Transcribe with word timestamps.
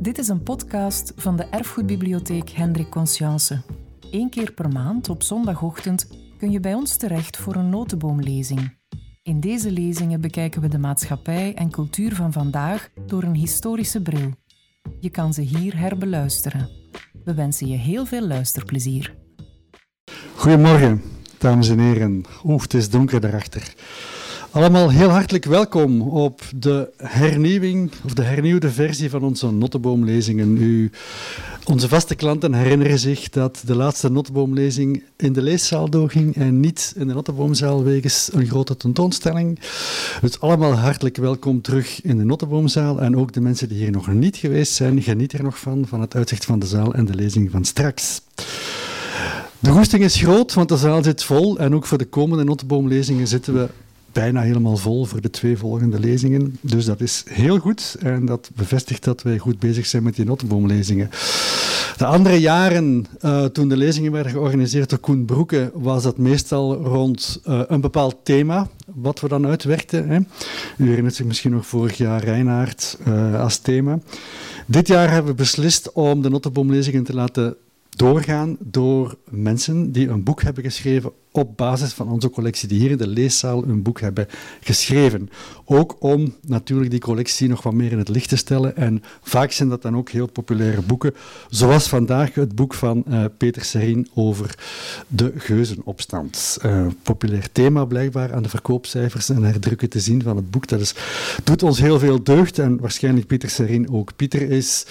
Dit 0.00 0.18
is 0.18 0.28
een 0.28 0.42
podcast 0.42 1.12
van 1.16 1.36
de 1.36 1.44
Erfgoedbibliotheek 1.44 2.50
Hendrik 2.50 2.90
Conscience. 2.90 3.62
Eén 4.10 4.30
keer 4.30 4.52
per 4.52 4.68
maand 4.68 5.08
op 5.08 5.22
zondagochtend 5.22 6.08
kun 6.38 6.50
je 6.50 6.60
bij 6.60 6.74
ons 6.74 6.96
terecht 6.96 7.36
voor 7.36 7.54
een 7.54 7.68
notenboomlezing. 7.68 8.78
In 9.22 9.40
deze 9.40 9.70
lezingen 9.70 10.20
bekijken 10.20 10.60
we 10.60 10.68
de 10.68 10.78
maatschappij 10.78 11.54
en 11.54 11.70
cultuur 11.70 12.14
van 12.14 12.32
vandaag 12.32 12.88
door 13.06 13.22
een 13.22 13.34
historische 13.34 14.02
bril. 14.02 14.30
Je 15.00 15.10
kan 15.10 15.34
ze 15.34 15.40
hier 15.40 15.78
herbeluisteren. 15.78 16.68
We 17.24 17.34
wensen 17.34 17.66
je 17.66 17.76
heel 17.76 18.06
veel 18.06 18.26
luisterplezier. 18.26 19.14
Goedemorgen, 20.34 21.02
dames 21.38 21.68
en 21.68 21.78
heren. 21.78 22.24
Oeh, 22.44 22.62
het 22.62 22.74
is 22.74 22.90
donker 22.90 23.20
daarachter. 23.20 23.74
Allemaal 24.52 24.90
heel 24.90 25.08
hartelijk 25.08 25.44
welkom 25.44 26.00
op 26.00 26.42
de 26.56 26.90
hernieuwing 26.96 27.90
of 28.04 28.14
de 28.14 28.22
hernieuwde 28.22 28.70
versie 28.70 29.10
van 29.10 29.22
onze 29.22 29.50
Notteboomlezingen. 29.50 30.56
U, 30.56 30.90
onze 31.64 31.88
vaste 31.88 32.14
klanten 32.14 32.54
herinneren 32.54 32.98
zich 32.98 33.28
dat 33.28 33.62
de 33.66 33.74
laatste 33.74 34.10
Notteboomlezing 34.10 35.02
in 35.16 35.32
de 35.32 35.42
leeszaal 35.42 35.90
doorging 35.90 36.36
en 36.36 36.60
niet 36.60 36.92
in 36.96 37.06
de 37.06 37.14
Notteboomzaal 37.14 37.84
wegens 37.84 38.30
een 38.32 38.46
grote 38.46 38.76
tentoonstelling. 38.76 39.58
Dus 40.20 40.40
allemaal 40.40 40.72
hartelijk 40.72 41.16
welkom 41.16 41.60
terug 41.60 42.02
in 42.02 42.18
de 42.18 42.24
Notteboomzaal 42.24 43.00
en 43.00 43.16
ook 43.16 43.32
de 43.32 43.40
mensen 43.40 43.68
die 43.68 43.78
hier 43.78 43.90
nog 43.90 44.12
niet 44.12 44.36
geweest 44.36 44.72
zijn, 44.72 45.02
geniet 45.02 45.32
er 45.32 45.42
nog 45.42 45.58
van, 45.58 45.86
van 45.86 46.00
het 46.00 46.14
uitzicht 46.14 46.44
van 46.44 46.58
de 46.58 46.66
zaal 46.66 46.94
en 46.94 47.04
de 47.04 47.14
lezing 47.14 47.50
van 47.50 47.64
straks. 47.64 48.20
De 49.58 49.70
goesting 49.70 50.02
is 50.02 50.16
groot, 50.16 50.54
want 50.54 50.68
de 50.68 50.76
zaal 50.76 51.02
zit 51.02 51.24
vol 51.24 51.58
en 51.58 51.74
ook 51.74 51.86
voor 51.86 51.98
de 51.98 52.04
komende 52.04 52.44
Notteboomlezingen 52.44 53.26
zitten 53.26 53.54
we 53.54 53.68
bijna 54.12 54.40
helemaal 54.40 54.76
vol 54.76 55.04
voor 55.04 55.20
de 55.20 55.30
twee 55.30 55.56
volgende 55.56 55.98
lezingen. 55.98 56.58
Dus 56.60 56.84
dat 56.84 57.00
is 57.00 57.24
heel 57.28 57.58
goed 57.58 57.96
en 58.00 58.26
dat 58.26 58.50
bevestigt 58.54 59.04
dat 59.04 59.22
wij 59.22 59.38
goed 59.38 59.58
bezig 59.58 59.86
zijn 59.86 60.02
met 60.02 60.16
die 60.16 60.24
Notteboomlezingen. 60.24 61.10
De 61.96 62.06
andere 62.06 62.40
jaren, 62.40 63.06
uh, 63.20 63.44
toen 63.44 63.68
de 63.68 63.76
lezingen 63.76 64.12
werden 64.12 64.32
georganiseerd 64.32 64.90
door 64.90 64.98
Koen 64.98 65.24
Broeke, 65.24 65.70
was 65.74 66.02
dat 66.02 66.18
meestal 66.18 66.74
rond 66.74 67.40
uh, 67.48 67.62
een 67.66 67.80
bepaald 67.80 68.16
thema, 68.22 68.68
wat 68.94 69.20
we 69.20 69.28
dan 69.28 69.46
uitwerkten. 69.46 70.08
Hè. 70.08 70.18
U 70.76 70.88
herinnert 70.88 71.14
zich 71.14 71.26
misschien 71.26 71.50
nog 71.50 71.66
vorig 71.66 71.96
jaar 71.96 72.24
Reinaard 72.24 72.98
uh, 73.08 73.40
als 73.40 73.58
thema. 73.58 73.98
Dit 74.66 74.88
jaar 74.88 75.10
hebben 75.10 75.30
we 75.30 75.36
beslist 75.36 75.92
om 75.92 76.22
de 76.22 76.30
Notteboomlezingen 76.30 77.04
te 77.04 77.14
laten 77.14 77.56
doorgaan 77.90 78.56
door 78.60 79.16
mensen 79.30 79.92
die 79.92 80.08
een 80.08 80.22
boek 80.22 80.42
hebben 80.42 80.64
geschreven 80.64 81.12
op 81.32 81.56
basis 81.56 81.92
van 81.92 82.08
onze 82.08 82.30
collectie, 82.30 82.68
die 82.68 82.78
hier 82.78 82.90
in 82.90 82.96
de 82.96 83.06
leeszaal 83.06 83.64
een 83.64 83.82
boek 83.82 84.00
hebben 84.00 84.26
geschreven. 84.60 85.30
Ook 85.64 85.96
om 85.98 86.34
natuurlijk 86.46 86.90
die 86.90 87.00
collectie 87.00 87.48
nog 87.48 87.62
wat 87.62 87.72
meer 87.72 87.92
in 87.92 87.98
het 87.98 88.08
licht 88.08 88.28
te 88.28 88.36
stellen. 88.36 88.76
En 88.76 89.02
vaak 89.22 89.52
zijn 89.52 89.68
dat 89.68 89.82
dan 89.82 89.96
ook 89.96 90.10
heel 90.10 90.26
populaire 90.26 90.82
boeken, 90.82 91.14
zoals 91.48 91.88
vandaag 91.88 92.34
het 92.34 92.54
boek 92.54 92.74
van 92.74 93.04
uh, 93.08 93.24
Peter 93.36 93.64
Serien 93.64 94.08
over 94.14 94.54
de 95.06 95.32
geuzenopstand. 95.36 96.58
Uh, 96.64 96.86
populair 97.02 97.52
thema 97.52 97.84
blijkbaar 97.84 98.34
aan 98.34 98.42
de 98.42 98.48
verkoopcijfers 98.48 99.28
en 99.28 99.42
herdrukken 99.42 99.88
te 99.88 100.00
zien 100.00 100.22
van 100.22 100.36
het 100.36 100.50
boek. 100.50 100.66
Dat 100.66 100.80
is, 100.80 100.94
doet 101.44 101.62
ons 101.62 101.80
heel 101.80 101.98
veel 101.98 102.22
deugd 102.22 102.58
en 102.58 102.80
waarschijnlijk 102.80 103.26
Peter 103.26 103.50
Serien 103.50 103.90
ook. 103.90 104.16
Pieter 104.16 104.50
is 104.50 104.86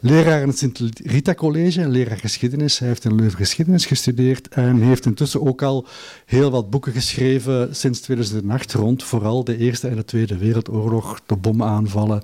leraar 0.00 0.40
in 0.40 0.48
het 0.48 0.58
Sint-Rita 0.58 1.34
College, 1.34 1.88
leraar 1.88 2.18
geschiedenis. 2.18 2.78
Hij 2.78 2.88
heeft 2.88 3.04
in 3.04 3.14
Leuven 3.14 3.38
geschiedenis 3.38 3.86
gestudeerd 3.86 4.48
en 4.48 4.80
heeft 4.80 5.06
intussen 5.06 5.46
ook 5.46 5.62
al 5.62 5.83
heel 6.26 6.50
wat 6.50 6.70
boeken 6.70 6.92
geschreven 6.92 7.76
sinds 7.76 8.00
2008 8.00 8.72
rond 8.72 9.02
vooral 9.02 9.44
de 9.44 9.56
Eerste 9.56 9.88
en 9.88 9.96
de 9.96 10.04
Tweede 10.04 10.36
Wereldoorlog, 10.36 11.20
de 11.26 11.36
bomaanvallen 11.36 12.22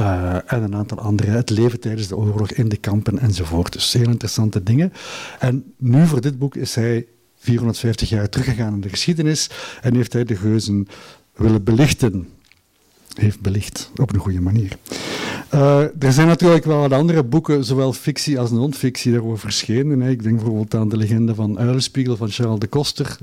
uh, 0.00 0.34
en 0.52 0.62
een 0.62 0.74
aantal 0.74 0.98
andere, 0.98 1.30
het 1.30 1.50
leven 1.50 1.80
tijdens 1.80 2.08
de 2.08 2.16
oorlog 2.16 2.50
in 2.50 2.68
de 2.68 2.76
kampen 2.76 3.18
enzovoort. 3.18 3.72
Dus 3.72 3.92
heel 3.92 4.08
interessante 4.08 4.62
dingen. 4.62 4.92
En 5.38 5.74
nu 5.76 6.06
voor 6.06 6.20
dit 6.20 6.38
boek 6.38 6.54
is 6.56 6.74
hij 6.74 7.06
450 7.36 8.08
jaar 8.08 8.28
teruggegaan 8.28 8.74
in 8.74 8.80
de 8.80 8.88
geschiedenis 8.88 9.50
en 9.80 9.94
heeft 9.94 10.12
hij 10.12 10.24
de 10.24 10.36
geuzen 10.36 10.86
willen 11.34 11.64
belichten 11.64 12.28
heeft 13.14 13.40
belicht 13.40 13.90
op 13.96 14.12
een 14.12 14.20
goede 14.20 14.40
manier. 14.40 14.76
Uh, 15.54 15.80
er 15.80 16.12
zijn 16.12 16.26
natuurlijk 16.26 16.64
wel 16.64 16.80
wat 16.80 16.92
andere 16.92 17.24
boeken, 17.24 17.64
zowel 17.64 17.92
fictie 17.92 18.38
als 18.38 18.50
non-fictie, 18.50 19.12
daarover 19.12 19.38
verschenen. 19.38 20.00
Hè. 20.00 20.10
Ik 20.10 20.22
denk 20.22 20.36
bijvoorbeeld 20.36 20.74
aan 20.74 20.88
De 20.88 20.96
Legende 20.96 21.34
van 21.34 21.58
Uilenspiegel 21.58 22.16
van 22.16 22.30
Charles 22.30 22.58
de 22.58 22.66
Koster, 22.66 23.18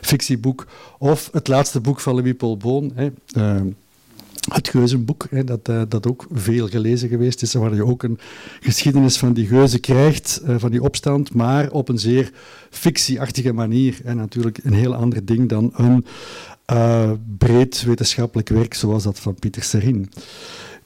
fictieboek, 0.00 0.66
of 0.98 1.28
het 1.32 1.48
laatste 1.48 1.80
boek 1.80 2.00
van 2.00 2.14
Louis 2.14 2.34
Paul 2.36 2.56
Boon, 2.56 2.92
hè. 2.94 3.10
Uh, 3.36 3.60
het 4.52 4.68
Geuzenboek, 4.68 5.26
hè, 5.30 5.44
dat, 5.44 5.68
uh, 5.68 5.82
dat 5.88 6.06
ook 6.06 6.26
veel 6.32 6.68
gelezen 6.68 7.08
geweest 7.08 7.42
is, 7.42 7.54
waar 7.54 7.74
je 7.74 7.84
ook 7.84 8.02
een 8.02 8.18
geschiedenis 8.60 9.18
van 9.18 9.32
die 9.32 9.46
geuzen 9.46 9.80
krijgt, 9.80 10.42
van 10.46 10.70
die 10.70 10.82
opstand, 10.82 11.34
maar 11.34 11.70
op 11.70 11.88
een 11.88 11.98
zeer 11.98 12.32
fictieachtige 12.70 13.52
manier. 13.52 14.00
En 14.04 14.16
natuurlijk 14.16 14.58
een 14.62 14.72
heel 14.72 14.94
ander 14.94 15.24
ding 15.24 15.48
dan 15.48 15.70
een 15.74 16.04
uh, 16.70 17.10
breed 17.38 17.82
wetenschappelijk 17.82 18.48
werk 18.48 18.74
zoals 18.74 19.02
dat 19.02 19.20
van 19.20 19.34
Pieter 19.34 19.62
Serin. 19.62 20.10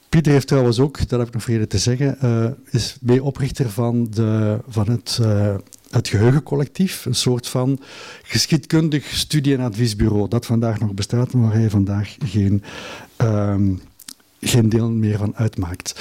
Pieter 0.08 0.32
heeft 0.32 0.46
trouwens 0.46 0.80
ook, 0.80 1.08
dat 1.08 1.18
heb 1.18 1.28
ik 1.28 1.34
nog 1.34 1.42
vergeten 1.42 1.68
te 1.68 1.78
zeggen, 1.78 2.18
uh, 2.24 2.46
is 2.70 2.96
meeoprichter 3.00 3.70
van, 3.70 4.06
de, 4.10 4.58
van 4.68 4.90
het, 4.90 5.18
uh, 5.22 5.54
het 5.90 6.08
Geheugencollectief, 6.08 7.04
een 7.04 7.14
soort 7.14 7.48
van 7.48 7.80
geschiedkundig 8.22 9.04
studie- 9.04 9.54
en 9.54 9.60
adviesbureau 9.60 10.28
dat 10.28 10.46
vandaag 10.46 10.80
nog 10.80 10.92
bestaat, 10.92 11.32
maar 11.32 11.48
waar 11.48 11.58
hij 11.58 11.70
vandaag 11.70 12.16
geen 12.24 12.62
um, 13.18 13.80
geen 14.44 14.68
deel 14.68 14.90
meer 14.90 15.18
van 15.18 15.36
uitmaakt. 15.36 16.00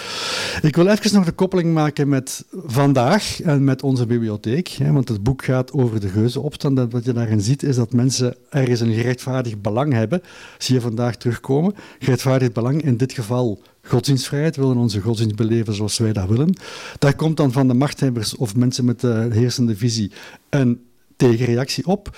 Ik 0.62 0.76
wil 0.76 0.88
even 0.88 1.14
nog 1.14 1.26
de 1.26 1.32
koppeling 1.32 1.74
maken 1.74 2.10
met 2.10 2.46
vandaag 2.52 3.42
en 3.42 3.64
met 3.64 3.84
onze 3.84 4.06
bibliotheek. 4.06 4.68
Hè, 4.68 4.92
want 4.92 5.10
het 5.10 5.24
boek 5.24 5.44
gaat 5.44 5.72
over 5.72 6.00
de 6.00 6.10
geuzenopstand. 6.10 6.80
En 6.80 6.90
wat 6.90 7.06
je 7.06 7.14
daarin 7.14 7.42
ziet 7.42 7.64
is 7.64 7.76
dat 7.76 7.94
mensen 7.94 8.36
ergens 8.50 8.80
een 8.80 8.94
gerechtvaardigd 8.94 9.62
belang 9.62 9.94
hebben. 9.94 10.22
Zie 10.58 10.76
je 10.76 10.82
vandaag 10.82 11.16
terugkomen. 11.16 11.76
Gerechtvaardigd 12.00 12.54
belang, 12.54 12.84
in 12.84 12.98
dit 12.98 13.14
geval 13.14 13.62
godsdienstvrijheid. 13.82 14.56
Willen 14.56 14.78
onze 14.78 15.02
godsdienst 15.02 15.36
beleven 15.36 15.74
zoals 15.74 15.98
wij 15.98 16.14
dat 16.14 16.28
willen. 16.28 16.56
Daar 17.00 17.16
komt 17.16 17.38
dan 17.38 17.52
van 17.52 17.68
de 17.68 17.74
machthebbers 17.74 18.36
of 18.36 18.56
mensen 18.56 18.86
met 18.86 19.00
de 19.00 19.28
heersende 19.32 19.76
visie 19.76 20.12
een 20.50 20.82
tegenreactie 21.16 21.86
op. 21.86 22.18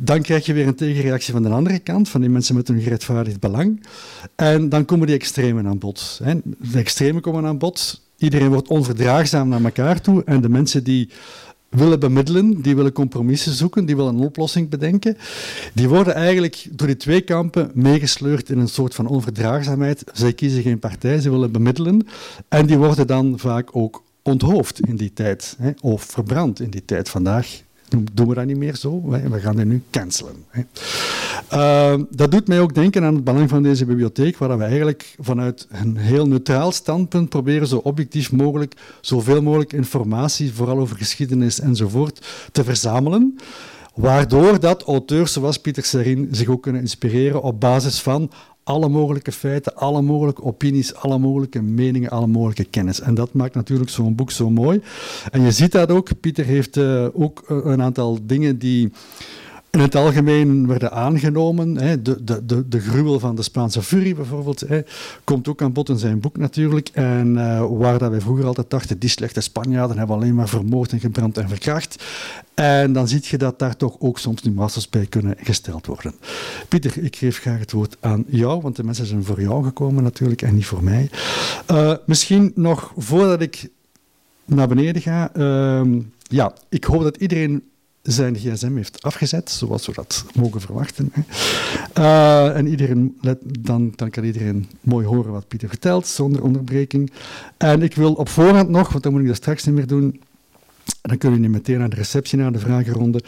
Dan 0.00 0.22
krijg 0.22 0.46
je 0.46 0.52
weer 0.52 0.66
een 0.66 0.74
tegenreactie 0.74 1.32
van 1.32 1.42
de 1.42 1.48
andere 1.48 1.78
kant, 1.78 2.08
van 2.08 2.20
die 2.20 2.30
mensen 2.30 2.54
met 2.54 2.68
een 2.68 2.80
gerechtvaardigd 2.80 3.40
belang. 3.40 3.86
En 4.36 4.68
dan 4.68 4.84
komen 4.84 5.06
die 5.06 5.16
extremen 5.16 5.66
aan 5.66 5.78
bod. 5.78 6.20
De 6.72 6.78
extremen 6.78 7.22
komen 7.22 7.46
aan 7.46 7.58
bod. 7.58 8.02
Iedereen 8.16 8.48
wordt 8.48 8.68
onverdraagzaam 8.68 9.48
naar 9.48 9.64
elkaar 9.64 10.00
toe. 10.00 10.24
En 10.24 10.40
de 10.40 10.48
mensen 10.48 10.84
die 10.84 11.08
willen 11.68 12.00
bemiddelen, 12.00 12.62
die 12.62 12.76
willen 12.76 12.92
compromissen 12.92 13.52
zoeken, 13.52 13.86
die 13.86 13.96
willen 13.96 14.14
een 14.14 14.24
oplossing 14.24 14.68
bedenken, 14.68 15.16
die 15.74 15.88
worden 15.88 16.14
eigenlijk 16.14 16.66
door 16.70 16.86
die 16.86 16.96
twee 16.96 17.20
kampen 17.20 17.70
meegesleurd 17.74 18.50
in 18.50 18.58
een 18.58 18.68
soort 18.68 18.94
van 18.94 19.06
onverdraagzaamheid. 19.06 20.04
Zij 20.12 20.32
kiezen 20.32 20.62
geen 20.62 20.78
partij, 20.78 21.20
ze 21.20 21.30
willen 21.30 21.52
bemiddelen. 21.52 22.06
En 22.48 22.66
die 22.66 22.78
worden 22.78 23.06
dan 23.06 23.38
vaak 23.38 23.76
ook 23.76 24.02
onthoofd 24.22 24.80
in 24.80 24.96
die 24.96 25.12
tijd, 25.12 25.56
hè, 25.58 25.70
of 25.80 26.02
verbrand 26.02 26.60
in 26.60 26.70
die 26.70 26.84
tijd. 26.84 27.08
Vandaag 27.08 27.62
doen 27.88 28.28
we 28.28 28.34
dat 28.34 28.46
niet 28.46 28.56
meer 28.56 28.76
zo. 28.76 29.02
We 29.08 29.40
gaan 29.40 29.56
dit 29.56 29.66
nu 29.66 29.82
cancelen. 29.90 30.34
Uh, 31.52 31.94
dat 32.10 32.30
doet 32.30 32.48
mij 32.48 32.60
ook 32.60 32.74
denken 32.74 33.04
aan 33.04 33.14
het 33.14 33.24
belang 33.24 33.48
van 33.48 33.62
deze 33.62 33.84
bibliotheek, 33.84 34.36
waar 34.36 34.58
we 34.58 34.64
eigenlijk 34.64 35.14
vanuit 35.18 35.66
een 35.70 35.96
heel 35.96 36.26
neutraal 36.26 36.72
standpunt 36.72 37.28
proberen 37.28 37.66
zo 37.66 37.76
objectief 37.76 38.32
mogelijk, 38.32 38.74
zoveel 39.00 39.42
mogelijk 39.42 39.72
informatie, 39.72 40.52
vooral 40.52 40.78
over 40.78 40.96
geschiedenis 40.96 41.60
enzovoort, 41.60 42.26
te 42.52 42.64
verzamelen. 42.64 43.38
Waardoor 43.94 44.60
dat 44.60 44.82
auteurs 44.82 45.32
zoals 45.32 45.58
Pieter 45.58 45.84
Serin 45.84 46.28
zich 46.30 46.48
ook 46.48 46.62
kunnen 46.62 46.80
inspireren 46.80 47.42
op 47.42 47.60
basis 47.60 48.00
van 48.00 48.30
alle 48.68 48.88
mogelijke 48.88 49.32
feiten, 49.32 49.76
alle 49.76 50.02
mogelijke 50.02 50.42
opinies, 50.42 50.94
alle 50.94 51.18
mogelijke 51.18 51.62
meningen, 51.62 52.10
alle 52.10 52.26
mogelijke 52.26 52.64
kennis. 52.64 53.00
En 53.00 53.14
dat 53.14 53.32
maakt 53.32 53.54
natuurlijk 53.54 53.90
zo'n 53.90 54.14
boek 54.14 54.30
zo 54.30 54.50
mooi. 54.50 54.82
En 55.30 55.42
je 55.42 55.50
ziet 55.50 55.72
dat 55.72 55.90
ook. 55.90 56.20
Pieter 56.20 56.44
heeft 56.44 56.76
uh, 56.76 57.06
ook 57.12 57.42
een 57.46 57.82
aantal 57.82 58.18
dingen 58.22 58.58
die 58.58 58.92
in 59.70 59.80
het 59.80 59.94
algemeen 59.94 60.66
werden 60.66 60.92
aangenomen. 60.92 61.76
Hè, 61.76 62.02
de, 62.02 62.24
de, 62.24 62.46
de, 62.46 62.68
de 62.68 62.80
gruwel 62.80 63.18
van 63.20 63.34
de 63.36 63.42
Spaanse 63.42 63.82
furie 63.82 64.14
bijvoorbeeld, 64.14 64.60
hè, 64.60 64.80
komt 65.24 65.48
ook 65.48 65.62
aan 65.62 65.72
bod 65.72 65.88
in 65.88 65.98
zijn 65.98 66.20
boek 66.20 66.36
natuurlijk. 66.36 66.88
En 66.92 67.34
uh, 67.34 67.66
waar 67.70 67.98
dat 67.98 68.10
wij 68.10 68.20
vroeger 68.20 68.46
altijd 68.46 68.70
dachten, 68.70 68.98
die 68.98 69.08
slechte 69.08 69.40
Spanjaarden 69.40 69.98
hebben 69.98 70.16
alleen 70.16 70.34
maar 70.34 70.48
vermoord 70.48 70.92
en 70.92 71.00
gebrand 71.00 71.38
en 71.38 71.48
verkracht. 71.48 72.04
En 72.54 72.92
dan 72.92 73.08
zie 73.08 73.20
je 73.22 73.38
dat 73.38 73.58
daar 73.58 73.76
toch 73.76 73.96
ook 73.98 74.18
soms 74.18 74.42
nuances 74.42 74.88
bij 74.88 75.06
kunnen 75.06 75.34
gesteld 75.38 75.86
worden. 75.86 76.14
Pieter, 76.68 77.04
ik 77.04 77.16
geef 77.16 77.38
graag 77.38 77.58
het 77.58 77.72
woord 77.72 77.96
aan 78.00 78.24
jou, 78.26 78.60
want 78.60 78.76
de 78.76 78.84
mensen 78.84 79.06
zijn 79.06 79.24
voor 79.24 79.40
jou 79.40 79.64
gekomen 79.64 80.02
natuurlijk 80.02 80.42
en 80.42 80.54
niet 80.54 80.66
voor 80.66 80.84
mij. 80.84 81.10
Uh, 81.70 81.94
misschien 82.06 82.52
nog 82.54 82.92
voordat 82.96 83.40
ik 83.40 83.68
naar 84.44 84.68
beneden 84.68 85.02
ga. 85.02 85.30
Uh, 85.36 85.82
ja, 86.22 86.52
ik 86.68 86.84
hoop 86.84 87.02
dat 87.02 87.16
iedereen 87.16 87.62
zijn 88.12 88.36
gsm 88.36 88.76
heeft 88.76 89.02
afgezet, 89.02 89.50
zoals 89.50 89.86
we 89.86 89.92
dat 89.92 90.24
mogen 90.34 90.60
verwachten. 90.60 91.12
Uh, 91.98 92.56
en 92.56 92.66
iedereen, 92.66 93.18
dan, 93.60 93.92
dan 93.96 94.10
kan 94.10 94.24
iedereen 94.24 94.66
mooi 94.80 95.06
horen 95.06 95.32
wat 95.32 95.48
Pieter 95.48 95.68
vertelt, 95.68 96.06
zonder 96.06 96.42
onderbreking. 96.42 97.12
En 97.56 97.82
ik 97.82 97.94
wil 97.94 98.12
op 98.12 98.28
voorhand 98.28 98.68
nog, 98.68 98.88
want 98.90 99.02
dan 99.02 99.12
moet 99.12 99.20
ik 99.20 99.26
dat 99.26 99.36
straks 99.36 99.64
niet 99.64 99.74
meer 99.74 99.86
doen, 99.86 100.20
dan 101.08 101.18
kunnen 101.18 101.38
jullie 101.38 101.54
meteen 101.54 101.78
naar 101.78 101.88
de 101.88 101.96
receptie, 101.96 102.38
naar 102.38 102.52
de 102.52 102.58
vragenronde. 102.58 103.22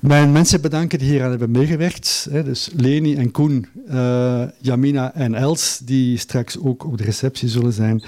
Mijn 0.00 0.32
mensen 0.32 0.60
bedanken 0.60 0.98
die 0.98 1.08
hier 1.08 1.22
aan 1.22 1.30
hebben 1.30 1.50
meegewerkt. 1.50 2.26
Hè, 2.30 2.44
dus 2.44 2.70
Leni 2.76 3.14
en 3.16 3.30
Koen, 3.30 3.66
uh, 3.90 4.42
Jamina 4.58 5.14
en 5.14 5.34
Els, 5.34 5.80
die 5.84 6.18
straks 6.18 6.58
ook 6.58 6.84
op 6.84 6.98
de 6.98 7.04
receptie 7.04 7.48
zullen 7.48 7.72
zijn. 7.72 8.02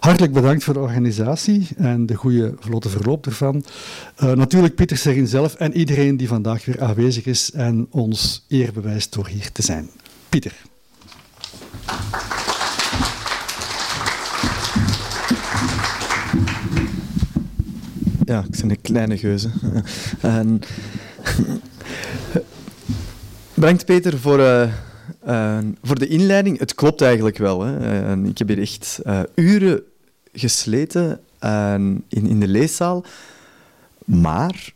Hartelijk 0.00 0.32
bedankt 0.32 0.64
voor 0.64 0.74
de 0.74 0.80
organisatie 0.80 1.68
en 1.76 2.06
de 2.06 2.14
goede 2.14 2.54
vlotte 2.58 2.88
verloop 2.88 3.26
ervan. 3.26 3.64
Uh, 4.22 4.32
natuurlijk 4.32 4.74
Pieter 4.74 4.96
Serin 4.96 5.26
zelf 5.26 5.54
en 5.54 5.76
iedereen 5.76 6.16
die 6.16 6.28
vandaag 6.28 6.64
weer 6.64 6.82
aanwezig 6.82 7.24
is 7.24 7.50
en 7.50 7.86
ons 7.90 8.44
eer 8.48 8.72
bewijst 8.72 9.12
door 9.12 9.26
hier 9.26 9.52
te 9.52 9.62
zijn. 9.62 9.90
Pieter. 10.28 10.54
Ja, 18.24 18.44
ik 18.50 18.60
ben 18.60 18.70
een 18.70 18.80
kleine 18.80 19.18
geuze. 19.18 19.50
en, 20.20 20.60
bedankt 23.54 23.84
Peter 23.84 24.18
voor, 24.18 24.38
uh, 24.38 24.72
uh, 25.28 25.58
voor 25.82 25.98
de 25.98 26.06
inleiding. 26.06 26.58
Het 26.58 26.74
klopt 26.74 27.00
eigenlijk 27.00 27.38
wel. 27.38 27.60
Hè. 27.60 28.16
ik 28.26 28.38
heb 28.38 28.48
hier 28.48 28.60
echt 28.60 29.00
uren 29.34 29.82
gesleten 30.32 31.20
in, 32.08 32.26
in 32.26 32.40
de 32.40 32.48
leeszaal. 32.48 33.04
Maar 34.04 34.72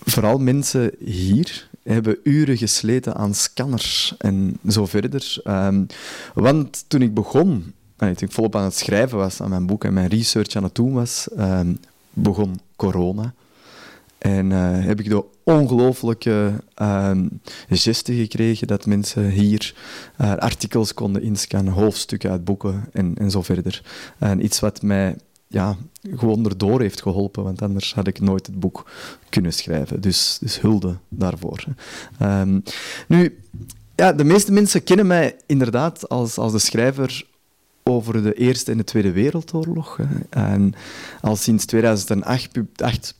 vooral 0.00 0.38
mensen 0.38 0.90
hier 1.04 1.68
hebben 1.82 2.18
uren 2.22 2.56
gesleten 2.56 3.14
aan 3.14 3.34
scanners 3.34 4.14
en 4.18 4.58
zo 4.68 4.86
verder. 4.86 5.42
Want 6.34 6.84
toen 6.88 7.02
ik 7.02 7.14
begon 7.14 7.72
toen 7.98 8.28
ik 8.28 8.32
volop 8.32 8.56
aan 8.56 8.64
het 8.64 8.76
schrijven 8.76 9.18
was 9.18 9.42
aan 9.42 9.50
mijn 9.50 9.66
boek 9.66 9.84
en 9.84 9.92
mijn 9.92 10.08
research 10.08 10.56
aan 10.56 10.62
het 10.62 10.74
doen 10.74 10.92
was, 10.92 11.28
ehm, 11.36 11.74
begon 12.12 12.60
corona. 12.76 13.34
En 14.18 14.50
uh, 14.50 14.84
heb 14.84 15.00
ik 15.00 15.08
de 15.08 15.24
ongelooflijke 15.42 16.52
uh, 16.82 17.10
gesten 17.68 18.14
gekregen 18.14 18.66
dat 18.66 18.86
mensen 18.86 19.30
hier 19.30 19.74
uh, 20.20 20.34
artikels 20.34 20.94
konden 20.94 21.22
inscannen, 21.22 21.72
hoofdstukken 21.72 22.30
uit 22.30 22.44
boeken 22.44 22.84
en, 22.92 23.14
en 23.18 23.30
zo 23.30 23.42
verder. 23.42 23.82
En 24.18 24.44
iets 24.44 24.60
wat 24.60 24.82
mij 24.82 25.16
ja, 25.46 25.76
gewoon 26.16 26.44
erdoor 26.44 26.80
heeft 26.80 27.02
geholpen, 27.02 27.44
want 27.44 27.62
anders 27.62 27.94
had 27.94 28.06
ik 28.06 28.20
nooit 28.20 28.46
het 28.46 28.60
boek 28.60 28.90
kunnen 29.28 29.52
schrijven. 29.52 30.00
Dus, 30.00 30.38
dus 30.40 30.60
hulde 30.60 30.96
daarvoor. 31.08 31.64
Um, 32.22 32.62
nu, 33.08 33.38
ja, 33.94 34.12
de 34.12 34.24
meeste 34.24 34.52
mensen 34.52 34.84
kennen 34.84 35.06
mij 35.06 35.36
inderdaad 35.46 36.08
als, 36.08 36.38
als 36.38 36.52
de 36.52 36.58
schrijver 36.58 37.26
over 37.88 38.22
de 38.22 38.34
Eerste 38.34 38.70
en 38.70 38.76
de 38.76 38.84
Tweede 38.84 39.12
Wereldoorlog. 39.12 39.98
En 40.30 40.74
al 41.20 41.36
sinds 41.36 41.64
2008, 41.64 42.48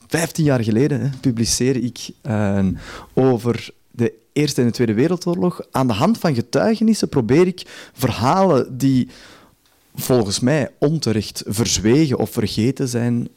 15 0.07 0.43
jaar 0.43 0.63
geleden, 0.63 1.13
publiceer 1.21 1.75
ik 1.75 2.09
uh, 2.27 2.65
over 3.13 3.69
de 3.91 4.13
Eerste 4.33 4.61
en 4.61 4.67
de 4.67 4.73
Tweede 4.73 4.93
Wereldoorlog. 4.93 5.61
Aan 5.71 5.87
de 5.87 5.93
hand 5.93 6.17
van 6.17 6.35
getuigenissen 6.35 7.09
probeer 7.09 7.47
ik 7.47 7.89
verhalen 7.93 8.77
die 8.77 9.09
volgens 9.95 10.39
mij 10.39 10.69
onterecht 10.79 11.43
verzwegen 11.47 12.17
of 12.17 12.29
vergeten 12.29 12.87
zijn, 12.87 13.27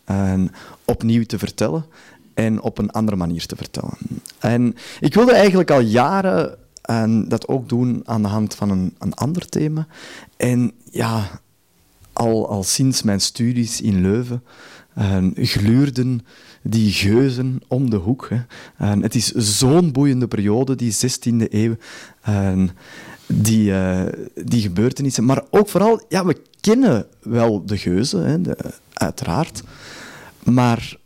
opnieuw 0.85 1.25
te 1.25 1.39
vertellen 1.39 1.85
en 2.35 2.61
op 2.61 2.79
een 2.79 2.91
andere 2.91 3.17
manier 3.17 3.47
te 3.47 3.57
vertellen. 3.57 3.97
En 4.39 4.77
ik 5.01 5.15
wilde 5.15 5.33
eigenlijk 5.33 5.71
al 5.71 5.81
jaren 5.81 6.59
en 6.83 7.29
dat 7.29 7.49
ook 7.49 7.69
doen 7.69 8.03
aan 8.05 8.23
de 8.23 8.29
hand 8.29 8.55
van 8.55 8.71
een, 8.71 8.95
een 8.99 9.15
ander 9.15 9.49
thema. 9.49 9.87
En 10.37 10.73
ja, 10.91 11.41
al, 12.13 12.49
al 12.49 12.63
sinds 12.63 13.03
mijn 13.03 13.21
studies 13.21 13.81
in 13.81 14.01
Leuven 14.01 14.43
uh, 14.99 15.27
gluurden 15.35 16.21
die 16.63 16.93
geuzen 16.93 17.61
om 17.69 17.91
de 17.91 17.97
hoek. 17.97 18.29
Hè. 18.29 19.01
Het 19.01 19.15
is 19.15 19.31
zo'n 19.33 19.93
boeiende 19.93 20.29
periode, 20.29 20.77
die 20.77 20.93
16e 20.93 21.49
eeuw, 21.51 21.77
uh, 22.29 22.69
die, 23.27 23.71
uh, 23.71 24.03
die 24.45 24.61
gebeurtenissen. 24.61 25.25
Maar 25.25 25.43
ook 25.51 25.69
vooral, 25.69 26.05
ja, 26.09 26.25
we 26.25 26.43
kennen 26.61 27.07
wel 27.23 27.67
de 27.67 27.79
geuzen, 27.79 28.27
hè, 28.27 28.41
de, 28.41 28.57
uiteraard. 28.93 29.63
Maar 30.45 30.97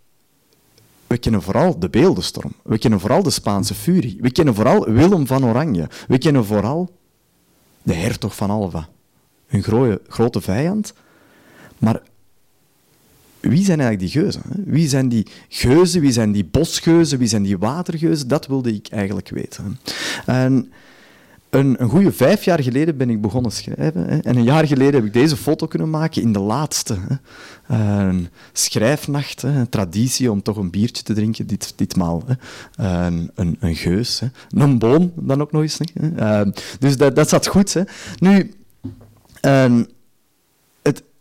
we 1.06 1.18
kennen 1.18 1.42
vooral 1.42 1.78
de 1.78 1.88
beeldenstorm. 1.88 2.52
We 2.62 2.78
kennen 2.78 3.00
vooral 3.00 3.22
de 3.22 3.30
Spaanse 3.30 3.74
furie. 3.74 4.18
We 4.20 4.30
kennen 4.30 4.54
vooral 4.54 4.84
Willem 4.84 5.26
van 5.26 5.44
Oranje. 5.44 5.88
We 6.08 6.18
kennen 6.18 6.44
vooral 6.44 6.90
de 7.82 7.94
hertog 7.94 8.36
van 8.36 8.50
Alva. 8.50 8.88
Een 9.48 9.62
grote, 9.62 10.00
grote 10.08 10.40
vijand. 10.40 10.92
Maar 11.78 12.02
wie 13.40 13.64
zijn 13.64 13.80
eigenlijk 13.80 14.12
die 14.12 14.22
geuzen? 14.22 14.42
Wie 14.64 14.88
zijn 14.88 15.08
die 15.08 15.26
geuzen? 15.48 16.00
Wie 16.00 16.12
zijn 16.12 16.32
die 16.32 16.44
bosgeuzen? 16.44 17.18
Wie 17.18 17.28
zijn 17.28 17.42
die 17.42 17.58
watergeuzen? 17.58 18.28
Dat 18.28 18.46
wilde 18.46 18.74
ik 18.74 18.88
eigenlijk 18.88 19.28
weten. 19.28 19.78
En 20.26 20.72
een, 21.56 21.82
een 21.82 21.88
goede 21.88 22.12
vijf 22.12 22.44
jaar 22.44 22.62
geleden 22.62 22.96
ben 22.96 23.10
ik 23.10 23.20
begonnen 23.20 23.52
schrijven. 23.52 24.06
Hè. 24.08 24.18
En 24.18 24.36
een 24.36 24.44
jaar 24.44 24.66
geleden 24.66 24.94
heb 24.94 25.04
ik 25.04 25.12
deze 25.12 25.36
foto 25.36 25.66
kunnen 25.66 25.90
maken 25.90 26.22
in 26.22 26.32
de 26.32 26.38
laatste. 26.38 26.96
Hè. 27.66 28.12
Schrijfnacht, 28.52 29.42
hè. 29.42 29.48
een 29.48 29.68
traditie 29.68 30.30
om 30.30 30.42
toch 30.42 30.56
een 30.56 30.70
biertje 30.70 31.02
te 31.02 31.14
drinken, 31.14 31.46
dit, 31.46 31.72
ditmaal. 31.76 32.22
Hè. 32.26 32.34
Een, 33.06 33.30
een, 33.34 33.56
een, 33.60 33.76
geus. 33.76 34.20
Hè. 34.20 34.26
Een 34.50 34.78
boom 34.78 35.12
dan 35.16 35.40
ook 35.40 35.52
nog 35.52 35.62
eens. 35.62 35.78
Hè. 35.94 36.42
Uh, 36.44 36.52
dus 36.78 36.96
dat, 36.96 37.16
dat 37.16 37.28
zat 37.28 37.46
goed. 37.46 37.72
Hè. 37.74 37.82
Nu, 38.18 38.52
het, 39.40 39.95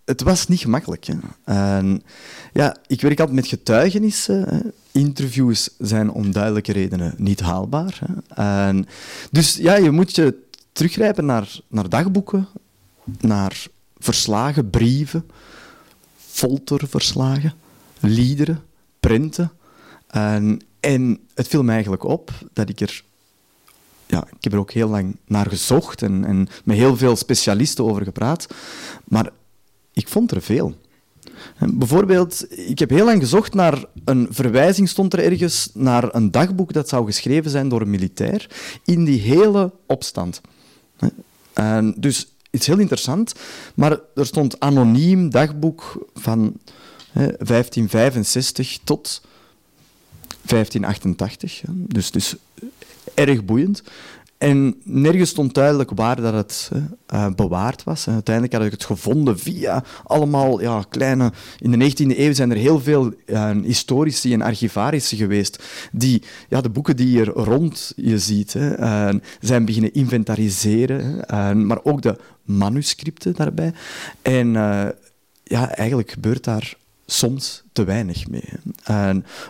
het 0.06 0.22
was 0.22 0.48
niet 0.48 0.60
gemakkelijk. 0.60 1.06
Hè. 1.06 1.80
ja, 2.54 2.78
ik 2.88 3.02
werk 3.02 3.20
altijd 3.20 3.38
met 3.38 3.48
getuigenissen. 3.48 4.74
Interviews 4.92 5.70
zijn 5.78 6.12
om 6.12 6.32
duidelijke 6.32 6.72
redenen 6.72 7.14
niet 7.18 7.40
haalbaar. 7.40 8.00
Hè. 8.28 8.82
Dus 9.32 9.56
ja, 9.56 9.76
je 9.76 9.92
moet 9.92 10.16
je 10.16 10.44
teruggrijpen 10.72 11.26
naar, 11.26 11.60
naar 11.68 11.90
dagboeken, 11.90 12.48
naar 13.20 13.68
verslagen, 13.98 14.70
brieven, 14.70 15.26
folterverslagen, 16.18 17.54
liederen, 18.00 18.64
printen. 19.00 19.52
En, 20.08 20.62
en 20.80 21.20
het 21.34 21.48
viel 21.48 21.64
me 21.64 21.72
eigenlijk 21.72 22.04
op 22.04 22.32
dat 22.54 22.70
ik 22.70 22.80
er 22.80 23.04
ja, 24.08 24.28
ik 24.38 24.44
heb 24.44 24.54
er 24.54 24.60
ook 24.60 24.72
heel 24.72 24.90
lang 24.90 25.18
naar 25.26 25.46
gezocht 25.50 26.02
en, 26.02 26.26
en 26.26 26.48
met 26.64 26.78
heel 26.78 26.98
veel 26.98 27.16
specialisten 27.16 27.86
over 27.86 28.04
gepraat. 28.04 28.48
Maar 29.04 29.30
ik 29.96 30.08
vond 30.08 30.32
er 30.32 30.42
veel. 30.42 30.76
Bijvoorbeeld, 31.60 32.46
ik 32.50 32.80
heb 32.80 32.90
heel 32.90 33.06
lang 33.06 33.22
gezocht 33.22 33.54
naar 33.54 33.86
een 34.06 34.28
verwijzing, 34.30 34.90
stond 34.90 35.14
er 35.14 35.20
ergens, 35.20 35.70
naar 35.74 36.16
een 36.16 36.32
dagboek 36.32 36.74
dat 36.74 36.90
zou 36.90 37.06
geschreven 37.06 37.52
zijn 37.52 37.70
door 37.70 37.82
een 37.82 37.90
militair 37.90 38.50
in 38.84 39.04
die 39.04 39.22
hele 39.22 39.72
opstand. 39.86 40.42
En 41.54 41.96
dus 41.98 42.28
iets 42.50 42.68
heel 42.68 42.80
interessant, 42.80 43.34
maar 43.76 44.00
er 44.16 44.26
stond 44.26 44.60
anoniem 44.60 45.30
dagboek 45.30 46.08
van 46.14 46.54
1565 47.14 48.80
tot 48.84 49.22
1588. 50.46 51.62
Dus, 51.68 52.12
dus 52.12 52.36
erg 53.14 53.46
boeiend. 53.46 53.84
En 54.38 54.76
nergens 54.84 55.30
stond 55.30 55.54
duidelijk 55.54 55.92
waar 55.96 56.22
dat 56.22 56.34
het 56.34 56.72
uh, 57.14 57.28
bewaard 57.36 57.84
was. 57.84 58.08
Uiteindelijk 58.08 58.56
had 58.56 58.66
ik 58.66 58.72
het 58.72 58.86
gevonden 58.86 59.40
via 59.40 59.84
allemaal 60.04 60.62
ja, 60.62 60.86
kleine... 60.90 61.32
In 61.60 61.72
de 61.72 61.92
19e 61.92 62.18
eeuw 62.18 62.34
zijn 62.34 62.52
er 62.52 62.58
heel 62.58 62.80
veel 62.80 63.14
uh, 63.26 63.50
historici 63.64 64.34
en 64.34 64.42
archivarissen 64.42 65.18
geweest 65.18 65.64
die 65.92 66.22
ja, 66.50 66.62
de 66.62 66.70
boeken 66.70 66.96
die 66.96 67.08
hier 67.08 67.28
rond 67.28 67.94
je 67.96 68.20
ziet, 68.20 68.54
hè, 68.54 68.80
uh, 68.80 69.20
zijn 69.40 69.66
beginnen 69.66 69.94
inventariseren. 69.94 71.24
maar 71.68 71.80
ook 71.84 72.02
de 72.02 72.18
manuscripten 72.44 73.34
daarbij. 73.34 73.74
En 74.22 74.52
ja, 75.44 75.76
eigenlijk 75.76 76.12
gebeurt 76.12 76.44
daar 76.44 76.74
soms 77.06 77.64
te 77.72 77.84
weinig 77.84 78.28
mee. 78.28 78.50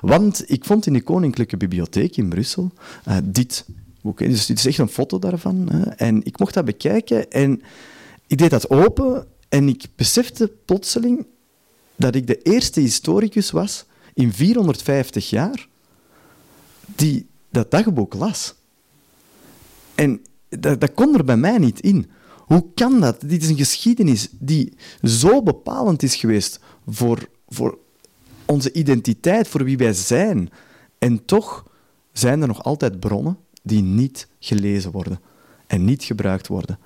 want 0.02 0.44
ik 0.52 0.66
vond 0.66 0.86
in 0.86 0.94
de 0.94 1.02
Koninklijke 1.02 1.58
Bibliotheek 1.58 2.18
in 2.18 2.30
Brussel 2.30 2.72
dit 3.24 3.66
dus 4.14 4.46
dit 4.46 4.58
is 4.58 4.66
echt 4.66 4.78
een 4.78 4.88
foto 4.88 5.20
daarvan. 5.20 5.70
Hè. 5.70 5.82
En 5.82 6.24
ik 6.24 6.40
mocht 6.40 6.54
dat 6.54 6.66
bekijken 6.66 7.32
en 7.32 7.62
ik 8.28 8.38
deed 8.38 8.50
dat 8.50 8.70
open 8.70 9.28
en 9.50 9.68
ik 9.68 9.86
besefte 9.96 10.52
plotseling 10.66 11.26
dat 11.96 12.16
ik 12.16 12.28
de 12.28 12.42
eerste 12.42 12.80
historicus 12.80 13.52
was 13.52 13.86
in 14.14 14.34
450 14.34 15.30
jaar 15.30 15.68
die 16.96 17.28
dat 17.50 17.72
dagboek 17.72 18.14
las. 18.14 18.56
En 19.96 20.22
dat, 20.50 20.82
dat 20.82 20.94
kon 20.94 21.16
er 21.16 21.26
bij 21.26 21.38
mij 21.38 21.58
niet 21.58 21.80
in. 21.80 22.10
Hoe 22.38 22.66
kan 22.74 23.00
dat? 23.00 23.22
Dit 23.22 23.42
is 23.44 23.50
een 23.50 23.58
geschiedenis 23.58 24.28
die 24.32 24.74
zo 25.02 25.44
bepalend 25.44 26.04
is 26.04 26.16
geweest 26.16 26.60
voor, 26.88 27.30
voor 27.48 27.78
onze 28.46 28.74
identiteit, 28.74 29.48
voor 29.48 29.64
wie 29.64 29.78
wij 29.78 29.94
zijn. 29.94 30.50
En 31.00 31.26
toch 31.26 31.66
zijn 32.12 32.42
er 32.42 32.48
nog 32.48 32.64
altijd 32.64 33.00
bronnen 33.00 33.38
die 33.66 33.82
niet 33.82 34.28
gelezen 34.40 34.92
worden 34.92 35.20
en 35.68 35.86
niet 35.86 36.04
gebruikt 36.04 36.48
worden. 36.48 36.80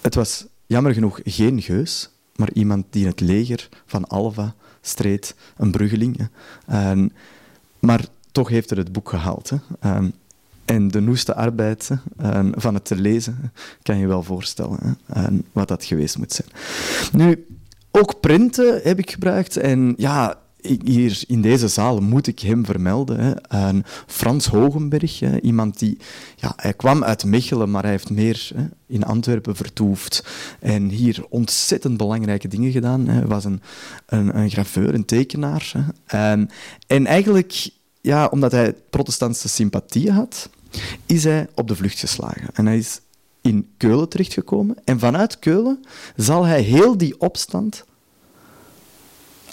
Het 0.00 0.14
was 0.14 0.46
jammer 0.66 0.94
genoeg 0.94 1.20
geen 1.24 1.62
geus, 1.62 2.10
maar 2.36 2.52
iemand 2.52 2.86
die 2.90 3.02
in 3.02 3.08
het 3.08 3.20
leger 3.20 3.68
van 3.86 4.04
Alva 4.04 4.54
streed, 4.80 5.34
een 5.56 5.70
bruggeling. 5.70 6.28
En, 6.66 7.12
maar 7.78 8.04
toch 8.32 8.48
heeft 8.48 8.70
hij 8.70 8.78
het 8.78 8.92
boek 8.92 9.08
gehaald. 9.08 9.50
Hè. 9.50 9.56
En, 9.80 10.14
en 10.64 10.88
de 10.88 11.00
noeste 11.00 11.34
arbeid 11.34 11.90
en, 12.16 12.52
van 12.56 12.74
het 12.74 12.84
te 12.84 12.96
lezen, 12.96 13.52
kan 13.82 13.98
je 13.98 14.06
wel 14.06 14.22
voorstellen 14.22 14.98
en 15.06 15.46
wat 15.52 15.68
dat 15.68 15.84
geweest 15.84 16.18
moet 16.18 16.32
zijn. 16.32 16.48
Nu, 17.12 17.46
ook 17.90 18.20
printen 18.20 18.80
heb 18.82 18.98
ik 18.98 19.10
gebruikt. 19.10 19.56
En 19.56 19.94
ja, 19.96 20.38
hier 20.84 21.22
in 21.26 21.42
deze 21.42 21.68
zaal 21.68 22.00
moet 22.00 22.26
ik 22.26 22.38
hem 22.38 22.64
vermelden. 22.64 23.20
Hè. 23.48 23.80
Frans 24.06 24.46
Hogenberg, 24.46 25.20
hè, 25.20 25.40
iemand 25.40 25.78
die... 25.78 25.98
Ja, 26.36 26.52
hij 26.56 26.74
kwam 26.74 27.04
uit 27.04 27.24
Mechelen, 27.24 27.70
maar 27.70 27.82
hij 27.82 27.90
heeft 27.90 28.10
meer 28.10 28.50
hè, 28.54 28.64
in 28.86 29.04
Antwerpen 29.04 29.56
vertoefd. 29.56 30.24
En 30.60 30.88
hier 30.88 31.24
ontzettend 31.28 31.96
belangrijke 31.96 32.48
dingen 32.48 32.72
gedaan. 32.72 33.08
Hij 33.08 33.26
was 33.26 33.44
een, 33.44 33.62
een, 34.06 34.38
een 34.38 34.50
graveur, 34.50 34.94
een 34.94 35.04
tekenaar. 35.04 35.72
En, 36.06 36.50
en 36.86 37.06
eigenlijk, 37.06 37.70
ja, 38.00 38.26
omdat 38.26 38.52
hij 38.52 38.74
protestantse 38.90 39.48
sympathieën 39.48 40.12
had, 40.12 40.50
is 41.06 41.24
hij 41.24 41.48
op 41.54 41.68
de 41.68 41.76
vlucht 41.76 41.98
geslagen. 41.98 42.48
En 42.52 42.66
hij 42.66 42.78
is 42.78 43.00
in 43.40 43.68
Keulen 43.76 44.08
terechtgekomen. 44.08 44.76
En 44.84 44.98
vanuit 44.98 45.38
Keulen 45.38 45.84
zal 46.16 46.44
hij 46.44 46.62
heel 46.62 46.96
die 46.96 47.20
opstand 47.20 47.84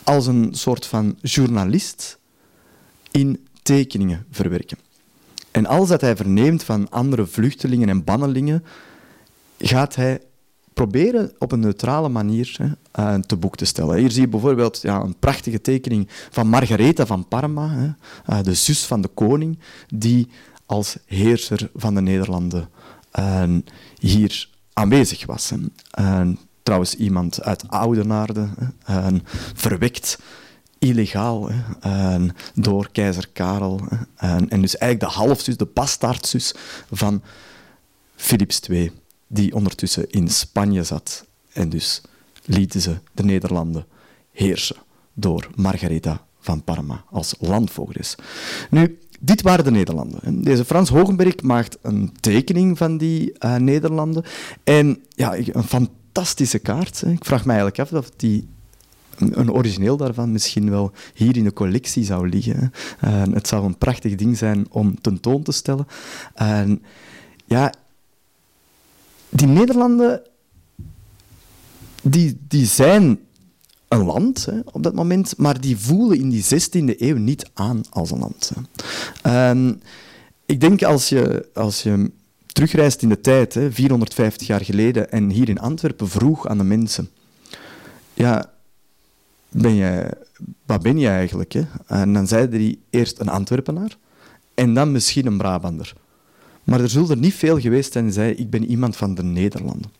als 0.08 0.28
een 0.28 0.50
soort 0.52 0.86
van 0.86 1.18
journalist 1.22 2.18
in 3.12 3.48
tekeningen 3.62 4.26
verwerken. 4.32 4.78
En 5.52 5.66
alles 5.66 5.90
dat 5.90 6.02
hij 6.02 6.16
verneemt 6.16 6.64
van 6.64 6.90
andere 6.90 7.26
vluchtelingen 7.26 7.90
en 7.90 8.04
bannelingen, 8.04 8.64
gaat 9.58 9.96
hij 9.96 10.22
proberen 10.74 11.32
op 11.40 11.52
een 11.52 11.60
neutrale 11.60 12.10
manier 12.10 12.76
eh, 12.92 13.16
te 13.16 13.36
boek 13.36 13.56
te 13.56 13.66
stellen. 13.66 13.98
Hier 13.98 14.12
zie 14.12 14.22
je 14.22 14.28
bijvoorbeeld 14.28 14.82
ja, 14.82 15.02
een 15.02 15.20
prachtige 15.20 15.62
tekening 15.62 16.08
van 16.30 16.48
Margaretha 16.48 17.06
van 17.06 17.28
Parma, 17.28 17.70
hè, 17.70 17.90
eh, 18.26 18.44
de 18.44 18.54
zus 18.54 18.86
van 18.86 19.02
de 19.02 19.08
koning, 19.08 19.60
die 19.88 20.28
als 20.66 20.98
heerser 21.06 21.70
van 21.76 21.96
de 21.96 22.02
Nederlanden 22.02 22.70
uh, 23.20 23.44
hier 24.00 24.50
aanwezig 24.74 25.26
was. 25.26 25.52
Trouwens 26.68 26.96
iemand 26.96 27.44
uit 27.44 27.64
Oudenaarde, 27.68 28.48
en 28.84 29.22
verwekt 29.54 30.20
illegaal 30.80 31.50
door 32.54 32.90
keizer 32.92 33.28
Karel. 33.34 33.82
En, 34.16 34.62
dus 34.62 34.78
eigenlijk 34.78 35.00
de 35.00 35.20
halfzus, 35.20 35.58
de 35.58 35.66
bastaardzus 35.66 36.54
van 36.92 37.22
Philips 38.16 38.60
II, 38.60 38.92
die 39.28 39.56
ondertussen 39.56 40.10
in 40.10 40.30
Spanje 40.30 40.84
zat. 40.84 41.26
En 41.54 41.70
dus 41.70 42.02
lieten 42.46 42.82
ze 42.82 42.96
de 43.14 43.24
Nederlanden 43.24 43.86
heersen 44.32 44.76
door 45.14 45.48
Margaretha 45.56 46.26
van 46.40 46.64
Parma 46.64 47.04
als 47.10 47.36
landvoogdes. 47.40 48.16
Nu, 48.70 49.00
dit 49.20 49.42
waren 49.42 49.64
de 49.64 49.72
Nederlanden. 49.72 50.44
Deze 50.44 50.66
Frans 50.66 50.90
Hogenberg 50.90 51.42
maakt 51.42 51.78
een 51.82 52.12
tekening 52.20 52.78
van 52.78 52.98
die 52.98 53.36
uh, 53.40 53.56
Nederlanden. 53.56 54.24
En 54.64 55.04
ja, 55.10 55.36
een 55.36 55.64
fantastische 55.64 55.96
kaart. 56.62 57.04
Ik 57.06 57.26
vraag 57.26 57.46
me 57.46 57.52
eigenlijk 57.52 57.80
af 57.80 57.92
of 57.94 58.10
die 58.16 58.48
een 59.18 59.52
origineel 59.52 59.98
daarvan 59.98 60.32
misschien 60.32 60.70
wel 60.70 60.92
hier 61.14 61.38
in 61.38 61.44
de 61.44 61.54
collectie 61.54 62.04
zou 62.04 62.30
liggen. 62.30 62.72
het 63.32 63.48
zou 63.48 63.66
een 63.66 63.78
prachtig 63.78 64.16
ding 64.16 64.38
zijn 64.38 64.66
om 64.70 65.02
tentoon 65.02 65.44
te 65.44 65.52
stellen. 65.52 65.88
En 66.34 66.82
ja, 67.46 67.74
die 69.30 69.48
Nederlanden, 69.48 70.22
die, 72.02 72.38
die 72.48 72.66
zijn 72.66 73.20
een 73.88 74.04
land 74.04 74.46
hè, 74.46 74.60
op 74.66 74.84
dat 74.84 74.94
moment, 74.94 75.38
maar 75.38 75.62
die 75.62 75.78
voelen 75.78 76.20
in 76.20 76.30
die 76.30 76.44
16e 76.44 77.00
eeuw 77.00 77.18
niet 77.18 77.50
aan 77.54 77.82
als 77.90 78.12
een 78.12 78.20
land. 78.20 78.52
Hè. 79.22 79.76
ik 80.46 80.60
denk 80.60 80.84
als 80.84 81.10
je, 81.10 81.50
als 81.54 81.84
je 81.84 82.12
terugreist 82.58 83.02
in 83.02 83.10
de 83.10 83.22
tijd, 83.22 83.54
hè, 83.54 83.72
450 83.72 84.48
jaar 84.48 84.66
geleden, 84.66 85.12
en 85.12 85.30
hier 85.30 85.50
in 85.50 85.60
Antwerpen 85.60 86.10
vroeg 86.10 86.48
aan 86.48 86.58
de 86.58 86.64
mensen: 86.64 87.10
Ja, 88.14 88.54
ben 89.50 89.76
wat 90.66 90.82
ben 90.82 90.98
je 90.98 91.08
eigenlijk? 91.08 91.54
Hè? 91.54 91.62
En 91.88 92.14
dan 92.14 92.28
zeiden 92.28 92.60
die 92.60 92.82
eerst 92.90 93.20
een 93.20 93.30
Antwerpenaar 93.30 93.98
en 94.54 94.74
dan 94.74 94.92
misschien 94.92 95.26
een 95.26 95.38
Brabander. 95.38 95.94
Maar 96.64 96.82
er 96.82 96.90
zullen 96.90 97.10
er 97.10 97.18
niet 97.18 97.34
veel 97.34 97.60
geweest 97.60 97.92
zijn 97.92 98.10
die 98.10 98.36
Ik 98.36 98.50
ben 98.50 98.66
iemand 98.66 98.96
van 98.96 99.16
de 99.16 99.24
Nederlanden. 99.24 99.92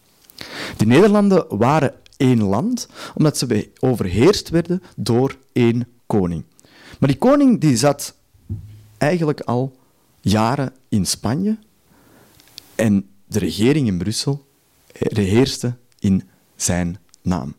De 0.78 0.86
Nederlanden 0.86 1.58
waren 1.58 1.94
één 2.18 2.44
land, 2.44 2.88
omdat 3.16 3.38
ze 3.38 3.70
overheerst 3.80 4.50
werden 4.50 4.84
door 4.96 5.38
één 5.54 5.88
koning. 6.06 6.44
Maar 7.00 7.10
die 7.10 7.18
koning 7.18 7.60
die 7.62 7.78
zat 7.78 8.16
eigenlijk 8.98 9.42
al 9.42 9.76
jaren 10.22 10.74
in 10.90 11.06
Spanje 11.06 11.58
en 12.78 13.10
de 13.26 13.40
regering 13.40 13.88
in 13.88 13.98
Brussel 13.98 14.46
heerste 14.98 15.76
in 16.00 16.24
zijn 16.56 16.98
naam. 17.22 17.56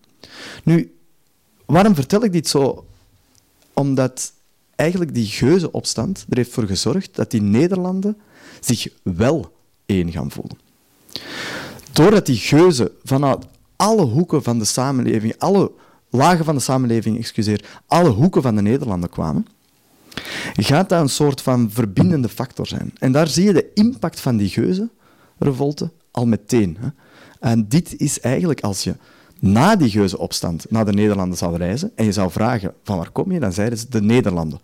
Nu, 0.65 0.97
waarom 1.67 1.95
vertel 1.95 2.25
ik 2.25 2.33
dit 2.33 2.49
zo? 2.49 2.87
Omdat 3.73 4.33
eigenlijk 4.75 5.15
die 5.15 5.27
geuzenopstand 5.27 6.27
er 6.29 6.37
heeft 6.37 6.53
voor 6.53 6.67
gezorgd 6.67 7.17
dat 7.17 7.31
die 7.31 7.43
Nederlanden 7.43 8.17
zich 8.61 8.89
wel 9.03 9.53
één 9.87 10.13
gaan 10.13 10.31
voelen. 10.31 10.59
Doordat 11.93 12.27
die 12.27 12.37
geuzen 12.37 12.91
vanuit 13.03 13.47
alle 13.77 14.05
hoeken 14.05 14.43
van 14.43 14.59
de 14.59 14.65
samenleving, 14.65 15.35
alle 15.39 15.73
lagen 16.11 16.45
van 16.45 16.55
de 16.55 16.61
samenleving, 16.61 17.19
excuseer, 17.19 17.65
alle 17.87 18.11
hoeken 18.11 18.43
van 18.43 18.57
de 18.57 18.63
Nederlanden 18.63 19.11
kwamen, 19.11 19.47
gaat 20.57 20.89
dat 20.89 21.01
een 21.01 21.09
soort 21.09 21.41
van 21.41 21.71
verbindende 21.71 22.29
factor 22.29 22.67
zijn. 22.67 22.93
En 22.99 23.13
daar 23.13 23.29
zie 23.29 23.45
je 23.45 23.53
de 23.53 23.71
impact 23.75 24.21
van 24.21 24.37
die 24.37 24.49
geuzen 24.49 24.91
revolte 25.39 25.91
al 26.11 26.27
meteen. 26.27 26.77
Hè. 26.81 26.89
En 27.41 27.69
dit 27.69 28.01
is 28.01 28.21
eigenlijk 28.21 28.61
als 28.61 28.85
je 28.85 28.97
na 29.41 29.77
die 29.77 29.91
geuzenopstand 29.91 30.71
naar 30.71 30.85
de 30.85 30.93
Nederlanden 30.93 31.39
zou 31.39 31.57
reizen 31.57 31.93
en 31.95 32.05
je 32.05 32.13
zou 32.13 32.31
vragen 32.31 32.75
van 32.83 32.97
waar 32.97 33.11
kom 33.11 33.33
je, 33.33 33.41
dan 33.41 33.53
zeiden 33.53 33.79
ze 33.79 33.89
de 33.89 34.03
Nederlanden. 34.03 34.61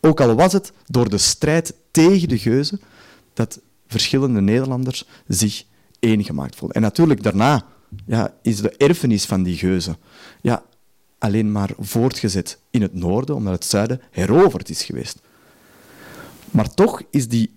Ook 0.00 0.20
al 0.20 0.34
was 0.34 0.52
het 0.52 0.72
door 0.86 1.08
de 1.08 1.18
strijd 1.18 1.74
tegen 1.90 2.28
de 2.28 2.38
geuzen 2.38 2.80
dat 3.34 3.60
verschillende 3.86 4.40
Nederlanders 4.40 5.06
zich 5.26 5.64
één 6.00 6.24
gemaakt 6.24 6.56
voelden. 6.56 6.76
En 6.76 6.82
natuurlijk 6.82 7.22
daarna 7.22 7.64
ja, 8.06 8.34
is 8.42 8.60
de 8.60 8.70
erfenis 8.70 9.24
van 9.24 9.42
die 9.42 9.56
geuzen 9.56 9.96
ja, 10.40 10.62
alleen 11.18 11.52
maar 11.52 11.70
voortgezet 11.78 12.58
in 12.70 12.82
het 12.82 12.94
noorden, 12.94 13.34
omdat 13.34 13.52
het 13.52 13.64
zuiden 13.64 14.00
heroverd 14.10 14.68
is 14.68 14.82
geweest. 14.82 15.20
Maar 16.50 16.74
toch 16.74 17.02
is 17.10 17.28
die 17.28 17.52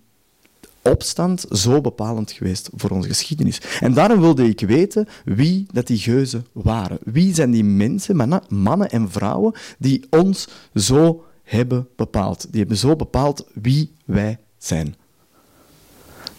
opstand 0.92 1.46
zo 1.52 1.82
bepalend 1.82 2.32
geweest 2.32 2.70
voor 2.76 2.90
onze 2.90 3.08
geschiedenis. 3.08 3.62
En 3.80 3.94
daarom 3.94 4.20
wilde 4.20 4.48
ik 4.48 4.60
weten 4.60 5.08
wie 5.26 5.66
dat 5.72 5.88
die 5.88 5.98
geuzen 5.98 6.46
waren. 6.52 6.98
Wie 7.04 7.34
zijn 7.34 7.52
die 7.52 7.64
mensen, 7.64 8.42
mannen 8.50 8.90
en 8.90 9.12
vrouwen, 9.12 9.54
die 9.78 10.06
ons 10.10 10.48
zo 10.74 11.26
hebben 11.44 11.88
bepaald. 11.96 12.48
Die 12.50 12.60
hebben 12.60 12.78
zo 12.78 12.96
bepaald 12.96 13.46
wie 13.54 13.92
wij 14.06 14.40
zijn. 14.58 14.96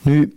Nu, 0.03 0.37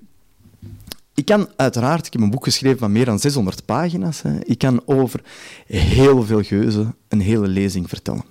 ik 1.13 1.25
kan 1.25 1.50
uiteraard, 1.56 2.06
ik 2.06 2.13
heb 2.13 2.22
een 2.22 2.30
boek 2.30 2.44
geschreven 2.44 2.80
van 2.80 2.91
meer 2.91 3.06
dan 3.06 3.20
600 3.20 3.65
pagina's, 3.65 4.22
hè. 4.22 4.39
ik 4.46 4.58
kan 4.58 4.82
over 4.86 5.22
heel 5.65 6.24
veel 6.24 6.44
geuzen 6.44 6.96
een 7.08 7.22
hele 7.22 7.48
lezing 7.48 7.89
vertellen. 7.89 8.24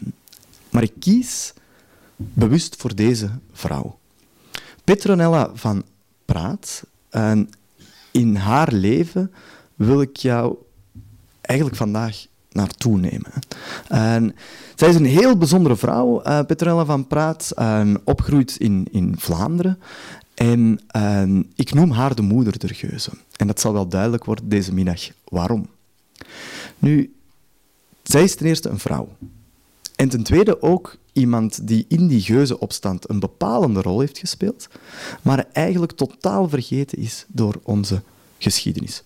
Maar 0.71 0.83
ik 0.83 0.93
kies 0.99 1.53
bewust 2.17 2.77
voor 2.77 2.95
deze 2.95 3.31
vrouw. 3.53 3.99
Petronella 4.91 5.51
van 5.55 5.83
Praat. 6.25 6.85
En 7.11 7.51
in 8.11 8.37
haar 8.37 8.73
leven 8.73 9.33
wil 9.75 10.01
ik 10.01 10.17
jou 10.17 10.57
eigenlijk 11.41 11.79
vandaag 11.79 12.27
naartoe 12.51 12.99
nemen. 12.99 13.33
En 13.89 14.35
zij 14.75 14.89
is 14.89 14.95
een 14.95 15.05
heel 15.05 15.37
bijzondere 15.37 15.77
vrouw, 15.77 16.23
uh, 16.27 16.41
Petronella 16.47 16.85
van 16.85 17.07
Praat, 17.07 17.53
opgegroeid 18.05 18.57
in, 18.57 18.87
in 18.91 19.15
Vlaanderen. 19.19 19.79
En 20.35 20.81
ik 21.55 21.75
noem 21.75 21.91
haar 21.91 22.15
de 22.15 22.23
moeder 22.23 22.59
der 22.59 22.75
geuzen. 22.75 23.13
En 23.37 23.47
dat 23.47 23.61
zal 23.61 23.73
wel 23.73 23.89
duidelijk 23.89 24.25
worden 24.25 24.49
deze 24.49 24.75
middag 24.75 25.01
waarom. 25.25 25.67
Nu, 26.79 27.15
zij 28.03 28.23
is 28.23 28.35
ten 28.35 28.47
eerste 28.47 28.69
een 28.69 28.79
vrouw. 28.79 29.09
En 29.97 30.09
ten 30.09 30.23
tweede 30.23 30.63
ook 30.63 30.99
iemand 31.13 31.67
die 31.67 31.85
in 31.89 32.07
die 32.07 32.21
geuzenopstand 32.21 33.09
een 33.09 33.21
bepalende 33.21 33.83
rol 33.83 34.01
heeft 34.01 34.19
gespeeld, 34.19 34.69
maar 35.23 35.47
eigenlijk 35.53 35.93
totaal 35.93 36.49
vergeten 36.49 36.99
is 36.99 37.25
door 37.29 37.61
onze 37.63 38.03
geschiedenis. 38.39 39.03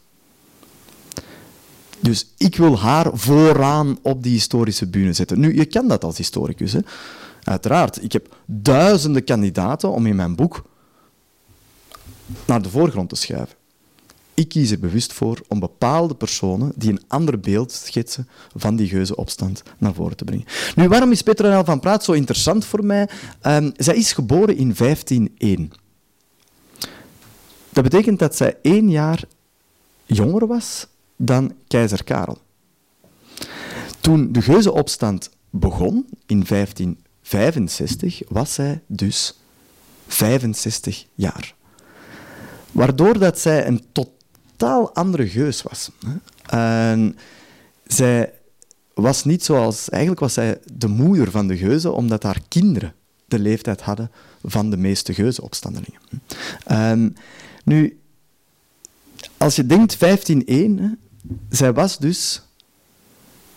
Dus 2.01 2.27
ik 2.37 2.57
wil 2.57 2.79
haar 2.79 3.11
vooraan 3.13 3.99
op 4.03 4.23
die 4.23 4.33
historische 4.33 4.87
bühne 4.87 5.13
zetten. 5.13 5.41
Nu, 5.41 5.57
je 5.57 5.65
kan 5.65 5.89
dat 5.89 6.05
als 6.05 6.17
historicus. 6.17 6.73
Hè? 6.73 6.81
Uiteraard. 7.43 8.03
Ik 8.03 8.13
heb 8.13 8.37
duizenden 8.47 9.25
kandidaten 9.25 9.91
om 9.91 10.07
in 10.07 10.17
mijn 10.17 10.35
boek 10.35 10.65
naar 12.45 12.63
de 12.63 12.69
voorgrond 12.71 13.09
te 13.09 13.17
schuiven. 13.17 13.57
Ik 14.35 14.49
kies 14.49 14.71
er 14.71 14.79
bewust 14.79 15.13
voor 15.13 15.41
om 15.49 15.59
bepaalde 15.59 16.15
personen 16.15 16.73
die 16.77 16.91
een 16.91 17.03
ander 17.09 17.41
beeld 17.41 17.73
schetsen 17.73 18.29
van 18.57 18.77
die 18.77 18.89
geuzenopstand 18.89 19.63
naar 19.79 19.95
voren 19.95 20.17
te 20.17 20.25
brengen. 20.25 20.45
Nu, 20.75 20.89
waarom 20.89 21.11
is 21.11 21.23
Petronel 21.23 21.65
van 21.65 21.81
Praat 21.81 22.05
zo 22.05 22.13
interessant 22.13 22.65
voor 22.65 22.85
mij? 22.85 23.09
Um, 23.43 23.73
zij 23.77 23.97
is 23.97 24.13
geboren 24.13 24.57
in 24.57 24.75
1501. 24.77 25.73
Dat 27.71 27.83
betekent 27.85 28.19
dat 28.19 28.37
zij 28.37 28.57
één 28.63 28.91
jaar 28.91 29.25
jonger 30.07 30.47
was 30.47 30.87
dan 31.17 31.53
keizer 31.69 32.05
Karel. 32.05 32.39
Toen 34.01 34.33
de 34.33 34.43
geuzenopstand 34.43 35.31
begon 35.51 36.07
in 36.27 36.45
1565, 36.49 38.21
was 38.29 38.55
zij 38.55 38.83
dus 38.87 39.39
65 40.07 41.07
jaar. 41.15 41.55
Waardoor 42.73 43.19
dat 43.19 43.39
zij 43.39 43.67
een 43.67 43.85
totaal 44.57 44.95
andere 44.95 45.29
geus 45.29 45.63
was. 45.63 45.91
En 46.47 47.17
zij 47.87 48.33
was 48.95 49.25
niet 49.25 49.45
zoals... 49.45 49.89
Eigenlijk 49.89 50.21
was 50.21 50.33
zij 50.33 50.59
de 50.73 50.89
moeder 50.89 51.31
van 51.31 51.47
de 51.47 51.57
geuzen, 51.57 51.95
omdat 51.95 52.23
haar 52.23 52.41
kinderen 52.49 52.95
de 53.27 53.39
leeftijd 53.39 53.81
hadden 53.81 54.11
van 54.43 54.71
de 54.71 54.77
meeste 54.77 55.15
geuzenopstandelingen. 55.15 56.01
En 56.65 57.17
nu, 57.65 58.01
als 59.37 59.57
je 59.57 59.67
denkt 59.67 60.01
1501, 60.01 60.99
zij 61.49 61.73
was 61.73 61.99
dus... 61.99 62.43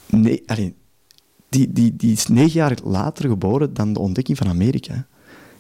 Nee, 0.06 0.44
allez, 0.46 0.72
die, 1.50 1.72
die, 1.72 1.96
die 1.96 2.12
is 2.12 2.28
negen 2.28 2.52
jaar 2.52 2.78
later 2.84 3.30
geboren 3.30 3.74
dan 3.74 3.94
de 3.94 4.00
ontdekking 4.00 4.38
van 4.38 4.48
Amerika. 4.48 4.94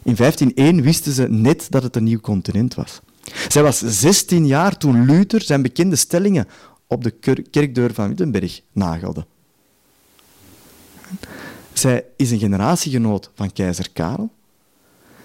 In 0.03 0.15
1501 0.15 0.81
wisten 0.81 1.11
ze 1.11 1.29
net 1.29 1.67
dat 1.69 1.83
het 1.83 1.95
een 1.95 2.03
nieuw 2.03 2.19
continent 2.19 2.75
was. 2.75 2.99
Zij 3.47 3.63
was 3.63 3.77
16 3.77 4.47
jaar 4.47 4.77
toen 4.77 5.05
Luther 5.05 5.41
zijn 5.41 5.61
bekende 5.61 5.95
stellingen 5.95 6.47
op 6.87 7.03
de 7.03 7.11
kerkdeur 7.49 7.93
van 7.93 8.07
Wittenberg 8.07 8.61
nagelde. 8.71 9.25
Zij 11.73 12.05
is 12.15 12.31
een 12.31 12.39
generatiegenoot 12.39 13.31
van 13.35 13.53
keizer 13.53 13.89
Karel. 13.93 14.29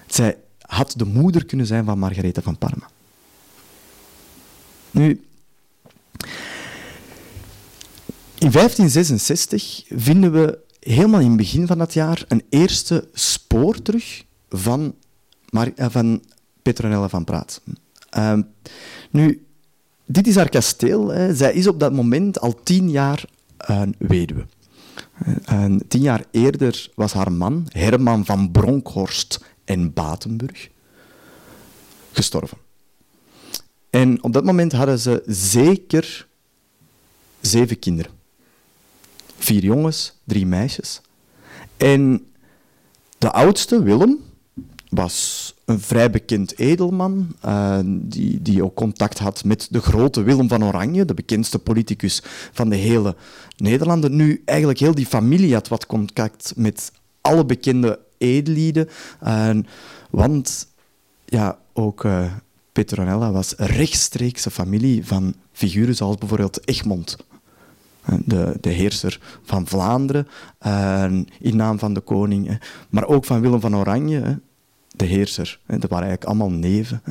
Zij 0.06 0.38
had 0.61 0.94
de 0.97 1.04
moeder 1.04 1.44
kunnen 1.44 1.66
zijn 1.66 1.85
van 1.85 1.99
Margaretha 1.99 2.42
van 2.42 2.59
Parma. 2.59 2.90
Nu, 4.90 5.25
in 8.38 8.50
1566 8.50 9.85
vinden 9.88 10.32
we 10.32 10.59
helemaal 10.80 11.21
in 11.21 11.28
het 11.28 11.37
begin 11.37 11.66
van 11.66 11.78
dat 11.78 11.92
jaar 11.92 12.25
een 12.28 12.42
eerste 12.49 13.09
spoor 13.12 13.82
terug 13.82 14.25
van, 14.49 14.94
Mar 15.50 15.73
eh, 15.75 15.87
van 15.90 16.23
Petronella 16.62 17.09
van 17.09 17.25
Praat. 17.25 17.61
Uh, 18.16 18.38
nu, 19.11 19.47
dit 20.07 20.26
is 20.26 20.37
haar 20.37 20.49
kasteel. 20.49 21.09
Hè. 21.09 21.35
Zij 21.35 21.52
is 21.52 21.66
op 21.66 21.81
dat 21.81 21.92
moment 21.92 22.40
al 22.40 22.62
tien 22.62 22.90
jaar 22.90 23.25
een 23.57 23.95
weduwe. 23.99 24.47
En 25.45 25.83
tien 25.88 26.02
jaar 26.02 26.25
eerder 26.31 26.90
was 26.95 27.12
haar 27.12 27.33
man, 27.33 27.66
Herman 27.69 28.25
van 28.25 28.50
Bronkhorst 28.50 29.45
en 29.64 29.92
Batenburg, 29.92 30.69
gestorven. 32.12 32.59
En 33.90 34.23
op 34.23 34.33
dat 34.33 34.45
moment 34.45 34.73
hadden 34.73 34.99
ze 34.99 35.23
zeker 35.26 36.26
zeven 37.40 37.78
kinderen. 37.78 38.12
Vier 39.38 39.62
jongens, 39.62 40.14
drie 40.25 40.47
meisjes. 40.47 41.00
En 41.76 42.26
de 43.19 43.31
oudste, 43.31 43.83
Willem, 43.83 44.19
was 44.92 45.54
een 45.64 45.80
vrij 45.80 46.11
bekend 46.11 46.58
edelman, 46.58 47.37
uh, 47.44 47.78
die, 47.84 48.42
die 48.42 48.64
ook 48.64 48.75
contact 48.75 49.18
had 49.18 49.44
met 49.44 49.66
de 49.70 49.80
grote 49.80 50.22
Willem 50.22 50.49
van 50.49 50.64
Oranje, 50.64 51.04
de 51.04 51.14
bekendste 51.14 51.58
politicus 51.58 52.22
van 52.52 52.68
de 52.68 52.76
hele 52.76 53.16
Nederlanden. 53.56 54.16
Nu, 54.16 54.42
eigenlijk 54.44 54.78
heel 54.78 54.94
die 54.94 55.06
familie 55.06 55.54
had 55.54 55.68
wat 55.68 55.87
contact 55.87 56.52
met 56.57 56.92
alle 57.20 57.44
bekende 57.44 57.98
edelieden, 58.18 58.88
uh, 59.24 59.50
want 60.11 60.68
ja, 61.24 61.59
ook 61.72 62.05
uh, 62.05 62.24
Petronella 62.72 63.31
was 63.31 63.55
rechtstreekse 63.57 64.50
familie 64.50 65.07
van 65.07 65.35
figuren 65.52 65.96
zoals 65.96 66.16
bijvoorbeeld 66.16 66.68
Egmond, 66.68 67.16
de, 68.24 68.57
de 68.61 68.70
heerser 68.70 69.20
van 69.42 69.66
Vlaanderen, 69.66 70.26
in 71.40 71.57
naam 71.57 71.78
van 71.78 71.94
de 71.94 72.00
koning, 72.00 72.61
maar 72.90 73.07
ook 73.07 73.24
van 73.24 73.40
Willem 73.40 73.61
van 73.61 73.76
Oranje, 73.76 74.40
de 74.96 75.05
heerser. 75.05 75.61
Dat 75.66 75.90
waren 75.90 76.09
eigenlijk 76.09 76.24
allemaal 76.24 76.50
neven 76.50 77.02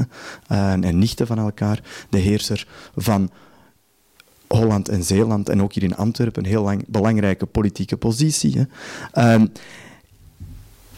en 0.48 0.98
nichten 0.98 1.28
van 1.28 1.39
elkaar. 1.39 1.82
De 2.10 2.17
heerser 2.17 2.67
van 2.96 3.30
Holland 4.48 4.89
en 4.89 5.04
Zeeland 5.04 5.50
en 5.50 5.62
ook 5.62 5.74
hier 5.74 5.84
in 5.84 5.96
Antwerpen 5.96 6.44
een 6.44 6.50
heel 6.50 6.63
lang, 6.63 6.84
belangrijke 6.88 7.46
politieke 7.46 7.98
positie. 7.98 8.58
Hè. 8.58 8.63
Uh, 9.39 9.46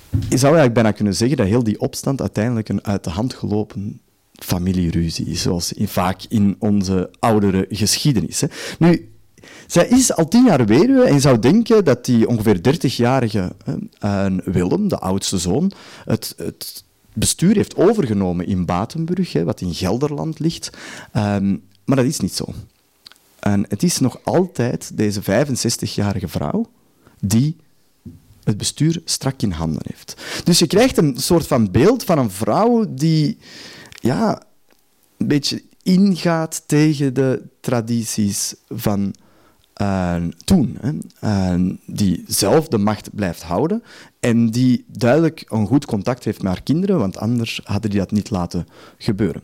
je 0.10 0.38
zou 0.38 0.54
eigenlijk 0.54 0.74
bijna 0.74 0.92
kunnen 0.92 1.16
zeggen 1.16 1.38
dat 1.38 1.48
heel 1.48 1.64
die 1.64 1.80
opstand 1.80 2.22
uiteindelijk 2.22 2.70
een 2.70 2.84
uit 2.84 3.04
de 3.04 3.10
hand 3.10 3.34
gelopen 3.34 4.02
familieruzie 4.32 5.26
is, 5.26 5.42
zoals 5.42 5.74
vaak 5.78 6.22
in 6.30 6.56
onze 6.60 7.12
oudere 7.20 7.66
geschiedenis. 7.70 8.42
Hè. 8.42 8.48
Nu, 8.80 9.13
zij 9.68 9.88
is 9.88 10.14
al 10.14 10.28
tien 10.28 10.46
jaar 10.46 10.66
weduwe 10.66 11.04
en 11.04 11.14
je 11.14 11.20
zou 11.20 11.40
denken 11.40 11.86
dat 11.86 12.06
die 12.06 12.28
ongeveer 12.28 12.76
30-jarige 12.76 13.56
Willem, 14.44 14.88
de 14.88 15.00
oudste 15.00 15.38
zoon, 15.38 15.72
het, 16.06 16.34
het, 16.38 16.84
bestuur 17.16 17.56
heeft 17.56 17.76
overgenomen 17.76 18.48
in 18.48 18.66
Batenburg, 18.66 19.34
hè, 19.34 19.44
wat 19.44 19.62
in 19.62 19.74
Gelderland 19.74 20.40
ligt. 20.40 20.70
Um, 21.18 21.64
maar 21.86 21.98
dat 21.98 22.06
is 22.06 22.20
niet 22.20 22.36
zo. 22.36 22.46
En 23.40 23.66
het 23.68 23.84
is 23.84 24.00
nog 24.00 24.20
altijd 24.24 24.98
deze 24.98 25.22
65-jarige 25.22 26.28
vrouw 26.28 26.72
die 27.20 27.56
het 28.44 28.58
bestuur 28.58 29.02
strak 29.06 29.42
in 29.42 29.52
handen 29.52 29.82
heeft. 29.86 30.22
Dus 30.44 30.60
je 30.60 30.68
krijgt 30.68 30.98
een 30.98 31.18
soort 31.18 31.48
van 31.48 31.72
beeld 31.72 32.04
van 32.04 32.18
een 32.18 32.32
vrouw 32.32 32.86
die 32.90 33.38
ja, 33.92 34.44
een 35.18 35.28
beetje 35.28 35.64
ingaat 35.84 36.64
tegen 36.66 37.14
de 37.14 37.44
tradities 37.60 38.56
van 38.70 39.16
uh, 39.82 40.16
toen. 40.46 40.78
Uh, 41.24 41.54
die 41.86 42.24
zelf 42.28 42.68
de 42.68 42.78
macht 42.78 43.16
blijft 43.16 43.44
houden 43.44 43.84
en 44.20 44.50
die 44.50 44.86
duidelijk 44.88 45.46
een 45.48 45.68
goed 45.68 45.86
contact 45.86 46.24
heeft 46.24 46.42
met 46.42 46.52
haar 46.52 46.64
kinderen, 46.64 46.98
want 46.98 47.18
anders 47.18 47.62
hadden 47.64 47.90
die 47.90 48.00
dat 48.00 48.12
niet 48.12 48.30
laten 48.30 48.68
gebeuren. 48.98 49.42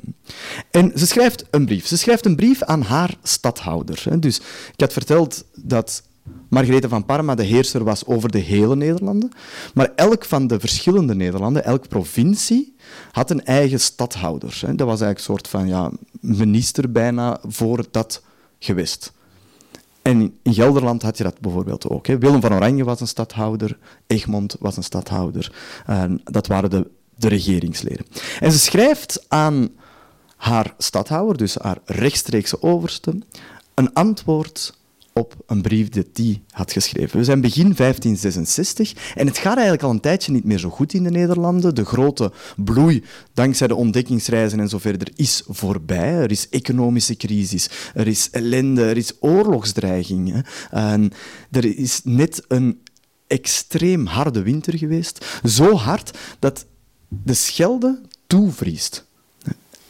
En 0.71 0.91
ze 0.95 1.07
schrijft 1.07 1.45
een 1.51 1.65
brief. 1.65 1.87
Ze 1.87 1.97
schrijft 1.97 2.25
een 2.25 2.35
brief 2.35 2.63
aan 2.63 2.81
haar 2.81 3.15
stadhouder. 3.23 4.01
Hè. 4.03 4.19
Dus 4.19 4.37
ik 4.73 4.79
had 4.79 4.93
verteld 4.93 5.45
dat 5.55 6.03
Margarethe 6.49 6.89
van 6.89 7.05
Parma 7.05 7.35
de 7.35 7.43
heerser 7.43 7.83
was 7.83 8.05
over 8.05 8.31
de 8.31 8.39
hele 8.39 8.75
Nederlanden, 8.75 9.31
maar 9.73 9.91
elk 9.95 10.25
van 10.25 10.47
de 10.47 10.59
verschillende 10.59 11.15
Nederlanden, 11.15 11.63
elke 11.63 11.87
provincie, 11.87 12.75
had 13.11 13.29
een 13.29 13.45
eigen 13.45 13.79
stadhouder. 13.79 14.49
Dat 14.49 14.87
was 14.87 15.01
eigenlijk 15.01 15.17
een 15.17 15.23
soort 15.23 15.47
van 15.47 15.67
ja, 15.67 15.91
minister 16.19 16.91
bijna 16.91 17.39
voor 17.47 17.85
dat 17.91 18.23
gewest. 18.59 19.11
En 20.09 20.37
in 20.43 20.53
Gelderland 20.53 21.01
had 21.01 21.17
je 21.17 21.23
dat 21.23 21.39
bijvoorbeeld 21.39 21.89
ook. 21.89 22.07
Hè. 22.07 22.17
Willem 22.17 22.41
van 22.41 22.53
Oranje 22.53 22.83
was 22.83 22.99
een 22.99 23.07
stadhouder, 23.07 23.77
Egmond 24.07 24.55
was 24.59 24.77
een 24.77 24.83
stadhouder. 24.83 25.53
En 25.85 26.21
dat 26.23 26.47
waren 26.47 26.69
de, 26.69 26.87
de 27.15 27.27
regeringsleden. 27.27 28.05
En 28.39 28.51
ze 28.51 28.59
schrijft 28.59 29.25
aan 29.27 29.69
haar 30.35 30.73
stadhouder, 30.77 31.37
dus 31.37 31.55
haar 31.55 31.77
rechtstreekse 31.85 32.61
overste, 32.61 33.19
een 33.73 33.93
antwoord 33.93 34.78
op 35.19 35.35
een 35.45 35.61
brief 35.61 35.89
die 35.89 36.05
hij 36.13 36.41
had 36.51 36.71
geschreven. 36.71 37.17
We 37.17 37.23
zijn 37.23 37.41
begin 37.41 37.73
1566 37.75 39.13
en 39.15 39.27
het 39.27 39.37
gaat 39.37 39.53
eigenlijk 39.53 39.83
al 39.83 39.89
een 39.89 39.99
tijdje 39.99 40.31
niet 40.31 40.43
meer 40.43 40.57
zo 40.57 40.69
goed 40.69 40.93
in 40.93 41.03
de 41.03 41.09
Nederlanden. 41.09 41.75
De 41.75 41.85
grote 41.85 42.31
bloei, 42.55 43.03
dankzij 43.33 43.67
de 43.67 43.75
ontdekkingsreizen 43.75 44.59
en 44.59 44.69
zo 44.69 44.77
verder, 44.77 45.07
is 45.15 45.43
voorbij. 45.47 46.13
Er 46.13 46.31
is 46.31 46.49
economische 46.49 47.15
crisis, 47.15 47.69
er 47.93 48.07
is 48.07 48.29
ellende, 48.31 48.83
er 48.83 48.97
is 48.97 49.13
oorlogsdreiging. 49.19 50.45
En 50.69 51.11
er 51.51 51.65
is 51.77 52.01
net 52.03 52.43
een 52.47 52.81
extreem 53.27 54.05
harde 54.05 54.41
winter 54.41 54.77
geweest. 54.77 55.25
Zo 55.43 55.73
hard 55.75 56.17
dat 56.39 56.65
de 57.07 57.33
Schelde 57.33 58.01
toevriest. 58.27 59.07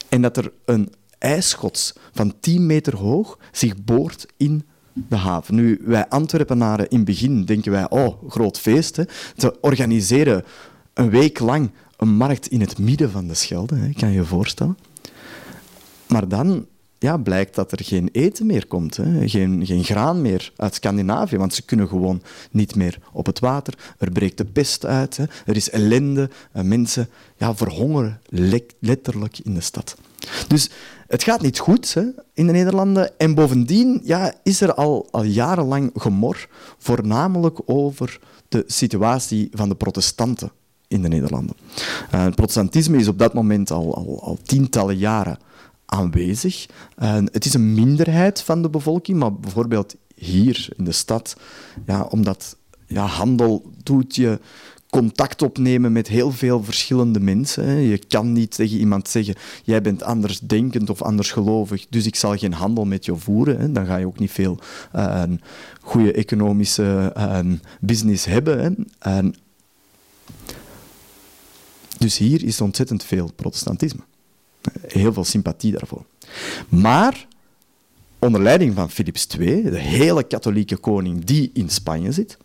En 0.10 0.22
dat 0.22 0.38
er 0.38 0.52
een 0.66 0.94
ijsschots 1.18 1.94
van 2.14 2.40
10 2.40 2.66
meter 2.66 2.96
hoog 2.96 3.38
zich 3.52 3.84
boort 3.84 4.26
in 4.38 4.64
de. 5.08 5.50
Nu, 5.50 5.82
wij 5.84 6.08
Antwerpenaren 6.08 6.90
in 6.90 6.98
het 6.98 7.06
begin 7.06 7.46
denken 7.46 7.72
wij, 7.72 7.90
oh, 7.90 8.30
groot 8.30 8.60
feest. 8.60 8.96
Hè. 8.96 9.04
Ze 9.38 9.62
organiseren 9.62 10.44
een 10.94 11.10
week 11.10 11.40
lang 11.40 11.72
een 11.98 12.10
markt 12.10 12.48
in 12.48 12.62
het 12.62 12.78
midden 12.78 13.12
van 13.12 13.28
de 13.28 13.34
Schelde, 13.34 13.76
hè, 13.76 13.90
kan 13.94 14.10
je 14.10 14.16
je 14.16 14.24
voorstellen. 14.24 14.78
Maar 16.08 16.28
dan 16.28 16.66
ja, 17.00 17.18
blijkt 17.18 17.56
dat 17.56 17.72
er 17.72 17.84
geen 17.84 18.10
eten 18.12 18.46
meer 18.46 18.68
komt, 18.68 18.98
hè. 18.98 19.28
Geen, 19.30 19.66
geen 19.66 19.84
graan 19.84 20.22
meer 20.22 20.52
uit 20.56 20.76
Scandinavië, 20.76 21.38
want 21.38 21.54
ze 21.54 21.66
kunnen 21.66 21.88
gewoon 21.88 22.22
niet 22.52 22.76
meer 22.76 23.00
op 23.12 23.26
het 23.26 23.40
water. 23.40 23.74
Er 23.98 24.12
breekt 24.12 24.38
de 24.38 24.46
pest 24.46 24.86
uit, 24.86 25.18
hè. 25.18 25.24
er 25.46 25.56
is 25.56 25.70
ellende, 25.70 26.30
mensen 26.52 27.10
ja, 27.38 27.56
verhongeren 27.56 28.22
letterlijk 28.80 29.40
in 29.40 29.54
de 29.54 29.62
stad. 29.62 29.96
Dus 30.48 30.70
het 31.10 31.24
gaat 31.24 31.42
niet 31.42 31.60
goed 31.60 31.94
hè, 31.94 32.04
in 32.34 32.48
de 32.48 32.52
Nederlanden. 32.52 33.20
En 33.20 33.34
bovendien 33.34 34.02
ja, 34.04 34.34
is 34.44 34.62
er 34.62 34.74
al, 34.74 35.08
al 35.12 35.24
jarenlang 35.24 35.92
gemor, 35.96 36.48
voornamelijk 36.78 37.60
over 37.66 38.20
de 38.48 38.64
situatie 38.68 39.50
van 39.52 39.70
de 39.70 39.76
protestanten 39.76 40.52
in 40.88 41.02
de 41.02 41.08
Nederlanden. 41.08 41.56
Het 42.10 42.36
protestantisme 42.36 42.98
is 42.98 43.08
op 43.08 43.20
dat 43.20 43.34
moment 43.34 43.72
al, 43.72 43.96
al, 43.96 44.24
al 44.24 44.38
tientallen 44.44 44.98
jaren 44.98 45.40
aanwezig. 45.86 46.66
Het 47.32 47.46
is 47.46 47.54
een 47.54 47.74
minderheid 47.74 48.42
van 48.42 48.62
de 48.62 48.70
bevolking, 48.70 49.20
maar 49.20 49.34
bijvoorbeeld 49.34 49.96
hier 50.16 50.70
in 50.78 50.84
de 50.84 50.92
stad, 50.92 51.36
ja, 51.86 52.04
omdat 52.04 52.58
ja, 52.88 53.06
handel 53.06 53.72
doet 53.84 54.16
je 54.16 54.40
contact 54.90 55.42
opnemen 55.42 55.92
met 55.92 56.08
heel 56.08 56.32
veel 56.32 56.64
verschillende 56.64 57.20
mensen. 57.20 57.66
Je 57.66 57.98
kan 57.98 58.32
niet 58.32 58.56
tegen 58.56 58.78
iemand 58.78 59.08
zeggen, 59.08 59.36
jij 59.64 59.82
bent 59.82 60.04
anders 60.04 60.40
denkend 60.40 60.90
of 60.90 61.02
anders 61.02 61.32
gelovig, 61.32 61.86
dus 61.90 62.06
ik 62.06 62.16
zal 62.16 62.38
geen 62.38 62.54
handel 62.54 62.86
met 62.86 63.06
je 63.06 63.16
voeren. 63.16 63.74
Dan 63.74 63.86
ga 63.86 63.96
je 63.96 64.06
ook 64.06 64.20
niet 64.20 64.32
veel 64.32 64.60
uh, 64.96 65.24
goede 65.82 66.12
economische 66.12 67.14
uh, 67.18 67.40
business 67.80 68.26
hebben. 68.26 68.88
dus 71.98 72.18
hier 72.18 72.44
is 72.44 72.62
ontzettend 72.62 73.04
veel 73.04 73.32
protestantisme. 73.36 74.02
Heel 74.88 75.14
veel 75.14 75.24
sympathie 75.24 75.72
daarvoor. 75.72 76.06
Maar 76.70 77.28
onder 78.20 78.42
leiding 78.42 78.76
van 78.76 78.90
Philips 78.90 79.28
II, 79.40 79.64
de 79.64 79.80
hele 79.80 80.24
katholieke 80.24 80.78
koning 80.78 81.24
die 81.26 81.50
in 81.54 81.70
Spanje 81.70 82.12
zit, 82.12 82.38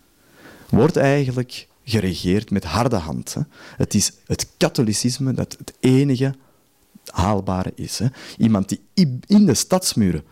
wordt 0.69 0.97
eigenlijk 0.97 1.67
geregeerd 1.85 2.51
met 2.51 2.65
harde 2.65 2.97
hand. 2.97 3.37
Het 3.77 3.95
is 3.95 4.13
het 4.27 4.49
katholicisme 4.57 5.33
dat 5.33 5.57
het 5.59 5.75
enige 5.81 6.35
haalbare 7.05 7.73
is. 7.75 7.99
Hè. 7.99 8.07
Iemand 8.39 8.69
die 8.69 8.81
in 9.27 9.47
de 9.47 9.55
stadsmuren 9.55 10.25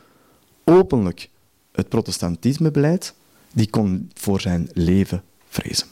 openlijk 0.64 1.28
het 1.72 1.88
protestantisme 1.88 2.70
beleidt, 2.70 3.14
die 3.52 3.70
kon 3.70 4.10
voor 4.14 4.40
zijn 4.40 4.68
leven 4.72 5.22
vrezen. 5.48 5.86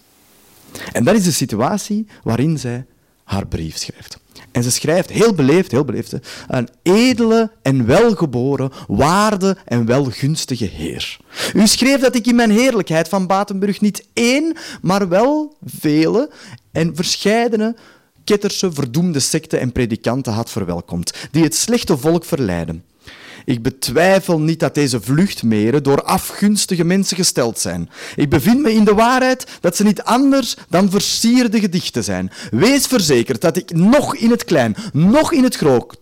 En 0.92 1.04
dat 1.04 1.14
is 1.14 1.24
de 1.24 1.32
situatie 1.32 2.06
waarin 2.22 2.58
zij 2.58 2.86
haar 3.30 3.46
brief 3.46 3.76
schrijft. 3.76 4.18
En 4.52 4.62
ze 4.62 4.70
schrijft, 4.70 5.10
heel 5.10 5.34
beleefd, 5.34 5.70
heel 5.70 5.84
beleefd, 5.84 6.14
een 6.48 6.68
edele 6.82 7.50
en 7.62 7.86
welgeboren, 7.86 8.70
waarde 8.88 9.56
en 9.64 9.86
welgunstige 9.86 10.64
heer. 10.64 11.18
U 11.54 11.66
schreef 11.66 12.00
dat 12.00 12.14
ik 12.14 12.26
in 12.26 12.34
mijn 12.34 12.50
heerlijkheid 12.50 13.08
van 13.08 13.26
Batenburg 13.26 13.80
niet 13.80 14.06
één, 14.12 14.56
maar 14.82 15.08
wel 15.08 15.56
vele 15.64 16.30
en 16.72 16.96
verscheidene 16.96 17.76
ketterse, 18.24 18.72
verdoemde 18.72 19.20
secten 19.20 19.60
en 19.60 19.72
predikanten 19.72 20.32
had 20.32 20.50
verwelkomd, 20.50 21.28
die 21.30 21.42
het 21.42 21.54
slechte 21.54 21.98
volk 21.98 22.24
verleiden. 22.24 22.84
Ik 23.44 23.62
betwijfel 23.62 24.40
niet 24.40 24.60
dat 24.60 24.74
deze 24.74 25.00
vluchtmeren 25.00 25.82
door 25.82 26.02
afgunstige 26.02 26.84
mensen 26.84 27.16
gesteld 27.16 27.58
zijn. 27.58 27.90
Ik 28.16 28.28
bevind 28.28 28.60
me 28.60 28.72
in 28.72 28.84
de 28.84 28.94
waarheid 28.94 29.46
dat 29.60 29.76
ze 29.76 29.84
niet 29.84 30.02
anders 30.02 30.56
dan 30.68 30.90
versierde 30.90 31.60
gedichten 31.60 32.04
zijn. 32.04 32.30
Wees 32.50 32.86
verzekerd 32.86 33.40
dat 33.40 33.56
ik 33.56 33.72
nog 33.72 34.16
in 34.16 34.30
het 34.30 34.44
klein, 34.44 34.76
nog 34.92 35.32
in 35.32 35.42
het 35.42 35.56
groot, 35.56 35.96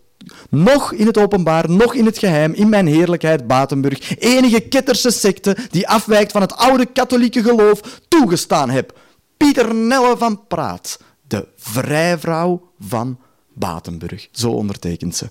nog 0.51 0.93
in 0.93 1.07
het 1.07 1.19
openbaar, 1.19 1.71
nog 1.71 1.95
in 1.95 2.05
het 2.05 2.19
geheim, 2.19 2.53
in 2.53 2.69
mijn 2.69 2.87
heerlijkheid 2.87 3.47
Batenburg, 3.47 4.19
enige 4.19 4.61
ketterse 4.61 5.11
secte 5.11 5.57
die 5.71 5.89
afwijkt 5.89 6.33
van 6.33 6.41
het 6.41 6.57
oude 6.57 6.87
katholieke 6.87 7.43
geloof, 7.43 7.81
toegestaan 8.09 8.71
heb. 8.71 8.99
Pieter 9.37 9.75
Nelle 9.75 10.17
van 10.17 10.47
Praat, 10.47 10.99
de 11.29 11.49
vrijvrouw 11.57 12.71
van 12.81 13.19
Batenburg. 13.55 14.29
Zo 14.31 14.51
ondertekent 14.51 15.17
ze 15.17 15.29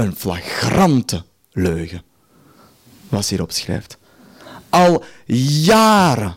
een 0.00 0.16
flagrante 0.16 1.24
leugen, 1.52 2.02
wat 3.08 3.24
ze 3.24 3.34
hierop 3.34 3.52
schrijft. 3.52 3.98
Al 4.68 5.04
jaren 5.64 6.36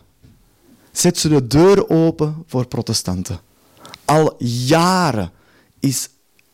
zet 0.92 1.18
ze 1.18 1.30
de 1.30 1.48
deur 1.48 1.90
open 1.90 2.44
voor 2.48 2.68
protestanten. 2.68 3.40
Al 4.06 4.36
jaren 4.44 5.32
is 5.80 6.10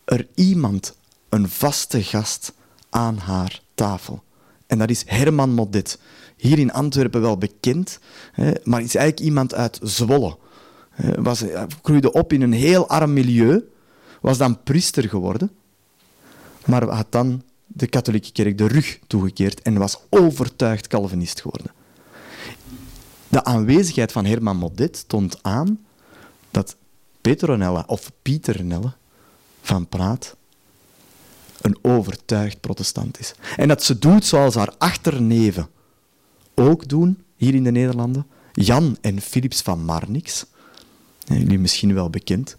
er 0.05 0.27
iemand, 0.35 0.95
een 1.29 1.49
vaste 1.49 2.03
gast, 2.03 2.53
aan 2.89 3.17
haar 3.17 3.61
tafel. 3.75 4.23
En 4.67 4.77
dat 4.77 4.89
is 4.89 5.03
Herman 5.05 5.53
Modet. 5.53 5.99
Hier 6.37 6.59
in 6.59 6.73
Antwerpen 6.73 7.21
wel 7.21 7.37
bekend, 7.37 7.99
maar 8.63 8.81
is 8.81 8.95
eigenlijk 8.95 9.19
iemand 9.19 9.53
uit 9.53 9.79
Zwolle. 9.83 10.37
Was, 11.15 11.43
groeide 11.81 12.11
op 12.11 12.33
in 12.33 12.41
een 12.41 12.53
heel 12.53 12.87
arm 12.87 13.13
milieu, 13.13 13.63
was 14.21 14.37
dan 14.37 14.63
priester 14.63 15.09
geworden 15.09 15.51
maar 16.69 16.89
had 16.89 17.11
dan 17.11 17.43
de 17.65 17.87
katholieke 17.87 18.31
kerk 18.31 18.57
de 18.57 18.67
rug 18.67 18.99
toegekeerd 19.07 19.61
en 19.61 19.77
was 19.77 19.97
overtuigd 20.09 20.87
Calvinist 20.87 21.41
geworden. 21.41 21.71
De 23.27 23.43
aanwezigheid 23.43 24.11
van 24.11 24.25
Herman 24.25 24.57
Modet 24.57 25.07
toont 25.07 25.43
aan 25.43 25.79
dat 26.51 26.75
Petronella 27.21 27.83
of 27.87 28.11
Pieternelle 28.21 28.93
van 29.61 29.87
Praat 29.87 30.35
een 31.61 31.77
overtuigd 31.81 32.59
protestant 32.59 33.19
is. 33.19 33.33
En 33.55 33.67
dat 33.67 33.83
ze 33.83 33.99
doet 33.99 34.25
zoals 34.25 34.55
haar 34.55 34.73
achterneven 34.77 35.69
ook 36.55 36.87
doen, 36.87 37.23
hier 37.35 37.55
in 37.55 37.63
de 37.63 37.71
Nederlanden. 37.71 38.27
Jan 38.53 38.97
en 39.01 39.21
Philips 39.21 39.61
van 39.61 39.85
Marnix, 39.85 40.45
jullie 41.25 41.59
misschien 41.59 41.93
wel 41.93 42.09
bekend. 42.09 42.55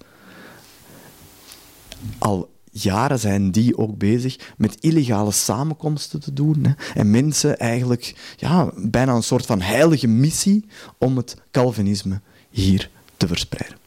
Al 2.18 2.50
jaren 2.70 3.18
zijn 3.18 3.50
die 3.50 3.78
ook 3.78 3.98
bezig 3.98 4.38
met 4.56 4.76
illegale 4.80 5.32
samenkomsten 5.32 6.20
te 6.20 6.32
doen. 6.32 6.64
Hè. 6.64 6.72
En 6.94 7.10
mensen 7.10 7.58
eigenlijk 7.58 8.34
ja, 8.36 8.72
bijna 8.76 9.14
een 9.14 9.22
soort 9.22 9.46
van 9.46 9.60
heilige 9.60 10.06
missie 10.06 10.64
om 10.98 11.16
het 11.16 11.36
Calvinisme 11.50 12.20
hier 12.50 12.90
te 13.16 13.26
verspreiden. 13.26 13.78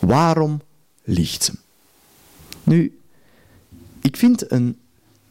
Waarom 0.00 0.60
liegt 1.04 1.44
ze? 1.44 1.52
Nu, 2.62 2.98
ik 4.00 4.16
vind 4.16 4.50
een 4.50 4.78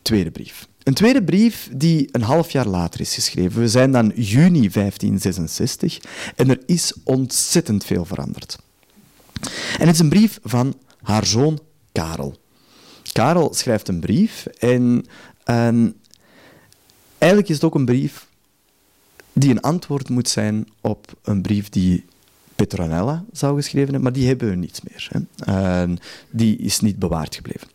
tweede 0.01 0.31
brief. 0.31 0.67
Een 0.83 0.93
tweede 0.93 1.23
brief 1.23 1.69
die 1.73 2.09
een 2.11 2.21
half 2.21 2.51
jaar 2.51 2.67
later 2.67 2.99
is 2.99 3.13
geschreven. 3.13 3.61
We 3.61 3.67
zijn 3.67 3.91
dan 3.91 4.11
juni 4.15 4.69
1566 4.69 5.99
en 6.35 6.49
er 6.49 6.59
is 6.65 6.93
ontzettend 7.03 7.85
veel 7.85 8.05
veranderd. 8.05 8.57
En 9.77 9.85
het 9.85 9.95
is 9.95 9.99
een 9.99 10.09
brief 10.09 10.39
van 10.43 10.75
haar 11.01 11.25
zoon 11.25 11.59
Karel. 11.91 12.40
Karel 13.11 13.53
schrijft 13.53 13.87
een 13.87 13.99
brief 13.99 14.45
en, 14.45 15.05
en 15.43 15.95
eigenlijk 17.17 17.49
is 17.49 17.55
het 17.55 17.65
ook 17.65 17.75
een 17.75 17.85
brief 17.85 18.27
die 19.33 19.49
een 19.49 19.61
antwoord 19.61 20.09
moet 20.09 20.29
zijn 20.29 20.67
op 20.81 21.13
een 21.23 21.41
brief 21.41 21.69
die 21.69 22.05
Petronella 22.55 23.23
zou 23.31 23.55
geschreven 23.55 23.83
hebben, 23.83 24.01
maar 24.01 24.13
die 24.13 24.27
hebben 24.27 24.49
we 24.49 24.55
niet 24.55 24.81
meer. 24.89 25.09
Hè. 25.11 25.93
die 26.29 26.57
is 26.57 26.79
niet 26.79 26.99
bewaard 26.99 27.35
gebleven. 27.35 27.67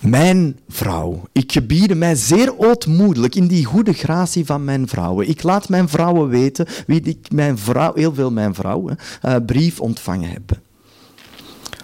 Mijn 0.00 0.58
vrouw, 0.68 1.22
ik 1.32 1.52
gebiede 1.52 1.94
mij 1.94 2.14
zeer 2.14 2.58
ootmoedelijk 2.58 3.34
in 3.34 3.46
die 3.46 3.64
goede 3.64 3.92
gratie 3.92 4.44
van 4.44 4.64
mijn 4.64 4.88
vrouwen. 4.88 5.28
Ik 5.28 5.42
laat 5.42 5.68
mijn 5.68 5.88
vrouwen 5.88 6.28
weten 6.28 6.66
wie 6.86 7.00
ik 7.00 7.32
mijn 7.32 7.58
vrouw, 7.58 7.94
heel 7.94 8.14
veel 8.14 8.30
mijn 8.30 8.54
vrouwen, 8.54 8.98
uh, 9.24 9.36
brief 9.46 9.80
ontvangen 9.80 10.30
heb 10.30 10.58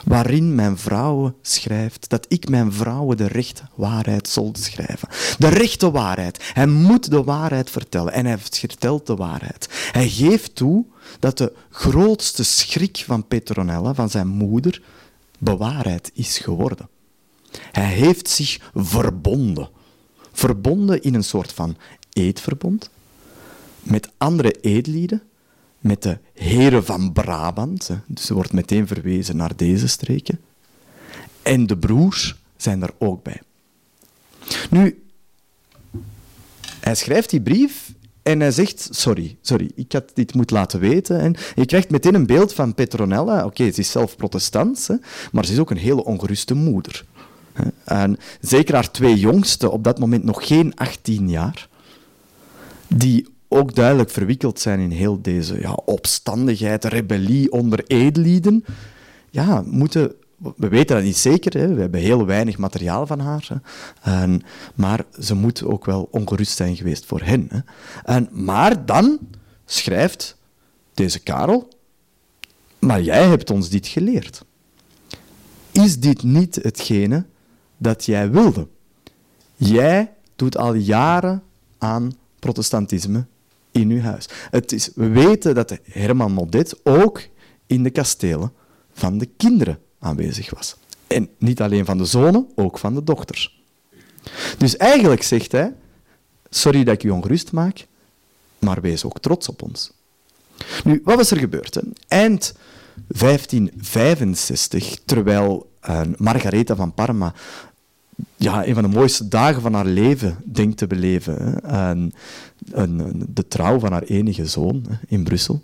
waarin 0.05 0.55
mijn 0.55 0.79
vrouwen 0.79 1.35
schrijft 1.43 2.09
dat 2.09 2.25
ik 2.29 2.49
mijn 2.49 2.73
vrouwen 2.73 3.17
de 3.17 3.27
rechte 3.27 3.63
waarheid 3.75 4.29
zal 4.29 4.55
schrijven. 4.59 5.09
De 5.39 5.49
rechte 5.49 5.91
waarheid. 5.91 6.51
Hij 6.53 6.67
moet 6.67 7.11
de 7.11 7.23
waarheid 7.23 7.71
vertellen 7.71 8.13
en 8.13 8.27
hij 8.27 8.39
vertelt 8.39 9.07
de 9.07 9.17
waarheid. 9.17 9.69
Hij 9.93 10.09
geeft 10.09 10.55
toe 10.55 10.85
dat 11.19 11.39
de 11.39 11.53
grootste 11.71 12.45
schrik 12.45 13.03
van 13.07 13.27
Petronella, 13.27 13.95
van 13.95 14.11
zijn 14.11 14.29
moeder, 14.29 14.83
bewaarheid 15.39 16.11
is 16.15 16.39
geworden. 16.39 16.89
Hij 17.73 17.93
heeft 17.93 18.29
zich 18.29 18.71
verbonden. 18.75 19.69
Verbonden 20.33 21.03
in 21.03 21.15
een 21.15 21.25
soort 21.25 21.53
van 21.53 21.77
eedverbond 22.13 22.91
met 23.83 24.09
andere 24.17 24.53
eedlieden 24.61 25.23
met 25.83 26.03
de 26.03 26.19
heren 26.35 26.85
van 26.85 27.13
Brabant. 27.13 27.91
Dus 28.07 28.29
er 28.29 28.35
wordt 28.35 28.53
meteen 28.53 28.87
verwezen 28.87 29.37
naar 29.37 29.57
deze 29.57 29.89
streken. 29.89 30.41
En 31.43 31.67
de 31.67 31.77
broers 31.77 32.37
zijn 32.57 32.83
er 32.83 32.91
ook 32.99 33.23
bij. 33.23 33.41
Nu, 34.71 35.03
hij 36.81 36.95
schrijft 36.95 37.31
die 37.31 37.41
brief 37.41 37.93
en 38.23 38.41
hij 38.41 38.51
zegt, 38.51 38.89
sorry, 38.91 39.37
sorry, 39.41 39.71
ik 39.75 39.93
had 39.93 40.11
dit 40.15 40.35
moeten 40.35 40.57
laten 40.57 40.81
weten. 40.81 41.21
En 41.21 41.35
je 41.55 41.67
krijgt 41.67 41.91
meteen 41.91 42.15
een 42.15 42.27
beeld 42.27 42.55
van 42.55 42.75
Petronella. 42.75 43.45
Oké, 43.45 43.71
ze 43.71 43.81
is 43.81 43.91
zelf 43.91 44.17
protestant, 44.17 44.89
maar 45.33 45.45
ze 45.45 45.53
is 45.53 45.59
ook 45.59 45.71
een 45.71 45.77
hele 45.77 46.05
ongeruste 46.05 46.55
moeder. 46.55 47.05
En 47.85 48.19
zeker 48.41 48.75
haar 48.75 48.91
twee 48.91 49.19
jongsten, 49.19 49.73
op 49.73 49.85
dat 49.85 49.99
moment 49.99 50.25
nog 50.25 50.47
geen 50.47 50.77
18 50.77 51.29
jaar, 51.29 51.69
die 52.89 53.32
ook 53.53 53.75
duidelijk 53.75 54.11
verwikkeld 54.11 54.61
zijn 54.61 54.81
in 54.81 54.91
heel 54.91 55.23
deze 55.23 55.61
ja, 55.61 55.73
opstandigheid, 55.73 56.85
rebellie 56.85 57.53
onder 57.53 57.85
edellieden, 57.87 58.65
ja, 59.31 59.63
moeten 59.67 60.15
we 60.57 60.69
weten 60.69 60.97
dat 60.97 61.05
niet 61.05 61.17
zeker, 61.17 61.61
hè. 61.61 61.75
we 61.75 61.81
hebben 61.81 62.01
heel 62.01 62.27
weinig 62.27 62.59
materiaal 62.59 63.07
van 63.07 63.21
haar. 63.21 63.49
En, 64.01 64.43
maar 64.75 65.05
ze 65.21 65.35
moet 65.35 65.65
ook 65.65 65.85
wel 65.85 66.09
ongerust 66.11 66.57
zijn 66.57 66.77
geweest 66.77 67.05
voor 67.05 67.21
hen. 67.23 67.47
Hè. 67.49 67.59
En, 68.05 68.29
maar 68.31 68.87
dan 68.87 69.19
schrijft 69.65 70.37
deze 70.95 71.19
Karel, 71.19 71.69
maar 72.79 73.03
jij 73.03 73.27
hebt 73.29 73.51
ons 73.51 73.69
dit 73.69 73.87
geleerd. 73.87 74.45
Is 75.71 76.01
dit 76.01 76.23
niet 76.23 76.55
hetgene 76.55 77.25
dat 77.77 78.05
jij 78.05 78.31
wilde? 78.31 78.69
Jij 79.57 80.13
doet 80.37 80.57
al 80.57 80.75
jaren 80.75 81.43
aan 81.79 82.13
protestantisme 82.39 83.27
in 83.73 83.91
uw 83.91 84.01
huis. 84.01 84.29
Het 84.51 84.73
is, 84.73 84.91
we 84.95 85.09
weten 85.09 85.55
dat 85.55 85.79
Herman 85.83 86.33
Modet 86.33 86.81
ook 86.85 87.23
in 87.67 87.83
de 87.83 87.91
kastelen 87.91 88.53
van 88.93 89.19
de 89.19 89.29
kinderen 89.37 89.79
aanwezig 89.99 90.51
was. 90.51 90.77
En 91.07 91.29
niet 91.39 91.61
alleen 91.61 91.85
van 91.85 91.99
de 91.99 92.05
zonen, 92.05 92.49
ook 92.55 92.79
van 92.79 92.95
de 92.95 93.05
dochters. 93.05 93.63
Dus 94.59 94.77
eigenlijk 94.77 95.23
zegt 95.23 95.53
hij, 95.53 95.75
sorry 96.51 96.85
dat 96.85 96.95
ik 96.95 97.03
u 97.03 97.11
ongerust 97.11 97.53
maak, 97.53 97.87
maar 98.59 98.81
wees 98.81 99.05
ook 99.05 99.21
trots 99.21 99.49
op 99.49 99.63
ons. 99.63 99.93
Nu, 100.85 101.01
wat 101.05 101.17
was 101.17 101.31
er 101.31 101.39
gebeurd? 101.39 101.81
Eind 102.09 102.55
1565, 103.07 104.99
terwijl 105.05 105.71
uh, 105.89 106.01
Margaretha 106.17 106.75
van 106.77 106.95
Parma 106.95 107.35
ja, 108.43 108.67
een 108.67 108.75
van 108.75 108.83
de 108.83 108.89
mooiste 108.89 109.29
dagen 109.29 109.63
van 109.63 109.75
haar 109.75 109.87
leven 109.87 110.37
denkt 110.45 110.77
te 110.77 110.87
beleven. 110.87 111.61
Hè? 111.67 112.09
de 113.29 113.49
trouw 113.49 113.79
van 113.79 113.93
haar 113.93 114.03
enige 114.03 114.47
zoon 114.47 114.85
hè, 114.89 114.95
in 115.09 115.25
Brussel 115.25 115.63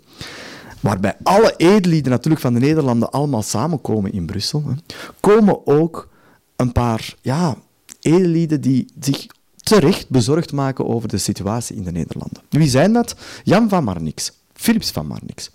waarbij 0.79 1.17
alle 1.23 1.53
edellieden 1.57 2.11
natuurlijk 2.11 2.41
van 2.41 2.53
de 2.53 2.59
Nederlanden 2.59 3.11
allemaal 3.11 3.41
samenkomen 3.41 4.13
in 4.13 4.25
Brussel, 4.25 4.63
hè, 4.65 4.73
komen 5.19 5.67
ook 5.67 6.09
een 6.55 6.71
paar 6.71 7.15
ja, 7.21 7.55
edellieden 7.99 8.61
die 8.61 8.85
zich 8.99 9.25
terecht 9.55 10.09
bezorgd 10.09 10.51
maken 10.51 10.87
over 10.87 11.09
de 11.09 11.17
situatie 11.17 11.75
in 11.75 11.83
de 11.83 11.91
Nederlanden. 11.91 12.41
Wie 12.49 12.69
zijn 12.69 12.93
dat? 12.93 13.15
Jan 13.43 13.69
van 13.69 13.83
Marnix, 13.83 14.31
Philips 14.53 14.91
van 14.91 15.07
Marnix. 15.07 15.51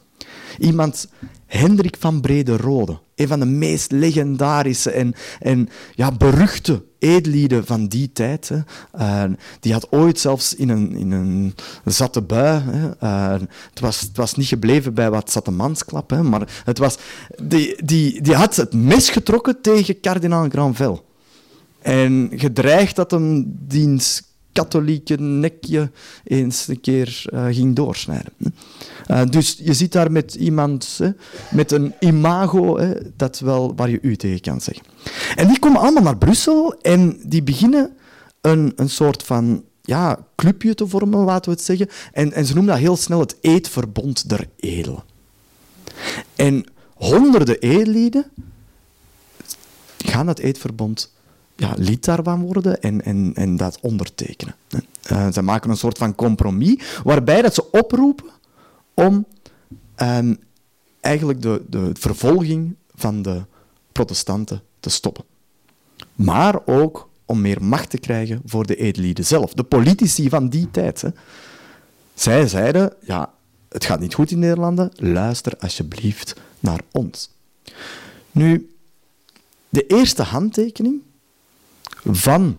Iemand, 0.58 1.08
Hendrik 1.46 1.96
van 1.98 2.20
Brederode, 2.20 2.98
een 3.14 3.28
van 3.28 3.40
de 3.40 3.46
meest 3.46 3.92
legendarische 3.92 4.90
en, 4.90 5.14
en 5.40 5.68
ja, 5.94 6.12
beruchte 6.12 6.82
edellieden 6.98 7.66
van 7.66 7.86
die 7.86 8.12
tijd. 8.12 8.50
Hè. 8.96 9.26
Die 9.60 9.72
had 9.72 9.92
ooit 9.92 10.18
zelfs 10.18 10.54
in 10.54 10.68
een, 10.68 10.96
in 10.96 11.10
een 11.10 11.54
zatte 11.84 12.22
bui. 12.22 12.62
Hè. 12.64 13.08
Het, 13.70 13.80
was, 13.80 14.00
het 14.00 14.16
was 14.16 14.34
niet 14.34 14.46
gebleven 14.46 14.94
bij 14.94 15.10
wat 15.10 15.30
zatte 15.30 15.50
mansklap, 15.50 16.10
hè, 16.10 16.22
maar 16.22 16.62
het 16.64 16.78
was, 16.78 16.98
die, 17.42 17.84
die, 17.84 18.22
die 18.22 18.34
had 18.34 18.56
het 18.56 18.72
mes 18.72 19.10
getrokken 19.10 19.60
tegen 19.60 20.00
kardinaal 20.00 20.48
Granvelle. 20.48 21.02
En 21.82 22.30
gedreigd 22.34 22.96
dat 22.96 23.10
hem 23.10 23.44
diens 23.46 24.22
katholieke 24.52 25.20
nekje 25.20 25.90
eens 26.24 26.68
een 26.68 26.80
keer 26.80 27.24
uh, 27.32 27.46
ging 27.50 27.76
doorsnijden. 27.76 28.32
Uh, 29.10 29.22
dus 29.30 29.56
je 29.62 29.74
zit 29.74 29.92
daar 29.92 30.12
met 30.12 30.34
iemand 30.34 30.98
hè, 30.98 31.10
met 31.50 31.72
een 31.72 31.94
imago 32.00 32.78
hè, 32.78 32.92
dat 33.16 33.38
wel 33.38 33.74
waar 33.74 33.90
je 33.90 33.98
u 34.02 34.16
tegen 34.16 34.40
kan 34.40 34.60
zeggen. 34.60 34.84
En 35.34 35.48
die 35.48 35.58
komen 35.58 35.80
allemaal 35.80 36.02
naar 36.02 36.16
Brussel 36.16 36.74
en 36.82 37.20
die 37.26 37.42
beginnen 37.42 37.96
een, 38.40 38.72
een 38.76 38.90
soort 38.90 39.22
van 39.22 39.64
ja, 39.82 40.18
clubje 40.36 40.74
te 40.74 40.86
vormen, 40.86 41.20
laten 41.20 41.50
we 41.50 41.56
het 41.56 41.66
zeggen. 41.66 41.88
En, 42.12 42.32
en 42.32 42.46
ze 42.46 42.54
noemen 42.54 42.72
dat 42.72 42.82
heel 42.82 42.96
snel 42.96 43.20
het 43.20 43.36
Eetverbond 43.40 44.28
der 44.28 44.48
Edelen. 44.56 45.02
En 46.36 46.64
honderden 46.94 47.58
edellieden 47.58 48.24
gaan 49.98 50.26
dat 50.26 50.38
eetverbond 50.38 51.12
ja, 51.56 51.72
lid 51.76 52.04
daarvan 52.04 52.40
worden 52.40 52.80
en, 52.80 53.04
en, 53.04 53.32
en 53.34 53.56
dat 53.56 53.78
ondertekenen. 53.80 54.54
Uh, 55.12 55.32
ze 55.32 55.42
maken 55.42 55.70
een 55.70 55.76
soort 55.76 55.98
van 55.98 56.14
compromis 56.14 56.82
waarbij 57.04 57.42
dat 57.42 57.54
ze 57.54 57.70
oproepen 57.70 58.30
om 58.94 59.26
um, 59.96 60.38
eigenlijk 61.00 61.42
de, 61.42 61.62
de 61.68 61.90
vervolging 61.92 62.74
van 62.94 63.22
de 63.22 63.42
protestanten 63.92 64.62
te 64.80 64.90
stoppen. 64.90 65.24
Maar 66.14 66.66
ook 66.66 67.08
om 67.24 67.40
meer 67.40 67.64
macht 67.64 67.90
te 67.90 67.98
krijgen 67.98 68.40
voor 68.44 68.66
de 68.66 68.76
edellieden 68.76 69.24
zelf, 69.24 69.52
de 69.52 69.62
politici 69.62 70.28
van 70.28 70.48
die 70.48 70.70
tijd. 70.70 71.00
Hè. 71.00 71.08
Zij 72.14 72.48
zeiden, 72.48 72.92
ja, 73.00 73.32
het 73.68 73.84
gaat 73.84 74.00
niet 74.00 74.14
goed 74.14 74.30
in 74.30 74.38
Nederlanden, 74.38 74.90
luister 74.94 75.56
alsjeblieft 75.58 76.34
naar 76.60 76.80
ons. 76.92 77.30
Nu, 78.30 78.74
de 79.68 79.86
eerste 79.86 80.22
handtekening 80.22 81.02
van 82.04 82.58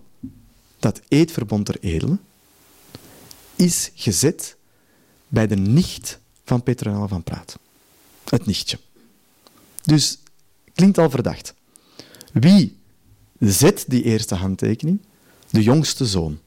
dat 0.79 1.01
eedverbond 1.07 1.65
der 1.65 1.77
edelen 1.79 2.21
is 3.55 3.91
gezet 3.95 4.55
bij 5.27 5.47
de 5.47 5.55
nicht 5.55 6.19
van 6.45 6.63
Petronella 6.63 7.07
van 7.07 7.23
Praat. 7.23 7.59
Het 8.29 8.45
nichtje. 8.45 8.79
Dus 9.83 10.17
klinkt 10.73 10.97
al 10.97 11.09
verdacht. 11.09 11.53
Wie 12.31 12.77
zet 13.39 13.85
die 13.87 14.03
eerste 14.03 14.35
handtekening? 14.35 14.99
De 15.49 15.63
jongste 15.63 16.05
zoon, 16.05 16.39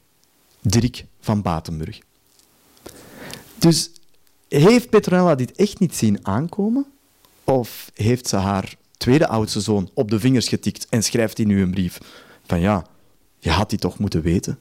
Dirk 0.61 1.05
van 1.19 1.41
Batenburg. 1.41 1.99
Dus 3.55 3.91
heeft 4.47 4.89
Petronella 4.89 5.35
dit 5.35 5.51
echt 5.51 5.79
niet 5.79 5.95
zien 5.95 6.25
aankomen? 6.25 6.85
Of 7.43 7.91
heeft 7.93 8.27
ze 8.27 8.35
haar 8.35 8.75
tweede 8.97 9.27
oudste 9.27 9.61
zoon 9.61 9.89
op 9.93 10.09
de 10.09 10.19
vingers 10.19 10.47
getikt 10.47 10.87
en 10.89 11.03
schrijft 11.03 11.37
hij 11.37 11.45
nu 11.45 11.61
een 11.61 11.71
brief 11.71 11.97
van 12.45 12.59
ja, 12.59 12.87
je 13.39 13.49
had 13.49 13.69
die 13.69 13.79
toch 13.79 13.99
moeten 13.99 14.21
weten. 14.21 14.59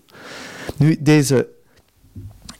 Nu, 0.77 0.97
deze 1.01 1.49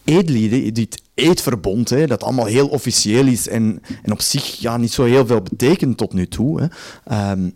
eedlieden, 0.09 0.75
dit 0.75 1.03
eedverbond, 1.15 1.91
hè, 1.91 2.07
dat 2.07 2.23
allemaal 2.23 2.47
heel 2.47 2.69
officieel 2.69 3.27
is 3.27 3.49
en, 3.49 3.83
en 4.03 4.13
op 4.13 4.21
zich 4.21 4.45
ja, 4.59 4.77
niet 4.77 4.93
zo 4.93 5.05
heel 5.05 5.27
veel 5.27 5.43
betekent 5.43 5.97
tot 5.97 6.13
nu 6.13 6.29
toe, 6.29 6.61
hè, 6.61 7.31
um, 7.33 7.55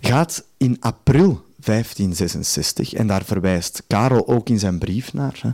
gaat 0.00 0.44
in 0.56 0.76
april 0.80 1.44
1566, 1.64 2.94
en 2.94 3.06
daar 3.06 3.24
verwijst 3.24 3.82
Karel 3.86 4.28
ook 4.28 4.48
in 4.48 4.58
zijn 4.58 4.78
brief 4.78 5.12
naar, 5.12 5.40
hè, 5.42 5.50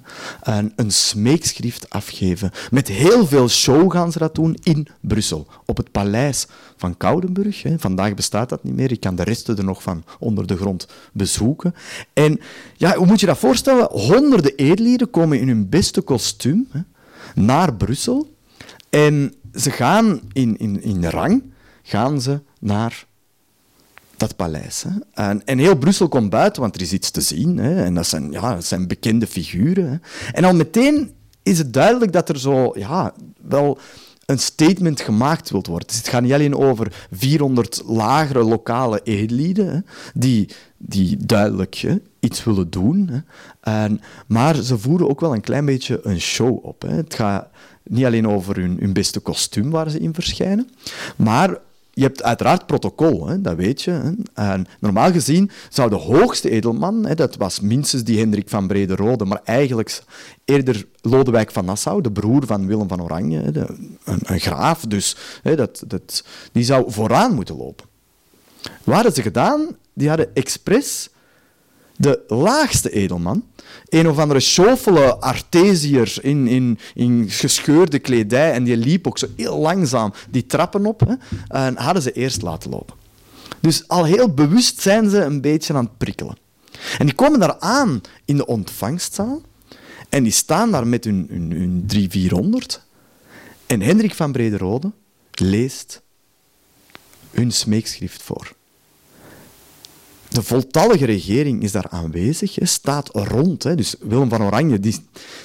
een, 0.59 0.73
een 0.77 0.91
smeekschrift 0.91 1.91
afgeven. 1.91 2.51
Met 2.71 2.89
heel 2.89 3.27
veel 3.27 3.49
show 3.49 3.93
gaan 3.93 4.13
ze 4.13 4.19
dat 4.19 4.35
doen 4.35 4.59
in 4.63 4.89
Brussel, 5.01 5.47
op 5.67 5.77
het 5.77 5.91
paleis 5.91 6.47
van 6.77 6.97
Koudenburg. 6.97 7.63
Hè. 7.63 7.79
Vandaag 7.79 8.15
bestaat 8.15 8.49
dat 8.49 8.65
niet 8.65 8.75
meer, 8.75 8.93
ik 8.93 9.01
kan 9.01 9.17
de 9.17 9.23
resten 9.23 9.57
er 9.57 9.65
nog 9.65 9.83
van 9.83 10.05
onder 10.19 10.47
de 10.47 10.57
grond 10.57 10.89
bezoeken. 11.13 11.75
En 12.13 12.41
ja, 12.77 12.97
hoe 12.97 13.07
moet 13.07 13.21
je 13.21 13.27
dat 13.27 13.39
voorstellen? 13.39 13.89
Honderden 13.91 14.55
edellieden 14.55 15.11
komen 15.11 15.41
in 15.41 15.49
hun 15.49 15.69
beste 15.69 16.01
kostuum 16.01 16.69
hè, 16.71 16.81
naar 17.35 17.75
Brussel 17.75 18.37
en 18.91 19.35
ze 19.55 19.71
gaan 19.71 20.21
in, 20.33 20.57
in, 20.59 20.83
in 20.83 21.05
rang 21.05 21.43
gaan 21.83 22.21
ze 22.21 22.41
naar 22.61 23.07
dat 24.19 24.37
paleis. 24.37 24.83
Hè. 24.83 24.91
En, 25.13 25.45
en, 25.45 25.59
heel 25.59 25.77
Brussel 25.77 26.09
komt 26.09 26.31
buiten, 26.31 26.63
want 26.63 26.75
er 26.75 26.81
is 26.81 26.93
iets 26.93 27.11
te 27.11 27.21
zien. 27.21 27.59
Hè. 27.59 27.85
En 27.85 27.95
dat 27.95 28.07
zijn, 28.07 28.31
ja, 28.33 28.55
dat 28.55 28.65
zijn 28.65 28.87
bekende 28.87 29.27
figuren. 29.27 29.91
Hè. 29.91 29.97
En 30.33 30.45
al 30.45 30.55
meteen 30.55 31.11
is 31.43 31.59
het 31.59 31.73
duidelijk 31.73 32.13
dat 32.13 32.29
er 32.29 32.39
zo 32.39 32.73
ja, 32.75 33.13
wel 33.41 33.79
een 34.27 34.39
statement 34.39 35.01
gemaakt 35.01 35.51
wilt 35.51 35.67
worden. 35.67 35.89
Dus 35.89 35.97
het 35.97 36.09
gaat 36.09 36.23
niet 36.23 36.33
alleen 36.33 36.57
over 36.57 37.07
400 37.11 37.83
lagere 37.87 38.43
lokale 38.43 39.01
edellieden 39.05 39.87
die, 40.15 40.49
die 40.77 41.17
duidelijk 41.27 41.87
iets 42.21 42.45
willen 42.45 42.71
doen. 42.71 43.09
Hè. 43.11 43.19
En, 43.61 44.01
maar 44.27 44.55
ze 44.55 44.79
voeren 44.79 45.09
ook 45.09 45.21
wel 45.21 45.35
een 45.35 45.41
klein 45.41 45.65
beetje 45.65 46.01
een 46.03 46.21
show 46.21 46.65
op. 46.65 46.83
Het 46.83 47.15
gaat 47.15 47.49
niet 47.83 48.05
alleen 48.05 48.29
over 48.29 48.57
hun, 48.57 48.77
hun 48.81 48.93
beste 48.93 49.21
kostuum 49.21 49.71
waar 49.71 49.91
ze 49.91 49.99
in 49.99 50.15
verschijnen, 50.15 50.71
maar 51.17 51.59
je 51.99 52.05
hebt 52.05 52.23
uiteraard 52.23 52.67
protocol, 52.67 53.27
hè, 53.27 53.41
dat 53.41 53.57
weet 53.57 53.83
je. 53.83 53.91
Hè. 53.91 54.11
En 54.35 54.67
normaal 54.81 55.13
gezien 55.13 55.51
zou 55.69 55.91
de 55.91 55.97
hoogste 55.97 56.51
edelman, 56.51 57.07
hè, 57.07 57.15
dat 57.15 57.37
was 57.37 57.61
minstens 57.61 58.05
die 58.05 58.19
Hendrik 58.19 58.49
van 58.49 58.67
Brederode, 58.67 59.25
maar 59.25 59.41
eigenlijk 59.45 60.03
eerder 60.45 60.87
Lodewijk 61.01 61.51
van 61.51 61.65
Nassau, 61.65 62.01
de 62.01 62.13
broer 62.13 62.47
van 62.47 62.67
Willem 62.67 62.89
van 62.89 63.03
Oranje, 63.03 63.43
een, 64.05 64.21
een, 64.23 64.41
graaf, 64.41 64.81
dus 64.81 65.17
dat, 65.43 65.83
dat, 65.87 66.25
die 66.53 66.65
zou 66.65 66.93
vooraan 66.93 67.35
moeten 67.35 67.57
lopen. 67.57 67.87
Wat 68.85 68.95
hadden 68.95 69.13
ze 69.13 69.23
gedaan? 69.23 69.67
Die 69.93 70.09
hadden 70.09 70.35
expres 70.35 71.09
de 71.97 72.25
laagste 72.27 72.91
edelman, 72.91 73.45
een 73.89 74.09
of 74.09 74.19
andere 74.19 74.41
schofele 74.41 75.17
artesier 75.17 76.19
in, 76.23 76.47
in, 76.47 76.79
in 76.95 77.31
gescheurde 77.31 77.99
kledij, 77.99 78.53
en 78.53 78.65
die 78.65 78.77
liep 78.77 79.07
ook 79.07 79.19
zo 79.19 79.27
heel 79.37 79.59
langzaam 79.59 80.13
die 80.31 80.47
trappen 80.47 80.87
op, 80.87 81.17
en 81.49 81.77
hadden 81.77 82.03
ze 82.03 82.13
eerst 82.13 82.43
laten 82.43 82.71
lopen. 82.71 82.95
Dus 83.61 83.89
al 83.89 84.05
heel 84.05 84.35
bewust 84.35 84.81
zijn 84.81 85.11
ze 85.11 85.21
een 85.21 85.41
beetje 85.41 85.75
aan 85.75 85.85
het 85.85 85.99
prikkelen. 85.99 86.37
En 86.99 87.07
die 87.07 87.15
komen 87.15 87.41
daar 87.41 87.59
aan 87.59 88.01
in 88.25 88.37
de 88.37 88.47
ontvangstzaal. 88.47 89.43
En 90.09 90.23
die 90.23 90.33
staan 90.33 90.71
daar 90.71 90.87
met 90.87 91.05
hun, 91.05 91.27
hun, 91.31 91.51
hun 91.51 91.83
300, 91.87 92.13
400. 92.13 92.83
En 93.67 93.81
Hendrik 93.81 94.15
van 94.15 94.33
Brederode 94.33 94.93
leest 95.31 96.03
hun 97.31 97.53
smeekschrift 97.53 98.23
voor. 98.23 98.57
De 100.29 100.43
voltallige 100.43 101.05
regering 101.05 101.63
is 101.63 101.73
daar 101.73 101.89
aanwezig, 101.89 102.57
staat 102.61 103.09
rond. 103.13 103.63
Hè. 103.63 103.75
Dus 103.75 103.95
Willem 104.01 104.29
van 104.29 104.43
Oranje 104.43 104.81
die, 104.81 104.97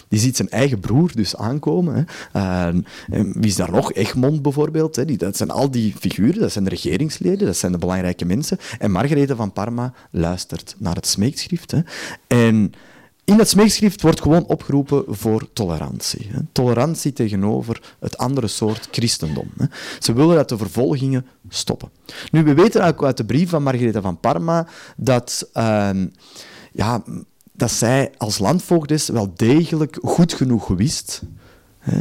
die 0.08 0.20
ziet 0.20 0.36
zijn 0.36 0.50
eigen 0.50 0.80
broer 0.80 1.12
dus 1.16 1.36
aankomen. 1.36 2.08
Hè. 2.32 2.72
wie 3.12 3.46
is 3.46 3.56
daar 3.56 3.72
nog? 3.72 3.94
Egmond 3.94 4.42
bijvoorbeeld. 4.42 4.96
Hè. 4.96 5.06
Die, 5.06 5.18
dat 5.18 5.38
zijn 5.38 5.50
al 5.50 5.72
die 5.72 5.94
figuren, 6.00 6.40
dat 6.40 6.52
zijn 6.52 6.64
de 6.64 6.70
regeringsleden, 6.70 7.48
dat 7.48 7.58
zijn 7.58 7.72
de 7.72 7.78
belangrijke 7.78 8.26
mensen. 8.26 8.58
En 8.80 8.92
Margarethe 8.92 9.36
van 9.36 9.54
Parma 9.54 9.94
luistert 10.12 10.76
naar 10.78 10.96
het 10.96 11.08
smeekschrift. 11.08 11.72
Hè. 11.72 11.80
En 12.28 12.74
in 13.26 13.38
dat 13.38 13.50
smeekschrift 13.50 14.02
wordt 14.02 14.22
gewoon 14.22 14.46
opgeroepen 14.46 15.04
voor 15.08 15.48
tolerantie. 15.54 16.30
Tolerantie 16.52 17.14
tegenover 17.14 17.96
het 18.00 18.18
andere 18.18 18.48
soort 18.48 18.88
christendom. 18.92 19.50
Ze 20.00 20.14
willen 20.14 20.36
dat 20.36 20.50
de 20.50 20.58
vervolgingen 20.58 21.26
stoppen. 21.50 21.90
Nu, 22.32 22.44
we 22.44 22.54
weten 22.54 22.86
ook 22.86 23.04
uit 23.04 23.18
de 23.18 23.26
brief 23.26 23.50
van 23.50 23.64
Margaretha 23.64 24.02
van 24.02 24.20
Parma 24.20 24.68
dat, 24.96 25.50
ehm, 25.54 26.08
ja, 26.72 27.04
dat 27.52 27.72
zij 27.72 28.12
als 28.18 28.40
landvoogdes 28.40 29.08
wel 29.08 29.34
degelijk 29.36 29.98
goed 30.02 30.34
genoeg 30.34 30.68
wist 30.68 31.22
hè, 31.80 32.00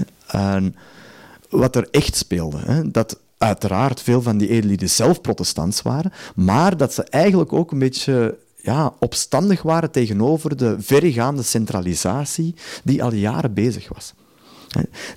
wat 1.51 1.77
er 1.77 1.89
echt 1.91 2.17
speelde. 2.17 2.59
Hè. 2.59 2.91
Dat 2.91 3.19
uiteraard 3.39 4.01
veel 4.01 4.23
van 4.23 4.39
die 4.39 4.49
edellieden 4.49 4.91
zelf 4.91 5.21
protestants 5.21 5.83
waren, 5.83 6.13
maar 6.35 6.77
dat 6.77 6.95
ze 6.95 7.03
eigenlijk 7.03 7.53
ook 7.53 7.73
een 7.73 7.79
beetje 7.79 8.39
ja, 8.63 8.95
opstandig 8.99 9.63
waren 9.63 9.91
tegenover 9.91 10.57
de 10.57 10.77
verregaande 10.81 11.43
centralisatie 11.43 12.55
die 12.85 13.03
al 13.03 13.13
jaren 13.13 13.55
bezig 13.55 13.89
was. 13.89 14.15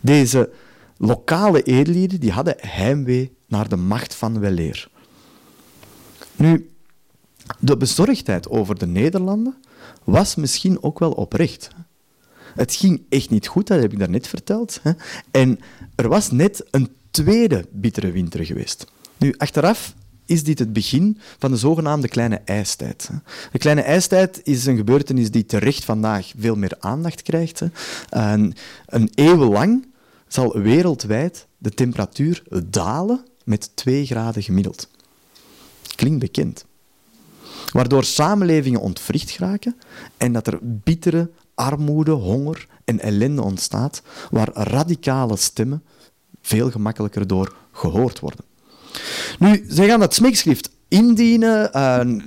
Deze 0.01 0.49
lokale 0.97 1.63
edellieden 1.63 2.19
die 2.19 2.31
hadden 2.31 2.55
heimwee 2.59 3.35
naar 3.47 3.69
de 3.69 3.75
macht 3.75 4.15
van 4.15 4.39
weleer. 4.39 4.89
Nu, 6.35 6.69
de 7.59 7.77
bezorgdheid 7.77 8.49
over 8.49 8.77
de 8.77 8.87
Nederlanden 8.87 9.55
was 10.03 10.35
misschien 10.35 10.83
ook 10.83 10.99
wel 10.99 11.11
oprecht. 11.11 11.69
Het 12.55 12.75
ging 12.75 13.01
echt 13.09 13.29
niet 13.29 13.47
goed, 13.47 13.67
dat 13.67 13.81
heb 13.81 13.91
ik 13.91 13.99
daarnet 13.99 14.27
verteld. 14.27 14.81
En 15.31 15.59
er 15.95 16.07
was 16.07 16.31
net 16.31 16.65
een 16.71 16.95
tweede 17.11 17.65
bittere 17.71 18.11
winter 18.11 18.45
geweest. 18.45 18.85
Nu, 19.17 19.33
achteraf 19.37 19.93
is 20.25 20.43
dit 20.43 20.59
het 20.59 20.73
begin 20.73 21.17
van 21.37 21.51
de 21.51 21.57
zogenaamde 21.57 22.07
kleine 22.07 22.41
ijstijd. 22.45 23.09
De 23.51 23.57
kleine 23.57 23.81
ijstijd 23.81 24.41
is 24.43 24.65
een 24.65 24.77
gebeurtenis 24.77 25.31
die 25.31 25.45
terecht 25.45 25.85
vandaag 25.85 26.31
veel 26.37 26.55
meer 26.55 26.75
aandacht 26.79 27.21
krijgt. 27.21 27.61
Een, 28.09 28.53
een 28.85 29.09
eeuw 29.15 29.51
lang 29.51 29.87
zal 30.27 30.59
wereldwijd 30.59 31.47
de 31.57 31.69
temperatuur 31.69 32.43
dalen 32.65 33.25
met 33.43 33.75
2 33.75 34.05
graden 34.05 34.43
gemiddeld. 34.43 34.89
Klinkt 35.95 36.19
bekend. 36.19 36.65
Waardoor 37.71 38.03
samenlevingen 38.03 38.79
ontwricht 38.79 39.29
geraken 39.29 39.75
en 40.17 40.33
dat 40.33 40.47
er 40.47 40.59
bittere 40.61 41.29
armoede, 41.55 42.11
honger 42.11 42.67
en 42.85 42.99
ellende 42.99 43.41
ontstaat, 43.41 44.01
waar 44.31 44.49
radicale 44.53 45.37
stemmen 45.37 45.83
veel 46.41 46.71
gemakkelijker 46.71 47.27
door 47.27 47.55
gehoord 47.71 48.19
worden. 48.19 48.45
Nu, 49.39 49.65
zij 49.67 49.87
gaan 49.87 49.99
dat 49.99 50.13
smeekschrift 50.13 50.69
indienen. 50.87 51.71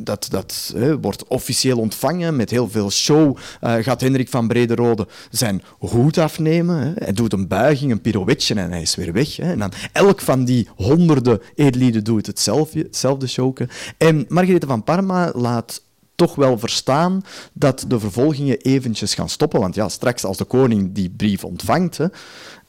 Dat 0.04 0.26
dat 0.30 0.74
wordt 1.00 1.26
officieel 1.26 1.78
ontvangen 1.78 2.36
met 2.36 2.50
heel 2.50 2.68
veel 2.68 2.90
show. 2.90 3.36
Uh, 3.36 3.74
gaat 3.74 4.00
Hendrik 4.00 4.28
van 4.28 4.48
Brederode 4.48 5.06
zijn 5.30 5.62
hoed 5.78 6.18
afnemen. 6.18 6.94
Hij 6.98 7.12
doet 7.12 7.32
een 7.32 7.48
buiging, 7.48 7.92
een 7.92 8.00
pirouetje 8.00 8.54
en 8.54 8.70
hij 8.70 8.82
is 8.82 8.94
weer 8.94 9.12
weg. 9.12 9.38
En 9.38 9.58
dan 9.58 9.72
elk 9.92 10.20
van 10.20 10.44
die 10.44 10.68
honderden 10.76 11.40
edellieden 11.54 12.04
doet 12.04 12.26
hetzelfde, 12.26 12.78
hetzelfde 12.78 13.26
showke. 13.26 13.68
En 13.98 14.24
Margarethe 14.28 14.66
van 14.66 14.84
Parma 14.84 15.32
laat 15.34 15.82
toch 16.14 16.34
wel 16.34 16.58
verstaan 16.58 17.22
dat 17.52 17.84
de 17.88 18.00
vervolgingen 18.00 18.58
eventjes 18.58 19.14
gaan 19.14 19.28
stoppen. 19.28 19.60
Want 19.60 19.74
ja, 19.74 19.88
straks 19.88 20.24
als 20.24 20.36
de 20.36 20.44
koning 20.44 20.92
die 20.92 21.10
brief 21.10 21.44
ontvangt 21.44 21.96
hè, 21.96 22.06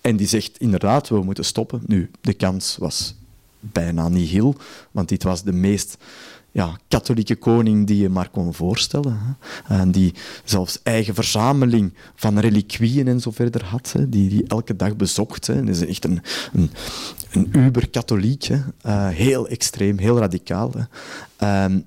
en 0.02 0.16
die 0.16 0.28
zegt 0.28 0.58
inderdaad, 0.58 1.10
we 1.10 1.24
moeten 1.24 1.46
stoppen. 1.46 1.82
Nu, 1.86 2.12
de 2.22 2.34
kans 2.34 2.78
was 2.80 3.16
bijna 3.60 4.10
niet 4.10 4.30
heel, 4.30 4.56
want 4.92 5.10
dit 5.10 5.24
was 5.24 5.44
de 5.44 5.52
meest 5.52 5.98
ja, 6.52 6.78
katholieke 6.88 7.36
koning 7.36 7.88
die 7.88 7.98
je 7.98 8.10
maar 8.10 8.30
kon 8.30 8.54
voorstellen. 8.54 9.20
Hè. 9.20 9.78
En 9.78 9.92
die 9.92 10.14
zelfs 10.44 10.80
eigen 10.84 11.14
verzameling 11.14 11.94
van 12.16 12.40
reliquieën 12.40 13.08
en 13.08 13.20
zo 13.20 13.32
verder 13.32 13.64
had, 13.64 13.92
hè, 13.92 14.10
die 14.10 14.30
die 14.30 14.48
elke 14.48 14.76
dag 14.76 14.96
bezocht. 14.96 15.48
Hè. 15.48 15.64
Dat 15.64 15.76
is 15.76 15.86
echt 15.86 16.06
een, 16.06 16.22
een, 16.54 16.72
een 17.32 17.50
uber-katholiek. 17.52 18.50
Uh, 18.50 19.08
heel 19.08 19.48
extreem, 19.48 19.98
heel 19.98 20.18
radicaal. 20.18 20.72
Um, 21.44 21.86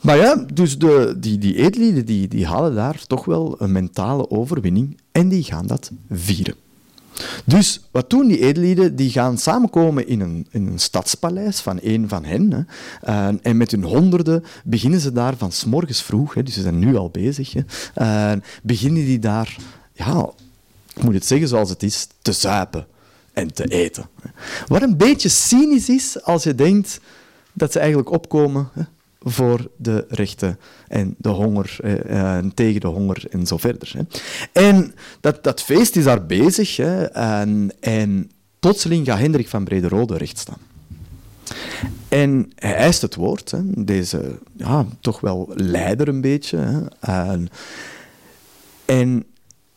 maar 0.00 0.16
ja, 0.16 0.44
dus 0.54 0.78
de, 0.78 1.14
die, 1.18 1.38
die 1.38 2.04
die, 2.04 2.28
die 2.28 2.46
halen 2.46 2.74
daar 2.74 3.06
toch 3.06 3.24
wel 3.24 3.56
een 3.58 3.72
mentale 3.72 4.30
overwinning 4.30 4.96
en 5.12 5.28
die 5.28 5.42
gaan 5.42 5.66
dat 5.66 5.90
vieren. 6.10 6.54
Dus 7.44 7.80
wat 7.90 8.10
doen 8.10 8.26
die 8.26 8.38
edellieden? 8.38 8.96
Die 8.96 9.10
gaan 9.10 9.38
samenkomen 9.38 10.06
in 10.06 10.20
een, 10.20 10.46
in 10.50 10.66
een 10.66 10.78
stadspaleis 10.78 11.60
van 11.60 11.78
een 11.82 12.08
van 12.08 12.24
hen. 12.24 12.52
Hè. 13.00 13.30
En 13.42 13.56
met 13.56 13.70
hun 13.70 13.82
honderden 13.82 14.44
beginnen 14.64 15.00
ze 15.00 15.12
daar 15.12 15.36
van 15.36 15.52
s 15.52 15.64
morgens 15.64 16.02
vroeg, 16.02 16.34
hè, 16.34 16.42
dus 16.42 16.54
ze 16.54 16.62
zijn 16.62 16.78
nu 16.78 16.96
al 16.96 17.10
bezig, 17.10 17.54
hè, 17.94 18.36
beginnen 18.62 19.04
die 19.04 19.18
daar, 19.18 19.56
ja, 19.92 20.30
ik 20.94 21.02
moet 21.02 21.14
het 21.14 21.26
zeggen 21.26 21.48
zoals 21.48 21.68
het 21.68 21.82
is, 21.82 22.06
te 22.22 22.32
zuipen 22.32 22.86
en 23.32 23.54
te 23.54 23.64
eten. 23.64 24.08
Wat 24.66 24.82
een 24.82 24.96
beetje 24.96 25.28
cynisch 25.28 25.88
is 25.88 26.22
als 26.22 26.42
je 26.42 26.54
denkt 26.54 27.00
dat 27.52 27.72
ze 27.72 27.78
eigenlijk 27.78 28.10
opkomen 28.10 28.68
hè, 28.72 28.82
voor 29.24 29.70
de 29.76 30.04
rechten 30.08 30.58
en 30.88 31.14
de 31.18 31.28
honger, 31.28 31.76
eh, 31.82 32.38
eh, 32.38 32.44
tegen 32.54 32.80
de 32.80 32.86
honger 32.86 33.24
en 33.30 33.46
zo 33.46 33.56
verder. 33.56 33.92
Hè. 33.96 34.02
En 34.52 34.94
dat, 35.20 35.44
dat 35.44 35.62
feest 35.62 35.96
is 35.96 36.04
daar 36.04 36.26
bezig 36.26 36.76
hè, 36.76 37.04
en, 37.04 37.70
en 37.80 38.30
plotseling 38.60 39.06
gaat 39.06 39.18
Hendrik 39.18 39.48
van 39.48 39.64
Brederode 39.64 40.16
recht 40.16 40.38
staan. 40.38 40.60
En 42.08 42.52
hij 42.54 42.74
eist 42.74 43.02
het 43.02 43.14
woord, 43.14 43.50
hè, 43.50 43.60
deze 43.84 44.38
ja, 44.56 44.86
toch 45.00 45.20
wel 45.20 45.50
leider 45.54 46.08
een 46.08 46.20
beetje. 46.20 46.56
Hè, 46.56 46.80
en, 47.00 47.48
en 48.84 49.24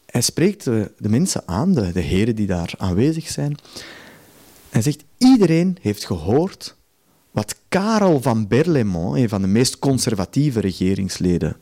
hij 0.06 0.22
spreekt 0.22 0.64
de, 0.64 0.92
mensen 0.98 1.42
aan, 1.46 1.74
de, 1.74 1.92
de 1.92 2.02
heren 2.02 2.36
die 2.36 2.48
daar 2.48 2.74
aanwezig 2.78 3.28
zijn. 3.28 3.58
Hij 4.70 4.82
zegt, 4.82 5.04
iedereen 5.18 5.78
heeft 5.82 6.06
gehoord 6.06 6.75
wat 7.36 7.56
Karel 7.70 8.22
van 8.22 8.48
Berlaymont, 8.48 9.18
een 9.18 9.30
van 9.30 9.42
de 9.42 9.48
meest 9.48 9.80
conservatieve 9.80 10.60
regeringsleden 10.60 11.58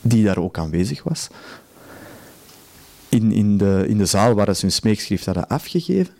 die 0.00 0.24
daar 0.24 0.38
ook 0.38 0.58
aanwezig 0.58 1.02
was, 1.02 1.28
in, 3.08 3.32
in, 3.32 3.58
de, 3.58 3.84
in 3.88 3.98
de 3.98 4.06
zaal 4.06 4.34
waar 4.34 4.54
ze 4.54 4.60
hun 4.60 4.72
smeekschrift 4.72 5.24
hadden 5.24 5.48
afgegeven. 5.48 6.14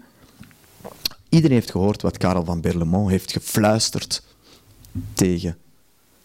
Iedereen 1.28 1.56
heeft 1.56 1.70
gehoord 1.70 2.02
wat 2.02 2.16
Karel 2.16 2.44
van 2.44 2.60
Berlaymont 2.60 3.10
heeft 3.10 3.32
gefluisterd 3.32 4.22
tegen 5.14 5.56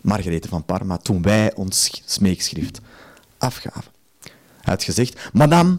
Margarethe 0.01 0.47
van 0.47 0.65
Parma 0.65 0.97
toen 0.97 1.21
wij 1.21 1.55
ons 1.55 2.01
smeekschrift 2.05 2.79
afgaven. 3.37 3.91
Hij 4.61 4.73
had 4.73 4.83
gezegd, 4.83 5.29
Madame, 5.33 5.77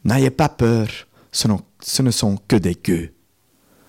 n'ayez 0.00 0.34
pas 0.34 0.50
peur, 0.56 1.06
ce 1.78 2.02
ne 2.02 2.10
sont 2.10 2.40
que 2.46 2.60
des 2.60 2.76
gueux. 2.82 3.10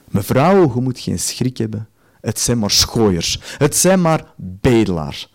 Mevrouw, 0.10 0.74
je 0.74 0.82
moet 0.82 1.00
geen 1.00 1.20
schrik 1.20 1.58
hebben. 1.58 1.89
Het 2.22 2.40
zijn 2.40 2.60
maar 2.60 2.72
schooiers. 2.72 3.40
Het 3.58 3.76
zijn 3.76 4.02
maar 4.02 4.26
bedelaars. 4.36 5.34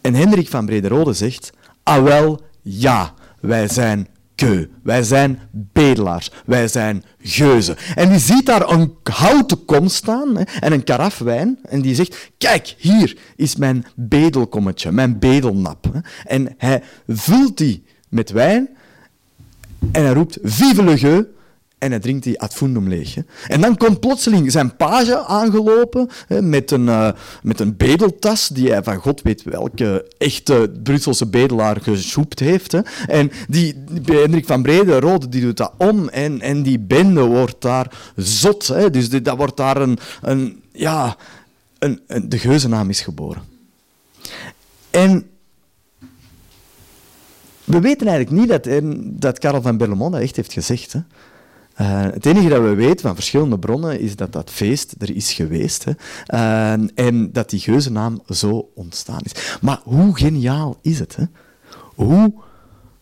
En 0.00 0.14
Hendrik 0.14 0.48
van 0.48 0.66
Brederode 0.66 1.12
zegt, 1.12 1.52
ah 1.82 2.02
wel, 2.02 2.40
ja, 2.62 3.14
wij 3.40 3.68
zijn 3.68 4.08
keu. 4.34 4.66
Wij 4.82 5.02
zijn 5.02 5.38
bedelaars. 5.50 6.30
Wij 6.44 6.68
zijn 6.68 7.04
geuzen. 7.22 7.76
En 7.94 8.08
die 8.08 8.18
ziet 8.18 8.46
daar 8.46 8.70
een 8.70 8.94
houten 9.02 9.64
kom 9.64 9.88
staan 9.88 10.36
hè, 10.36 10.42
en 10.42 10.72
een 10.72 10.84
karaf 10.84 11.18
wijn. 11.18 11.58
En 11.62 11.80
die 11.80 11.94
zegt, 11.94 12.30
kijk, 12.38 12.74
hier 12.78 13.18
is 13.36 13.56
mijn 13.56 13.86
bedelkommetje, 13.94 14.92
mijn 14.92 15.18
bedelnap. 15.18 16.02
En 16.24 16.54
hij 16.58 16.82
vult 17.08 17.56
die 17.56 17.84
met 18.08 18.30
wijn 18.30 18.68
en 19.92 20.04
hij 20.04 20.12
roept, 20.12 20.38
vive 20.42 20.84
le 20.84 20.98
gueux 20.98 21.26
en 21.80 21.90
hij 21.90 22.00
drinkt 22.00 22.24
die 22.24 22.40
ad 22.40 22.54
fundum 22.54 22.88
leeg. 22.88 23.16
En 23.48 23.60
dan 23.60 23.76
komt 23.76 24.00
plotseling 24.00 24.52
zijn 24.52 24.76
page 24.76 25.24
aangelopen 25.24 26.08
hè, 26.26 26.42
met, 26.42 26.70
een, 26.70 26.86
uh, 26.86 27.10
met 27.42 27.60
een 27.60 27.76
bedeltas 27.76 28.48
die 28.48 28.70
hij 28.70 28.82
van 28.82 28.96
god 28.96 29.22
weet 29.22 29.42
welke 29.42 30.12
echte 30.18 30.72
Brusselse 30.82 31.26
bedelaar 31.26 31.80
gesjoept 31.80 32.38
heeft. 32.38 32.72
Hè. 32.72 32.80
En 33.06 33.30
die, 33.48 33.84
Hendrik 34.04 34.46
van 34.46 34.62
Brede, 34.62 35.00
Rode, 35.00 35.28
die 35.28 35.40
doet 35.40 35.56
dat 35.56 35.72
om 35.76 36.08
en, 36.08 36.40
en 36.40 36.62
die 36.62 36.78
bende 36.78 37.22
wordt 37.22 37.60
daar 37.60 38.12
zot. 38.16 38.66
Hè. 38.66 38.90
Dus 38.90 39.08
dat 39.08 39.36
wordt 39.36 39.56
daar 39.56 39.76
een, 39.76 39.98
een, 40.22 40.62
ja, 40.72 41.16
een, 41.78 42.00
een, 42.06 42.28
de 42.28 42.38
geuzennaam 42.38 42.88
is 42.88 43.00
geboren. 43.00 43.42
En 44.90 45.30
we 47.64 47.80
weten 47.80 48.06
eigenlijk 48.06 48.40
niet 48.40 48.48
dat, 48.48 48.82
dat 49.20 49.38
Karel 49.38 49.62
van 49.62 49.76
Berlemont 49.76 50.12
dat 50.12 50.22
echt 50.22 50.36
heeft 50.36 50.52
gezegd. 50.52 50.92
Hè. 50.92 51.00
Uh, 51.80 52.02
het 52.02 52.26
enige 52.26 52.48
dat 52.48 52.62
we 52.62 52.74
weten 52.74 53.00
van 53.00 53.14
verschillende 53.14 53.58
bronnen 53.58 54.00
is 54.00 54.16
dat 54.16 54.32
dat 54.32 54.50
feest 54.50 54.94
er 54.98 55.16
is 55.16 55.32
geweest 55.32 55.84
hè, 55.84 55.92
uh, 56.34 56.88
en 56.94 57.32
dat 57.32 57.50
die 57.50 57.60
geuzennaam 57.60 58.22
zo 58.28 58.70
ontstaan 58.74 59.20
is. 59.22 59.56
Maar 59.60 59.80
hoe 59.84 60.16
geniaal 60.16 60.78
is 60.82 60.98
het? 60.98 61.16
Hè? 61.16 61.24
Hoe 61.94 62.32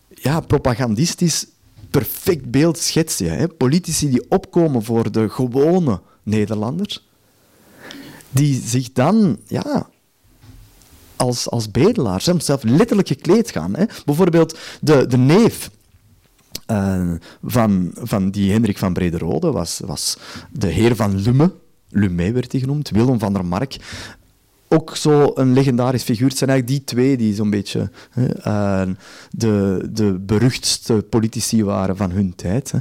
ja, 0.09 0.39
propagandistisch 0.39 1.47
perfect 1.89 2.51
beeld 2.51 2.77
schets 2.77 3.17
je. 3.17 3.27
Hè? 3.27 3.47
Politici 3.47 4.09
die 4.09 4.29
opkomen 4.29 4.83
voor 4.83 5.11
de 5.11 5.29
gewone 5.29 6.01
Nederlanders, 6.23 7.07
die 8.29 8.61
zich 8.65 8.91
dan 8.91 9.37
ja, 9.47 9.89
als, 11.15 11.49
als 11.49 11.71
bedelaars, 11.71 12.23
zelf 12.37 12.63
letterlijk 12.63 13.07
gekleed 13.07 13.51
gaan. 13.51 13.75
Hè? 13.75 13.85
Bijvoorbeeld 14.05 14.57
de, 14.81 15.07
de 15.07 15.17
neef 15.17 15.69
uh, 16.71 17.11
van, 17.43 17.91
van 17.93 18.31
die 18.31 18.51
Hendrik 18.51 18.77
van 18.77 18.93
Brederode 18.93 19.51
was, 19.51 19.81
was 19.85 20.17
de 20.51 20.67
heer 20.67 20.95
van 20.95 21.21
Lumme. 21.21 21.53
Lumme 21.89 22.31
werd 22.31 22.51
hij 22.51 22.61
genoemd, 22.61 22.89
Willem 22.89 23.19
van 23.19 23.33
der 23.33 23.45
Mark. 23.45 23.77
Ook 24.67 24.95
zo 24.95 25.31
een 25.35 25.53
legendarisch 25.53 26.03
figuur. 26.03 26.27
Het 26.27 26.37
zijn 26.37 26.49
eigenlijk 26.49 26.79
die 26.79 26.95
twee 26.95 27.17
die 27.17 27.33
zo'n 27.33 27.49
beetje 27.49 27.91
uh, 28.45 28.81
de, 29.31 29.87
de 29.91 30.13
beruchtste 30.19 31.05
politici 31.09 31.63
waren 31.63 31.97
van 31.97 32.11
hun 32.11 32.35
tijd. 32.35 32.71
Hè. 32.71 32.79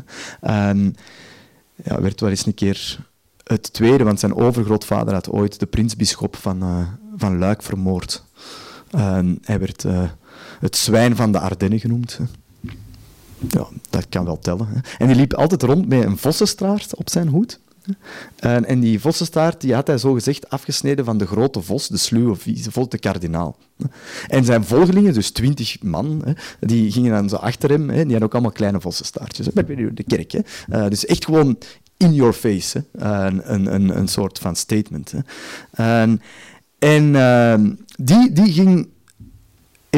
Ja, 1.84 2.00
werd 2.00 2.20
wel 2.20 2.30
eens 2.30 2.46
een 2.46 2.54
keer 2.54 3.06
het 3.44 3.72
tweede, 3.72 4.04
want 4.04 4.20
zijn 4.20 4.34
overgrootvader 4.34 5.14
had 5.14 5.30
ooit 5.30 5.60
de 5.60 5.66
prinsbisschop 5.66 6.36
van, 6.36 6.62
uh, 6.62 6.88
van 7.16 7.38
Luik 7.38 7.62
vermoord. 7.62 8.24
hij 9.42 9.58
werd 9.58 9.84
het 10.60 10.76
zwijn 10.76 11.16
van 11.16 11.32
de 11.32 11.38
Ardennen 11.40 11.80
genoemd. 11.80 12.20
Ja, 13.48 13.66
dat 13.90 14.08
kan 14.08 14.24
wel 14.24 14.38
tellen. 14.38 14.68
Hè. 14.68 14.80
En 14.98 15.06
die 15.06 15.16
liep 15.16 15.34
altijd 15.34 15.62
rond 15.62 15.88
met 15.88 16.04
een 16.04 16.18
vossenstraart 16.18 16.94
op 16.94 17.10
zijn 17.10 17.28
hoed. 17.28 17.60
En, 18.36 18.64
en 18.64 18.80
die 18.80 19.00
vossenstaart 19.00 19.60
die 19.60 19.74
had 19.74 19.86
hij 19.86 19.98
zo 19.98 20.12
gezegd 20.12 20.50
afgesneden 20.50 21.04
van 21.04 21.18
de 21.18 21.26
grote 21.26 21.62
vos, 21.62 21.88
de 21.88 21.96
sluwe 21.96 22.36
vos, 22.70 22.88
de 22.88 22.98
kardinaal. 22.98 23.56
En 24.28 24.44
zijn 24.44 24.64
volgelingen, 24.64 25.14
dus 25.14 25.30
twintig 25.30 25.82
man, 25.82 26.36
die 26.60 26.92
gingen 26.92 27.12
dan 27.12 27.28
zo 27.28 27.36
achter 27.36 27.70
hem. 27.70 27.86
Die 27.86 27.96
hadden 27.96 28.22
ook 28.22 28.32
allemaal 28.32 28.52
kleine 28.52 28.80
vossenstaartjes. 28.80 29.46
De 29.46 30.04
kerk. 30.06 30.32
Hè. 30.32 30.40
Uh, 30.70 30.88
dus 30.88 31.06
echt 31.06 31.24
gewoon 31.24 31.58
in 31.96 32.14
your 32.14 32.32
face. 32.32 32.84
Een, 32.92 33.74
een, 33.74 33.98
een, 33.98 34.08
soort 34.08 34.38
van 34.38 34.56
statement. 34.56 35.12
En, 35.70 36.20
en 36.78 37.04
uh, 37.04 37.54
die, 37.96 38.32
die 38.32 38.52
ging 38.52 38.88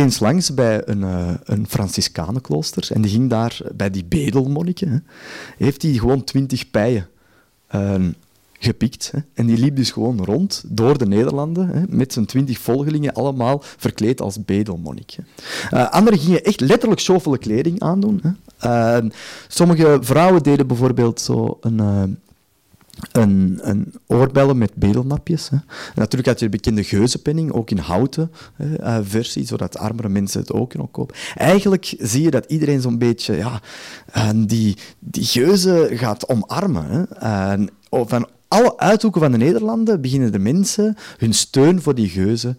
eens 0.03 0.21
langs 0.21 0.55
bij 0.55 0.89
een, 0.89 1.01
uh, 1.01 1.31
een 1.45 1.67
Franciscanenklooster 1.69 2.89
en 2.93 3.03
die 3.03 3.11
ging 3.11 3.31
daar 3.31 3.61
bij 3.75 3.91
die 3.91 4.05
bedelmonniken. 4.05 5.07
Heeft 5.57 5.83
hij 5.83 5.93
gewoon 5.93 6.25
twintig 6.25 6.71
pijen 6.71 7.09
uh, 7.75 7.95
gepikt. 8.59 9.11
Hè. 9.13 9.19
En 9.35 9.47
die 9.47 9.59
liep 9.59 9.77
dus 9.77 9.91
gewoon 9.91 10.25
rond 10.25 10.65
door 10.67 10.99
de 10.99 11.07
Nederlanden 11.07 11.69
hè, 11.69 11.83
met 11.89 12.13
zijn 12.13 12.27
twintig 12.27 12.59
volgelingen, 12.59 13.13
allemaal 13.13 13.63
verkleed 13.63 14.21
als 14.21 14.45
bedelmonnik. 14.45 15.17
Uh, 15.71 15.89
anderen 15.91 16.19
gingen 16.19 16.45
echt 16.45 16.61
letterlijk 16.61 17.01
zoveel 17.01 17.39
kleding 17.39 17.81
aandoen. 17.81 18.21
Hè. 18.23 18.31
Ehm, 18.59 19.09
sommige 19.49 19.99
vrouwen 20.01 20.43
deden 20.43 20.67
bijvoorbeeld 20.67 21.21
zo 21.21 21.59
een 21.61 21.81
eh, 21.81 22.03
een, 23.13 23.59
een 23.63 23.95
oorbellen 24.07 24.59
met 24.59 24.75
bedelnapjes. 24.75 25.49
Hè. 25.49 25.57
natuurlijk 25.95 26.29
had 26.29 26.39
je 26.39 26.45
de 26.45 26.51
bekende 26.51 26.85
geuzenpenning, 26.85 27.53
ook 27.53 27.71
in 27.71 27.79
houten 27.79 28.31
hè, 28.55 28.81
uh, 28.81 28.99
versie, 29.03 29.47
zodat 29.47 29.79
armere 29.79 30.09
mensen 30.09 30.41
het 30.41 30.53
ook 30.53 30.69
kunnen 30.69 30.91
kopen. 30.91 31.17
Eigenlijk 31.35 31.95
zie 31.99 32.23
je 32.23 32.31
dat 32.31 32.45
iedereen 32.49 32.81
zo'n 32.81 32.99
beetje 32.99 33.37
ja, 33.37 33.61
die, 34.35 34.77
die 34.99 35.25
geuzen 35.25 35.99
gaat 35.99 36.29
omarmen. 36.29 37.09
Hè. 37.19 37.65
Van 37.91 38.29
alle 38.49 38.79
uithoeken 38.79 39.21
van 39.21 39.33
de 39.33 39.39
Nederlanden 39.39 40.01
beginnen 40.01 40.33
de 40.33 40.39
mensen 40.39 40.97
hun 41.17 41.35
steun 41.35 41.83
voor 41.83 41.95
die 41.95 42.09
geuzen 42.09 42.59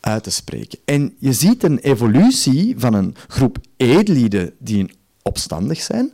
uit 0.00 0.22
te 0.22 0.30
spreken. 0.30 0.78
En 0.84 1.14
je 1.18 1.32
ziet 1.32 1.62
een 1.62 1.78
evolutie 1.78 2.74
van 2.76 2.94
een 2.94 3.14
groep 3.28 3.58
edellieden 3.76 4.52
die 4.58 4.90
opstandig 5.22 5.80
zijn, 5.80 6.12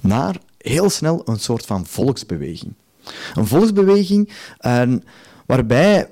naar 0.00 0.36
heel 0.58 0.90
snel 0.90 1.22
een 1.24 1.38
soort 1.38 1.66
van 1.66 1.86
volksbeweging. 1.86 2.72
Een 3.34 3.46
volksbeweging 3.46 4.32
en 4.58 5.04
waarbij 5.46 6.10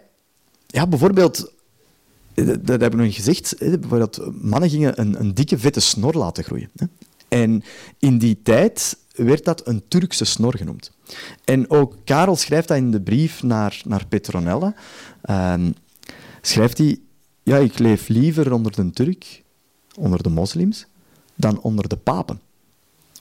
ja, 0.67 0.87
bijvoorbeeld 0.87 1.55
dat 2.45 2.81
hebben 2.81 2.97
we 2.99 3.05
nog 3.05 3.15
gezegd, 3.15 3.55
bijvoorbeeld 3.59 4.43
mannen 4.43 4.71
gingen 4.71 5.01
een, 5.01 5.21
een, 5.21 5.35
dikke 5.35 5.59
vette 5.59 5.81
snor 5.81 6.15
laten 6.15 6.45
groeien. 6.45 6.71
En 7.29 7.63
in 7.99 8.19
die 8.19 8.43
tijd 8.43 8.99
werd 9.15 9.45
dat 9.45 9.67
een 9.67 9.83
Turkse 9.89 10.25
snor 10.25 10.57
genoemd. 10.57 10.93
En 11.45 11.71
ook 11.71 11.97
Karel 12.05 12.37
schrijft 12.37 12.69
dat 12.69 12.77
in 12.77 12.91
de 12.91 13.01
brief 13.01 13.43
naar, 13.43 13.81
naar 13.87 14.07
Petronella. 14.07 14.75
Ehm, 15.23 15.71
schrijft 16.41 16.79
hij, 16.79 16.99
ja, 17.43 17.57
ik 17.57 17.79
leef 17.79 18.09
liever 18.09 18.53
onder 18.53 18.73
de 18.73 18.91
Turk, 18.91 19.43
onder 19.95 20.23
de 20.23 20.29
moslims, 20.29 20.87
dan 21.35 21.61
onder 21.61 21.89
de 21.89 21.97
papen, 21.97 22.41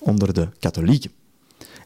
onder 0.05 0.33
de 0.33 0.47
katholieken. 0.59 1.11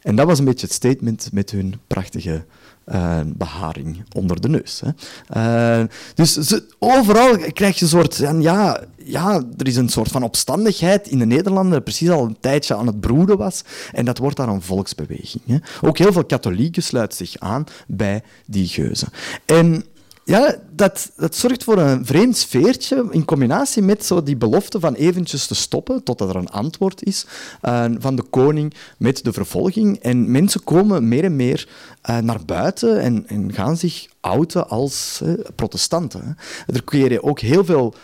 En 0.02 0.16
dat 0.16 0.26
was 0.26 0.38
een 0.38 0.44
beetje 0.44 0.66
het 0.66 0.74
statement 0.74 1.28
met 1.32 1.50
hun 1.50 1.74
prachtige 1.86 2.44
uh, 2.86 3.20
beharing 3.26 4.02
onder 4.12 4.40
de 4.40 4.48
neus. 4.48 4.82
Hè. 4.84 5.80
Uh, 5.80 5.86
dus 6.14 6.32
ze, 6.32 6.64
overal 6.78 7.36
krijg 7.36 7.78
je 7.78 7.84
een 7.84 7.90
soort... 7.90 8.16
Ja, 8.16 8.80
ja, 9.04 9.42
er 9.56 9.66
is 9.66 9.76
een 9.76 9.88
soort 9.88 10.10
van 10.10 10.22
opstandigheid 10.22 11.08
in 11.08 11.18
de 11.18 11.26
Nederlanden, 11.26 11.82
precies 11.82 12.10
al 12.10 12.24
een 12.24 12.36
tijdje 12.40 12.74
aan 12.74 12.86
het 12.86 13.00
broeden 13.00 13.38
was. 13.38 13.62
En 13.92 14.04
dat 14.04 14.18
wordt 14.18 14.36
daar 14.36 14.48
een 14.48 14.62
volksbeweging. 14.62 15.42
Hè. 15.46 15.56
Ook 15.80 15.98
heel 15.98 16.12
veel 16.12 16.24
katholieken 16.24 16.82
sluiten 16.82 17.16
zich 17.26 17.38
aan 17.38 17.64
bij 17.86 18.22
die 18.46 18.68
geuzen. 18.68 19.08
En 19.44 19.84
ja, 20.30 20.56
dat, 20.72 21.10
dat 21.16 21.34
zorgt 21.34 21.64
voor 21.64 21.78
een 21.78 22.06
vreemd 22.06 22.36
sfeertje 22.36 23.06
in 23.10 23.24
combinatie 23.24 23.82
met 23.82 24.04
zo 24.04 24.22
die 24.22 24.36
belofte 24.36 24.80
van 24.80 24.94
eventjes 24.94 25.46
te 25.46 25.54
stoppen 25.54 26.02
totdat 26.02 26.28
er 26.28 26.36
een 26.36 26.50
antwoord 26.50 27.02
is 27.04 27.26
uh, 27.62 27.84
van 27.98 28.16
de 28.16 28.22
koning 28.22 28.74
met 28.98 29.24
de 29.24 29.32
vervolging. 29.32 29.98
En 29.98 30.30
mensen 30.30 30.64
komen 30.64 31.08
meer 31.08 31.24
en 31.24 31.36
meer 31.36 31.68
uh, 32.10 32.18
naar 32.18 32.44
buiten 32.46 33.00
en, 33.00 33.24
en, 33.26 33.52
gaan 33.52 33.76
zich 33.76 34.06
outen 34.20 34.68
als 34.68 35.20
uh, 35.22 35.32
protestanten. 35.54 36.36
Er 36.66 36.84
creëren 36.84 37.22
ook 37.22 37.40
heel 37.40 37.64
veel 37.64 37.94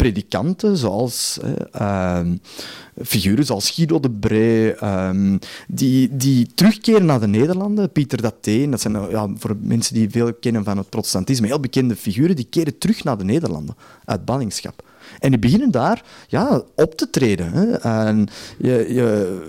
predikanten, 0.00 0.76
zoals 0.76 1.38
uh, 1.80 2.20
figuren 3.04 3.44
zoals 3.44 3.70
Guido 3.70 4.00
de 4.00 4.10
Bree, 4.10 4.84
um, 4.84 5.38
die, 5.68 6.16
die 6.16 6.46
terugkeren 6.54 7.04
naar 7.04 7.20
de 7.20 7.26
Nederlanden. 7.26 7.90
Pieter 7.90 8.22
Dateen, 8.22 8.70
dat 8.70 8.80
zijn 8.80 9.10
ja, 9.10 9.28
voor 9.36 9.56
mensen 9.60 9.94
die 9.94 10.10
veel 10.10 10.34
kennen 10.34 10.64
van 10.64 10.76
het 10.76 10.88
protestantisme, 10.88 11.46
heel 11.46 11.60
bekende 11.60 11.96
figuren, 11.96 12.36
die 12.36 12.46
keren 12.50 12.78
terug 12.78 13.04
naar 13.04 13.18
de 13.18 13.24
Nederlanden 13.24 13.76
uit 14.04 14.24
ballingschap. 14.24 14.82
En 15.18 15.30
die 15.30 15.38
beginnen 15.38 15.70
daar 15.70 16.04
ja, 16.28 16.62
op 16.74 16.96
te 16.96 17.10
treden. 17.10 17.52
Hè. 17.52 17.72
En 17.72 18.28
je, 18.58 18.86
je, 18.88 19.40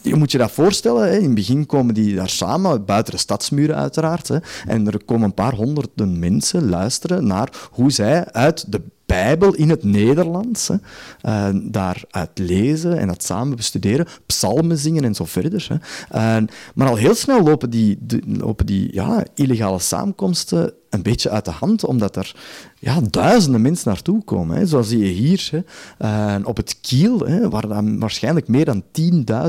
je 0.00 0.14
moet 0.14 0.32
je 0.32 0.38
dat 0.38 0.50
voorstellen, 0.50 1.08
hè. 1.08 1.16
in 1.16 1.24
het 1.24 1.34
begin 1.34 1.66
komen 1.66 1.94
die 1.94 2.14
daar 2.14 2.28
samen, 2.28 2.84
buiten 2.84 3.12
de 3.12 3.18
stadsmuren 3.18 3.76
uiteraard, 3.76 4.28
hè. 4.28 4.38
en 4.66 4.86
er 4.86 5.04
komen 5.04 5.24
een 5.24 5.34
paar 5.34 5.54
honderden 5.54 6.18
mensen 6.18 6.68
luisteren 6.68 7.26
naar 7.26 7.68
hoe 7.70 7.90
zij 7.90 8.32
uit 8.32 8.72
de 8.72 8.80
Bijbel 9.14 9.54
in 9.54 9.70
het 9.70 9.84
Nederlands, 9.84 10.68
hè, 10.68 10.74
uh, 11.22 11.60
daaruit 11.62 12.30
lezen 12.34 12.98
en 12.98 13.06
dat 13.06 13.22
samen 13.22 13.56
bestuderen, 13.56 14.06
psalmen 14.26 14.78
zingen 14.78 15.04
en 15.04 15.14
zo 15.14 15.24
verder. 15.24 15.66
Hè. 16.08 16.40
Maar 16.74 16.88
al 16.88 16.96
heel 16.96 17.14
snel 17.14 17.42
lopen 17.42 17.70
die, 17.70 17.98
lopen 18.26 18.66
die 18.66 18.94
ja, 18.94 19.24
illegale 19.34 19.78
samenkomsten 19.78 20.72
een 20.90 21.02
beetje 21.02 21.30
uit 21.30 21.44
de 21.44 21.50
hand, 21.50 21.84
omdat 21.84 22.16
er 22.16 22.34
ja, 22.78 23.00
duizenden 23.10 23.62
mensen 23.62 23.88
naartoe 23.88 24.24
komen. 24.24 24.56
Hè. 24.56 24.66
Zoals 24.66 24.88
zie 24.88 24.98
je 24.98 25.12
hier 25.12 25.64
hè, 25.98 26.38
op 26.38 26.56
het 26.56 26.78
Kiel, 26.80 27.18
hè, 27.18 27.48
waar 27.48 27.68
dan 27.68 27.98
waarschijnlijk 27.98 28.48
meer 28.48 28.64
dan 28.64 28.82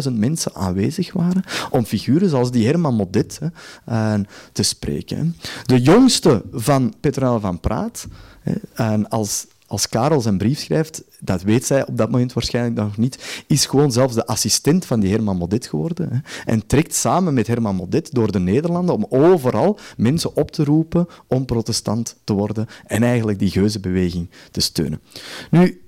10.000 0.08 0.14
mensen 0.14 0.56
aanwezig 0.56 1.14
waren, 1.14 1.44
om 1.70 1.86
figuren 1.86 2.30
zoals 2.30 2.52
die 2.52 2.66
Herman 2.66 2.96
Modet 2.96 3.40
hè, 3.86 4.20
te 4.52 4.64
spreken. 4.64 5.36
De 5.66 5.82
jongste 5.82 6.44
van 6.52 6.94
Petronella 7.00 7.40
van 7.40 7.60
Praat, 7.60 8.08
en 8.74 9.10
als, 9.10 9.46
als 9.68 9.90
Karel 9.90 10.22
zijn 10.22 10.38
brief 10.38 10.60
schrijft, 10.60 11.04
dat 11.20 11.42
weet 11.42 11.66
zij 11.66 11.88
op 11.88 11.98
dat 11.98 12.12
moment 12.12 12.34
waarschijnlijk 12.34 12.76
nog 12.76 12.98
niet, 12.98 13.44
is 13.48 13.66
gewoon 13.66 13.92
zelfs 13.92 14.14
de 14.16 14.28
assistent 14.28 14.86
van 14.86 15.00
die 15.00 15.12
Herman 15.12 15.38
Modet 15.38 15.68
geworden. 15.68 16.10
Hè, 16.12 16.52
en 16.52 16.68
trekt 16.68 16.96
samen 16.96 17.34
met 17.34 17.48
Herman 17.48 17.76
Modet 17.76 18.14
door 18.14 18.32
de 18.32 18.40
Nederlanden 18.40 18.96
om 18.96 19.06
overal 19.10 19.80
mensen 19.98 20.36
op 20.36 20.52
te 20.52 20.64
roepen 20.64 21.08
om 21.28 21.46
protestant 21.46 22.16
te 22.24 22.34
worden 22.34 22.68
en 22.86 23.04
eigenlijk 23.04 23.40
die 23.40 23.52
geuzenbeweging 23.52 24.30
te 24.52 24.62
steunen. 24.62 25.02
Nu, 25.52 25.82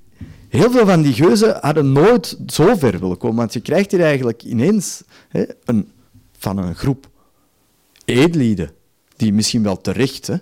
heel 0.49 0.71
veel 0.71 0.85
van 0.85 1.01
die 1.01 1.13
geuzen 1.13 1.57
hadden 1.61 1.91
nooit 1.91 2.37
zo 2.47 2.75
ver 2.75 2.99
willen 2.99 3.17
komen, 3.17 3.37
want 3.37 3.53
je 3.53 3.59
krijgt 3.59 3.91
hier 3.91 4.01
eigenlijk 4.01 4.43
ineens 4.43 5.03
hè, 5.29 5.45
een, 5.65 5.91
van 6.37 6.57
een 6.57 6.75
groep 6.75 7.09
edellieden 8.05 8.71
die 9.15 9.33
misschien 9.33 9.63
wel 9.63 9.81
terecht 9.81 10.27
hè, 10.27 10.35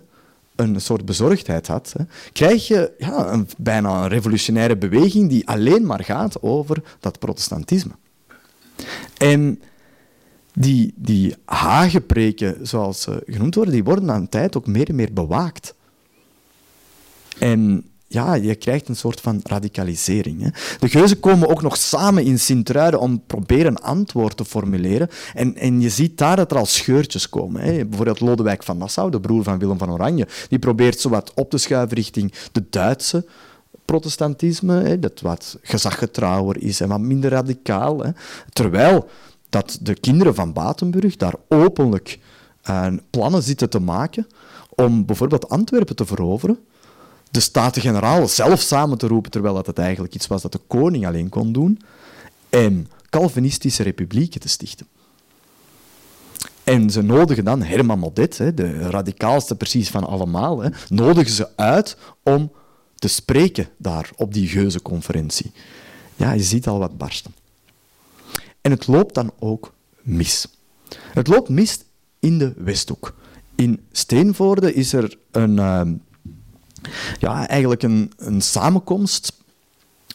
een 0.56 0.82
soort 0.82 1.06
bezorgdheid 1.06 1.68
had, 1.68 1.94
hè, 1.98 2.04
krijg 2.32 2.68
je 2.68 2.92
ja, 2.98 3.32
een, 3.32 3.48
bijna 3.58 4.04
een 4.04 4.08
revolutionaire 4.08 4.78
beweging 4.78 5.30
die 5.30 5.48
alleen 5.48 5.86
maar 5.86 6.04
gaat 6.04 6.42
over 6.42 6.84
dat 7.00 7.20
protestantisme. 7.20 7.92
En 9.18 9.62
die, 10.54 10.94
die 10.96 11.36
hagepreken, 11.46 12.68
zoals 12.68 13.02
ze 13.02 13.24
genoemd 13.26 13.56
worden, 13.56 13.74
die 13.74 13.84
worden 13.84 14.12
aan 14.12 14.30
tijd 14.30 14.58
ook 14.58 14.68
meer 14.68 14.90
en 14.90 14.96
meer 14.96 15.14
bewaakt. 15.14 15.76
En 17.40 17.90
ja, 18.08 18.34
je 18.34 18.56
krijgt 18.56 18.88
een 18.88 18.96
soort 18.96 19.22
van 19.22 19.40
radicalisering. 19.44 20.42
Hè. 20.42 20.50
De 20.80 20.90
geuzen 20.90 21.20
komen 21.20 21.50
ook 21.50 21.62
nog 21.62 21.78
samen 21.78 22.24
in 22.24 22.40
Sint-Truiden 22.40 23.00
om 23.00 23.24
proberen 23.28 23.68
een 23.68 23.82
antwoord 23.82 24.38
te 24.38 24.46
formuleren. 24.46 25.10
En, 25.34 25.56
en 25.56 25.82
je 25.82 25.90
ziet 25.90 26.18
daar 26.18 26.36
dat 26.36 26.52
er 26.52 26.58
al 26.58 26.66
scheurtjes 26.66 27.30
komen. 27.30 27.62
Hè. 27.62 27.86
Bijvoorbeeld 27.86 28.20
Lodewijk 28.20 28.64
van 28.64 28.78
Nassau, 28.78 29.12
de 29.12 29.20
broer 29.20 29.44
van 29.44 29.60
Willem 29.60 29.78
van 29.78 29.92
Oranje, 29.92 30.28
die 30.50 30.60
probeert 30.60 31.00
zo 31.00 31.10
wat 31.10 31.32
op 31.36 31.50
te 31.50 31.58
schuiven 31.58 31.96
richting 31.96 32.34
de 32.52 32.64
Duitse 32.70 33.26
protestantisme, 33.86 34.82
hè, 34.82 35.00
dat 35.00 35.22
wat 35.22 35.58
gezaggetrouwer 35.62 36.62
is 36.62 36.80
en 36.80 36.90
wat 36.90 37.00
minder 37.00 37.30
radicaal. 37.30 38.04
Hè. 38.04 38.10
Terwijl 38.54 39.10
dat 39.50 39.78
de 39.82 39.94
kinderen 39.94 40.36
van 40.36 40.54
Batenburg 40.54 41.16
daar 41.16 41.36
openlijk 41.48 42.20
uh, 42.70 42.88
plannen 43.10 43.44
zitten 43.44 43.70
te 43.70 43.80
maken 43.80 44.28
om 44.70 45.06
bijvoorbeeld 45.06 45.50
Antwerpen 45.50 45.96
te 45.96 46.06
veroveren, 46.06 46.60
de 47.36 47.42
Staten-Generaal 47.42 48.28
zelf 48.28 48.62
samen 48.62 48.98
te 48.98 49.08
roepen, 49.08 49.32
terwijl 49.32 49.54
dat 49.54 49.68
het 49.68 49.78
eigenlijk 49.78 50.16
iets 50.16 50.28
was 50.28 50.42
dat 50.42 50.52
de 50.52 50.62
koning 50.68 51.08
alleen 51.08 51.30
kon 51.30 51.52
doen, 51.52 51.82
en 52.50 52.90
Calvinistische 53.10 53.84
republieken 53.84 54.40
te 54.40 54.50
stichten. 54.50 54.88
En 56.64 56.90
ze 56.90 57.02
nodigen 57.02 57.46
dan 57.46 57.62
Herman 57.62 58.00
Modet, 58.00 58.38
de 58.38 58.90
radicaalste 58.90 59.56
precies 59.56 59.90
van 59.90 60.04
allemaal, 60.04 60.64
nodigen 60.90 61.32
ze 61.32 61.50
uit 61.56 61.98
om 62.24 62.52
te 62.96 63.08
spreken 63.08 63.70
daar 63.78 64.10
op 64.16 64.34
die 64.34 64.48
geuzenconferentie. 64.48 65.52
Ja, 66.16 66.32
je 66.32 66.44
ziet 66.44 66.68
al 66.68 66.80
wat 66.80 66.98
barsten. 66.98 67.36
En 68.62 68.72
het 68.72 68.88
loopt 68.88 69.14
dan 69.14 69.32
ook 69.40 69.74
mis. 70.02 70.48
Het 70.98 71.28
loopt 71.28 71.50
mis 71.50 71.80
in 72.20 72.38
de 72.38 72.54
Westhoek. 72.58 73.16
In 73.56 73.86
Steenvoorde 73.92 74.74
is 74.74 74.94
er 74.94 75.18
een, 75.32 75.60
ehm, 75.60 75.94
ja, 77.20 77.48
eigenlijk 77.48 77.84
een, 77.84 78.12
een 78.18 78.42
samenkomst 78.42 79.34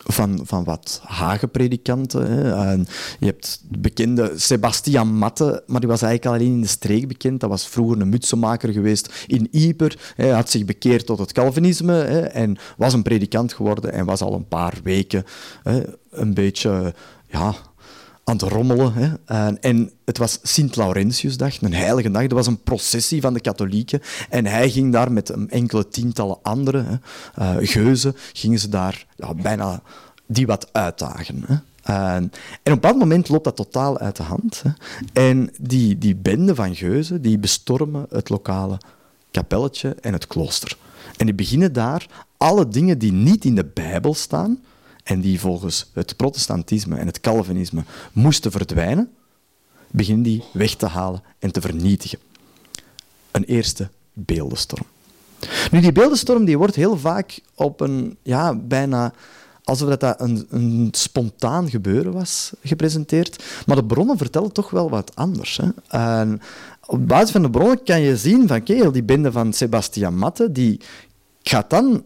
van, 0.04 0.40
van 0.44 0.64
wat 0.64 1.00
hagenpredikanten. 1.04 2.30
Hè. 2.30 2.72
je 3.18 3.26
hebt 3.26 3.62
de 3.68 3.78
bekende 3.78 4.32
Sebastian 4.36 5.14
Matte, 5.14 5.62
maar 5.66 5.80
die 5.80 5.88
was 5.88 6.02
eigenlijk 6.02 6.36
alleen 6.36 6.54
in 6.54 6.60
de 6.60 6.66
streek 6.66 7.08
bekend. 7.08 7.40
Dat 7.40 7.50
was 7.50 7.68
vroeger 7.68 8.00
een 8.00 8.08
mutsenmaker 8.08 8.72
geweest 8.72 9.24
in 9.26 9.48
Ieper. 9.50 10.12
Hij 10.16 10.28
had 10.28 10.50
zich 10.50 10.64
bekeerd 10.64 11.06
tot 11.06 11.18
het 11.18 11.32
Calvinisme 11.32 11.92
hè, 11.92 12.20
en 12.20 12.56
was 12.76 12.92
een 12.92 13.02
predikant 13.02 13.52
geworden 13.52 13.92
en 13.92 14.04
was 14.04 14.20
al 14.20 14.34
een 14.34 14.48
paar 14.48 14.78
weken 14.82 15.24
hè, 15.62 15.82
een 16.10 16.34
beetje 16.34 16.94
ja, 17.26 17.54
aan 18.30 18.36
het 18.36 18.48
rommelen. 18.48 18.92
Hè. 18.92 19.14
En, 19.54 19.90
het 20.04 20.18
was 20.18 20.38
Sint-Laurentiusdag, 20.42 21.62
een 21.62 21.74
heilige 21.74 22.10
dag. 22.10 22.22
Dat 22.22 22.32
was 22.32 22.46
een 22.46 22.62
processie 22.62 23.20
van 23.20 23.34
de 23.34 23.40
katholieken. 23.40 24.00
En 24.28 24.46
hij 24.46 24.70
ging 24.70 24.92
daar 24.92 25.12
met 25.12 25.30
enkele 25.48 25.88
tientallen 25.88 26.38
andere 26.42 26.84
hè, 26.84 27.60
uh, 27.60 27.68
geuzen, 27.68 28.16
gingen 28.32 28.58
ze 28.58 28.68
daar 28.68 29.06
bijna 29.42 29.82
die 30.26 30.46
wat 30.46 30.68
uitdagen. 30.72 31.44
Hè. 31.46 31.56
En, 32.62 32.72
op 32.72 32.82
dat 32.82 32.96
moment 32.96 33.28
loopt 33.28 33.44
dat 33.44 33.56
totaal 33.56 33.98
uit 33.98 34.16
de 34.16 34.22
hand. 34.22 34.62
Hè. 34.62 34.70
En 35.12 35.50
die, 35.60 35.98
die 35.98 36.16
bende 36.16 36.54
van 36.54 36.74
geuzen 36.74 37.22
die 37.22 37.38
bestormen 37.38 38.06
het 38.08 38.28
lokale 38.28 38.78
kapelletje 39.30 39.96
en 40.00 40.12
het 40.12 40.26
klooster. 40.26 40.76
En 41.16 41.26
die 41.26 41.34
beginnen 41.34 41.72
daar 41.72 42.06
alle 42.36 42.68
dingen 42.68 42.98
die 42.98 43.12
niet 43.12 43.44
in 43.44 43.54
de 43.54 43.64
Bijbel 43.74 44.14
staan, 44.14 44.58
en 45.04 45.20
die 45.20 45.40
volgens 45.40 45.90
het 45.92 46.16
protestantisme 46.16 46.96
en 46.96 47.06
het 47.06 47.20
calvinisme 47.20 47.84
moesten 48.12 48.50
verdwijnen, 48.50 49.10
beginnen 49.90 50.22
die 50.22 50.44
weg 50.52 50.74
te 50.74 50.86
halen 50.86 51.22
en 51.38 51.52
te 51.52 51.60
vernietigen. 51.60 52.18
Een 53.30 53.44
eerste 53.44 53.88
beeldenstorm. 54.12 54.86
Nu, 55.70 55.80
die 55.80 55.92
beeldenstorm 55.92 56.44
die 56.44 56.58
wordt 56.58 56.74
heel 56.74 56.96
vaak 56.96 57.40
op 57.54 57.80
een 57.80 58.16
ja, 58.22 58.54
bijna 58.54 59.12
alsof 59.64 59.96
dat 59.96 60.20
een, 60.20 60.88
spontaan 60.90 61.70
gebeuren 61.70 62.12
was 62.12 62.52
gepresenteerd. 62.62 63.44
Maar 63.66 63.76
de 63.76 63.84
bronnen 63.84 64.16
vertellen 64.16 64.52
toch 64.52 64.70
wel 64.70 64.90
wat 64.90 65.16
anders. 65.16 65.56
Hè. 65.62 65.68
En 65.88 66.40
op 66.86 67.08
basis 67.08 67.30
van 67.30 67.42
de 67.42 67.50
bronnen 67.50 67.82
kan 67.82 68.00
je 68.00 68.16
zien 68.16 68.48
van, 68.48 68.56
oké, 68.56 68.90
die 68.90 69.02
bende 69.02 69.32
van 69.32 69.52
Sebastian 69.52 70.16
Matte, 70.16 70.52
die 70.52 70.80
gaat 71.42 71.70
dan 71.70 72.04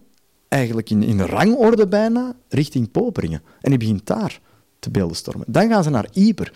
eigenlijk 0.54 0.90
in, 0.90 1.02
in 1.02 1.20
rangorde 1.20 1.86
bijna 1.88 2.32
richting 2.48 2.90
Poperingen. 2.90 3.42
En 3.60 3.70
die 3.70 3.78
begint 3.78 4.06
daar 4.06 4.40
te 4.78 4.90
beeldenstormen. 4.90 5.46
Dan 5.48 5.68
gaan 5.68 5.82
ze 5.82 5.90
naar 5.90 6.08
Ieper. 6.12 6.52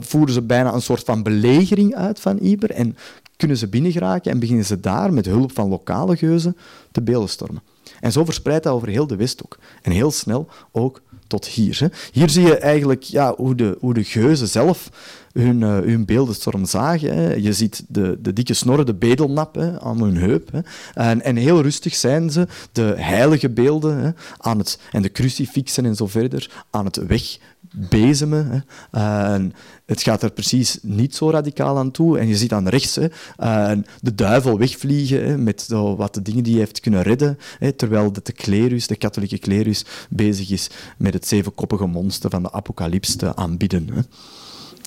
Voeren 0.00 0.34
ze 0.34 0.42
bijna 0.42 0.72
een 0.72 0.82
soort 0.82 1.04
van 1.04 1.22
belegering 1.22 1.94
uit 1.94 2.20
van 2.20 2.38
Ieper 2.38 2.70
en 2.70 2.96
kunnen 3.36 3.56
ze 3.56 3.68
binnengeraken 3.68 4.32
en 4.32 4.38
beginnen 4.38 4.64
ze 4.64 4.80
daar 4.80 5.12
met 5.12 5.26
hulp 5.26 5.52
van 5.52 5.68
lokale 5.68 6.16
geuzen 6.16 6.56
te 6.92 7.02
beeldenstormen. 7.02 7.62
En 8.00 8.12
zo 8.12 8.24
verspreidt 8.24 8.64
dat 8.64 8.72
over 8.72 8.88
heel 8.88 9.06
de 9.06 9.16
Westhoek. 9.16 9.58
En 9.82 9.92
heel 9.92 10.10
snel 10.10 10.48
ook 10.72 11.02
tot 11.26 11.46
hier. 11.46 11.90
Hier 12.12 12.30
zie 12.30 12.46
je 12.46 12.56
eigenlijk 12.58 13.02
ja, 13.02 13.34
hoe, 13.36 13.54
de, 13.54 13.76
hoe 13.80 13.94
de 13.94 14.04
geuzen 14.04 14.48
zelf 14.48 14.90
hun, 15.32 15.60
uh, 15.60 15.78
hun 15.78 16.04
beeldenstorm 16.04 16.64
zagen. 16.64 17.14
Hè. 17.14 17.34
Je 17.34 17.52
ziet 17.52 17.84
de, 17.88 18.18
de 18.20 18.32
dikke 18.32 18.54
snorren, 18.54 18.86
de 18.86 18.94
bedelnap 18.94 19.54
hè, 19.54 19.80
aan 19.80 20.02
hun 20.02 20.16
heup. 20.16 20.52
Hè. 20.52 20.60
En, 20.94 21.22
en 21.22 21.36
heel 21.36 21.62
rustig 21.62 21.94
zijn 21.94 22.30
ze 22.30 22.46
de 22.72 22.94
heilige 22.96 23.50
beelden 23.50 23.98
hè, 23.98 24.10
aan 24.38 24.58
het, 24.58 24.78
en 24.92 25.02
de 25.02 25.12
crucifixen 25.12 25.84
en 25.84 25.96
zo 25.96 26.06
verder 26.06 26.64
aan 26.70 26.84
het 26.84 26.96
wegbezemen. 27.06 28.46
Hè. 28.50 28.58
En 29.34 29.52
het 29.86 30.02
gaat 30.02 30.22
er 30.22 30.30
precies 30.30 30.78
niet 30.82 31.14
zo 31.14 31.30
radicaal 31.30 31.78
aan 31.78 31.90
toe. 31.90 32.18
En 32.18 32.28
je 32.28 32.36
ziet 32.36 32.52
aan 32.52 32.68
rechts 32.68 32.94
hè, 32.94 33.06
de 34.00 34.14
duivel 34.14 34.58
wegvliegen 34.58 35.26
hè, 35.26 35.38
met 35.38 35.68
wat 35.68 36.14
de 36.14 36.22
dingen 36.22 36.42
die 36.42 36.52
hij 36.52 36.62
heeft 36.62 36.80
kunnen 36.80 37.02
redden. 37.02 37.38
Hè, 37.58 37.72
terwijl 37.72 38.12
de, 38.12 38.20
de 38.22 38.32
klerus, 38.32 38.86
de 38.86 38.96
katholieke 38.96 39.38
klerus, 39.38 39.84
bezig 40.08 40.50
is 40.50 40.70
met 40.98 41.14
het 41.14 41.26
zevenkoppige 41.26 41.86
monster 41.86 42.30
van 42.30 42.42
de 42.42 42.52
apocalyps 42.52 43.16
te 43.16 43.36
aanbieden. 43.36 43.88
Hè 43.92 44.00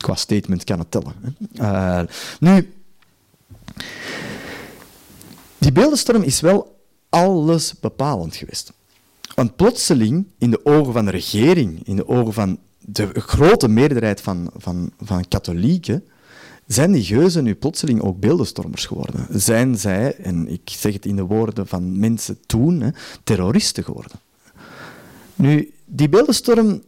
qua 0.05 0.15
statement 0.15 0.63
kan 0.63 0.79
het 0.79 0.91
tellen. 0.91 1.13
Uh, 1.53 2.01
nu, 2.39 2.73
die 5.57 5.71
beeldenstorm 5.71 6.21
is 6.21 6.41
wel 6.41 6.79
alles 7.09 7.79
bepalend 7.79 8.35
geweest. 8.35 8.73
Want 9.35 9.55
plotseling, 9.55 10.25
in 10.37 10.51
de 10.51 10.65
ogen 10.65 10.93
van 10.93 11.05
de 11.05 11.11
regering, 11.11 11.87
in 11.87 11.95
de 11.95 12.07
ogen 12.07 12.33
van 12.33 12.59
de 12.79 13.09
grote 13.13 13.67
meerderheid 13.67 14.21
van, 14.21 14.49
van, 14.57 14.91
van 15.01 15.27
katholieken, 15.27 16.03
zijn 16.67 16.91
die 16.91 17.03
geuzen 17.03 17.43
nu 17.43 17.55
plotseling 17.55 18.01
ook 18.01 18.19
beeldenstormers 18.19 18.85
geworden? 18.85 19.27
Zijn 19.29 19.77
zij, 19.77 20.15
en 20.15 20.47
ik 20.47 20.69
zeg 20.69 20.93
het 20.93 21.05
in 21.05 21.15
de 21.15 21.23
woorden 21.23 21.67
van 21.67 21.99
mensen 21.99 22.37
toen, 22.45 22.81
hè, 22.81 22.89
terroristen 23.23 23.83
geworden? 23.83 24.19
Nu, 25.35 25.73
die 25.85 26.09
beeldenstorm 26.09 26.81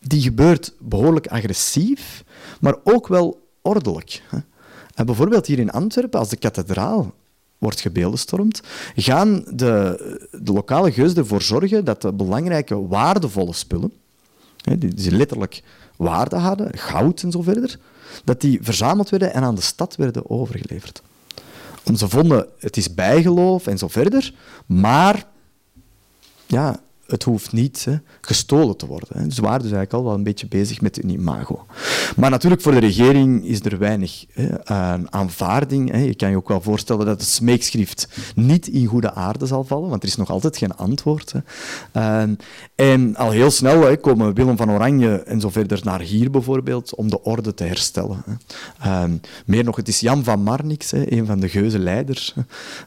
die 0.00 0.20
gebeurt 0.20 0.72
behoorlijk 0.78 1.26
agressief, 1.26 2.23
maar 2.60 2.74
ook 2.84 3.08
wel 3.08 3.48
ordelijk. 3.62 4.22
En 4.94 5.06
bijvoorbeeld 5.06 5.46
hier 5.46 5.58
in 5.58 5.70
Antwerpen, 5.70 6.18
als 6.18 6.28
de 6.28 6.36
kathedraal 6.36 7.14
wordt 7.58 7.80
gebeeldenstormd, 7.80 8.60
gaan 8.96 9.44
de, 9.52 10.28
de 10.30 10.52
lokale 10.52 10.92
geuzen 10.92 11.16
ervoor 11.16 11.42
zorgen 11.42 11.84
dat 11.84 12.02
de 12.02 12.12
belangrijke, 12.12 12.86
waardevolle 12.86 13.52
spullen, 13.52 13.92
die, 14.56 14.94
die 14.94 15.10
letterlijk 15.10 15.62
waarde 15.96 16.36
hadden, 16.36 16.78
goud 16.78 17.22
en 17.22 17.30
zo 17.30 17.42
verder, 17.42 17.78
dat 18.24 18.40
die 18.40 18.58
verzameld 18.62 19.08
werden 19.08 19.32
en 19.32 19.42
aan 19.42 19.54
de 19.54 19.60
stad 19.60 19.96
werden 19.96 20.30
overgeleverd. 20.30 21.02
Om 21.84 21.96
ze 21.96 22.08
vonden, 22.08 22.46
het 22.58 22.76
is 22.76 22.94
bijgeloof 22.94 23.66
en 23.66 23.78
zo 23.78 23.88
verder, 23.88 24.34
maar 24.66 25.26
ja, 26.46 26.80
het 27.14 27.22
hoeft 27.22 27.52
niet 27.52 27.88
gestolen 28.20 28.76
te 28.76 28.86
worden. 28.86 29.08
Hè. 29.12 29.30
Ze 29.30 29.42
waren 29.42 29.62
dus 29.62 29.72
eigenlijk 29.72 29.92
al 29.92 30.04
wel 30.04 30.14
een 30.14 30.22
beetje 30.22 30.46
bezig 30.46 30.80
met 30.80 30.96
hun 30.96 31.10
imago. 31.10 31.66
Maar 32.16 32.30
natuurlijk, 32.30 32.62
voor 32.62 32.72
de 32.72 32.78
regering 32.78 33.44
is 33.44 33.60
er 33.60 33.78
weinig 33.78 34.24
hè, 34.32 34.64
aanvaarding. 35.10 35.90
Hè. 35.90 35.98
Je 35.98 36.14
kan 36.14 36.30
je 36.30 36.36
ook 36.36 36.48
wel 36.48 36.60
voorstellen 36.60 37.06
dat 37.06 37.20
het 37.20 37.28
smeekschrift 37.28 38.08
niet 38.34 38.68
in 38.68 38.86
goede 38.86 39.12
aarde 39.14 39.46
zal 39.46 39.64
vallen, 39.64 39.88
want 39.88 40.02
er 40.02 40.08
is 40.08 40.16
nog 40.16 40.30
altijd 40.30 40.56
geen 40.56 40.76
antwoord. 40.76 41.32
Hè. 41.32 42.34
en 42.74 43.16
al 43.16 43.30
heel 43.30 43.50
snel 43.50 43.98
komen 43.98 44.34
Willem 44.34 44.56
van 44.56 44.70
Oranje 44.70 45.22
en 45.22 45.40
zo 45.40 45.50
verder 45.50 45.80
naar 45.84 46.00
hier 46.00 46.30
bijvoorbeeld, 46.30 46.94
om 46.94 47.10
de 47.10 47.22
orde 47.22 47.54
te 47.54 47.64
herstellen. 47.64 48.24
Hè. 48.78 49.06
meer 49.46 49.64
nog, 49.64 49.76
het 49.76 49.88
is 49.88 50.00
Jan 50.00 50.24
van 50.24 50.42
Marnix, 50.42 50.92
een 50.92 51.26
van 51.26 51.40
de 51.40 51.48
geuze 51.48 51.78
leiders, 51.78 52.34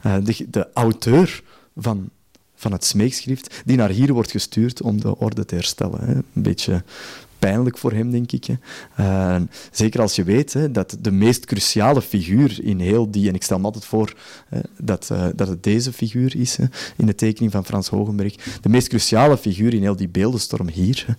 uh, 0.06 0.16
de, 0.24 0.46
de 0.50 0.68
auteur 0.74 1.44
van 1.76 2.10
van 2.58 2.72
het 2.72 2.86
smeekschrift, 2.86 3.62
die 3.66 3.78
naar 3.78 3.90
hier 3.90 4.14
wordt 4.14 4.32
gestuurd 4.32 4.82
om 4.82 5.02
de 5.02 5.18
orde 5.18 5.46
te 5.46 5.56
herstellen. 5.56 6.06
Hè. 6.06 6.14
Een 6.14 6.24
beetje 6.34 6.84
pijnlijk 7.40 7.78
voor 7.78 7.92
hem, 7.92 8.12
denk 8.12 8.32
ik. 8.32 8.48
Hè. 8.94 9.40
zeker 9.72 10.02
als 10.02 10.16
je 10.16 10.24
weet 10.24 10.54
hè, 10.54 10.72
dat 10.72 10.98
de 11.00 11.12
meest 11.12 11.46
cruciale 11.46 12.02
figuur 12.02 12.64
in 12.64 12.80
heel 12.80 13.12
die, 13.12 13.30
en 13.30 13.36
ik 13.36 13.44
stel 13.44 13.60
me 13.60 13.66
altijd 13.66 13.86
voor 13.86 14.16
dat, 14.82 15.12
dat 15.36 15.48
het 15.48 15.64
deze 15.64 15.94
figuur 15.94 16.36
is, 16.36 16.58
hè, 16.58 16.66
in 16.96 17.06
de 17.06 17.16
tekening 17.16 17.52
van 17.52 17.66
Frans 17.66 17.88
Hogenberg, 17.88 18.36
de 18.62 18.70
meest 18.70 18.88
cruciale 18.88 19.38
figuur 19.38 19.74
in 19.74 19.82
heel 19.82 19.96
die 19.96 20.10
beeldenstorm 20.10 20.68
hier 20.68 21.18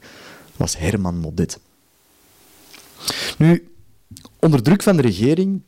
was 0.56 0.78
Herman 0.78 1.18
Modet. 1.18 1.58
Nu, 3.38 3.68
onder 4.38 4.62
druk 4.62 4.82
van 4.82 4.96
de 4.96 5.02
regering 5.02 5.60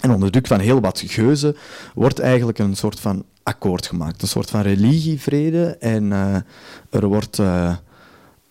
en 0.00 0.10
onder 0.10 0.30
druk 0.30 0.46
van 0.46 0.60
heel 0.60 0.80
wat 0.80 1.02
geuzen 1.06 1.56
wordt 1.94 2.18
eigenlijk 2.18 2.58
een 2.58 2.76
soort 2.76 3.00
van 3.00 3.24
akkoord 3.46 3.86
gemaakt. 3.86 4.22
Een 4.22 4.28
soort 4.28 4.50
van 4.50 4.60
religievrede. 4.60 5.76
En 5.76 6.04
uh, 6.04 6.36
er 6.90 7.06
wordt 7.06 7.38
uh, 7.38 7.76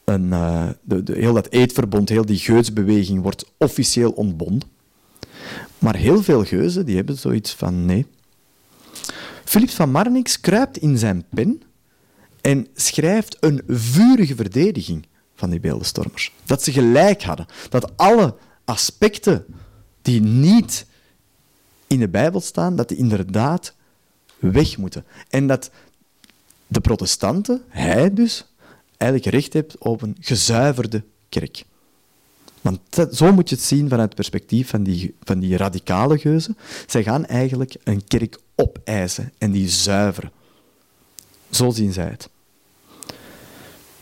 een, 0.03 0.25
uh, 0.25 0.69
de, 0.81 1.03
de, 1.03 1.13
heel 1.13 1.33
dat 1.33 1.49
eetverbond, 1.49 2.09
heel 2.09 2.25
die 2.25 2.37
geusbeweging 2.37 3.21
wordt 3.21 3.51
officieel 3.57 4.11
ontbonden. 4.11 4.69
Maar 5.79 5.95
heel 5.95 6.23
veel 6.23 6.43
geuzen 6.43 6.85
die 6.85 6.95
hebben 6.95 7.17
zoiets 7.17 7.53
van 7.53 7.85
nee. 7.85 8.05
Philips 9.43 9.73
van 9.73 9.91
Marnix 9.91 10.39
kruipt 10.39 10.77
in 10.77 10.97
zijn 10.97 11.25
pen 11.29 11.61
en 12.41 12.67
schrijft 12.75 13.37
een 13.39 13.61
vurige 13.67 14.35
verdediging 14.35 15.07
van 15.35 15.49
die 15.49 15.59
beeldenstormers. 15.59 16.31
Dat 16.45 16.63
ze 16.63 16.71
gelijk 16.71 17.23
hadden. 17.23 17.45
Dat 17.69 17.97
alle 17.97 18.35
aspecten 18.65 19.45
die 20.01 20.21
niet 20.21 20.85
in 21.87 21.99
de 21.99 22.09
Bijbel 22.09 22.41
staan, 22.41 22.75
dat 22.75 22.89
die 22.89 22.97
inderdaad 22.97 23.74
weg 24.51 24.77
moeten. 24.77 25.05
En 25.29 25.47
dat 25.47 25.69
de 26.67 26.81
protestanten, 26.81 27.63
hij 27.67 28.13
dus, 28.13 28.45
eigenlijk 28.97 29.31
recht 29.31 29.53
heeft 29.53 29.77
op 29.77 30.01
een 30.01 30.17
gezuiverde 30.19 31.03
kerk. 31.29 31.65
Want 32.61 32.79
zo 33.11 33.33
moet 33.33 33.49
je 33.49 33.55
het 33.55 33.63
zien 33.63 33.89
vanuit 33.89 34.07
het 34.07 34.15
perspectief 34.15 34.69
van 34.69 34.83
die, 34.83 35.15
van 35.23 35.39
die 35.39 35.57
radicale 35.57 36.17
geuzen. 36.17 36.57
Zij 36.87 37.03
gaan 37.03 37.25
eigenlijk 37.25 37.75
een 37.83 38.03
kerk 38.07 38.39
opeisen 38.55 39.33
en 39.37 39.51
die 39.51 39.69
zuiveren. 39.69 40.31
Zo 41.49 41.69
zien 41.69 41.93
zij 41.93 42.05
het. 42.05 42.29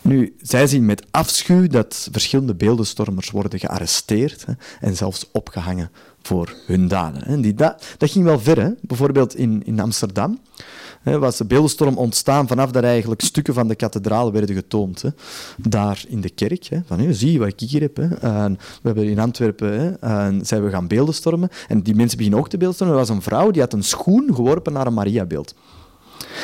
Nu, 0.00 0.36
zij 0.42 0.66
zien 0.66 0.84
met 0.84 1.06
afschuw 1.10 1.66
dat 1.66 2.08
verschillende 2.12 2.54
beeldenstormers 2.54 3.30
worden 3.30 3.58
gearresteerd 3.58 4.44
en 4.80 4.96
zelfs 4.96 5.28
opgehangen 5.32 5.90
voor 6.26 6.54
hun 6.66 6.88
daden. 6.88 7.24
En 7.24 7.40
die 7.40 7.54
da 7.54 7.78
dat 7.98 8.10
ging 8.10 8.24
wel 8.24 8.40
ver. 8.40 8.74
Bijvoorbeeld 8.80 9.36
in, 9.36 9.62
in 9.64 9.80
Amsterdam 9.80 10.38
was 11.02 11.36
de 11.36 11.44
beeldenstorm 11.44 11.96
ontstaan 11.96 12.48
vanaf 12.48 12.70
dat 12.70 12.84
eigenlijk 12.84 13.20
stukken 13.20 13.54
van 13.54 13.68
de 13.68 13.74
kathedraal 13.74 14.32
werden 14.32 14.54
getoond. 14.54 15.04
Daar 15.56 16.04
in 16.08 16.20
de 16.20 16.30
kerk. 16.30 16.64
Hè. 16.64 16.80
Van, 16.86 17.14
zie 17.14 17.32
je 17.32 17.38
wat 17.38 17.48
ik 17.48 17.60
hier 17.60 17.80
heb. 17.80 17.98
En 17.98 18.52
we 18.52 18.88
hebben 18.88 19.04
in 19.04 19.18
Antwerpen 19.18 19.80
hè, 19.80 19.90
en 19.90 20.62
we 20.62 20.70
gaan 20.70 20.86
beeldenstormen. 20.86 21.48
En 21.68 21.82
die 21.82 21.94
mensen 21.94 22.16
beginnen 22.16 22.40
ook 22.40 22.48
te 22.48 22.56
beeldstormen. 22.56 22.96
Er 22.96 23.00
was 23.06 23.16
een 23.16 23.22
vrouw 23.22 23.50
die 23.50 23.62
had 23.62 23.72
een 23.72 23.84
schoen 23.84 24.34
geworpen 24.34 24.72
naar 24.72 24.86
een 24.86 24.94
Mariabeeld. 24.94 25.54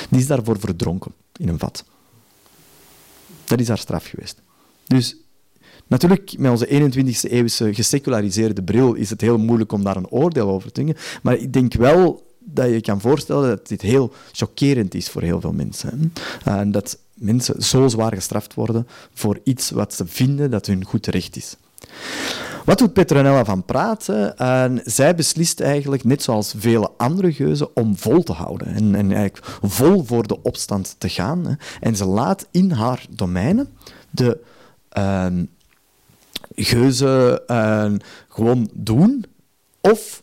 Die 0.08 0.20
is 0.20 0.26
daarvoor 0.26 0.58
verdronken 0.58 1.12
in 1.36 1.48
een 1.48 1.58
vat. 1.58 1.84
Dat 3.44 3.60
is 3.60 3.68
haar 3.68 3.78
straf 3.78 4.06
geweest. 4.06 4.42
Dus 4.86 5.16
natuurlijk, 5.90 6.34
met 6.38 6.50
onze 6.50 6.66
21e 6.66 7.30
eeuwse 7.30 7.74
geseculariseerde 7.74 8.62
bril 8.62 8.94
is 8.94 9.10
het 9.10 9.20
heel 9.20 9.38
moeilijk 9.38 9.72
om 9.72 9.84
daar 9.84 9.96
een 9.96 10.10
oordeel 10.10 10.48
over 10.48 10.72
te 10.72 10.84
doen. 10.84 10.96
Maar 11.22 11.36
ik 11.36 11.52
denk 11.52 11.74
wel 11.74 12.28
dat 12.38 12.68
je 12.68 12.80
kan 12.80 13.00
voorstellen 13.00 13.48
dat 13.48 13.68
dit 13.68 13.82
heel 13.82 14.12
chockerend 14.32 14.94
is 14.94 15.08
voor 15.08 15.22
heel 15.22 15.40
veel 15.40 15.52
mensen. 15.52 16.12
En 16.44 16.70
dat 16.70 16.98
mensen 17.14 17.62
zo 17.62 17.88
zwaar 17.88 18.14
gestraft 18.14 18.54
worden 18.54 18.86
voor 19.14 19.40
iets 19.44 19.70
wat 19.70 19.94
ze 19.94 20.06
vinden 20.06 20.50
dat 20.50 20.66
hun 20.66 20.84
goed 20.84 21.06
recht 21.06 21.36
is. 21.36 21.56
Wat 22.64 22.78
doet 22.78 22.92
Petronella 22.92 23.44
van 23.44 23.64
Praten? 23.64 24.36
En 24.36 24.80
zij 24.84 25.14
beslist 25.14 25.60
eigenlijk, 25.60 26.04
net 26.04 26.22
zoals 26.22 26.54
vele 26.56 26.90
andere 26.96 27.32
geuzen, 27.32 27.76
om 27.76 27.96
vol 27.96 28.22
te 28.22 28.32
houden. 28.32 28.66
En, 28.66 28.94
en 28.94 29.12
eigenlijk 29.12 29.46
vol 29.62 30.04
voor 30.04 30.26
de 30.26 30.42
opstand 30.42 30.94
te 30.98 31.08
gaan. 31.08 31.46
Hè. 31.46 31.54
En 31.80 31.96
ze 31.96 32.04
laat 32.04 32.46
in 32.50 32.70
haar 32.70 33.06
domeinen 33.10 33.68
de 34.10 34.40
uh, 34.98 35.26
geuzen 36.54 37.42
uh, 37.46 37.92
gewoon 38.28 38.70
doen. 38.72 39.24
Of 39.80 40.22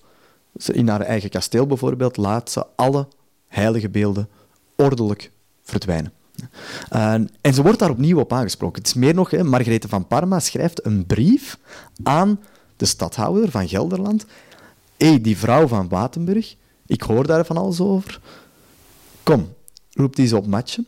in 0.65 0.87
haar 0.87 1.01
eigen 1.01 1.29
kasteel 1.29 1.67
bijvoorbeeld 1.67 2.17
laat 2.17 2.51
ze 2.51 2.65
alle 2.75 3.07
heilige 3.47 3.89
beelden 3.89 4.29
ordelijk 4.75 5.31
verdwijnen. 5.63 6.11
En, 6.89 7.29
en 7.41 7.53
ze 7.53 7.61
wordt 7.61 7.79
daar 7.79 7.89
opnieuw 7.89 8.19
op 8.19 8.33
aangesproken. 8.33 8.77
Het 8.77 8.87
is 8.87 8.93
meer 8.93 9.13
nog, 9.13 9.29
hè, 9.29 9.43
Margarethe 9.43 9.87
van 9.87 10.07
Parma 10.07 10.39
schrijft 10.39 10.85
een 10.85 11.05
brief 11.05 11.57
aan 12.03 12.39
de 12.75 12.85
stadhouder 12.85 13.51
van 13.51 13.67
Gelderland. 13.67 14.25
Hé, 14.97 15.07
hey, 15.07 15.21
die 15.21 15.37
vrouw 15.37 15.67
van 15.67 15.87
Watenburg, 15.89 16.55
ik 16.85 17.01
hoor 17.01 17.27
daar 17.27 17.45
van 17.45 17.57
alles 17.57 17.79
over. 17.81 18.19
Kom, 19.23 19.53
roept 19.97 20.15
die 20.15 20.27
ze 20.27 20.37
op 20.37 20.47
matje. 20.47 20.85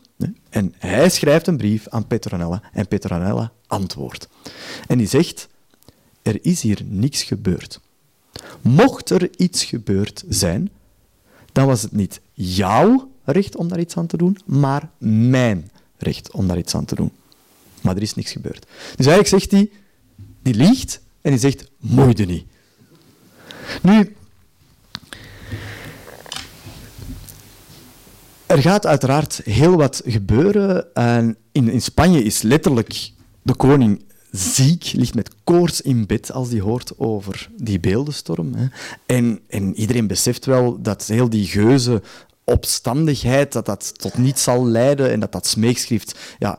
En 0.48 0.74
hij 0.78 1.10
schrijft 1.10 1.46
een 1.46 1.56
brief 1.56 1.88
aan 1.88 2.06
Petronella 2.06 2.62
en 2.72 2.88
Petronella 2.88 3.52
antwoordt. 3.66 4.28
En 4.86 4.98
die 4.98 5.08
zegt, 5.08 5.48
er 6.22 6.38
is 6.42 6.62
hier 6.62 6.80
niks 6.84 7.22
gebeurd. 7.22 7.80
Mocht 8.60 9.10
er 9.10 9.30
iets 9.36 9.64
gebeurd 9.64 10.24
zijn, 10.28 10.70
dan 11.52 11.66
was 11.66 11.82
het 11.82 11.92
niet 11.92 12.20
jouw 12.32 13.10
recht 13.24 13.56
om 13.56 13.68
daar 13.68 13.80
iets 13.80 13.96
aan 13.96 14.06
te 14.06 14.16
doen, 14.16 14.38
maar 14.44 14.90
mijn 14.98 15.70
recht 15.98 16.32
om 16.32 16.46
daar 16.46 16.58
iets 16.58 16.74
aan 16.74 16.84
te 16.84 16.94
doen. 16.94 17.10
Maar 17.80 17.96
er 17.96 18.02
is 18.02 18.14
niks 18.14 18.32
gebeurd. 18.32 18.66
Dus 18.96 19.06
eigenlijk 19.06 19.28
zegt 19.28 19.50
hij, 19.50 19.70
die 20.42 20.54
liegt 20.54 21.00
en 21.20 21.30
die 21.30 21.40
zegt, 21.40 21.70
moeide 21.78 22.24
niet. 22.24 22.44
Nu, 23.82 24.16
er 28.50 28.62
gaat 28.62 28.86
uiteraard 28.86 29.40
heel 29.44 29.76
wat 29.76 30.02
gebeuren. 30.04 30.94
En 30.94 31.36
in, 31.52 31.68
in 31.68 31.82
Spanje 31.82 32.22
is 32.22 32.42
letterlijk 32.42 33.10
de 33.42 33.54
koning 33.54 34.04
ziek, 34.30 34.92
ligt 34.92 35.14
met 35.14 35.30
koorts 35.44 35.80
in 35.80 36.06
bed 36.06 36.32
als 36.32 36.50
hij 36.50 36.60
hoort 36.60 36.98
over 36.98 37.48
die 37.56 37.80
beeldenstorm. 37.80 38.54
Hè. 38.54 38.66
En, 39.06 39.40
en 39.48 39.74
iedereen 39.74 40.06
beseft 40.06 40.44
wel 40.44 40.82
dat 40.82 41.06
heel 41.06 41.30
die 41.30 41.46
geuzen 41.46 42.02
opstandigheid, 42.44 43.52
dat 43.52 43.66
dat 43.66 43.98
tot 43.98 44.18
niets 44.18 44.42
zal 44.42 44.66
leiden 44.66 45.10
en 45.10 45.20
dat 45.20 45.32
dat 45.32 45.46
smeekschrift 45.46 46.18
ja, 46.38 46.58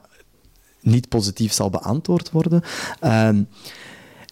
niet 0.81 1.09
positief 1.09 1.53
zal 1.53 1.69
beantwoord 1.69 2.31
worden. 2.31 2.61
Uh, 3.03 3.29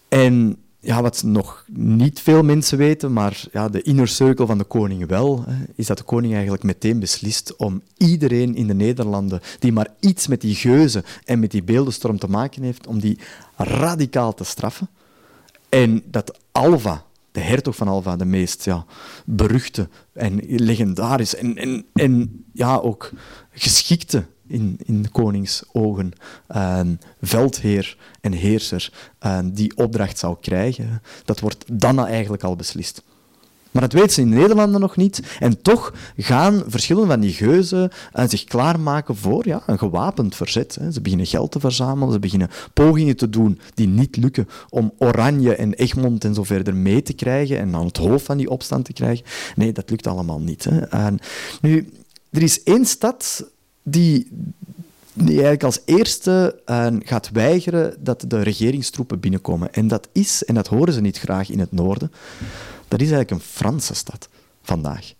en 0.08 0.56
ja, 0.80 1.02
wat 1.02 1.22
nog 1.22 1.64
niet 1.72 2.20
veel 2.20 2.42
mensen 2.42 2.78
weten, 2.78 3.12
maar 3.12 3.44
ja, 3.52 3.68
de 3.68 3.82
inner 3.82 4.08
van 4.34 4.58
de 4.58 4.64
koning 4.64 5.06
wel, 5.06 5.44
hè, 5.46 5.64
is 5.74 5.86
dat 5.86 5.98
de 5.98 6.04
koning 6.04 6.32
eigenlijk 6.32 6.62
meteen 6.62 7.00
beslist 7.00 7.56
om 7.56 7.82
iedereen 7.96 8.54
in 8.54 8.66
de 8.66 8.74
Nederlanden 8.74 9.40
die 9.58 9.72
maar 9.72 9.88
iets 10.00 10.26
met 10.26 10.40
die 10.40 10.54
geuzen 10.54 11.04
en 11.24 11.38
met 11.40 11.50
die 11.50 11.62
beeldenstorm 11.62 12.18
te 12.18 12.28
maken 12.28 12.62
heeft, 12.62 12.86
om 12.86 13.00
die 13.00 13.18
radicaal 13.56 14.34
te 14.34 14.44
straffen. 14.44 14.88
En 15.68 16.02
dat 16.06 16.38
Alva, 16.52 17.04
de 17.32 17.40
hertog 17.40 17.76
van 17.76 17.88
Alva, 17.88 18.16
de 18.16 18.24
meest 18.24 18.64
ja, 18.64 18.84
beruchte 19.24 19.88
en 20.12 20.40
legendarisch 20.46 21.34
en, 21.34 21.56
en, 21.56 21.84
en 21.92 22.44
ja, 22.52 22.76
ook 22.76 23.10
geschikte 23.50 24.24
in, 24.50 24.78
in 24.84 25.10
konings 25.10 25.64
een 26.46 27.00
veldheer 27.20 27.96
en 28.20 28.32
heerser 28.32 28.92
die 29.44 29.76
opdracht 29.76 30.18
zou 30.18 30.36
krijgen. 30.40 31.02
Dat 31.24 31.40
wordt 31.40 31.64
dan 31.66 32.06
eigenlijk 32.06 32.42
al 32.42 32.56
beslist. 32.56 33.02
Maar 33.70 33.82
dat 33.82 33.92
weten 33.92 34.10
ze 34.10 34.20
in 34.20 34.28
Nederlanden 34.28 34.80
nog 34.80 34.96
niet. 34.96 35.22
En 35.38 35.62
toch 35.62 35.94
gaan 36.16 36.62
verschillende 36.66 37.08
van 37.08 37.20
die 37.20 37.32
geuzen 37.32 37.90
uh, 38.14 38.24
zich 38.28 38.44
klaarmaken 38.44 39.16
voor 39.16 39.46
ja, 39.46 39.62
een 39.66 39.78
gewapend 39.78 40.36
verzet. 40.36 40.76
Hè. 40.80 40.92
Ze 40.92 41.00
beginnen 41.00 41.26
geld 41.26 41.52
te 41.52 41.60
verzamelen, 41.60 42.12
ze 42.12 42.18
beginnen 42.18 42.50
pogingen 42.74 43.16
te 43.16 43.28
doen 43.28 43.60
die 43.74 43.88
niet 43.88 44.16
lukken 44.16 44.48
om 44.68 44.92
Oranje 44.98 45.54
en 45.54 45.74
Egmond 45.74 46.24
en 46.24 46.34
zo 46.34 46.44
verder 46.44 46.74
mee 46.74 47.02
te 47.02 47.12
krijgen 47.12 47.58
en 47.58 47.74
aan 47.74 47.86
het 47.86 47.96
hoofd 47.96 48.24
van 48.24 48.36
die 48.36 48.50
opstand 48.50 48.84
te 48.84 48.92
krijgen. 48.92 49.24
Nee, 49.56 49.72
dat 49.72 49.90
lukt 49.90 50.06
allemaal 50.06 50.40
niet. 50.40 50.64
Hè. 50.70 51.10
Nu, 51.60 51.88
er 52.30 52.42
is 52.42 52.62
één 52.62 52.86
stad 52.86 53.50
die, 53.82 54.28
eigenlijk 55.14 55.62
als 55.62 55.80
eerste 55.84 56.60
uh, 56.66 56.86
gaat 56.98 57.30
weigeren 57.30 57.96
dat 57.98 58.24
de 58.26 58.42
regeringstroepen 58.42 59.20
binnenkomen. 59.20 59.74
En 59.74 59.88
dat 59.88 60.08
is, 60.12 60.44
en 60.44 60.54
dat 60.54 60.66
horen 60.66 60.92
ze 60.92 61.00
niet 61.00 61.18
graag 61.18 61.50
in 61.50 61.58
het 61.58 61.72
noorden, 61.72 62.12
dat 62.88 63.00
is 63.00 63.10
eigenlijk 63.10 63.30
een 63.30 63.48
Franse 63.50 63.94
stad 63.94 64.28
vandaag. 64.62 65.12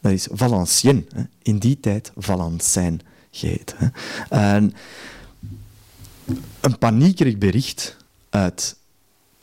Dat 0.00 0.12
is 0.12 0.28
Valenciennes, 0.32 1.04
hè. 1.14 1.22
in 1.42 1.58
die 1.58 1.80
tijd 1.80 2.12
Valenciennes 2.16 3.00
geheten. 3.30 3.76
Hè. 3.78 3.88
En 4.28 4.74
een 6.60 6.78
paniekerig 6.78 7.38
bericht 7.38 7.96
uit 8.30 8.76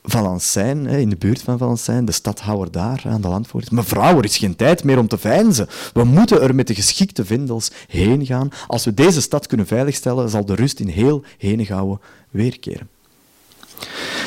Valenciennes, 0.02 1.00
in 1.00 1.10
de 1.10 1.16
buurt 1.16 1.42
van 1.42 1.58
Valenciennes, 1.58 2.06
de 2.06 2.12
stadhouder 2.12 2.72
daar 2.72 3.02
aan 3.06 3.20
de 3.20 3.28
landvoogd. 3.28 3.70
Mevrouw, 3.70 4.18
er 4.18 4.24
is 4.24 4.36
geen 4.36 4.56
tijd 4.56 4.84
meer 4.84 4.98
om 4.98 5.08
te 5.08 5.18
veinzen. 5.18 5.68
We 5.92 6.04
moeten 6.04 6.42
er 6.42 6.54
met 6.54 6.66
de 6.66 6.74
geschikte 6.74 7.24
vendels 7.24 7.70
heen 7.86 8.26
gaan. 8.26 8.48
Als 8.66 8.84
we 8.84 8.94
deze 8.94 9.20
stad 9.20 9.46
kunnen 9.46 9.66
veiligstellen, 9.66 10.30
zal 10.30 10.44
de 10.44 10.54
rust 10.54 10.80
in 10.80 10.88
heel 10.88 11.24
Henegouwen 11.38 12.00
weerkeren. 12.30 12.88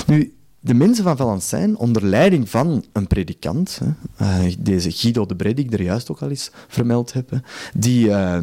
Nu, 0.06 0.34
de 0.60 0.74
mensen 0.74 1.04
van 1.04 1.18
Valencijn, 1.18 1.78
onder 1.78 2.06
leiding 2.06 2.50
van 2.50 2.86
een 2.92 3.08
predikant, 3.08 3.80
uh, 4.22 4.46
deze 4.60 4.92
Guido 4.92 5.26
de 5.26 5.36
Brede, 5.36 5.56
die 5.56 5.66
ik 5.66 5.74
er 5.74 5.82
juist 5.82 6.12
ook 6.12 6.22
al 6.22 6.30
eens 6.30 6.52
vermeld 6.68 7.14
heb, 7.14 7.40
die, 7.74 8.08
uh, 8.08 8.38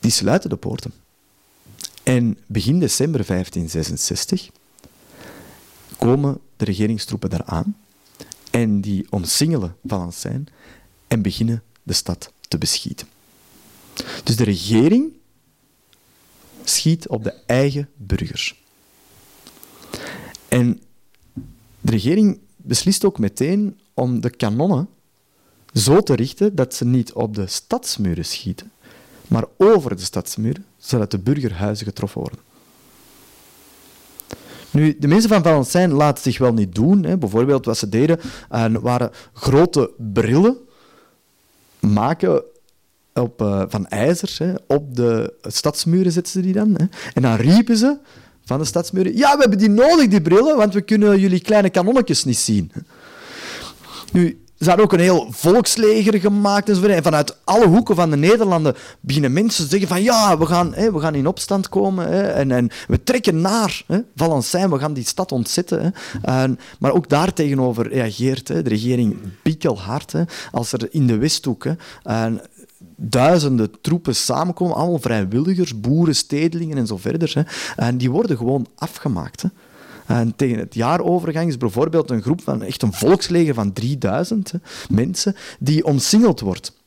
die 0.00 0.10
sluiten 0.10 0.50
de 0.50 0.56
poorten. 0.56 0.92
En 2.02 2.38
begin 2.46 2.78
december 2.78 3.26
1566 3.26 4.50
komen 6.02 6.40
de 6.56 6.64
regeringstroepen 6.64 7.30
daar 7.30 7.44
aan 7.44 7.76
en 8.50 8.80
die 8.80 9.06
omsingelen 9.10 9.76
Valencijn 9.84 10.48
en 11.08 11.22
beginnen 11.22 11.62
de 11.82 11.92
stad 11.92 12.32
te 12.48 12.58
beschieten. 12.58 13.06
Dus 14.24 14.36
de 14.36 14.44
regering 14.44 15.12
schiet 16.64 17.08
op 17.08 17.24
de 17.24 17.34
eigen 17.46 17.88
burgers. 17.96 18.62
En 20.48 20.80
de 21.80 21.90
regering 21.90 22.38
beslist 22.56 23.04
ook 23.04 23.18
meteen 23.18 23.80
om 23.94 24.20
de 24.20 24.30
kanonnen 24.30 24.88
zo 25.74 26.00
te 26.00 26.14
richten 26.14 26.54
dat 26.54 26.74
ze 26.74 26.84
niet 26.84 27.12
op 27.12 27.34
de 27.34 27.46
stadsmuren 27.46 28.24
schieten, 28.24 28.72
maar 29.28 29.44
over 29.56 29.96
de 29.96 30.02
stadsmuren, 30.02 30.64
zodat 30.78 31.10
de 31.10 31.18
burgerhuizen 31.18 31.86
getroffen 31.86 32.20
worden. 32.20 32.38
Nu, 34.72 34.96
de 34.98 35.08
mensen 35.08 35.30
van 35.30 35.42
Valencijn 35.42 35.92
laten 35.92 36.22
zich 36.22 36.38
wel 36.38 36.52
niet 36.52 36.74
doen. 36.74 37.04
Hè. 37.04 37.18
Bijvoorbeeld 37.18 37.64
wat 37.64 37.78
ze 37.78 37.88
deden, 37.88 38.20
uh, 38.52 38.64
waren 38.80 39.10
grote 39.32 39.90
brillen 40.12 40.56
maken 41.80 42.42
op, 43.14 43.42
uh, 43.42 43.62
van 43.68 43.86
ijzer. 43.86 44.34
Hè. 44.38 44.54
Op 44.66 44.96
de 44.96 45.34
stadsmuren 45.42 46.12
zetten 46.12 46.32
ze 46.32 46.40
die 46.40 46.52
dan. 46.52 46.74
Hè. 46.74 46.84
En 47.14 47.22
dan 47.22 47.34
riepen 47.34 47.76
ze 47.76 47.96
van 48.44 48.58
de 48.58 48.64
stadsmuren, 48.64 49.16
ja, 49.16 49.34
we 49.34 49.40
hebben 49.40 49.58
die 49.58 49.70
nodig, 49.70 50.08
die 50.08 50.22
brillen, 50.22 50.56
want 50.56 50.74
we 50.74 50.80
kunnen 50.80 51.20
jullie 51.20 51.40
kleine 51.40 51.70
kanonnetjes 51.70 52.24
niet 52.24 52.38
zien. 52.38 52.72
Nu, 54.12 54.41
ze 54.62 54.68
hadden 54.68 54.84
ook 54.84 54.92
een 54.92 55.00
heel 55.00 55.26
volksleger 55.30 56.20
gemaakt 56.20 56.68
en 56.68 57.02
vanuit 57.02 57.36
alle 57.44 57.66
hoeken 57.66 57.94
van 57.94 58.10
de 58.10 58.16
Nederlanden 58.16 58.74
beginnen 59.00 59.32
mensen 59.32 59.64
te 59.64 59.70
zeggen 59.70 59.88
van 59.88 60.02
ja, 60.02 60.38
we 60.38 60.46
gaan, 60.46 60.74
hè, 60.74 60.92
we 60.92 61.00
gaan 61.00 61.14
in 61.14 61.26
opstand 61.26 61.68
komen 61.68 62.08
hè, 62.08 62.22
en, 62.22 62.50
en 62.50 62.70
we 62.88 63.02
trekken 63.02 63.40
naar 63.40 63.82
hè, 63.86 63.98
Valencijn, 64.16 64.70
we 64.70 64.78
gaan 64.78 64.92
die 64.92 65.06
stad 65.06 65.32
ontzetten. 65.32 65.82
Hè. 65.82 65.90
En, 66.42 66.58
maar 66.78 66.92
ook 66.92 67.08
daar 67.08 67.32
tegenover 67.32 67.88
reageert 67.88 68.48
hè, 68.48 68.62
de 68.62 68.68
regering 68.68 69.16
bikkelhard. 69.42 70.12
Hè, 70.12 70.22
als 70.50 70.72
er 70.72 70.88
in 70.90 71.06
de 71.06 71.16
Westhoek 71.16 71.66
en 72.02 72.40
duizenden 72.96 73.80
troepen 73.80 74.16
samenkomen, 74.16 74.76
allemaal 74.76 74.98
vrijwilligers, 74.98 75.80
boeren, 75.80 76.14
stedelingen 76.16 76.76
en 76.76 76.86
zo 76.86 76.96
verder. 76.96 77.32
Hè, 77.34 77.42
en 77.76 77.98
die 77.98 78.10
worden 78.10 78.36
gewoon 78.36 78.66
afgemaakt. 78.74 79.44
En 80.06 80.36
tegen 80.36 80.58
het 80.58 80.74
jaarovergang 80.74 81.48
is 81.48 81.56
bijvoorbeeld 81.56 82.10
een 82.10 82.22
groep 82.22 82.42
van 82.42 82.62
echt 82.62 82.82
een 82.82 82.92
volksleger 82.92 83.54
van 83.54 83.72
3000 83.72 84.52
hè, 84.52 84.58
mensen 84.88 85.36
die 85.58 85.84
omsingeld 85.84 86.40
wordt 86.40 86.80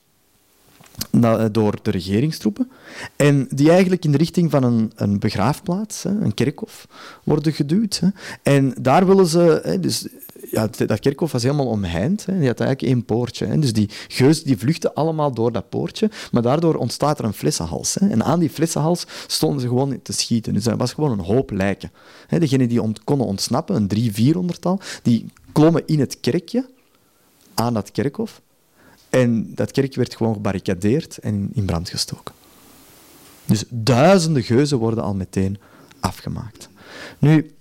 door 1.52 1.78
de 1.82 1.92
regeringstroepen. 1.92 2.72
En 3.16 3.48
die 3.50 3.70
eigenlijk 3.70 4.06
in 4.06 4.12
de 4.12 4.18
richting 4.18 4.52
van 4.52 4.64
een, 4.64 4.92
een 4.96 5.20
begraafplaats, 5.20 6.04
een 6.04 6.34
kerkhof, 6.34 6.88
worden 7.24 7.54
geduwd. 7.54 8.02
En 8.44 8.74
daar 8.82 9.08
willen 9.08 9.26
ze... 9.26 9.78
Dus, 9.82 10.08
ja, 10.52 10.70
dat 10.86 11.00
kerkhof 11.00 11.32
was 11.32 11.44
helemaal 11.44 11.68
omheind. 11.68 12.26
Hè. 12.26 12.38
Die 12.38 12.48
had 12.48 12.60
eigenlijk 12.60 12.94
één 12.94 13.06
poortje. 13.06 13.46
Hè. 13.46 13.60
Dus 13.60 13.74
die 13.74 13.90
geuzen 14.08 14.46
die 14.46 14.58
vluchten 14.58 14.94
allemaal 14.94 15.32
door 15.34 15.52
dat 15.52 15.70
poortje. 15.70 16.10
Maar 16.32 16.42
daardoor 16.42 16.76
ontstaat 16.76 17.20
er 17.20 17.26
een 17.26 17.34
flessenhals. 17.34 17.94
Hè. 17.94 18.10
En 18.10 18.24
aan 18.24 18.40
die 18.40 18.50
flessenhals 18.50 19.06
stonden 19.28 19.62
ze 19.62 19.68
gewoon 19.68 20.02
te 20.02 20.14
schieten. 20.14 20.54
Dus 20.54 20.64
dat 20.64 20.78
was 20.78 20.94
gewoon 20.94 21.12
een 21.12 21.26
hoop 21.26 21.52
lijken. 21.52 21.92
Hè. 22.28 22.40
Degenen 22.40 22.70
die 22.70 22.82
konden 23.04 23.28
ontsnappen, 23.28 23.76
een 23.76 23.88
drie, 23.88 24.14
vierhonderdtal, 24.14 24.80
die 25.02 25.26
klommen 25.52 25.84
in 25.86 26.00
het 26.00 26.20
kerkje, 26.20 26.70
aan 27.54 27.74
dat 27.74 27.92
kerkhof. 27.92 28.42
En 29.10 29.52
dat 29.56 29.72
kerkje 29.72 30.00
werd 30.00 30.16
gewoon 30.16 30.34
gebarricadeerd 30.34 31.18
en 31.18 31.50
in 31.54 31.66
brand 31.66 31.90
gestoken. 31.90 32.34
Dus 33.46 33.64
duizenden 33.70 34.44
geuzen 34.44 34.78
worden 34.78 35.04
al 35.04 35.16
meteen 35.16 35.58
afgemaakt. 36.00 36.70
Nu, 37.20 37.55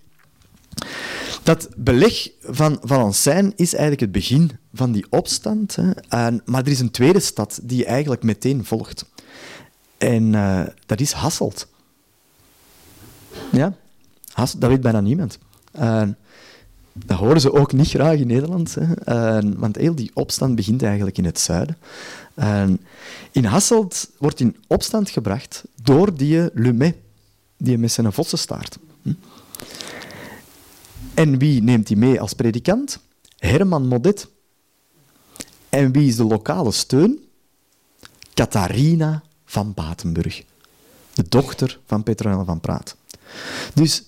dat 1.42 1.68
beleg 1.76 2.30
van 2.40 2.78
Valencijn 2.82 3.52
is 3.56 3.72
eigenlijk 3.72 4.00
het 4.00 4.12
begin 4.12 4.50
van 4.72 4.92
die 4.92 5.06
opstand. 5.10 5.76
Hè. 5.76 5.90
Maar 6.44 6.62
er 6.62 6.68
is 6.68 6.80
een 6.80 6.90
tweede 6.90 7.20
stad 7.20 7.60
die 7.62 7.84
eigenlijk 7.84 8.22
meteen 8.22 8.64
volgt. 8.64 9.04
En 9.98 10.32
uh, 10.32 10.62
dat 10.86 11.00
is 11.00 11.12
Hasselt. 11.12 11.66
Ja, 13.52 13.76
Hasselt, 14.32 14.60
dat 14.60 14.70
weet 14.70 14.80
bijna 14.80 15.00
niemand. 15.00 15.38
Dat 16.92 17.18
horen 17.18 17.40
ze 17.40 17.52
ook 17.52 17.72
niet 17.72 17.88
graag 17.88 18.18
in 18.18 18.26
Nederland. 18.26 18.76
Hè. 18.80 19.40
Want 19.56 19.76
heel 19.76 19.94
die 19.94 20.10
opstand 20.14 20.54
begint 20.54 20.82
eigenlijk 20.82 21.18
in 21.18 21.24
het 21.24 21.38
zuiden. 21.38 21.76
In 23.30 23.44
Hasselt 23.44 24.10
wordt 24.18 24.40
in 24.40 24.56
opstand 24.66 25.10
gebracht 25.10 25.64
door 25.82 26.16
die 26.16 26.50
Lumet, 26.54 26.96
die 27.56 27.78
met 27.78 27.92
zijn 27.92 28.12
vossenstaart. 28.12 28.78
En 31.14 31.38
wie 31.38 31.62
neemt 31.62 31.88
hij 31.88 31.96
mee 31.96 32.20
als 32.20 32.32
predikant? 32.32 32.98
Herman 33.38 33.86
Modet. 33.86 34.28
En 35.68 35.92
wie 35.92 36.08
is 36.08 36.16
de 36.16 36.24
lokale 36.24 36.72
steun? 36.72 37.18
Catharina 38.34 39.22
van 39.44 39.74
Batenburg, 39.74 40.44
de 41.14 41.24
dochter 41.28 41.80
van 41.86 42.02
Petronella 42.02 42.44
van 42.44 42.60
Praat. 42.60 42.96
Dus 43.74 44.04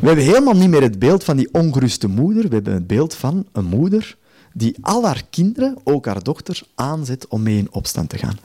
we 0.00 0.06
hebben 0.06 0.24
helemaal 0.24 0.54
niet 0.54 0.68
meer 0.68 0.82
het 0.82 0.98
beeld 0.98 1.24
van 1.24 1.36
die 1.36 1.48
ongeruste 1.52 2.08
moeder. 2.08 2.48
We 2.48 2.54
hebben 2.54 2.72
het 2.74 2.86
beeld 2.86 3.14
van 3.14 3.46
een 3.52 3.64
moeder 3.64 4.16
die 4.52 4.76
al 4.80 5.04
haar 5.04 5.22
kinderen, 5.30 5.76
ook 5.84 6.06
haar 6.06 6.22
dochters, 6.22 6.64
aanzet 6.74 7.28
om 7.28 7.42
mee 7.42 7.58
in 7.58 7.72
opstand 7.72 8.08
te 8.08 8.18
gaan. 8.18 8.38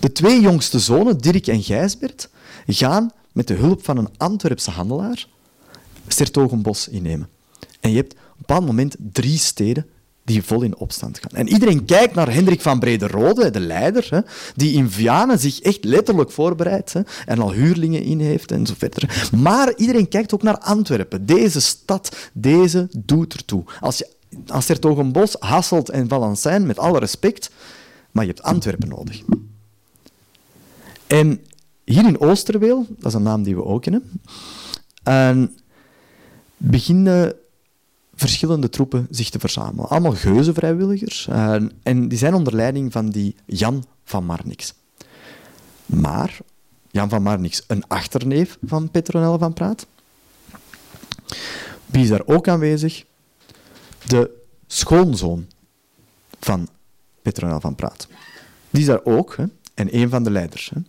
De 0.00 0.12
twee 0.12 0.40
jongste 0.40 0.78
zonen, 0.78 1.18
Dirk 1.18 1.46
en 1.46 1.62
Gijsbert, 1.62 2.28
gaan 2.66 3.10
met 3.32 3.48
de 3.48 3.54
hulp 3.54 3.84
van 3.84 3.96
een 3.96 4.08
Antwerpse 4.16 4.70
handelaar 4.70 5.26
Sertogenbos 6.06 6.88
innemen. 6.88 7.28
En 7.80 7.90
je 7.90 7.96
hebt 7.96 8.12
op 8.12 8.18
een 8.18 8.34
bepaald 8.38 8.66
moment 8.66 8.96
drie 8.98 9.38
steden 9.38 9.86
die 10.24 10.42
vol 10.42 10.62
in 10.62 10.76
opstand 10.76 11.18
gaan. 11.18 11.38
En 11.38 11.48
iedereen 11.48 11.84
kijkt 11.84 12.14
naar 12.14 12.32
Hendrik 12.32 12.60
van 12.60 12.78
Brederode, 12.78 13.50
de 13.50 13.60
leider, 13.60 14.06
hè, 14.10 14.20
die 14.56 14.72
in 14.72 14.90
Vianen 14.90 15.38
zich 15.38 15.60
echt 15.60 15.84
letterlijk 15.84 16.30
voorbereidt 16.30 16.94
en 17.26 17.38
al 17.38 17.52
huurlingen 17.52 18.02
in 18.02 18.20
heeft 18.20 18.52
en 18.52 18.66
zo 18.66 18.74
verder. 18.78 19.28
Maar 19.36 19.72
iedereen 19.76 20.08
kijkt 20.08 20.34
ook 20.34 20.42
naar 20.42 20.58
Antwerpen. 20.58 21.26
Deze 21.26 21.60
stad, 21.60 22.16
deze 22.32 22.88
doet 22.96 23.34
ertoe. 23.34 23.64
Als 23.80 23.98
je 23.98 24.08
als 24.46 24.66
Sertogenbos, 24.66 25.36
Hasselt 25.38 25.90
en 25.90 26.08
Valencijn, 26.08 26.66
met 26.66 26.78
alle 26.78 26.98
respect, 26.98 27.50
maar 28.10 28.24
je 28.24 28.30
hebt 28.30 28.42
Antwerpen 28.42 28.88
nodig. 28.88 29.22
En 31.06 31.40
hier 31.84 32.06
in 32.06 32.20
Oosterweel, 32.20 32.86
dat 32.88 33.06
is 33.06 33.14
een 33.14 33.22
naam 33.22 33.42
die 33.42 33.54
we 33.54 33.64
ook 33.64 33.82
kennen, 33.82 34.20
en 35.02 35.56
beginnen 36.62 37.34
verschillende 38.14 38.68
troepen 38.68 39.06
zich 39.10 39.30
te 39.30 39.38
verzamelen. 39.38 39.88
Allemaal 39.88 40.12
geuzenvrijwilligers. 40.12 41.26
Uh, 41.30 41.54
en 41.82 42.08
die 42.08 42.18
zijn 42.18 42.34
onder 42.34 42.54
leiding 42.54 42.92
van 42.92 43.10
die 43.10 43.34
Jan 43.46 43.84
van 44.04 44.24
Marnix. 44.24 44.74
Maar 45.86 46.38
Jan 46.90 47.08
van 47.08 47.22
Marnix, 47.22 47.62
een 47.66 47.86
achterneef 47.86 48.58
van 48.62 48.90
Petronelle 48.90 49.38
van 49.38 49.52
Praat. 49.52 49.86
Wie 51.86 52.02
is 52.02 52.08
daar 52.08 52.26
ook 52.26 52.48
aanwezig? 52.48 53.04
De 54.06 54.30
schoonzoon 54.66 55.46
van 56.40 56.68
Petronelle 57.22 57.60
van 57.60 57.74
Praat. 57.74 58.08
Die 58.70 58.80
is 58.80 58.86
daar 58.86 59.04
ook, 59.04 59.36
hè, 59.36 59.44
en 59.74 59.96
een 59.96 60.08
van 60.08 60.22
de 60.24 60.30
leiders. 60.30 60.72
Hè. 60.74 60.80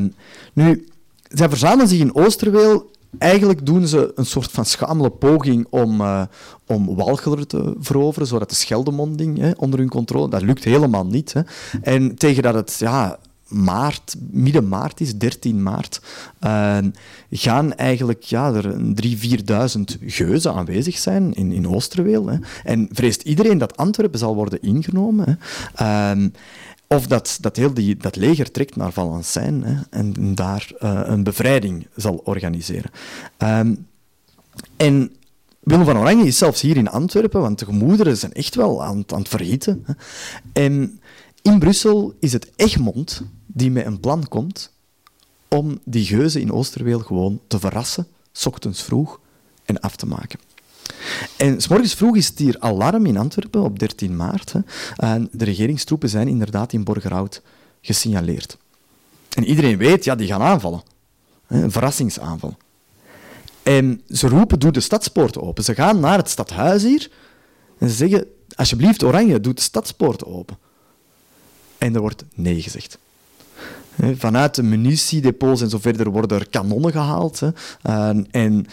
Uh, 0.00 0.08
nu, 0.52 0.88
zij 1.28 1.48
verzamelen 1.48 1.88
zich 1.88 1.98
in 1.98 2.14
Oosterweel 2.14 2.90
Eigenlijk 3.18 3.66
doen 3.66 3.86
ze 3.86 4.12
een 4.14 4.26
soort 4.26 4.50
van 4.50 4.64
schamele 4.64 5.10
poging 5.10 5.66
om, 5.70 6.00
uh, 6.00 6.22
om 6.66 6.94
Walcheren 6.94 7.48
te 7.48 7.74
veroveren, 7.78 8.28
zodat 8.28 8.48
de 8.48 8.54
Scheldemonding 8.54 9.38
hè, 9.38 9.50
onder 9.56 9.78
hun 9.78 9.88
controle... 9.88 10.28
Dat 10.28 10.42
lukt 10.42 10.64
helemaal 10.64 11.06
niet. 11.06 11.32
Hè. 11.32 11.40
En 11.82 12.14
tegen 12.14 12.42
dat 12.42 12.54
het 12.54 12.76
ja, 12.78 13.18
maart, 13.48 14.16
midden 14.30 14.68
maart 14.68 15.00
is, 15.00 15.16
13 15.16 15.62
maart, 15.62 16.00
uh, 16.40 16.78
gaan 17.30 17.74
eigenlijk 17.74 18.22
ja, 18.22 18.52
er 18.52 18.74
3.000, 18.74 18.78
4.000 20.00 20.06
geuzen 20.06 20.54
aanwezig 20.54 20.98
zijn 20.98 21.34
in, 21.34 21.52
in 21.52 21.68
Oosterweel. 21.68 22.26
Hè. 22.26 22.36
En 22.64 22.88
vreest 22.92 23.22
iedereen 23.22 23.58
dat 23.58 23.76
Antwerpen 23.76 24.18
zal 24.18 24.34
worden 24.34 24.62
ingenomen. 24.62 25.38
Hè. 25.74 26.14
Uh, 26.14 26.28
of 26.88 27.06
dat, 27.06 27.38
dat 27.40 27.56
heel 27.56 27.74
die, 27.74 27.96
dat 27.96 28.16
leger 28.16 28.50
trekt 28.50 28.76
naar 28.76 28.92
Valenciennes 28.92 29.70
hè, 29.70 29.80
en 29.90 30.34
daar 30.34 30.70
uh, 30.80 31.00
een 31.04 31.22
bevrijding 31.22 31.86
zal 31.96 32.20
organiseren. 32.24 32.90
Um, 33.38 33.86
en 34.76 35.16
Willem 35.60 35.84
van 35.84 35.98
Oranje 35.98 36.26
is 36.26 36.38
zelfs 36.38 36.60
hier 36.60 36.76
in 36.76 36.88
Antwerpen, 36.88 37.40
want 37.40 37.58
de 37.58 37.64
gemoederen 37.64 38.16
zijn 38.16 38.32
echt 38.32 38.54
wel 38.54 38.84
aan, 38.84 39.04
aan 39.06 39.18
het 39.18 39.28
verhieten. 39.28 39.84
Hè. 39.86 39.92
En 40.52 41.00
in 41.42 41.58
Brussel 41.58 42.14
is 42.20 42.32
het 42.32 42.50
Egmond 42.56 43.22
die 43.46 43.70
met 43.70 43.86
een 43.86 44.00
plan 44.00 44.28
komt 44.28 44.72
om 45.48 45.78
die 45.84 46.04
geuzen 46.04 46.40
in 46.40 46.52
Oosterweel 46.52 46.98
gewoon 46.98 47.40
te 47.46 47.58
verrassen, 47.58 48.06
s 48.32 48.46
ochtends 48.46 48.82
vroeg, 48.82 49.20
en 49.64 49.80
af 49.80 49.96
te 49.96 50.06
maken. 50.06 50.38
En 51.36 51.58
morgens 51.68 51.94
vroeg 51.94 52.16
is 52.16 52.26
het 52.28 52.38
hier 52.38 52.56
alarm 52.58 53.06
in 53.06 53.16
Antwerpen 53.16 53.62
op 53.62 53.78
13 53.78 54.16
maart. 54.16 54.52
Hè, 54.52 54.60
en 54.96 55.28
de 55.32 55.44
regeringstroepen 55.44 56.08
zijn 56.08 56.28
inderdaad 56.28 56.72
in 56.72 56.84
Borgerhout 56.84 57.42
gesignaleerd. 57.80 58.58
En 59.28 59.44
iedereen 59.44 59.76
weet, 59.76 60.04
ja, 60.04 60.14
die 60.14 60.26
gaan 60.26 60.42
aanvallen. 60.42 60.82
Een 61.46 61.70
verrassingsaanval. 61.70 62.56
En 63.62 64.02
ze 64.08 64.28
roepen, 64.28 64.58
doe 64.58 64.70
de 64.70 64.80
stadspoort 64.80 65.38
open. 65.38 65.64
Ze 65.64 65.74
gaan 65.74 66.00
naar 66.00 66.18
het 66.18 66.30
stadhuis 66.30 66.82
hier 66.82 67.10
en 67.78 67.88
ze 67.88 67.94
zeggen, 67.94 68.26
alsjeblieft, 68.54 69.02
Oranje, 69.02 69.40
doe 69.40 69.54
de 69.54 69.60
stadspoort 69.60 70.24
open. 70.24 70.58
En 71.78 71.94
er 71.94 72.00
wordt 72.00 72.24
nee 72.34 72.62
gezegd. 72.62 72.98
Vanuit 74.14 74.54
de 74.54 74.62
munitiedepots 74.62 75.60
en 75.60 75.70
zo 75.70 75.78
verder 75.78 76.10
worden 76.10 76.38
er 76.38 76.48
kanonnen 76.48 76.92
gehaald. 76.92 77.42
En 78.30 78.66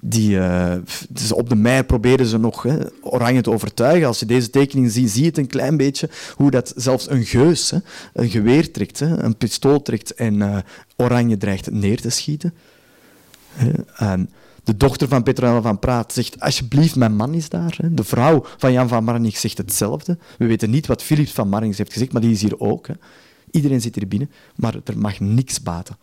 die, 0.00 0.36
uh, 0.36 0.74
dus 1.08 1.32
op 1.32 1.48
de 1.48 1.54
mei 1.54 1.82
proberen 1.82 2.26
ze 2.26 2.38
nog 2.38 2.62
hè, 2.62 2.76
Oranje 3.00 3.40
te 3.40 3.50
overtuigen. 3.50 4.06
Als 4.06 4.18
je 4.18 4.26
deze 4.26 4.50
tekening 4.50 4.90
ziet, 4.90 5.10
zie 5.10 5.22
je 5.22 5.28
het 5.28 5.38
een 5.38 5.46
klein 5.46 5.76
beetje 5.76 6.10
hoe 6.34 6.50
dat 6.50 6.72
zelfs 6.76 7.10
een 7.10 7.24
geus 7.24 7.70
hè, 7.70 7.78
een 8.12 8.30
geweer 8.30 8.70
trekt, 8.70 8.98
hè, 8.98 9.22
een 9.22 9.36
pistool 9.36 9.82
trekt 9.82 10.14
en 10.14 10.34
uh, 10.34 10.58
Oranje 10.96 11.36
dreigt 11.36 11.70
neer 11.70 12.00
te 12.00 12.10
schieten. 12.10 12.54
En 13.96 14.30
de 14.64 14.76
dochter 14.76 15.08
van 15.08 15.22
Petronella 15.22 15.60
van 15.60 15.78
Praat 15.78 16.12
zegt, 16.12 16.40
alsjeblieft, 16.40 16.96
mijn 16.96 17.16
man 17.16 17.34
is 17.34 17.48
daar. 17.48 17.78
De 17.90 18.04
vrouw 18.04 18.44
van 18.56 18.72
Jan 18.72 18.88
van 18.88 19.04
Marnix 19.04 19.40
zegt 19.40 19.58
hetzelfde. 19.58 20.18
We 20.38 20.46
weten 20.46 20.70
niet 20.70 20.86
wat 20.86 21.02
Philips 21.02 21.32
van 21.32 21.48
Marnix 21.48 21.78
heeft 21.78 21.92
gezegd, 21.92 22.12
maar 22.12 22.22
die 22.22 22.30
is 22.30 22.42
hier 22.42 22.60
ook. 22.60 22.86
Iedereen 23.50 23.80
zit 23.80 23.94
hier 23.94 24.08
binnen, 24.08 24.30
maar 24.54 24.74
er 24.84 24.98
mag 24.98 25.20
niks 25.20 25.62
baten. 25.62 25.96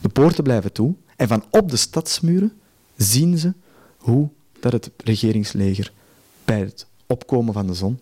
De 0.00 0.08
poorten 0.08 0.44
blijven 0.44 0.72
toe 0.72 0.94
en 1.20 1.28
van 1.28 1.44
op 1.50 1.70
de 1.70 1.76
stadsmuren 1.76 2.52
zien 2.96 3.38
ze 3.38 3.52
hoe 3.96 4.28
dat 4.60 4.72
het 4.72 4.90
regeringsleger 4.96 5.92
bij 6.44 6.60
het 6.60 6.86
opkomen 7.06 7.52
van 7.52 7.66
de 7.66 7.74
zon 7.74 7.98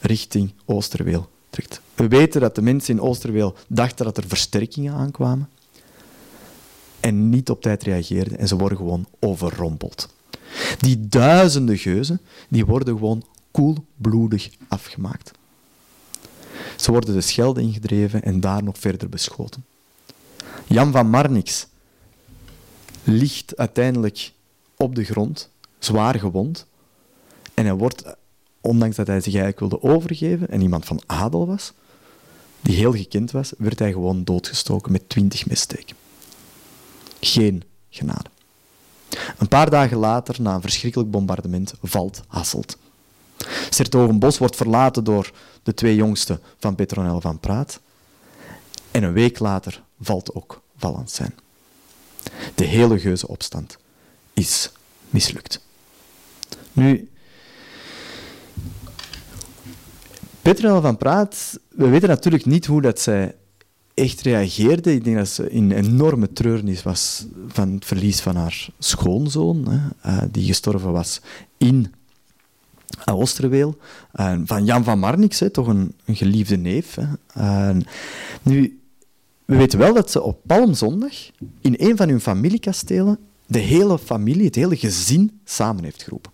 richting 0.00 0.52
Oosterweel 0.64 1.28
trekt. 1.50 1.80
We 1.94 2.08
weten 2.08 2.40
dat 2.40 2.54
de 2.54 2.62
mensen 2.62 2.94
in 2.94 3.00
Oosterweel 3.00 3.56
dachten 3.68 4.04
dat 4.04 4.16
er 4.16 4.28
versterkingen 4.28 4.94
aankwamen 4.94 5.48
en 7.00 7.28
niet 7.28 7.50
op 7.50 7.62
tijd 7.62 7.82
reageerden 7.82 8.38
en 8.38 8.48
ze 8.48 8.56
worden 8.56 8.78
gewoon 8.78 9.06
overrompeld. 9.18 10.14
Die 10.78 11.08
duizenden 11.08 11.78
geuzen 11.78 12.20
die 12.48 12.66
worden 12.66 12.94
gewoon 12.94 13.24
koelbloedig 13.50 14.50
afgemaakt. 14.68 15.30
Ze 16.76 16.90
worden 16.90 17.14
de 17.14 17.20
Schelde 17.20 17.60
ingedreven 17.60 18.22
en 18.22 18.40
daar 18.40 18.62
nog 18.62 18.78
verder 18.78 19.08
beschoten. 19.08 19.64
Jan 20.66 20.92
van 20.92 21.10
Marnix 21.10 21.66
ligt 23.04 23.56
uiteindelijk 23.56 24.32
op 24.76 24.94
de 24.94 25.04
grond, 25.04 25.50
zwaar 25.78 26.18
gewond. 26.18 26.66
En 27.54 27.64
hij 27.64 27.74
wordt, 27.74 28.02
ondanks 28.60 28.96
dat 28.96 29.06
hij 29.06 29.20
zich 29.20 29.34
eigenlijk 29.34 29.60
wilde 29.60 29.94
overgeven 29.94 30.48
en 30.48 30.60
iemand 30.60 30.84
van 30.84 31.00
adel 31.06 31.46
was, 31.46 31.72
die 32.60 32.76
heel 32.76 32.92
gekend 32.92 33.30
was, 33.30 33.52
werd 33.58 33.78
hij 33.78 33.92
gewoon 33.92 34.24
doodgestoken 34.24 34.92
met 34.92 35.08
twintig 35.08 35.46
messteken. 35.46 35.96
Geen 37.20 37.62
genade. 37.90 38.30
Een 39.38 39.48
paar 39.48 39.70
dagen 39.70 39.96
later, 39.96 40.42
na 40.42 40.54
een 40.54 40.60
verschrikkelijk 40.60 41.10
bombardement, 41.10 41.74
valt 41.82 42.22
Hasselt. 42.26 42.76
Sertogenbos 43.70 44.38
wordt 44.38 44.56
verlaten 44.56 45.04
door 45.04 45.32
de 45.62 45.74
twee 45.74 45.94
jongsten 45.94 46.40
van 46.58 46.74
Petronel 46.74 47.20
van 47.20 47.40
Praat. 47.40 47.80
En 48.90 49.02
een 49.02 49.12
week 49.12 49.38
later 49.38 49.82
valt 50.00 50.34
ook 50.34 50.62
Valencijn. 50.76 51.34
De 52.54 52.64
hele 52.64 52.98
geuzenopstand 52.98 53.78
is 54.34 54.70
mislukt. 55.10 55.60
Nu, 56.72 57.08
Petronel 60.42 60.80
van 60.80 60.96
Praat, 60.96 61.60
we 61.68 61.88
weten 61.88 62.08
natuurlijk 62.08 62.46
niet 62.46 62.66
hoe 62.66 62.82
dat 62.82 63.00
zij 63.00 63.34
echt 63.94 64.20
reageerde. 64.20 64.92
Ik 64.92 65.04
denk 65.04 65.16
dat 65.16 65.28
ze 65.28 65.50
in 65.50 65.72
enorme 65.72 66.32
treurnis 66.32 66.82
was 66.82 67.26
van 67.48 67.72
het 67.72 67.84
verlies 67.84 68.20
van 68.20 68.36
haar 68.36 68.68
schoonzoon, 68.78 69.68
hè, 69.68 70.10
uh, 70.10 70.22
die 70.30 70.46
gestorven 70.46 70.92
was 70.92 71.20
in 71.56 71.94
Oosterweel. 73.04 73.76
Uh, 74.14 74.34
van 74.44 74.64
Jan 74.64 74.84
van 74.84 74.98
Marnix, 74.98 75.40
hè, 75.40 75.50
toch 75.50 75.66
een, 75.66 75.94
geliefde 76.06 76.56
neef. 76.56 76.94
Hè. 76.94 77.06
Uh, 77.38 77.76
nu, 78.42 78.80
we 79.48 79.56
weten 79.56 79.78
wel 79.78 79.94
dat 79.94 80.10
ze 80.10 80.22
op 80.22 80.40
Palmzondag 80.46 81.14
in 81.60 81.74
een 81.78 81.96
van 81.96 82.08
hun 82.08 82.20
familiekastelen 82.20 83.18
de 83.46 83.58
hele 83.58 83.98
familie, 83.98 84.44
het 84.44 84.54
hele 84.54 84.76
gezin 84.76 85.40
samen 85.44 85.84
heeft 85.84 86.02
geroepen. 86.02 86.32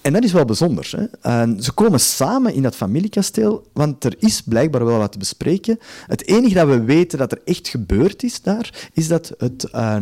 En 0.00 0.12
dat 0.12 0.24
is 0.24 0.32
wel 0.32 0.44
bijzonder. 0.44 0.90
Hè? 1.20 1.60
Ze 1.62 1.72
komen 1.72 2.00
samen 2.00 2.54
in 2.54 2.62
dat 2.62 2.76
familiekasteel, 2.76 3.66
want 3.72 4.04
er 4.04 4.14
is 4.18 4.42
blijkbaar 4.42 4.84
wel 4.84 4.98
wat 4.98 5.12
te 5.12 5.18
bespreken. 5.18 5.78
Het 6.06 6.26
enige 6.26 6.54
dat 6.54 6.68
we 6.68 6.82
weten 6.82 7.18
dat 7.18 7.32
er 7.32 7.40
echt 7.44 7.68
gebeurd 7.68 8.22
is 8.22 8.42
daar, 8.42 8.88
is 8.92 9.08
dat 9.08 9.34
het 9.38 9.68
uh, 9.74 9.96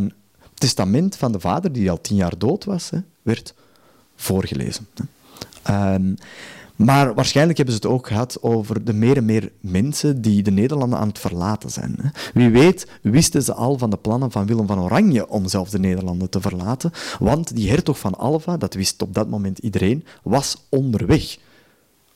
testament 0.54 1.16
van 1.16 1.32
de 1.32 1.40
vader, 1.40 1.72
die 1.72 1.90
al 1.90 2.00
tien 2.00 2.16
jaar 2.16 2.38
dood 2.38 2.64
was, 2.64 2.90
hè, 2.90 2.98
werd 3.22 3.54
voorgelezen. 4.14 4.86
Hè. 5.62 5.98
Maar 6.76 7.14
waarschijnlijk 7.14 7.56
hebben 7.56 7.74
ze 7.74 7.80
het 7.82 7.90
ook 7.90 8.06
gehad 8.06 8.42
over 8.42 8.84
de 8.84 8.92
meer 8.92 9.16
en 9.16 9.24
meer 9.24 9.52
mensen 9.60 10.22
die 10.22 10.42
de 10.42 10.50
Nederlanden 10.50 10.98
aan 10.98 11.08
het 11.08 11.18
verlaten 11.18 11.70
zijn. 11.70 12.12
Wie 12.34 12.50
weet 12.50 12.86
wisten 13.02 13.42
ze 13.42 13.54
al 13.54 13.78
van 13.78 13.90
de 13.90 13.96
plannen 13.96 14.30
van 14.30 14.46
Willem 14.46 14.66
van 14.66 14.80
Oranje 14.80 15.28
om 15.28 15.48
zelf 15.48 15.70
de 15.70 15.78
Nederlanden 15.78 16.30
te 16.30 16.40
verlaten, 16.40 16.92
want 17.18 17.56
die 17.56 17.70
hertog 17.70 17.98
van 17.98 18.14
Alva, 18.14 18.56
dat 18.56 18.74
wist 18.74 19.02
op 19.02 19.14
dat 19.14 19.28
moment 19.28 19.58
iedereen, 19.58 20.04
was 20.22 20.66
onderweg 20.68 21.38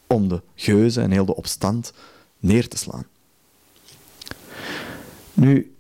om 0.07 0.29
de 0.29 0.41
geuzen 0.55 1.03
en 1.03 1.11
heel 1.11 1.25
de 1.25 1.37
opstand 1.37 1.93
neer 2.39 2.69
te 2.69 2.77
slaan. 2.77 3.05
Nu, 5.35 5.75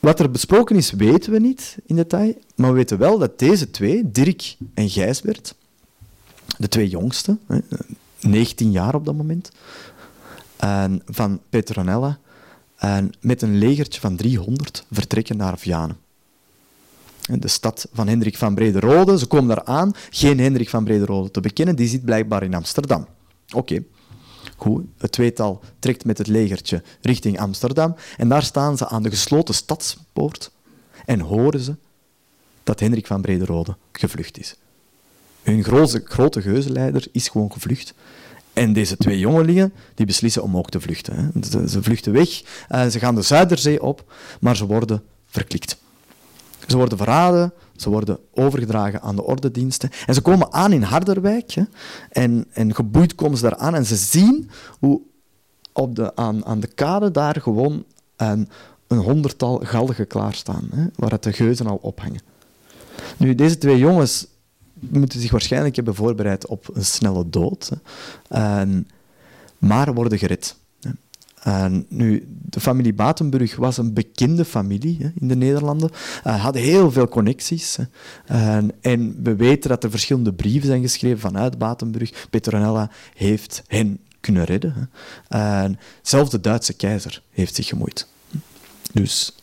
wat 0.00 0.20
er 0.20 0.30
besproken 0.30 0.76
is, 0.76 0.90
weten 0.90 1.32
we 1.32 1.38
niet 1.38 1.78
in 1.86 1.96
detail, 1.96 2.34
maar 2.54 2.70
we 2.70 2.76
weten 2.76 2.98
wel 2.98 3.18
dat 3.18 3.38
deze 3.38 3.70
twee, 3.70 4.10
Dirk 4.10 4.56
en 4.74 4.90
Gijsbert, 4.90 5.54
de 6.58 6.68
twee 6.68 6.88
jongste, 6.88 7.38
19 8.20 8.70
jaar 8.70 8.94
op 8.94 9.04
dat 9.04 9.16
moment, 9.16 9.50
en 10.56 11.02
van 11.06 11.40
Petronella, 11.48 12.18
en 12.76 13.12
met 13.20 13.42
een 13.42 13.58
legertje 13.58 14.00
van 14.00 14.16
300 14.16 14.84
vertrekken 14.90 15.36
naar 15.36 15.58
Vianen. 15.58 15.96
De 17.20 17.48
stad 17.48 17.88
van 17.92 18.08
Hendrik 18.08 18.36
van 18.36 18.54
Brederode. 18.54 19.18
Ze 19.18 19.26
komen 19.26 19.48
daar 19.48 19.64
aan, 19.64 19.92
geen 20.10 20.38
Hendrik 20.40 20.68
van 20.68 20.84
Brederode 20.84 21.30
te 21.30 21.40
bekennen, 21.40 21.76
die 21.76 21.88
zit 21.88 22.04
blijkbaar 22.04 22.42
in 22.42 22.54
Amsterdam. 22.54 23.06
Oké, 23.54 23.84
goed. 24.56 24.84
Het 24.98 25.12
tweetal 25.12 25.60
trekt 25.78 26.04
met 26.04 26.18
het 26.18 26.26
legertje 26.26 26.82
richting 27.00 27.40
Amsterdam 27.40 27.94
en 28.16 28.28
daar 28.28 28.42
staan 28.42 28.76
ze 28.76 28.88
aan 28.88 29.02
de 29.02 29.10
gesloten 29.10 29.54
stadspoort 29.54 30.50
en 31.04 31.20
horen 31.20 31.60
ze 31.60 31.76
dat 32.62 32.80
Hendrik 32.80 33.06
van 33.06 33.20
Brederode 33.20 33.76
gevlucht 33.92 34.38
is. 34.38 34.56
Hun 35.48 35.64
grote, 35.64 36.02
grote 36.04 36.42
geuzenleider 36.42 37.06
is 37.12 37.28
gewoon 37.28 37.52
gevlucht. 37.52 37.94
En 38.52 38.72
deze 38.72 38.96
twee 38.96 39.18
jongelingen 39.18 39.72
die 39.94 40.06
beslissen 40.06 40.42
om 40.42 40.56
ook 40.56 40.70
te 40.70 40.80
vluchten. 40.80 41.14
Hè. 41.16 41.66
Ze 41.68 41.82
vluchten 41.82 42.12
weg, 42.12 42.42
uh, 42.70 42.86
ze 42.86 42.98
gaan 42.98 43.14
de 43.14 43.22
Zuiderzee 43.22 43.82
op, 43.82 44.12
maar 44.40 44.56
ze 44.56 44.66
worden 44.66 45.02
verklikt. 45.26 45.76
Ze 46.66 46.76
worden 46.76 46.98
verraden, 46.98 47.52
ze 47.76 47.90
worden 47.90 48.18
overgedragen 48.34 49.02
aan 49.02 49.16
de 49.16 49.24
ordediensten. 49.24 49.90
En 50.06 50.14
ze 50.14 50.20
komen 50.20 50.52
aan 50.52 50.72
in 50.72 50.82
Harderwijk. 50.82 51.50
Hè, 51.50 51.62
en, 52.10 52.46
en 52.52 52.74
geboeid 52.74 53.14
komen 53.14 53.36
ze 53.36 53.42
daar 53.42 53.56
aan 53.56 53.74
en 53.74 53.86
ze 53.86 53.96
zien 53.96 54.50
hoe 54.78 55.00
op 55.72 55.96
de, 55.96 56.16
aan, 56.16 56.44
aan 56.44 56.60
de 56.60 56.66
kade 56.66 57.10
daar 57.10 57.40
gewoon 57.40 57.84
een, 58.16 58.48
een 58.86 58.98
honderdtal 58.98 59.60
galgen 59.62 60.06
klaarstaan, 60.06 60.68
hè, 60.74 60.84
waar 60.94 61.10
het 61.10 61.22
de 61.22 61.32
geuzen 61.32 61.66
al 61.66 61.78
ophangen. 61.82 62.20
Nu, 63.16 63.34
deze 63.34 63.58
twee 63.58 63.78
jongens 63.78 64.26
moeten 64.80 65.20
zich 65.20 65.30
waarschijnlijk 65.30 65.76
hebben 65.76 65.94
voorbereid 65.94 66.46
op 66.46 66.70
een 66.72 66.84
snelle 66.84 67.30
dood, 67.30 67.70
maar 69.58 69.94
worden 69.94 70.18
gered. 70.18 70.56
Nu, 71.88 72.28
de 72.42 72.60
familie 72.60 72.94
Batenburg 72.94 73.56
was 73.56 73.76
een 73.76 73.92
bekende 73.92 74.44
familie 74.44 74.96
hè, 75.00 75.10
in 75.20 75.28
de 75.28 75.36
Nederlanden. 75.36 75.90
Uh, 76.26 76.42
hadden 76.42 76.62
heel 76.62 76.90
veel 76.90 77.08
connecties. 77.08 77.78
En, 78.80 79.22
we 79.22 79.36
weten 79.36 79.70
dat 79.70 79.84
er 79.84 79.90
verschillende 79.90 80.32
brieven 80.32 80.68
zijn 80.68 80.82
geschreven 80.82 81.18
vanuit 81.18 81.58
Batenburg. 81.58 82.26
Petronella 82.30 82.90
heeft 83.14 83.62
hen 83.66 83.98
kunnen 84.20 84.44
redden. 84.44 84.90
Zelfs 86.02 86.30
de 86.30 86.40
Duitse 86.40 86.72
keizer 86.72 87.22
heeft 87.30 87.54
zich 87.54 87.66
gemoeid. 87.66 88.06
Dus 88.92 89.34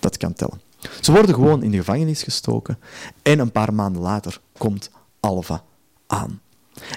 dat 0.00 0.16
kan 0.16 0.32
tellen. 0.32 0.60
Ze 1.00 1.12
worden 1.12 1.34
gewoon 1.34 1.62
in 1.62 1.70
de 1.70 1.76
gevangenis 1.76 2.22
gestoken 2.22 2.78
en 3.22 3.38
een 3.38 3.52
paar 3.52 3.74
maanden 3.74 4.02
later 4.02 4.40
komt 4.58 4.90
Alva 5.20 5.62
aan. 6.06 6.40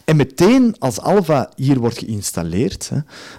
En 0.06 0.16
meteen 0.16 0.76
als 0.80 1.00
Alva 1.00 1.50
hier 1.56 1.80
wordt 1.80 1.98
geïnstalleerd, 1.98 2.92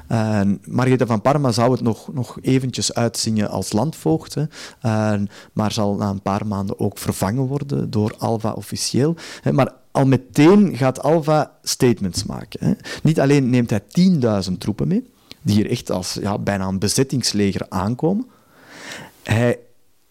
hè, 0.06 0.44
Margaretha 0.64 1.06
van 1.06 1.20
Parma 1.20 1.52
zou 1.52 1.72
het 1.72 1.80
nog, 1.80 2.12
nog 2.12 2.38
eventjes 2.40 2.94
uitzingen 2.94 3.50
als 3.50 3.72
landvoogd, 3.72 4.36
uh, 4.36 5.12
maar 5.52 5.72
zal 5.72 5.94
na 5.94 6.10
een 6.10 6.22
paar 6.22 6.46
maanden 6.46 6.80
ook 6.80 6.98
vervangen 6.98 7.46
worden 7.46 7.90
door 7.90 8.14
Alva 8.18 8.52
officieel. 8.52 9.16
Hè, 9.40 9.52
maar 9.52 9.72
al 9.90 10.06
meteen 10.06 10.76
gaat 10.76 11.02
Alva 11.02 11.52
statements 11.62 12.24
maken. 12.24 12.66
Hè. 12.66 12.72
Niet 13.02 13.20
alleen 13.20 13.50
neemt 13.50 13.70
hij 13.70 13.82
10.000 14.46 14.52
troepen 14.58 14.88
mee, 14.88 15.10
die 15.42 15.54
hier 15.54 15.70
echt 15.70 15.90
als 15.90 16.18
ja, 16.20 16.38
bijna 16.38 16.66
een 16.66 16.78
bezettingsleger 16.78 17.66
aankomen. 17.68 18.26
Hij 19.22 19.58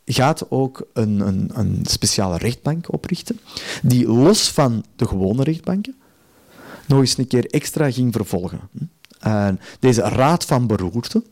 gaat 0.05 0.51
ook 0.51 0.87
een, 0.93 1.19
een, 1.19 1.51
een 1.53 1.79
speciale 1.83 2.37
rechtbank 2.37 2.93
oprichten, 2.93 3.39
die 3.81 4.07
los 4.07 4.51
van 4.51 4.85
de 4.95 5.07
gewone 5.07 5.43
rechtbanken 5.43 5.95
nog 6.87 6.99
eens 6.99 7.17
een 7.17 7.27
keer 7.27 7.45
extra 7.45 7.91
ging 7.91 8.13
vervolgen. 8.13 8.59
En 9.19 9.59
deze 9.79 10.01
raad 10.01 10.45
van 10.45 10.67
beroerte 10.67 11.23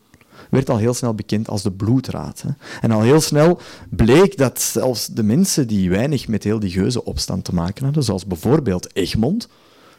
werd 0.49 0.69
al 0.69 0.77
heel 0.77 0.93
snel 0.93 1.13
bekend 1.13 1.49
als 1.49 1.61
de 1.61 1.71
bloedraad. 1.71 2.43
En 2.81 2.91
al 2.91 3.01
heel 3.01 3.21
snel 3.21 3.59
bleek 3.89 4.37
dat 4.37 4.61
zelfs 4.61 5.07
de 5.07 5.23
mensen 5.23 5.67
die 5.67 5.89
weinig 5.89 6.27
met 6.27 6.43
heel 6.43 6.59
die 6.59 6.71
geuzenopstand 6.71 7.43
te 7.43 7.53
maken 7.53 7.83
hadden, 7.83 8.03
zoals 8.03 8.25
bijvoorbeeld 8.25 8.95
Egmond, 8.95 9.47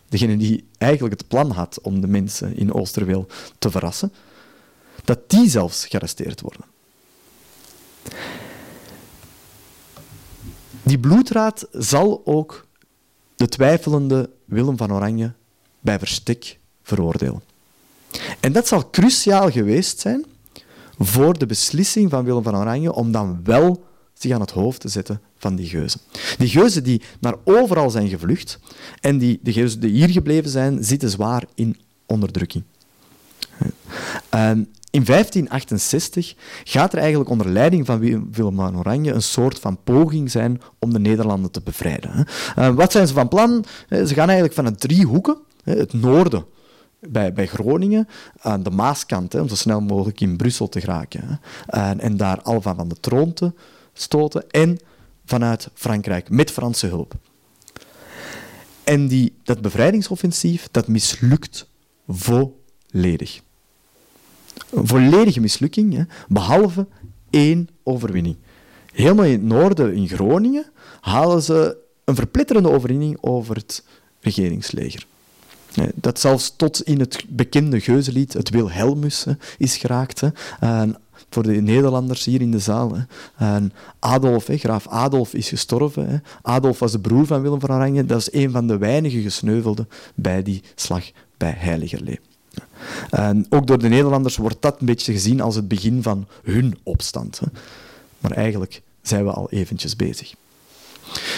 degene 0.08 0.36
die 0.36 0.64
eigenlijk 0.78 1.18
het 1.20 1.28
plan 1.28 1.50
had 1.50 1.78
om 1.82 2.00
de 2.00 2.06
mensen 2.06 2.56
in 2.56 2.72
Oosterweel 2.72 3.26
te 3.58 3.70
verrassen, 3.70 4.12
dat 5.04 5.30
die 5.30 5.50
zelfs 5.50 5.86
gearresteerd 5.86 6.40
worden. 6.40 6.64
Die 10.82 10.98
bloedraad 10.98 11.66
zal 11.72 12.22
ook 12.24 12.66
de 13.36 13.48
twijfelende 13.48 14.30
Willem 14.44 14.76
van 14.76 14.92
Oranje 14.92 15.32
bij 15.80 15.98
verstek 15.98 16.58
veroordelen. 16.82 17.42
En 18.40 18.52
dat 18.52 18.68
zal 18.68 18.90
cruciaal 18.90 19.50
geweest 19.50 20.00
zijn 20.00 20.24
voor 20.98 21.38
de 21.38 21.46
beslissing 21.46 22.10
van 22.10 22.24
Willem 22.24 22.42
van 22.42 22.56
Oranje 22.56 22.92
om 22.92 23.12
dan 23.12 23.40
wel 23.44 23.84
zich 24.12 24.32
aan 24.32 24.40
het 24.40 24.50
hoofd 24.50 24.80
te 24.80 24.88
zetten 24.88 25.20
van 25.36 25.56
die 25.56 25.68
geuzen. 25.68 26.00
Die 26.38 26.48
geuzen 26.48 26.84
die 26.84 27.02
naar 27.20 27.34
overal 27.44 27.90
zijn 27.90 28.08
gevlucht 28.08 28.58
en 29.00 29.18
die, 29.18 29.40
de 29.42 29.52
geuzen 29.52 29.80
die 29.80 29.90
hier 29.90 30.10
gebleven 30.10 30.50
zijn, 30.50 30.84
zitten 30.84 31.10
zwaar 31.10 31.44
in 31.54 31.76
onderdrukking. 32.06 32.64
In 34.90 35.04
1568 35.04 36.34
gaat 36.64 36.92
er 36.92 36.98
eigenlijk 36.98 37.30
onder 37.30 37.48
leiding 37.48 37.86
van 37.86 37.98
Willem 38.30 38.56
van 38.56 38.78
Oranje 38.78 39.12
een 39.12 39.22
soort 39.22 39.58
van 39.58 39.78
poging 39.84 40.30
zijn 40.30 40.60
om 40.78 40.92
de 40.92 40.98
Nederlanden 40.98 41.50
te 41.50 41.60
bevrijden. 41.60 42.26
wat 42.74 42.92
zijn 42.92 43.06
ze 43.06 43.14
van 43.14 43.28
plan? 43.28 43.64
Ze 43.88 44.14
gaan 44.14 44.28
eigenlijk 44.28 44.54
van 44.54 44.74
drie 44.76 45.06
hoeken 45.06 45.38
het 45.64 45.92
noorden 45.92 46.44
bij, 47.08 47.32
bij 47.32 47.46
Groningen 47.46 48.08
aan 48.40 48.62
de 48.62 48.70
Maaskant, 48.70 49.34
om 49.34 49.48
zo 49.48 49.54
snel 49.54 49.80
mogelijk 49.80 50.20
in 50.20 50.36
Brussel 50.36 50.68
te 50.68 50.80
geraken. 50.80 51.40
En, 51.66 52.16
daar 52.16 52.42
Alva 52.42 52.74
van 52.74 52.88
de 52.88 53.00
troon 53.00 53.32
te 53.32 53.52
stoten 53.92 54.50
en 54.50 54.78
vanuit 55.24 55.68
Frankrijk 55.74 56.30
met 56.30 56.50
Franse 56.50 56.86
hulp. 56.86 57.14
En 58.84 59.06
die, 59.06 59.34
dat 59.42 59.60
bevrijdingsoffensief 59.60 60.68
dat 60.70 60.88
mislukt 60.88 61.68
volledig. 62.92 63.40
Een 64.70 64.86
volledige 64.86 65.40
mislukking, 65.40 65.94
hè, 65.94 66.02
behalve 66.28 66.86
één 67.30 67.68
overwinning. 67.82 68.36
Helemaal 68.92 69.24
in 69.24 69.32
het 69.32 69.42
noorden, 69.42 69.94
in 69.94 70.08
Groningen, 70.08 70.70
halen 71.00 71.42
ze 71.42 71.76
een 72.04 72.14
verpletterende 72.14 72.70
overwinning 72.70 73.18
over 73.20 73.56
het 73.56 73.84
regeringsleger. 74.20 75.06
Dat 75.94 76.20
zelfs 76.20 76.56
tot 76.56 76.82
in 76.82 77.00
het 77.00 77.24
bekende 77.28 77.80
geuzenlied, 77.80 78.32
het 78.32 78.50
Wilhelmus, 78.50 79.26
is 79.58 79.76
geraakt. 79.76 80.22
En 80.60 80.96
voor 81.30 81.42
de 81.42 81.52
Nederlanders 81.52 82.24
hier 82.24 82.40
in 82.40 82.50
de 82.50 82.58
zaal. 82.58 82.96
En 83.36 83.72
Adolf, 83.98 84.46
graaf 84.50 84.88
Adolf, 84.88 85.34
is 85.34 85.48
gestorven. 85.48 86.22
Adolf 86.42 86.78
was 86.78 86.92
de 86.92 87.00
broer 87.00 87.26
van 87.26 87.42
Willem 87.42 87.60
van 87.60 87.70
Oranje. 87.70 88.06
Dat 88.06 88.18
is 88.18 88.32
een 88.32 88.50
van 88.50 88.66
de 88.66 88.78
weinige 88.78 89.20
gesneuvelden 89.20 89.88
bij 90.14 90.42
die 90.42 90.62
slag 90.74 91.10
bij 91.36 91.54
Heiligerlee. 91.56 92.20
Ook 93.48 93.66
door 93.66 93.78
de 93.78 93.88
Nederlanders 93.88 94.36
wordt 94.36 94.62
dat 94.62 94.80
een 94.80 94.86
beetje 94.86 95.12
gezien 95.12 95.40
als 95.40 95.54
het 95.54 95.68
begin 95.68 96.02
van 96.02 96.26
hun 96.42 96.78
opstand. 96.82 97.40
Maar 98.18 98.30
eigenlijk 98.30 98.82
zijn 99.02 99.24
we 99.24 99.30
al 99.30 99.50
eventjes 99.50 99.96
bezig. 99.96 100.34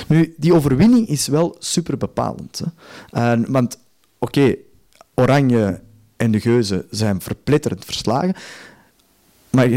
Nu, 0.08 0.34
die 0.36 0.54
overwinning 0.54 1.08
is 1.08 1.26
wel 1.26 1.56
super 1.58 1.96
bepalend. 1.96 2.62
En, 3.10 3.52
want 3.52 3.78
oké, 4.18 4.54
Oranje 5.14 5.80
en 6.16 6.30
de 6.30 6.40
Geuzen 6.40 6.86
zijn 6.90 7.20
verpletterend 7.20 7.84
verslagen. 7.84 8.34
Maar 9.50 9.68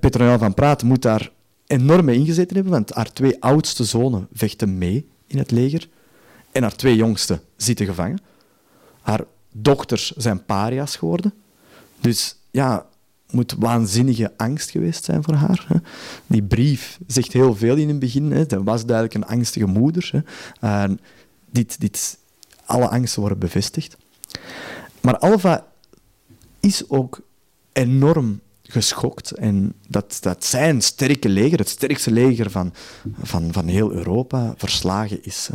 Petronel 0.00 0.38
van 0.38 0.54
Praat 0.54 0.82
moet 0.82 1.02
daar 1.02 1.30
enorm 1.66 2.04
mee 2.04 2.18
ingezeten 2.18 2.54
hebben, 2.54 2.72
want 2.72 2.94
haar 2.94 3.12
twee 3.12 3.42
oudste 3.42 3.84
zonen 3.84 4.28
vechten 4.32 4.78
mee 4.78 5.08
in 5.26 5.38
het 5.38 5.50
leger. 5.50 5.88
En 6.52 6.62
haar 6.62 6.76
twee 6.76 6.96
jongste 6.96 7.40
zitten 7.56 7.86
gevangen. 7.86 8.18
Haar 9.00 9.24
dochters 9.60 10.10
zijn 10.10 10.44
paria's 10.44 10.96
geworden. 10.96 11.32
Dus 12.00 12.36
ja, 12.50 12.86
moet 13.30 13.54
waanzinnige 13.58 14.32
angst 14.36 14.70
geweest 14.70 15.04
zijn 15.04 15.22
voor 15.22 15.34
haar. 15.34 15.66
Die 16.26 16.42
brief 16.42 16.98
zegt 17.06 17.32
heel 17.32 17.56
veel 17.56 17.76
in 17.76 17.88
het 17.88 17.98
begin. 17.98 18.32
Hè. 18.32 18.62
Was 18.62 18.84
duidelijk 18.86 19.14
een 19.14 19.26
angstige 19.26 19.66
moeder. 19.66 20.24
Hè. 20.60 20.86
Dit, 21.50 21.80
dit 21.80 22.18
alle 22.64 22.88
angsten 22.88 23.20
worden 23.20 23.38
bevestigd. 23.38 23.96
Maar 25.00 25.18
Alva 25.18 25.66
is 26.60 26.88
ook 26.88 27.20
enorm 27.72 28.40
geschokt. 28.68 29.30
En 29.30 29.74
dat, 29.88 30.18
dat 30.20 30.44
zijn 30.44 30.82
sterke 30.82 31.28
leger, 31.28 31.58
het 31.58 31.68
sterkste 31.68 32.10
leger 32.10 32.50
van, 32.50 32.72
van, 33.22 33.52
van 33.52 33.66
heel 33.66 33.92
Europa, 33.92 34.54
verslagen 34.56 35.24
is. 35.24 35.48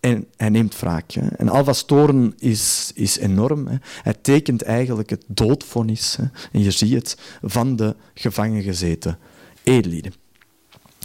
en 0.00 0.26
hij 0.36 0.48
neemt 0.48 0.80
wraak. 0.80 1.12
En 1.12 1.48
Alva's 1.48 1.84
toren 1.84 2.34
is, 2.38 2.90
is 2.94 3.18
enorm. 3.18 3.66
Hè. 3.66 3.76
Hij 4.02 4.14
tekent 4.20 4.62
eigenlijk 4.62 5.10
het 5.10 5.24
doodvonnis, 5.26 6.16
hè. 6.16 6.24
en 6.52 6.62
je 6.62 6.70
ziet 6.70 6.94
het, 6.94 7.18
van 7.42 7.76
de 7.76 7.96
gevangen 8.14 8.62
gezeten 8.62 9.18
edellieden. 9.62 10.14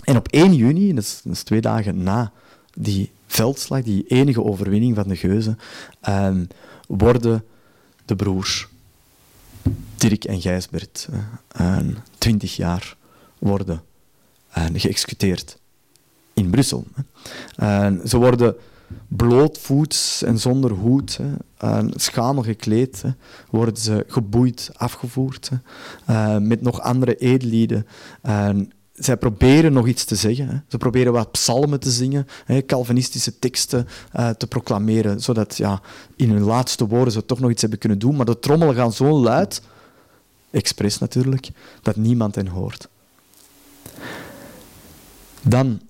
En 0.03 0.15
op 0.15 0.27
1 0.27 0.53
juni, 0.53 0.93
dat 0.93 1.21
is, 1.31 1.43
twee 1.43 1.61
dagen 1.61 2.03
na 2.03 2.31
die 2.73 3.11
veldslag, 3.27 3.83
die 3.83 4.07
enige 4.07 4.43
overwinning 4.43 4.95
van 4.95 5.07
de 5.07 5.15
Geuzen, 5.15 5.59
uh, 6.09 6.35
worden 6.87 7.43
de 8.05 8.15
broers 8.15 8.67
Dirk 9.95 10.23
en 10.23 10.41
Gijsbert, 10.41 11.07
uh, 11.61 11.77
twintig 12.17 12.55
jaar, 12.55 12.95
worden 13.37 13.81
uh, 14.57 14.65
geëxecuteerd 14.73 15.57
in 16.33 16.49
Brussel. 16.49 16.85
ze 18.05 18.17
worden 18.17 18.55
blootvoets 19.07 20.23
en 20.23 20.39
zonder 20.39 20.71
hoed, 20.71 21.19
schamel 21.95 22.43
gekleed, 22.43 23.03
worden 23.49 23.77
ze 23.77 24.05
geboeid 24.07 24.69
afgevoerd, 24.73 25.49
hè, 26.05 26.39
met 26.39 26.61
nog 26.61 26.81
andere 26.81 27.15
edellieden 27.15 27.85
zij 28.99 29.17
proberen 29.17 29.73
nog 29.73 29.87
iets 29.87 30.05
te 30.05 30.15
zeggen. 30.15 30.47
Hè. 30.47 30.57
Ze 30.67 30.77
proberen 30.77 31.13
wat 31.13 31.31
psalmen 31.31 31.79
te 31.79 31.91
zingen, 31.91 32.27
hè, 32.45 32.65
Calvinistische 32.65 33.39
teksten 33.39 33.87
uh, 34.15 34.29
te 34.29 34.47
proclameren, 34.47 35.21
zodat 35.21 35.57
ja, 35.57 35.81
in 36.15 36.29
hun 36.29 36.43
laatste 36.43 36.87
woorden 36.87 37.13
ze 37.13 37.25
toch 37.25 37.39
nog 37.39 37.51
iets 37.51 37.61
hebben 37.61 37.79
kunnen 37.79 37.99
doen. 37.99 38.15
Maar 38.15 38.25
de 38.25 38.39
trommelen 38.39 38.75
gaan 38.75 38.93
zo 38.93 39.19
luid, 39.19 39.61
expres 40.51 40.97
natuurlijk, 40.97 41.49
dat 41.81 41.95
niemand 41.95 42.35
hen 42.35 42.47
hoort. 42.47 42.87
Dan 45.41 45.81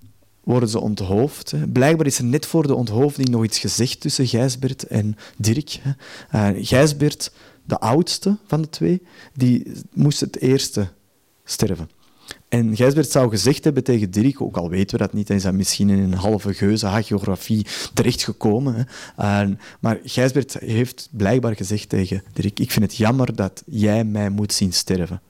worden 0.44 0.70
ze 0.70 0.80
onthoofd. 0.80 1.52
Hè. 1.52 1.68
Blijkbaar 1.68 2.06
is 2.06 2.18
er 2.18 2.24
net 2.24 2.46
voor 2.46 2.68
de 2.68 2.76
onthoofding 2.76 3.30
nog 3.30 3.44
iets 3.44 3.60
gezegd 3.60 4.00
tussen 4.00 4.28
Gijsbert 4.28 4.84
en 4.84 5.18
Dirk. 5.38 5.80
Hè. 5.82 5.92
Uh, 6.52 6.66
Gijsbert, 6.66 7.32
de 7.66 7.80
oudste 7.80 8.38
van 8.48 8.62
de 8.62 8.70
twee, 8.70 9.02
die 9.34 9.72
moest 9.94 10.20
het 10.20 10.40
eerste 10.40 10.88
sterven. 11.44 11.90
En 12.50 12.76
Gijsbert 12.76 13.12
zou 13.12 13.30
gezegd 13.30 13.64
hebben 13.64 13.84
tegen 13.84 14.12
Dirk, 14.12 14.42
ook 14.42 14.58
al 14.58 14.70
weten 14.70 14.98
we 14.98 15.04
dat 15.04 15.14
niet, 15.14 15.28
hij 15.28 15.38
is 15.38 15.44
dat 15.44 15.54
misschien 15.54 15.90
in 15.90 16.00
een 16.00 16.14
halve 16.14 16.54
geuze 16.54 16.86
hagiografie 16.86 17.66
terechtgekomen. 17.94 18.88
Hè. 19.16 19.46
maar 19.80 20.00
Gijsbert 20.04 20.54
heeft 20.54 21.10
blijkbaar 21.12 21.56
gezegd 21.56 21.90
tegen 21.90 22.24
Dirk, 22.34 22.60
ik 22.60 22.72
vind 22.72 22.86
het 22.86 22.96
jammer 22.96 23.36
dat 23.36 23.64
jij 23.66 24.04
mij 24.04 24.30
moet 24.30 24.54
zien 24.54 24.74
sterven. 24.74 25.22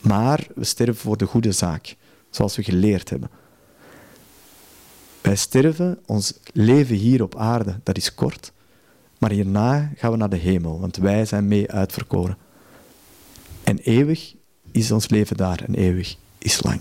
Maar 0.00 0.46
we 0.54 0.64
sterven 0.64 0.96
voor 0.96 1.16
de 1.16 1.26
goede 1.26 1.52
zaak, 1.52 1.96
zoals 2.30 2.56
we 2.56 2.62
geleerd 2.62 3.10
hebben. 3.10 3.30
Wij 5.20 5.36
sterven, 5.36 5.98
ons 6.06 6.32
leven 6.52 6.96
hier 6.96 7.22
op 7.22 7.36
aarde, 7.36 7.80
dat 7.82 7.96
is 7.96 8.14
kort. 8.14 8.52
Maar 9.18 9.30
hierna 9.30 9.92
gaan 9.96 10.10
we 10.10 10.16
naar 10.16 10.30
de 10.30 10.36
hemel, 10.36 10.80
want 10.80 10.96
wij 10.96 11.24
zijn 11.24 11.48
mee 11.48 11.70
uitverkoren. 11.70 12.36
En 13.64 13.78
eeuwig 13.78 14.34
is 14.70 14.90
ons 14.90 15.08
leven 15.08 15.36
daar 15.36 15.62
en 15.66 15.74
eeuwig 15.74 16.16
is 16.44 16.62
lang. 16.62 16.80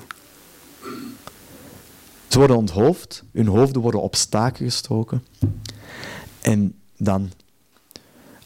Ze 2.27 2.37
worden 2.37 2.57
onthoofd, 2.57 3.23
hun 3.31 3.47
hoofden 3.47 3.81
worden 3.81 4.01
op 4.01 4.15
staken 4.15 4.65
gestoken. 4.65 5.23
En 6.41 6.75
dan 6.97 7.31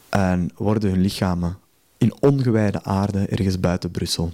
en 0.10 0.52
worden 0.56 0.90
hun 0.90 1.02
lichamen 1.02 1.58
in 1.98 2.14
ongewijde 2.20 2.84
aarde 2.84 3.26
ergens 3.26 3.60
buiten 3.60 3.92
Brussel 3.92 4.34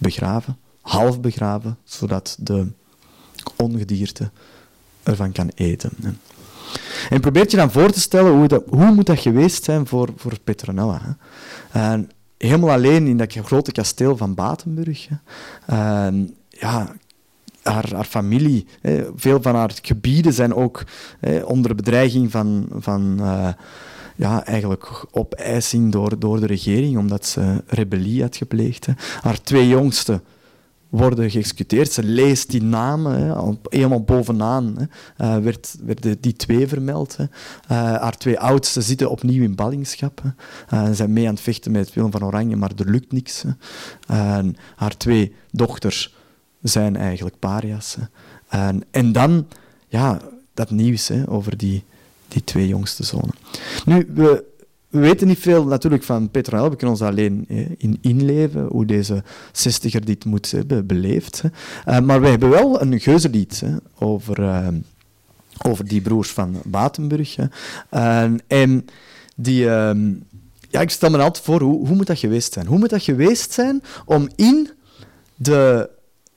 begraven, 0.00 0.58
half 0.80 1.20
begraven, 1.20 1.78
zodat 1.84 2.36
de 2.40 2.66
ongedierte 3.56 4.30
ervan 5.02 5.32
kan 5.32 5.50
eten. 5.54 5.90
En 7.08 7.20
probeer 7.20 7.50
je 7.50 7.56
dan 7.56 7.70
voor 7.70 7.90
te 7.90 8.00
stellen 8.00 8.32
hoe, 8.32 8.48
dat, 8.48 8.64
hoe 8.68 8.92
moet 8.92 9.06
dat 9.06 9.18
geweest 9.18 9.64
zijn 9.64 9.86
voor, 9.86 10.12
voor 10.16 10.38
Petronella. 10.44 11.16
En 11.70 12.10
helemaal 12.38 12.70
alleen 12.70 13.06
in 13.06 13.16
dat 13.16 13.32
grote 13.32 13.72
kasteel 13.72 14.16
van 14.16 14.34
Batenburg. 14.34 15.08
En 15.66 16.34
ja, 16.48 16.94
haar, 17.62 17.94
haar 17.94 18.04
familie, 18.04 18.66
hè, 18.80 19.04
veel 19.16 19.42
van 19.42 19.54
haar 19.54 19.72
gebieden 19.82 20.32
zijn 20.32 20.54
ook 20.54 20.84
hè, 21.20 21.42
onder 21.42 21.74
bedreiging 21.74 22.30
van, 22.30 22.66
van 22.78 23.16
uh, 23.20 23.48
ja, 24.16 24.44
eigenlijk 24.44 25.04
opeising 25.10 25.92
door, 25.92 26.18
door 26.18 26.40
de 26.40 26.46
regering, 26.46 26.98
omdat 26.98 27.26
ze 27.26 27.62
rebellie 27.66 28.22
had 28.22 28.36
gepleegd. 28.36 28.86
Hè. 28.86 28.92
Haar 29.20 29.40
twee 29.40 29.68
jongsten 29.68 30.22
worden 30.88 31.30
geëxecuteerd. 31.30 31.92
Ze 31.92 32.02
leest 32.02 32.50
die 32.50 32.62
namen, 32.62 33.20
hè, 33.20 33.52
helemaal 33.68 34.02
bovenaan 34.02 34.76
hè, 34.78 34.84
uh, 35.36 35.42
werd, 35.42 35.76
werden 35.82 36.20
die 36.20 36.36
twee 36.36 36.68
vermeld. 36.68 37.16
Hè. 37.16 37.22
Uh, 37.24 37.28
haar 38.00 38.16
twee 38.16 38.38
oudsten 38.38 38.82
zitten 38.82 39.10
opnieuw 39.10 39.42
in 39.42 39.54
ballingschap. 39.54 40.22
Hè. 40.22 40.30
Uh, 40.78 40.94
zijn 40.94 41.12
mee 41.12 41.26
aan 41.26 41.34
het 41.34 41.42
vechten 41.42 41.72
met 41.72 41.92
Willem 41.92 42.10
van 42.10 42.24
Oranje, 42.24 42.56
maar 42.56 42.72
er 42.76 42.90
lukt 42.90 43.12
niks. 43.12 43.44
Hè. 44.06 44.42
haar 44.76 44.96
twee 44.96 45.34
dochters 45.50 46.14
zijn 46.62 46.96
eigenlijk 46.96 47.38
paria's. 47.38 47.96
En, 48.48 48.82
en 48.90 49.12
dan 49.12 49.46
ja, 49.88 50.20
dat 50.54 50.70
nieuws 50.70 51.08
hè, 51.08 51.28
over 51.30 51.56
die, 51.56 51.84
die 52.28 52.44
twee 52.44 52.68
jongste 52.68 53.04
zonen. 53.04 53.34
Nu, 53.84 54.10
we, 54.14 54.44
we 54.96 55.06
weten 55.06 55.26
niet 55.26 55.38
veel 55.38 55.64
natuurlijk 55.64 56.02
van 56.02 56.30
Petronel, 56.30 56.70
we 56.70 56.76
kunnen 56.76 56.96
ons 56.96 57.08
alleen 57.08 57.44
in 57.78 57.98
inleven, 58.00 58.66
hoe 58.66 58.84
deze 58.84 59.22
zestiger 59.52 60.04
dit 60.04 60.24
moet 60.24 60.50
hebben 60.50 60.86
beleefd. 60.86 61.42
Uh, 61.88 62.00
maar 62.00 62.20
we 62.20 62.28
hebben 62.28 62.50
wel 62.50 62.82
een 62.82 63.00
geuzenlied 63.00 63.60
hè, 63.60 63.76
over, 63.98 64.38
uh, 64.38 64.68
over 65.66 65.88
die 65.88 66.00
broers 66.00 66.30
van 66.30 66.60
Batenburg. 66.64 67.36
En 68.46 68.84
die... 69.36 69.64
Uh, 69.64 69.90
ja, 70.68 70.80
ik 70.80 70.90
stel 70.90 71.10
me 71.10 71.18
altijd 71.18 71.44
voor, 71.44 71.60
hoe, 71.60 71.94
moet 71.94 72.06
dat 72.06 72.18
geweest 72.18 72.52
zijn? 72.52 72.66
Hoe 72.66 72.78
moet 72.78 72.90
dat 72.90 73.02
geweest 73.02 73.52
zijn 73.52 73.82
om 74.04 74.28
in 74.36 74.70
de 75.34 75.90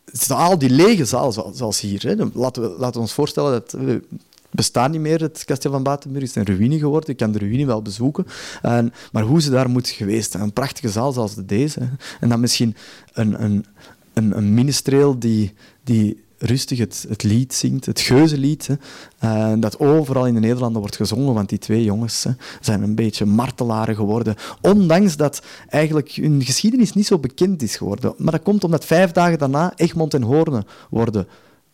zaal, 0.06 0.58
die 0.58 0.70
lege 0.70 1.06
zaal, 1.06 1.32
zoals 1.54 1.80
hier. 1.80 2.02
Hè. 2.02 2.16
Laten, 2.34 2.62
we, 2.62 2.70
laten 2.78 2.94
we 2.94 3.00
ons 3.00 3.14
voorstellen 3.14 3.52
dat 3.52 3.76
bestaat 4.52 4.92
niet 4.92 5.02
meer, 5.02 5.22
het 5.22 5.46
kasteel 5.46 5.72
van 5.72 5.84
Batenburg. 5.84 6.34
Het 6.34 6.36
is 6.36 6.48
een 6.48 6.56
ruïne 6.56 6.80
geworden. 6.80 7.10
Ik 7.10 7.18
kan 7.18 7.32
de 7.32 7.40
ruïne 7.40 7.66
wel 7.66 7.82
bezoeken. 7.82 8.26
En, 8.62 8.94
maar 9.12 9.24
hoe 9.24 9.42
ze 9.42 9.50
daar 9.50 9.70
moet 9.70 9.90
geweest 9.90 10.32
zijn. 10.32 10.44
Een 10.44 10.54
prachtige 10.54 10.90
zaal 10.90 11.12
zoals 11.12 11.36
deze. 11.36 11.90
En 12.20 12.30
dan 12.30 12.40
misschien 12.40 12.76
een, 13.14 13.44
een, 13.44 13.66
een, 14.14 14.38
een 14.38 14.54
ministreel 14.54 15.20
die, 15.20 15.54
die 15.84 16.24
rustig 16.40 16.78
het, 16.78 17.24
lied 17.24 17.54
zingt, 17.54 17.86
het 17.86 18.00
geuzenlied, 18.00 18.68
hè, 18.68 18.76
uh, 19.54 19.62
dat 19.62 19.80
overal 19.80 20.28
in 20.28 20.34
de 20.34 20.40
Nederlanden 20.40 20.80
wordt 20.80 20.96
gezongen, 20.96 21.34
want 21.34 21.50
die 21.50 21.58
twee 21.58 21.84
jongens 21.84 22.26
zijn 22.62 22.82
een 22.82 22.96
beetje 22.96 23.26
martelaren 23.26 23.96
geworden, 23.96 24.36
ondanks 24.62 25.18
dat 25.18 25.42
eigenlijk 25.70 26.10
hun 26.10 26.44
geschiedenis 26.44 26.94
niet 26.94 27.06
zo 27.06 27.20
bekend 27.20 27.62
is 27.62 27.76
geworden. 27.76 28.14
Maar 28.18 28.32
dat 28.32 28.44
komt 28.44 28.64
omdat 28.64 28.86
vijf 28.86 29.12
dagen 29.12 29.40
daarna 29.40 29.74
Egmond 29.76 30.14
en 30.14 30.22
Hoorn 30.22 30.64
worden 30.90 31.28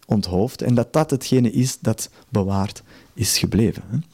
onthoofd 0.06 0.62
en 0.62 0.76
dat 0.76 0.94
dat 0.94 1.10
hetgene 1.10 1.52
is 1.52 1.78
dat 1.80 2.10
bewaard 2.30 2.84
is 3.14 3.38
gebleven. 3.38 4.06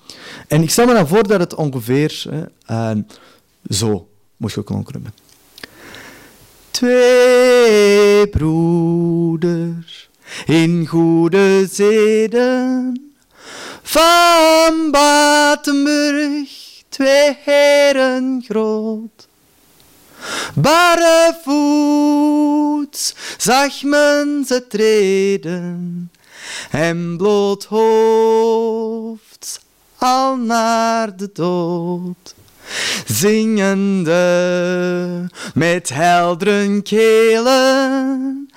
En 0.48 0.62
ik 0.62 0.70
stel 0.70 0.86
me 0.86 0.94
dan 0.94 1.08
voor 1.08 1.28
dat 1.28 1.39
het 1.39 1.56
ongeveer 1.56 2.24
uh, 2.72 2.92
zo 3.70 4.08
moest 4.38 4.54
geklonken 4.54 4.94
hebben. 4.94 5.14
Twee 6.72 8.28
broeders 8.30 10.10
in 10.46 10.88
goede 10.88 11.68
zeden. 11.72 12.96
Van 13.82 14.92
Batenburg, 14.92 16.50
twee 16.89 17.38
heren 17.44 18.44
groot. 18.48 19.28
Barevoets 20.53 21.95
zag 23.38 23.84
men 23.84 24.43
ze 24.47 24.67
treden, 24.67 26.11
en 26.72 27.17
al 29.97 30.36
naar 30.36 31.17
de 31.17 31.30
dood. 31.34 32.36
Zingende 33.05 34.22
met 35.53 35.89
helderen 35.89 36.84
kelen 36.84 38.49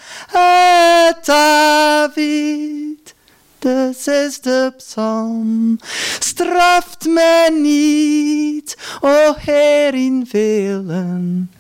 de 3.65 3.93
zesde 3.99 4.73
psalm. 4.77 5.79
Straft 6.19 7.07
mij 7.09 7.49
niet, 7.49 8.77
o 9.01 9.35
Heer, 9.39 9.95
in 9.95 10.27
velen. 10.29 11.51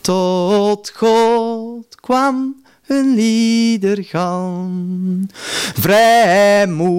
Tot 0.00 0.92
God 0.94 2.00
kwam 2.00 2.62
hun 2.82 3.14
liedergalm. 3.14 5.26
Vrijmoedig 5.74 6.96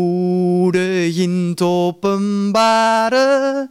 in 1.17 1.47
het 1.49 1.61
openbare 1.61 3.69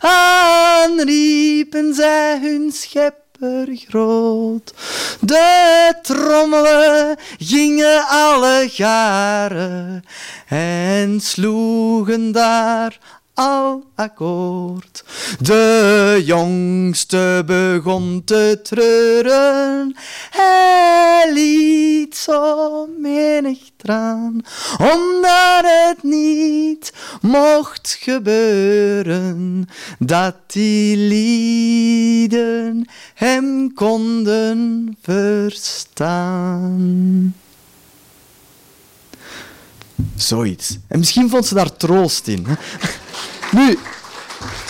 aanriepen 0.00 1.94
zij 1.94 2.38
hun 2.40 2.72
schep 2.72 3.23
groot. 3.72 4.74
De 5.20 5.94
trommelen 6.02 7.16
gingen 7.38 8.06
alle 8.08 8.68
garen 8.70 10.04
en 10.46 11.20
sloegen 11.20 12.32
daar 12.32 12.98
al 13.34 13.84
akkoord. 13.94 15.04
De 15.40 16.22
jongste 16.24 17.42
begon 17.46 18.22
te 18.24 18.60
treuren, 18.62 19.96
hij 20.30 21.30
liet 21.32 22.16
zo 22.16 22.86
menig 22.98 23.58
traan, 23.76 24.40
omdat 24.78 25.62
het 25.62 26.02
niet 26.02 26.92
mocht 27.20 27.96
gebeuren 28.00 29.68
dat 29.98 30.34
die 30.46 30.96
lieden 30.96 32.88
hem 33.14 33.74
konden 33.74 34.96
verstaan. 35.02 36.54
Zoiets. 40.16 40.78
En 40.88 40.98
misschien 40.98 41.30
vond 41.30 41.46
ze 41.46 41.54
daar 41.54 41.76
troost 41.76 42.26
in. 42.26 42.46
Nu, 43.52 43.78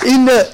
in 0.03 0.25
de, 0.25 0.51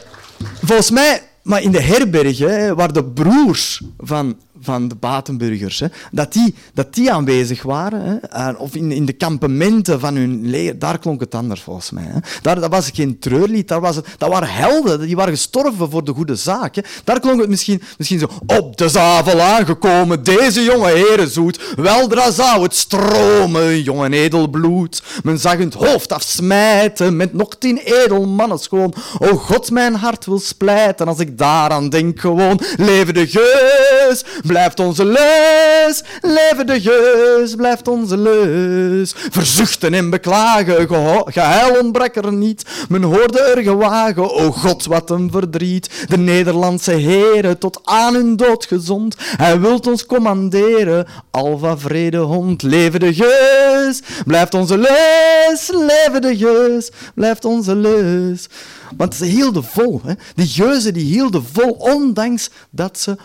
volgens 0.62 0.91
mij, 0.91 1.23
maar 1.43 1.62
in 1.62 1.71
de 1.71 1.81
herberg, 1.81 2.39
hè, 2.39 2.75
waar 2.75 2.93
de 2.93 3.05
broers 3.05 3.83
van 3.99 4.37
van 4.61 4.89
de 4.89 4.95
Batenburgers, 4.95 5.81
hè, 5.81 5.87
dat, 6.11 6.33
die, 6.33 6.55
dat 6.75 6.95
die 6.95 7.13
aanwezig 7.13 7.63
waren, 7.63 8.21
hè, 8.29 8.51
of 8.51 8.74
in, 8.74 8.93
in 8.93 9.05
de 9.05 9.12
kampementen 9.12 10.01
van 10.01 10.16
hun 10.16 10.51
leer, 10.51 10.78
daar 10.78 10.99
klonk 10.99 11.20
het 11.20 11.35
anders 11.35 11.61
volgens 11.61 11.91
mij. 11.91 12.05
Hè. 12.07 12.19
Daar, 12.43 12.61
dat 12.61 12.70
was 12.70 12.91
geen 12.95 13.19
treurlied, 13.19 13.69
daar 13.69 13.81
was 13.81 13.97
het, 13.97 14.07
dat 14.19 14.31
waren 14.31 14.49
helden, 14.49 15.01
die 15.01 15.16
waren 15.16 15.32
gestorven 15.32 15.91
voor 15.91 16.05
de 16.05 16.12
goede 16.12 16.37
zaak. 16.37 16.74
Daar 17.05 17.20
klonk 17.20 17.41
het 17.41 17.49
misschien, 17.49 17.82
misschien 17.99 18.19
zo, 18.19 18.28
op 18.47 18.77
de 18.77 18.89
zavel 18.89 19.41
aangekomen, 19.41 20.23
deze 20.23 20.62
jonge 20.62 20.91
heren 20.91 21.28
zoet, 21.28 21.74
weldra 21.77 22.31
zou 22.31 22.62
het 22.62 22.74
stromen, 22.74 23.82
jong 23.82 24.05
en 24.05 24.12
edel 24.12 24.49
bloed. 24.49 25.03
Men 25.23 25.39
zag 25.39 25.59
het 25.59 25.74
hoofd 25.74 26.12
afsmijten 26.12 27.16
met 27.16 27.32
nog 27.32 27.57
tien 27.59 27.78
edelmannen 27.78 28.59
schoon. 28.59 28.95
O 29.19 29.37
God, 29.37 29.70
mijn 29.70 29.95
hart 29.95 30.27
wil 30.27 30.39
splijten 30.39 31.09
als 31.09 31.19
ik 31.19 31.39
daaraan 31.39 31.89
denk 31.89 32.20
gewoon, 32.20 32.61
leven 32.77 33.15
de 33.15 33.27
geus, 33.27 34.24
blijft 34.51 34.81
onze 34.81 35.05
leus. 35.05 36.02
Leven 36.20 36.66
de 36.66 36.81
geus, 36.81 37.55
blijft 37.55 37.89
onze 37.89 38.16
leus. 38.16 39.14
Verzuchten 39.16 39.94
en 39.94 40.10
beklagen, 40.10 40.89
geheil 41.24 41.81
ontbrak 41.81 42.16
er 42.16 42.32
niet. 42.32 42.64
Men 42.89 43.02
hoorde 43.02 43.40
er 43.40 43.62
gewagen, 43.62 44.35
o 44.35 44.51
God, 44.51 44.85
wat 44.85 45.10
een 45.10 45.31
verdriet. 45.31 46.06
De 46.09 46.18
Nederlandse 46.18 46.93
heren 46.93 47.59
tot 47.59 47.81
aan 47.85 48.14
hun 48.14 48.36
dood 48.36 48.64
gezond. 48.64 49.16
Hij 49.18 49.60
wilt 49.60 49.86
ons 49.86 50.06
commanderen, 50.06 51.06
Alva 51.31 51.78
vredehond. 51.78 52.62
Leven 52.62 53.01
de 53.01 53.14
geus, 53.14 54.02
blijft 54.27 54.55
onze 54.55 54.78
leus. 54.78 55.70
Leven 55.72 56.20
de 56.20 56.36
geus, 56.36 56.90
blijft 57.14 57.44
onze 57.44 57.77
leus. 57.77 58.48
Want 58.97 59.14
ze 59.14 59.24
hielden 59.24 59.64
vol. 59.64 60.01
Hè? 60.05 60.14
Die 60.35 60.47
geuzen 60.47 60.94
die 60.94 61.05
hielden 61.05 61.44
vol, 61.52 61.70
ondanks 61.70 62.51
dat 62.70 62.98
ze 62.98 63.16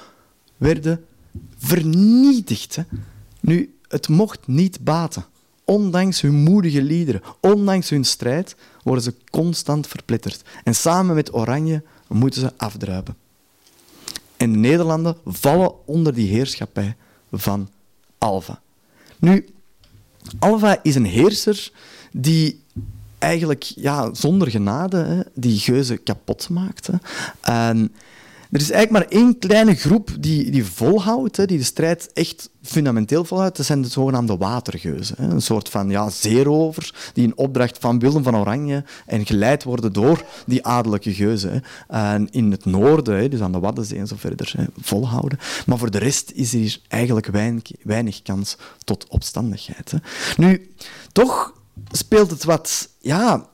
werden 0.58 1.06
vernietigd. 1.58 2.76
Hè. 2.76 2.84
Nu, 3.40 3.76
het 3.88 4.08
mocht 4.08 4.48
niet 4.48 4.84
baten 4.84 5.26
ondanks 5.66 6.22
hun 6.22 6.34
moedige 6.34 6.82
liederen, 6.82 7.22
ondanks 7.40 7.90
hun 7.90 8.04
strijd, 8.04 8.56
worden 8.84 9.04
ze 9.04 9.14
constant 9.30 9.88
verpletterd. 9.88 10.42
En 10.64 10.76
samen 10.76 11.16
met 11.16 11.34
Oranje 11.34 11.84
moeten 12.08 12.42
ze 12.42 12.54
afdruipen. 12.58 13.16
En 14.38 14.52
de 14.52 14.58
Nederlanden 14.58 15.18
vallen 15.26 15.88
onder 15.88 16.14
die 16.14 16.30
heerschappij 16.30 16.96
van 17.32 17.70
Alva. 18.18 18.62
Nu, 19.18 19.46
Alva 20.40 20.80
is 20.84 20.96
een 20.96 21.06
heerser 21.06 21.72
die 22.12 22.62
eigenlijk 23.18 23.64
ja, 23.64 24.14
zonder 24.14 24.50
genade 24.52 24.98
hè, 24.98 25.22
die 25.34 25.60
geuzen 25.60 26.04
kapot 26.04 26.50
maakt. 26.50 26.88
Hè. 26.88 26.98
Er 28.56 28.62
is 28.62 28.72
eigenlijk 28.72 29.10
maar 29.10 29.22
één 29.22 29.40
kleine 29.40 29.76
groep 29.76 30.10
die, 30.20 30.52
die 30.52 30.66
volhoudt, 30.66 31.38
hè, 31.38 31.46
die 31.46 31.58
de 31.58 31.64
strijd 31.64 32.10
echt 32.14 32.50
fundamenteel 32.62 33.26
volhoudt. 33.26 33.58
Dat 33.58 33.66
zijn 33.66 33.82
de 33.82 33.88
zogenaamde 33.88 34.38
watergeuzen. 34.38 35.16
Hè. 35.20 35.28
Een 35.28 35.42
soort 35.42 35.70
van 35.70 35.90
ja, 35.90 36.10
zeerovers 36.10 36.94
die 37.14 37.24
in 37.24 37.38
opdracht 37.38 37.78
van 37.80 38.00
Willem 38.00 38.24
van 38.24 38.36
Oranje 38.36 38.84
en 39.06 39.26
geleid 39.26 39.64
worden 39.64 39.94
door 39.94 40.24
die 40.46 40.66
adellijke 40.66 41.14
geuzen. 41.14 41.64
Hè. 41.88 42.18
In 42.30 42.52
het 42.52 42.66
noorden, 42.66 43.18
hè, 43.18 43.30
dus 43.30 43.42
aan 43.42 43.52
de 43.52 43.60
Waddenzee 43.60 44.00
en 44.00 44.08
zo 44.08 44.16
verder, 44.18 44.54
hè, 44.58 44.64
volhouden. 44.78 45.40
Maar 45.66 45.78
voor 45.78 45.92
de 45.92 45.98
rest 45.98 46.32
is 46.32 46.54
er 46.54 46.60
hier 46.60 46.80
eigenlijk 46.88 47.28
weinig, 47.28 47.64
weinig 47.84 48.22
kans 48.22 48.58
tot 48.84 49.08
opstandigheid. 49.10 49.92
Hè. 49.92 49.98
Nu, 50.38 50.72
toch 51.12 51.54
speelt 51.92 52.32
het 52.32 52.44
wat 52.44 52.90
ja, 53.00 53.50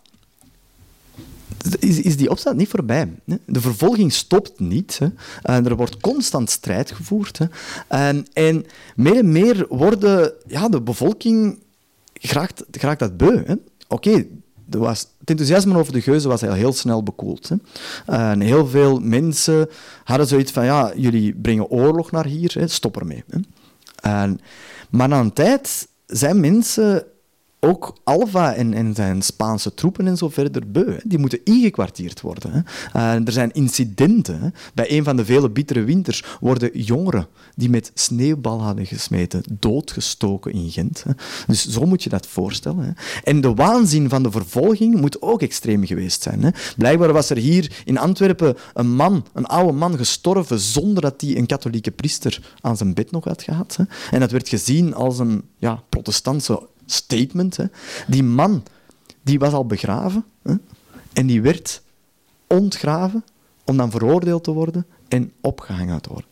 is, 1.80 2.02
is 2.02 2.18
die 2.18 2.30
opstand 2.30 2.58
niet 2.58 2.70
voorbij. 2.70 3.10
Hè? 3.26 3.36
De 3.46 3.62
vervolging 3.62 4.14
stopt 4.14 4.60
niet. 4.60 5.00
Hè? 5.00 5.08
En 5.42 5.66
er 5.66 5.76
wordt 5.76 6.02
constant 6.02 6.50
strijd 6.50 6.92
gevoerd. 6.92 7.38
Hè? 7.38 7.46
En, 7.88 8.26
en 8.34 8.66
meer 8.96 9.18
en 9.18 9.32
meer 9.32 9.66
worden 9.70 10.34
ja, 10.48 10.70
de 10.70 10.82
bevolking 10.82 11.60
graag, 12.14 12.98
dat 12.98 13.18
beu. 13.18 13.44
Oké, 13.88 14.26
het 14.80 15.08
enthousiasme 15.26 15.78
over 15.78 15.94
de 15.94 16.02
geuzen 16.02 16.30
was 16.30 16.42
heel 16.42 16.74
snel 16.74 17.04
bekoeld. 17.04 17.50
Hè? 17.50 17.56
En 18.06 18.42
heel 18.42 18.68
veel 18.68 19.00
mensen 19.00 19.70
hadden 20.04 20.28
zoiets 20.28 20.52
van, 20.52 20.66
ja, 20.66 20.94
jullie 20.96 21.34
brengen 21.34 21.68
oorlog 21.68 22.12
naar 22.12 22.26
hier, 22.26 22.64
stop 22.66 23.00
ermee. 23.00 23.24
Hè? 23.28 23.40
En, 24.02 24.40
maar 24.90 25.08
na 25.08 25.20
een 25.20 25.34
tijd 25.34 25.88
zijn 26.06 26.40
mensen 26.40 27.06
ook 27.64 27.98
Alva 28.04 28.54
en, 28.54 28.74
en, 28.74 28.96
zijn 28.96 29.22
Spaanse 29.22 29.74
troepen 29.74 30.08
en 30.08 30.18
zo 30.18 30.30
verder 30.30 30.72
beu. 30.72 30.98
Die 31.04 31.20
moeten 31.20 31.40
ingekwartierd 31.44 32.22
worden. 32.22 32.52
Hè. 32.52 32.60
Uh, 33.00 33.28
er 33.28 33.32
zijn 33.32 33.52
incidenten. 33.52 34.54
Bij 34.74 34.92
een 34.92 35.04
van 35.04 35.16
de 35.16 35.26
vele 35.26 35.50
bittere 35.50 35.84
winters 35.84 36.24
worden 36.40 36.82
jongeren 36.82 37.28
die 37.56 37.70
met 37.70 37.92
sneeuwbal 37.94 38.62
hadden 38.62 38.86
gesmeten 38.86 39.44
doodgestoken 39.60 40.52
in 40.52 40.70
Gent. 40.70 41.04
Hè. 41.04 41.12
Dus 41.48 41.68
zo 41.68 41.86
moet 41.86 42.04
je 42.04 42.10
dat 42.10 42.28
voorstellen. 42.28 42.86
Hè. 42.86 42.92
En 43.24 43.42
de 43.42 43.54
waanzin 43.54 44.10
van 44.10 44.24
de 44.24 44.32
vervolging 44.32 45.02
moet 45.02 45.22
ook 45.22 45.42
extreem 45.42 45.86
geweest 45.86 46.22
zijn. 46.22 46.44
Hè. 46.44 46.50
Blijkbaar 46.78 47.14
was 47.14 47.30
er 47.30 47.38
hier 47.38 47.82
in 47.86 47.98
Antwerpen 47.98 48.58
een 48.74 48.96
man, 48.96 49.26
een 49.34 49.46
oude 49.46 49.74
man, 49.74 49.98
gestorven 49.98 50.60
zonder 50.60 51.02
dat 51.02 51.22
hij 51.22 51.38
een 51.38 51.46
katholieke 51.46 51.92
priester 51.92 52.56
aan 52.62 52.78
zijn 52.78 52.94
bed 52.94 53.12
nog 53.12 53.24
had 53.24 53.44
gehad. 53.44 53.76
Hè. 53.76 53.84
En 54.12 54.20
dat 54.20 54.32
werd 54.32 54.50
gezien 54.50 54.94
als 54.94 55.20
een 55.20 55.44
ja, 55.58 55.84
protestantse 55.90 56.70
statement. 56.92 57.58
Hè. 57.58 57.66
Die 58.08 58.24
man 58.24 58.64
die 59.22 59.40
was 59.40 59.54
al 59.54 59.66
begraven 59.66 60.26
hè, 60.42 60.54
en 61.14 61.28
die 61.28 61.42
werd 61.42 61.82
ontgraven 62.48 63.24
om 63.64 63.78
dan 63.78 63.92
veroordeeld 63.92 64.44
te 64.44 64.52
worden 64.52 64.86
en 65.08 65.34
opgehangen 65.42 66.02
te 66.02 66.10
worden. 66.10 66.30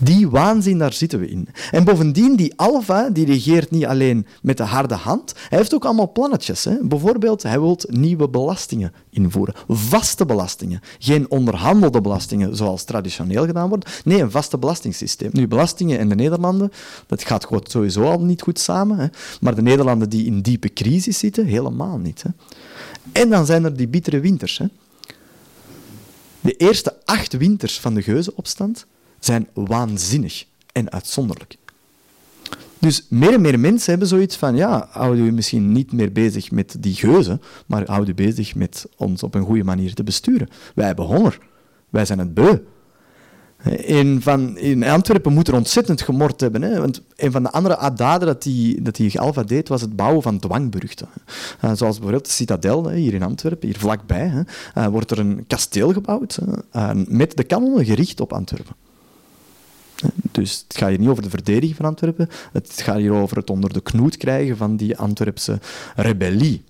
Die 0.00 0.28
waanzin, 0.28 0.78
daar 0.78 0.92
zitten 0.92 1.20
we 1.20 1.28
in. 1.28 1.48
En 1.70 1.84
bovendien, 1.84 2.36
die 2.36 2.52
Alva, 2.56 3.10
die 3.10 3.26
regeert 3.26 3.70
niet 3.70 3.86
alleen 3.86 4.26
met 4.42 4.56
de 4.56 4.62
harde 4.62 4.94
hand, 4.94 5.34
hij 5.48 5.58
heeft 5.58 5.74
ook 5.74 5.84
allemaal 5.84 6.12
plannetjes. 6.12 6.64
Hè. 6.64 6.76
Bijvoorbeeld, 6.82 7.42
hij 7.42 7.60
wil 7.60 7.78
nieuwe 7.86 8.28
belastingen 8.28 8.92
invoeren. 9.10 9.54
Vaste 9.68 10.26
belastingen. 10.26 10.80
Geen 10.98 11.30
onderhandelde 11.30 12.00
belastingen, 12.00 12.56
zoals 12.56 12.84
traditioneel 12.84 13.46
gedaan 13.46 13.68
wordt. 13.68 14.00
Nee, 14.04 14.20
een 14.20 14.30
vaste 14.30 14.58
belastingssysteem. 14.58 15.30
Nu, 15.32 15.48
belastingen 15.48 15.98
in 15.98 16.08
de 16.08 16.14
Nederlanden, 16.14 16.72
dat 17.06 17.24
gaat 17.24 17.46
sowieso 17.62 18.02
al 18.02 18.20
niet 18.20 18.42
goed 18.42 18.58
samen. 18.58 18.98
Hè. 18.98 19.06
Maar 19.40 19.54
de 19.54 19.62
Nederlanden 19.62 20.08
die 20.08 20.26
in 20.26 20.40
diepe 20.40 20.72
crisis 20.72 21.18
zitten, 21.18 21.46
helemaal 21.46 21.98
niet. 21.98 22.22
Hè. 22.22 22.30
En 23.12 23.30
dan 23.30 23.46
zijn 23.46 23.64
er 23.64 23.76
die 23.76 23.88
bittere 23.88 24.20
winters. 24.20 24.58
Hè. 24.58 24.66
De 26.40 26.56
eerste 26.56 26.96
acht 27.04 27.36
winters 27.36 27.80
van 27.80 27.94
de 27.94 28.02
geuzenopstand 28.02 28.86
zijn 29.26 29.48
waanzinnig 29.54 30.44
en 30.72 30.90
uitzonderlijk. 30.90 31.56
Dus 32.78 33.06
meer 33.08 33.32
en 33.32 33.40
meer 33.40 33.60
mensen 33.60 33.90
hebben 33.90 34.08
zoiets 34.08 34.36
van, 34.36 34.56
ja, 34.56 34.88
houden 34.90 35.24
we 35.24 35.30
misschien 35.30 35.72
niet 35.72 35.92
meer 35.92 36.12
bezig 36.12 36.50
met 36.50 36.76
die 36.78 36.94
geuzen, 36.94 37.42
maar 37.66 37.82
houden 37.86 38.16
we 38.16 38.22
bezig 38.22 38.54
met 38.54 38.86
ons 38.96 39.22
op 39.22 39.34
een 39.34 39.44
goede 39.44 39.64
manier 39.64 39.94
te 39.94 40.04
besturen. 40.04 40.48
Wij 40.74 40.86
hebben 40.86 41.04
honger. 41.04 41.38
Wij 41.90 42.04
zijn 42.04 42.18
het 42.18 42.34
beu. 42.34 42.58
Van, 44.18 44.58
in 44.58 44.84
Antwerpen 44.84 45.32
moet 45.32 45.48
er 45.48 45.54
ontzettend 45.54 46.02
gemord 46.02 46.40
hebben. 46.40 46.62
Hè? 46.62 46.80
Want 46.80 47.02
een 47.16 47.32
van 47.32 47.42
de 47.42 47.50
andere 47.50 47.94
daden 47.94 48.26
dat 48.26 48.42
die, 48.42 48.82
dat 48.82 48.96
die 48.96 49.20
Alva 49.20 49.42
deed, 49.42 49.68
was 49.68 49.80
het 49.80 49.96
bouwen 49.96 50.22
van 50.22 50.38
dwangburchten. 50.38 51.08
Uh, 51.64 51.70
zoals 51.74 51.94
bijvoorbeeld 51.94 52.24
de 52.24 52.30
Citadel 52.30 52.84
hè, 52.84 52.96
hier 52.96 53.14
in 53.14 53.22
Antwerpen, 53.22 53.68
hier 53.68 53.78
vlakbij, 53.78 54.28
hè, 54.28 54.40
uh, 54.78 54.86
wordt 54.86 55.10
er 55.10 55.18
een 55.18 55.44
kasteel 55.46 55.92
gebouwd 55.92 56.38
uh, 56.76 56.90
met 57.08 57.36
de 57.36 57.44
kanonnen 57.44 57.84
gericht 57.84 58.20
op 58.20 58.32
Antwerpen. 58.32 58.74
Dus 60.30 60.64
het 60.68 60.76
gaat 60.76 60.88
hier 60.88 60.98
niet 60.98 61.08
over 61.08 61.22
de 61.22 61.30
verdediging 61.30 61.76
van 61.76 61.84
Antwerpen, 61.84 62.28
het 62.52 62.72
gaat 62.76 62.96
hier 62.96 63.12
over 63.12 63.36
het 63.36 63.50
onder 63.50 63.72
de 63.72 63.80
knoet 63.80 64.16
krijgen 64.16 64.56
van 64.56 64.76
die 64.76 64.96
Antwerpse 64.96 65.60
rebellie. 65.96 66.64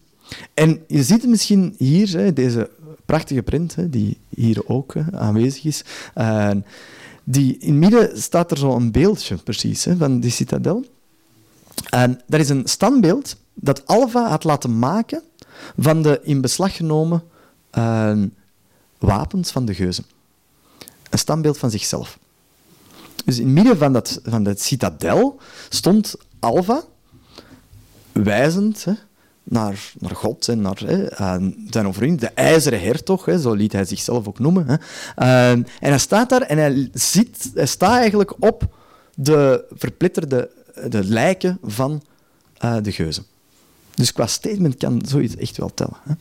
En 0.55 0.85
je 0.87 1.03
ziet 1.03 1.21
het 1.21 1.31
misschien 1.31 1.75
hier, 1.79 2.35
deze 2.35 2.71
prachtige 3.05 3.43
print, 3.43 3.77
die 3.93 4.19
hier 4.29 4.69
ook 4.69 4.95
aanwezig 5.13 5.65
is. 5.65 5.85
Die, 7.25 7.59
in 7.59 7.83
het 7.83 7.93
midden 7.93 8.23
staat 8.23 8.51
er 8.51 8.59
zo'n 8.59 8.91
beeldje 8.91 9.37
precies 9.37 9.87
van 9.99 10.21
die 10.21 10.31
citadel. 10.31 10.85
En 11.91 12.21
dat 12.27 12.41
is 12.41 12.49
een 12.49 12.67
standbeeld 12.67 13.37
dat 13.55 13.87
Alva 13.87 14.29
had 14.29 14.45
laten 14.45 14.79
maken 14.79 15.23
van 15.79 16.03
de 16.03 16.21
in 16.23 16.41
beslag 16.41 16.77
genomen 16.77 17.23
uh, 17.79 18.23
wapens 18.99 19.51
van 19.51 19.65
de 19.65 19.75
geuzen. 19.75 20.05
Een 21.11 21.19
standbeeld 21.19 21.59
van 21.59 21.71
zichzelf. 21.71 22.19
Dus 23.27 23.39
in 23.39 23.45
het 23.45 23.55
midden 23.55 23.77
van 23.77 23.93
dat, 23.93 24.21
van 24.25 24.43
dat 24.43 24.61
citadel 24.61 25.41
stond 25.69 26.15
Alva, 26.39 26.83
wijzend 28.13 28.87
naar, 29.43 29.93
naar 29.99 30.17
God 30.17 30.49
en 30.49 30.61
naar 30.61 30.83
hè, 30.85 31.07
zijn 31.71 31.87
overwinning, 31.87 32.21
de 32.21 32.31
ijzeren 32.35 32.81
hertog, 32.81 33.25
hè, 33.25 33.39
zo 33.39 33.53
liet 33.53 33.73
hij 33.73 33.85
zichzelf 33.85 34.27
ook 34.27 34.39
noemen. 34.39 34.67
Hè. 34.67 34.77
en 35.53 35.67
hij 35.79 35.99
staat 35.99 36.29
daar 36.29 36.43
en 36.43 36.59
hij, 36.59 36.89
zit, 36.93 37.51
hij 37.55 37.67
staat 37.67 37.99
eigenlijk 37.99 38.35
op 38.39 38.77
de 39.15 39.65
verplitterde 39.75 40.51
de 40.89 41.05
lijken 41.05 41.59
van 41.63 42.03
uh, 42.65 42.77
de 42.83 42.93
geuzen. 42.93 43.25
Dus 43.95 44.13
qua 44.13 44.27
statement 44.27 44.77
kan 44.77 45.03
zoiets 45.07 45.37
echt 45.37 45.57
wel 45.57 45.75
tellen. 45.75 45.97
Hè. 46.03 46.13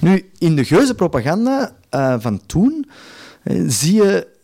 Nu, 0.00 0.30
in 0.38 0.56
de 0.56 0.64
geuzenpropaganda 0.64 1.72
uh, 1.94 2.14
van 2.18 2.40
toen 2.46 2.88
zie 3.66 3.94
je 3.94 4.36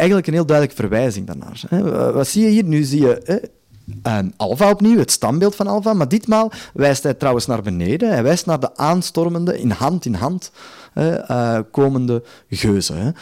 eigenlijk 0.00 0.26
een 0.26 0.34
heel 0.34 0.46
duidelijke 0.46 0.82
verwijzing 0.82 1.26
daarnaar. 1.26 2.12
Wat 2.12 2.28
zie 2.28 2.44
je 2.44 2.50
hier? 2.50 2.64
Nu 2.64 2.82
zie 2.82 3.00
je 3.00 3.50
Alva 4.36 4.70
opnieuw, 4.70 4.98
het 4.98 5.10
standbeeld 5.10 5.54
van 5.54 5.66
Alva, 5.66 5.92
maar 5.92 6.08
ditmaal 6.08 6.52
wijst 6.72 7.02
hij 7.02 7.14
trouwens 7.14 7.46
naar 7.46 7.62
beneden. 7.62 8.10
Hij 8.10 8.22
wijst 8.22 8.46
naar 8.46 8.60
de 8.60 8.76
aanstormende, 8.76 9.60
in 9.60 9.70
hand 9.70 10.04
in 10.04 10.14
hand 10.14 10.52
uh, 10.94 11.58
komende 11.70 12.22
geuzen. 12.48 13.14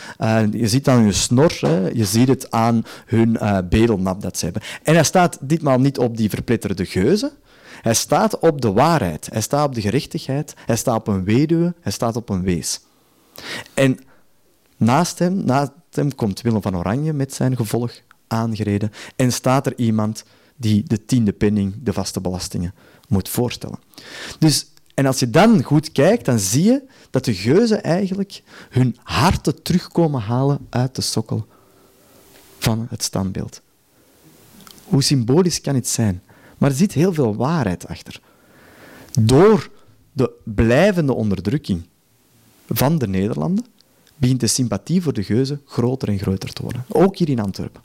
je 0.51 0.69
ziet 0.69 0.89
aan 0.89 1.03
hun 1.03 1.15
snor, 1.15 1.53
je 1.95 2.05
ziet 2.05 2.29
het 2.29 2.51
aan 2.51 2.85
hun 3.07 3.39
uh, 3.73 4.11
dat 4.19 4.39
ze 4.39 4.45
hebben. 4.45 4.63
En 4.83 4.95
hij 4.95 5.05
staat 5.05 5.39
ditmaal 5.41 5.79
niet 5.79 5.99
op 5.99 6.17
die 6.17 6.31
verpletterde 6.31 6.85
geuzen, 6.85 7.31
hij 7.83 7.95
staat 7.95 8.39
op 8.39 8.61
de 8.61 8.73
waarheid, 8.73 9.29
hij 9.33 9.41
staat 9.41 9.67
op 9.67 9.75
de 9.75 9.81
gerechtigheid, 9.81 10.55
hij 10.67 10.77
staat 10.77 10.97
op 10.97 11.09
een 11.09 11.25
weduwe, 11.25 11.75
hij 11.81 11.93
staat 11.93 12.17
op 12.17 12.29
een 12.29 12.43
wees. 12.43 12.81
En 13.75 13.99
naast 14.77 15.19
hem, 15.19 15.45
naast 15.45 15.71
hem 15.95 16.15
komt 16.15 16.41
Willem 16.41 16.63
van 16.63 16.77
Oranje 16.77 17.13
met 17.13 17.35
zijn 17.35 17.57
gevolg 17.57 17.93
aangereden 18.27 18.93
en 19.17 19.33
staat 19.33 19.67
er 19.67 19.73
iemand 19.77 20.25
die 20.57 20.83
de 20.83 21.05
tiende 21.05 21.33
penning, 21.33 21.75
de 21.83 21.93
vaste 21.93 22.21
belastingen, 22.21 22.75
moet 23.09 23.29
voorstellen. 23.29 23.79
Dus, 24.39 24.67
en 24.95 25.07
als 25.07 25.19
je 25.19 25.31
dan 25.31 25.63
goed 25.63 25.93
kijkt, 25.93 26.25
dan 26.25 26.39
zie 26.39 26.65
je 26.65 26.83
dat 27.11 27.25
de 27.25 27.35
geuzen 27.35 27.83
eigenlijk 27.83 28.43
hun 28.71 28.97
harten 29.03 29.63
terugkomen 29.63 30.21
halen 30.21 30.67
uit 30.71 30.95
de 30.95 31.03
sokkel 31.03 31.47
van 32.59 32.87
het 32.91 33.03
standbeeld. 33.03 33.61
Hoe 34.85 35.03
symbolisch 35.03 35.61
kan 35.61 35.75
het 35.75 35.89
zijn? 35.89 36.23
Maar 36.59 36.71
er 36.71 36.77
zit 36.77 36.93
heel 36.93 37.15
veel 37.15 37.37
waarheid 37.37 37.87
achter. 37.87 38.21
Door 39.21 39.71
de 40.13 40.31
blijvende 40.45 41.13
onderdrukking 41.15 41.87
van 42.69 42.99
de 42.99 43.09
Nederlanden 43.09 43.65
begint 44.19 44.41
de 44.41 44.47
sympathie 44.47 45.03
voor 45.03 45.13
de 45.13 45.23
geuzen 45.23 45.63
groter 45.67 46.09
en 46.09 46.19
groter 46.19 46.53
te 46.53 46.63
worden. 46.63 46.85
Ook 46.89 47.17
hier 47.17 47.29
in 47.29 47.41
Antwerpen. 47.41 47.83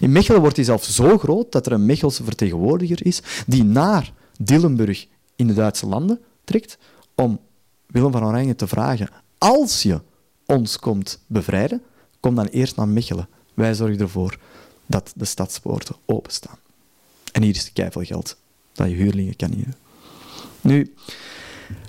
In 0.00 0.12
Mechelen 0.12 0.40
wordt 0.40 0.56
hij 0.56 0.64
zelfs 0.64 0.94
zo 0.94 1.18
groot 1.18 1.52
dat 1.52 1.66
er 1.66 1.72
een 1.72 1.86
Mechelse 1.86 2.24
vertegenwoordiger 2.24 3.06
is 3.06 3.22
die 3.46 3.64
naar 3.64 4.12
Dillenburg 4.38 5.06
in 5.36 5.46
de 5.46 5.54
Duitse 5.54 5.86
landen 5.86 6.20
trekt 6.44 6.78
om 7.14 7.40
Willem 7.86 8.12
van 8.12 8.24
Oranje 8.24 8.54
te 8.54 8.66
vragen: 8.66 9.08
als 9.38 9.82
je 9.82 10.00
ons 10.46 10.78
komt 10.78 11.20
bevrijden, 11.26 11.82
kom 12.20 12.34
dan 12.34 12.46
eerst 12.46 12.76
naar 12.76 12.88
Mechelen. 12.88 13.28
Wij 13.54 13.74
zorgen 13.74 14.00
ervoor 14.00 14.38
dat 14.86 15.12
de 15.16 15.24
stadspoorten 15.24 15.96
openstaan. 16.06 16.58
En 17.32 17.42
hier 17.42 17.54
is 17.54 17.64
de 17.64 17.72
keivelgeld 17.72 18.36
dat 18.72 18.88
je 18.88 18.94
huurlingen 18.94 19.36
kan 19.36 19.52
huren. 19.52 19.74
Nu, 20.60 20.94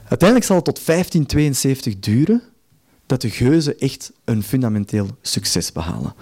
uiteindelijk 0.07 0.45
zal 0.45 0.55
het 0.55 0.65
tot 0.65 0.85
1572 0.85 1.99
duren 1.99 2.41
dat 3.11 3.21
de 3.21 3.29
geuzen 3.29 3.79
echt 3.79 4.11
een 4.25 4.43
fundamenteel 4.43 5.07
succes 5.21 5.71
behalen. 5.71 6.13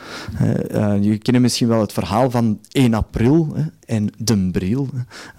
Uh, 0.41 1.03
je 1.03 1.17
kent 1.17 1.39
misschien 1.39 1.67
wel 1.67 1.81
het 1.81 1.93
verhaal 1.93 2.31
van 2.31 2.59
1 2.71 2.93
april 2.93 3.55
en 3.85 4.09
de 4.17 4.49
bril. 4.51 4.87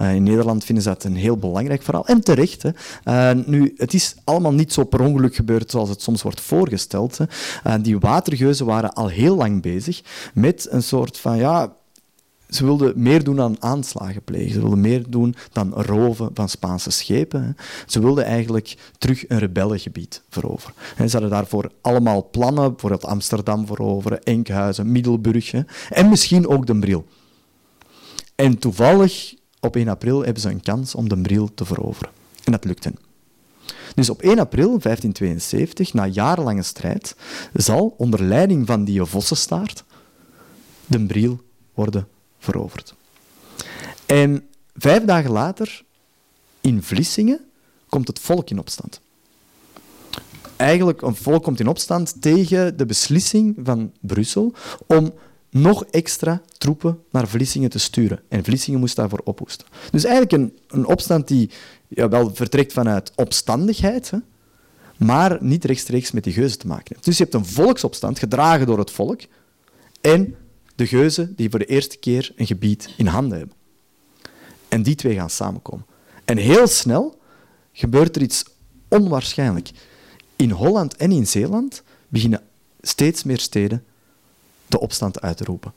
Uh, 0.00 0.14
in 0.14 0.22
Nederland 0.22 0.64
vinden 0.64 0.84
ze 0.84 0.90
dat 0.90 1.04
een 1.04 1.16
heel 1.16 1.36
belangrijk 1.36 1.82
verhaal. 1.82 2.06
En 2.06 2.20
terecht. 2.20 2.64
Uh, 2.64 3.30
nu, 3.46 3.74
het 3.76 3.94
is 3.94 4.14
allemaal 4.24 4.52
niet 4.52 4.72
zo 4.72 4.84
per 4.84 5.00
ongeluk 5.00 5.34
gebeurd 5.34 5.70
zoals 5.70 5.88
het 5.88 6.02
soms 6.02 6.22
wordt 6.22 6.40
voorgesteld. 6.40 7.18
die 7.80 7.98
watergeuzen 7.98 8.66
waren 8.66 8.92
al 8.92 9.08
heel 9.08 9.36
lang 9.36 9.62
bezig 9.62 10.02
met 10.34 10.66
een 10.70 10.82
soort 10.82 11.18
van 11.18 11.36
ja, 11.36 11.72
ze 12.50 12.64
wilden 12.64 12.92
meer 12.96 13.24
doen 13.24 13.36
dan 13.36 13.56
aanslagen 13.58 14.22
plegen. 14.22 14.52
Ze 14.52 14.60
wilden 14.60 14.80
meer 14.80 15.04
doen 15.08 15.34
dan 15.52 15.72
roven 15.72 16.30
van 16.34 16.48
Spaanse 16.48 16.90
schepen. 16.90 17.56
Ze 17.86 18.00
wilden 18.00 18.24
eigenlijk 18.24 18.76
terug 18.98 19.28
een 19.28 19.38
rebellengebied 19.38 20.22
veroveren. 20.28 20.74
Ze 20.96 21.10
hadden 21.10 21.30
daarvoor 21.30 21.70
allemaal 21.80 22.28
plannen, 22.30 22.70
bijvoorbeeld 22.70 23.04
Amsterdam 23.04 23.66
veroveren, 23.66 24.22
Enkhuizen, 24.22 24.92
Middelburg 24.92 25.52
en 25.90 26.08
misschien 26.08 26.48
ook 26.48 26.66
Den 26.66 26.80
Bril. 26.80 27.06
En 28.34 28.58
toevallig, 28.58 29.34
op 29.60 29.76
1 29.76 29.88
april, 29.88 30.24
hebben 30.24 30.42
ze 30.42 30.48
een 30.48 30.62
kans 30.62 30.94
om 30.94 31.08
Den 31.08 31.22
Bril 31.22 31.54
te 31.54 31.64
veroveren. 31.64 32.12
En 32.44 32.52
dat 32.52 32.64
lukt 32.64 32.84
hen. 32.84 32.96
Dus 33.94 34.10
op 34.10 34.22
1 34.22 34.38
april 34.38 34.68
1572, 34.68 35.92
na 35.92 36.06
jarenlange 36.06 36.62
strijd, 36.62 37.16
zal 37.52 37.94
onder 37.96 38.22
leiding 38.22 38.66
van 38.66 38.84
die 38.84 39.04
vossenstaart 39.04 39.84
Den 40.86 41.06
Bril 41.06 41.40
worden 41.74 42.06
veroverd. 42.40 42.94
En 44.06 44.48
vijf 44.74 45.04
dagen 45.04 45.30
later, 45.30 45.82
in 46.60 46.82
Vlissingen, 46.82 47.40
komt 47.88 48.06
het 48.08 48.18
volk 48.18 48.50
in 48.50 48.58
opstand. 48.58 49.00
Eigenlijk, 50.56 51.02
een 51.02 51.16
volk 51.16 51.42
komt 51.42 51.60
in 51.60 51.68
opstand 51.68 52.22
tegen 52.22 52.76
de 52.76 52.86
beslissing 52.86 53.56
van 53.62 53.92
Brussel 54.00 54.52
om 54.86 55.12
nog 55.50 55.84
extra 55.84 56.42
troepen 56.58 57.02
naar 57.10 57.28
Vlissingen 57.28 57.70
te 57.70 57.78
sturen. 57.78 58.22
En 58.28 58.44
Vlissingen 58.44 58.80
moest 58.80 58.96
daarvoor 58.96 59.20
ophoesten. 59.24 59.66
Dus 59.90 60.04
eigenlijk 60.04 60.32
een, 60.32 60.58
een 60.68 60.86
opstand 60.86 61.28
die 61.28 61.50
ja, 61.88 62.08
wel 62.08 62.34
vertrekt 62.34 62.72
vanuit 62.72 63.12
opstandigheid, 63.14 64.10
hè, 64.10 64.18
maar 64.96 65.38
niet 65.40 65.64
rechtstreeks 65.64 66.10
met 66.10 66.24
die 66.24 66.32
geuzen 66.32 66.58
te 66.58 66.66
maken 66.66 66.86
heeft. 66.88 67.04
Dus 67.04 67.16
je 67.16 67.22
hebt 67.22 67.34
een 67.34 67.46
volksopstand, 67.46 68.18
gedragen 68.18 68.66
door 68.66 68.78
het 68.78 68.90
volk, 68.90 69.20
en 70.00 70.36
de 70.80 70.86
geuzen 70.86 71.34
die 71.36 71.50
voor 71.50 71.58
de 71.58 71.64
eerste 71.64 71.96
keer 71.96 72.32
een 72.36 72.46
gebied 72.46 72.94
in 72.96 73.06
handen 73.06 73.38
hebben. 73.38 73.56
En 74.68 74.82
die 74.82 74.94
twee 74.94 75.14
gaan 75.14 75.30
samenkomen. 75.30 75.86
En 76.24 76.36
heel 76.36 76.66
snel 76.66 77.20
gebeurt 77.72 78.16
er 78.16 78.22
iets 78.22 78.44
onwaarschijnlijk. 78.88 79.70
In 80.36 80.50
Holland 80.50 80.96
en 80.96 81.12
in 81.12 81.26
Zeeland 81.26 81.82
beginnen 82.08 82.42
steeds 82.80 83.22
meer 83.22 83.38
steden 83.38 83.84
de 84.66 84.80
opstand 84.80 85.20
uit 85.20 85.36
te 85.36 85.44
roepen. 85.44 85.72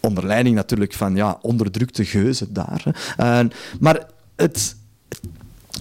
Onder 0.00 0.26
leiding 0.26 0.54
natuurlijk 0.54 0.92
van 0.92 1.16
ja, 1.16 1.38
onderdrukte 1.42 2.04
geuzen 2.04 2.52
daar. 2.52 3.14
maar 3.80 4.06
het, 4.36 4.76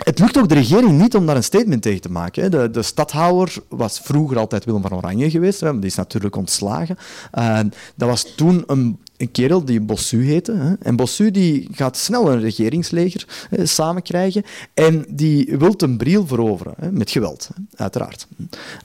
het 0.04 0.20
lukt 0.20 0.38
ook 0.38 0.50
de 0.50 0.56
regering 0.56 1.02
niet 1.02 1.16
om 1.16 1.26
daar 1.26 1.36
een 1.36 1.44
statement 1.44 1.82
tegen 1.82 2.02
te 2.02 2.12
maken. 2.12 2.52
De, 2.52 2.70
de 2.72 2.82
stadhouder 2.82 3.56
was 3.70 4.00
vroeger 4.00 4.38
altijd 4.38 4.66
Willem 4.66 4.82
van 4.82 4.94
Oranje 4.94 5.30
geweest, 5.30 5.60
die 5.60 5.80
is 5.82 5.96
natuurlijk 5.96 6.36
ontslagen. 6.36 6.98
Uh, 7.38 7.60
dat 7.96 8.10
was 8.10 8.36
toen 8.36 8.64
een, 8.68 9.00
een 9.18 9.32
kerel 9.32 9.66
die 9.66 9.82
Bossu 9.82 10.26
heette. 10.26 10.78
En 10.82 10.96
Bossu 10.96 11.32
die 11.32 11.68
gaat 11.72 11.98
snel 11.98 12.32
een 12.32 12.40
regeringsleger 12.40 13.48
hè, 13.50 13.66
samenkrijgen 13.66 14.44
en 14.74 15.06
die 15.10 15.56
wil 15.58 15.74
een 15.78 15.98
briel 15.98 16.28
veroveren, 16.28 16.76
met 16.92 17.12
geweld, 17.12 17.50
uiteraard. 17.76 18.28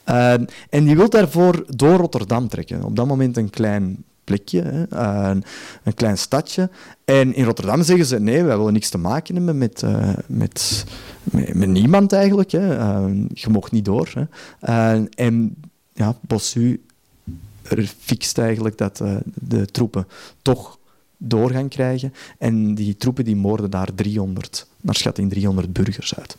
Uh, 0.08 0.32
en 0.70 0.84
die 0.84 0.96
wil 0.96 1.10
daarvoor 1.10 1.64
door 1.68 1.96
Rotterdam 1.96 2.48
trekken. 2.48 2.84
Op 2.84 2.96
dat 2.96 3.06
moment 3.06 3.36
een 3.36 3.50
klein 3.50 4.04
plekje, 4.32 4.86
een, 4.88 5.44
een, 5.82 5.94
klein 5.94 6.18
stadje. 6.18 6.70
En 7.04 7.34
in 7.34 7.44
Rotterdam 7.44 7.82
zeggen 7.82 8.06
ze, 8.06 8.20
nee, 8.20 8.42
wij 8.42 8.56
willen 8.56 8.72
niks 8.72 8.88
te 8.88 8.98
maken 8.98 9.34
hebben 9.34 9.58
met, 9.58 9.82
uh, 9.82 10.12
met, 10.26 10.84
met, 11.52 11.68
niemand 11.68 12.12
eigenlijk. 12.12 12.50
Hè. 12.50 12.78
Uh, 12.78 13.24
je 13.34 13.48
mocht 13.48 13.72
niet 13.72 13.84
door. 13.84 14.12
Hè. 14.14 14.24
Uh, 14.98 15.06
en 15.14 15.54
ja, 15.92 16.16
Bossu 16.20 16.82
fixt 17.98 18.38
eigenlijk 18.38 18.78
dat 18.78 19.02
de 19.34 19.66
troepen 19.66 20.06
toch 20.42 20.78
door 21.16 21.50
gaan 21.50 21.68
krijgen. 21.68 22.12
En 22.38 22.74
die 22.74 22.96
troepen 22.96 23.24
die 23.24 23.36
moorden 23.36 23.70
daar 23.70 23.94
300, 23.94 24.66
naar 24.80 24.94
schatting 24.94 25.30
300 25.30 25.72
burgers 25.72 26.14
uit. 26.14 26.36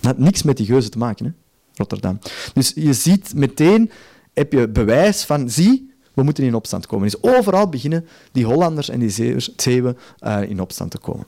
Dat 0.00 0.10
had 0.14 0.18
niks 0.18 0.42
met 0.42 0.56
die 0.56 0.66
geuzen 0.66 0.90
te 0.90 0.98
maken, 0.98 1.24
hè, 1.24 1.30
Rotterdam. 1.74 2.18
Dus 2.54 2.72
je 2.74 2.92
ziet 2.92 3.34
meteen, 3.34 3.90
heb 4.34 4.52
je 4.52 4.68
bewijs 4.68 5.24
van, 5.24 5.50
zie, 5.50 5.94
we 6.16 6.22
moeten 6.22 6.44
in 6.44 6.54
opstand 6.54 6.86
komen. 6.86 7.10
Dus 7.10 7.22
overal 7.22 7.68
beginnen 7.68 8.06
die 8.32 8.44
Hollanders 8.44 8.88
en 8.88 8.98
die 8.98 9.40
Zeeuwen 9.56 9.98
uh, 10.20 10.42
in 10.42 10.60
opstand 10.60 10.90
te 10.90 10.98
komen. 10.98 11.26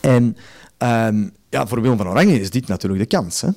En 0.00 0.36
um, 0.78 1.32
ja, 1.48 1.66
voor 1.66 1.80
Willem 1.80 1.96
van 1.96 2.08
Oranje 2.08 2.40
is 2.40 2.50
dit 2.50 2.66
natuurlijk 2.66 3.00
de 3.00 3.16
kans. 3.16 3.40
Hè. 3.40 3.48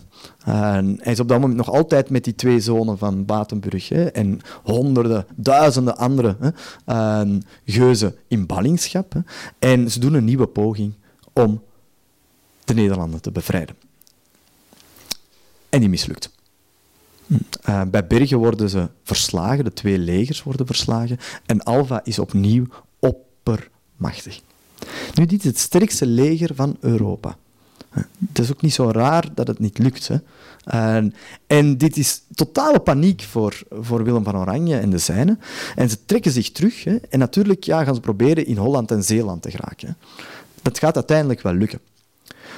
hij 0.98 1.12
is 1.12 1.20
op 1.20 1.28
dat 1.28 1.40
moment 1.40 1.58
nog 1.58 1.72
altijd 1.72 2.10
met 2.10 2.24
die 2.24 2.36
twee 2.36 2.60
zonen 2.60 2.98
van 2.98 3.26
Batenburg 3.26 3.90
hè, 3.90 4.06
en 4.06 4.40
honderden, 4.64 5.26
duizenden 5.36 5.98
andere 5.98 6.38
hè, 6.40 6.50
uh, 7.26 7.40
geuzen 7.66 8.16
in 8.28 8.46
ballingschap. 8.46 9.14
Hè. 9.14 9.20
En 9.60 9.92
ze 9.92 10.00
doen 10.00 10.14
een 10.14 10.26
nieuwe 10.26 10.48
poging 10.48 10.94
om 11.34 11.64
de 12.66 12.74
Nederlanden 12.74 13.22
te 13.22 13.32
bevrijden. 13.32 13.76
En 15.70 15.80
die 15.80 15.90
mislukt. 15.90 16.35
Uh, 17.70 17.82
bij 17.88 18.08
Bergen 18.08 18.38
worden 18.38 18.70
ze 18.70 18.90
verslagen, 19.04 19.64
de 19.64 19.74
twee 19.74 19.98
legers 19.98 20.44
worden 20.44 20.66
verslagen, 20.66 21.18
en 21.46 21.64
Alva 21.64 22.02
is 22.04 22.20
opnieuw 22.20 22.66
oppermachtig. 23.00 24.42
Nu, 25.14 25.26
dit 25.26 25.40
is 25.40 25.46
het 25.46 25.60
sterkste 25.60 26.06
leger 26.06 26.56
van 26.56 26.78
Europa. 26.80 27.38
Het 28.28 28.40
is 28.40 28.52
ook 28.52 28.62
niet 28.62 28.74
zo 28.74 28.92
raar 28.92 29.26
dat 29.34 29.48
het 29.48 29.60
niet 29.60 29.78
lukt. 29.78 30.08
Hè. 30.08 30.18
En 31.48 31.78
dit 31.78 31.98
is 31.98 32.22
totale 32.34 32.80
paniek 32.80 33.22
voor, 33.22 33.62
voor 33.70 34.04
Willem 34.04 34.24
van 34.24 34.38
Oranje 34.38 34.78
en 34.78 34.90
de 34.90 34.98
zijnen. 34.98 35.40
En 35.76 35.90
ze 35.90 36.06
trekken 36.06 36.32
zich 36.32 36.52
terug. 36.52 36.84
Hè. 36.84 36.96
En 36.96 37.20
natuurlijk 37.20 37.64
ja, 37.64 37.84
gaan 37.84 37.96
ze 37.96 38.02
proberen 38.02 38.46
in 38.46 38.58
Holland 38.58 38.92
en 38.92 39.04
Zeeland 39.04 39.42
te 39.42 39.52
geraken. 39.52 39.98
Dat 40.62 40.80
gaat 40.80 40.96
uiteindelijk 40.96 41.42
wel 41.42 41.54
lukken. 41.54 41.80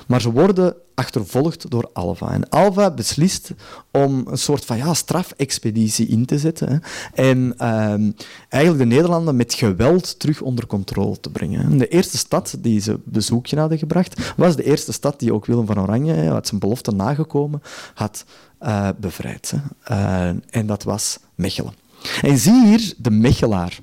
Maar 0.08 0.22
ze 0.22 0.32
worden 0.32 0.76
achtervolgd 0.96 1.70
door 1.70 1.90
Alva. 1.94 2.32
En 2.32 2.50
Alva 2.50 2.92
beslist 2.92 3.52
om 3.92 4.24
een 4.28 4.38
soort 4.38 4.66
van 4.66 4.78
ja, 4.78 4.94
strafexpeditie 4.94 6.08
in 6.08 6.26
te 6.26 6.38
zetten. 6.38 6.70
Hè. 6.70 6.78
En 7.14 7.54
uh, 7.62 8.12
eigenlijk 8.50 8.90
de 8.90 8.96
Nederlanden 8.96 9.36
met 9.36 9.54
geweld 9.54 10.20
terug 10.20 10.42
onder 10.42 10.68
controle 10.68 11.20
te 11.20 11.30
brengen. 11.30 11.78
De 11.78 11.88
eerste 11.88 12.18
stad 12.18 12.56
die 12.60 12.80
ze 12.80 13.00
bezoekje 13.04 13.60
hadden 13.60 13.78
gebracht, 13.78 14.34
was 14.36 14.56
de 14.56 14.64
eerste 14.64 14.92
stad 14.92 15.20
die 15.20 15.34
ook 15.34 15.46
Willem 15.46 15.66
van 15.66 15.80
Oranje, 15.82 16.32
uit 16.32 16.48
zijn 16.48 16.60
belofte 16.60 16.92
nagekomen, 16.92 17.62
had 17.94 18.26
uh, 18.62 18.90
bevrijd. 19.00 19.54
Uh, 19.92 20.28
en 20.50 20.66
dat 20.66 20.84
was 20.84 21.20
Mechelen. 21.36 21.74
En 22.22 22.38
zie 22.38 22.66
hier 22.66 22.94
de 22.98 23.12
Mechelaar 23.12 23.80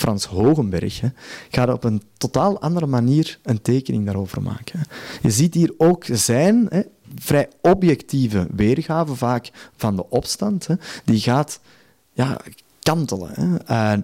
Frans 0.00 0.24
Hogenberg, 0.24 1.00
hè, 1.00 1.08
gaat 1.50 1.72
op 1.72 1.84
een 1.84 2.02
totaal 2.16 2.60
andere 2.60 2.86
manier 2.86 3.38
een 3.42 3.62
tekening 3.62 4.04
daarover 4.04 4.42
maken. 4.42 4.80
Je 5.22 5.30
ziet 5.30 5.54
hier 5.54 5.74
ook 5.76 6.04
zijn 6.12 6.66
hè, 6.68 6.80
vrij 7.14 7.48
objectieve 7.60 8.46
weergave 8.54 9.14
vaak 9.14 9.50
van 9.76 9.96
de 9.96 10.10
opstand. 10.10 10.66
Hè, 10.66 10.74
die 11.04 11.20
gaat 11.20 11.60
ja, 12.12 12.40
kantelen. 12.78 13.30
Hè. 13.34 14.00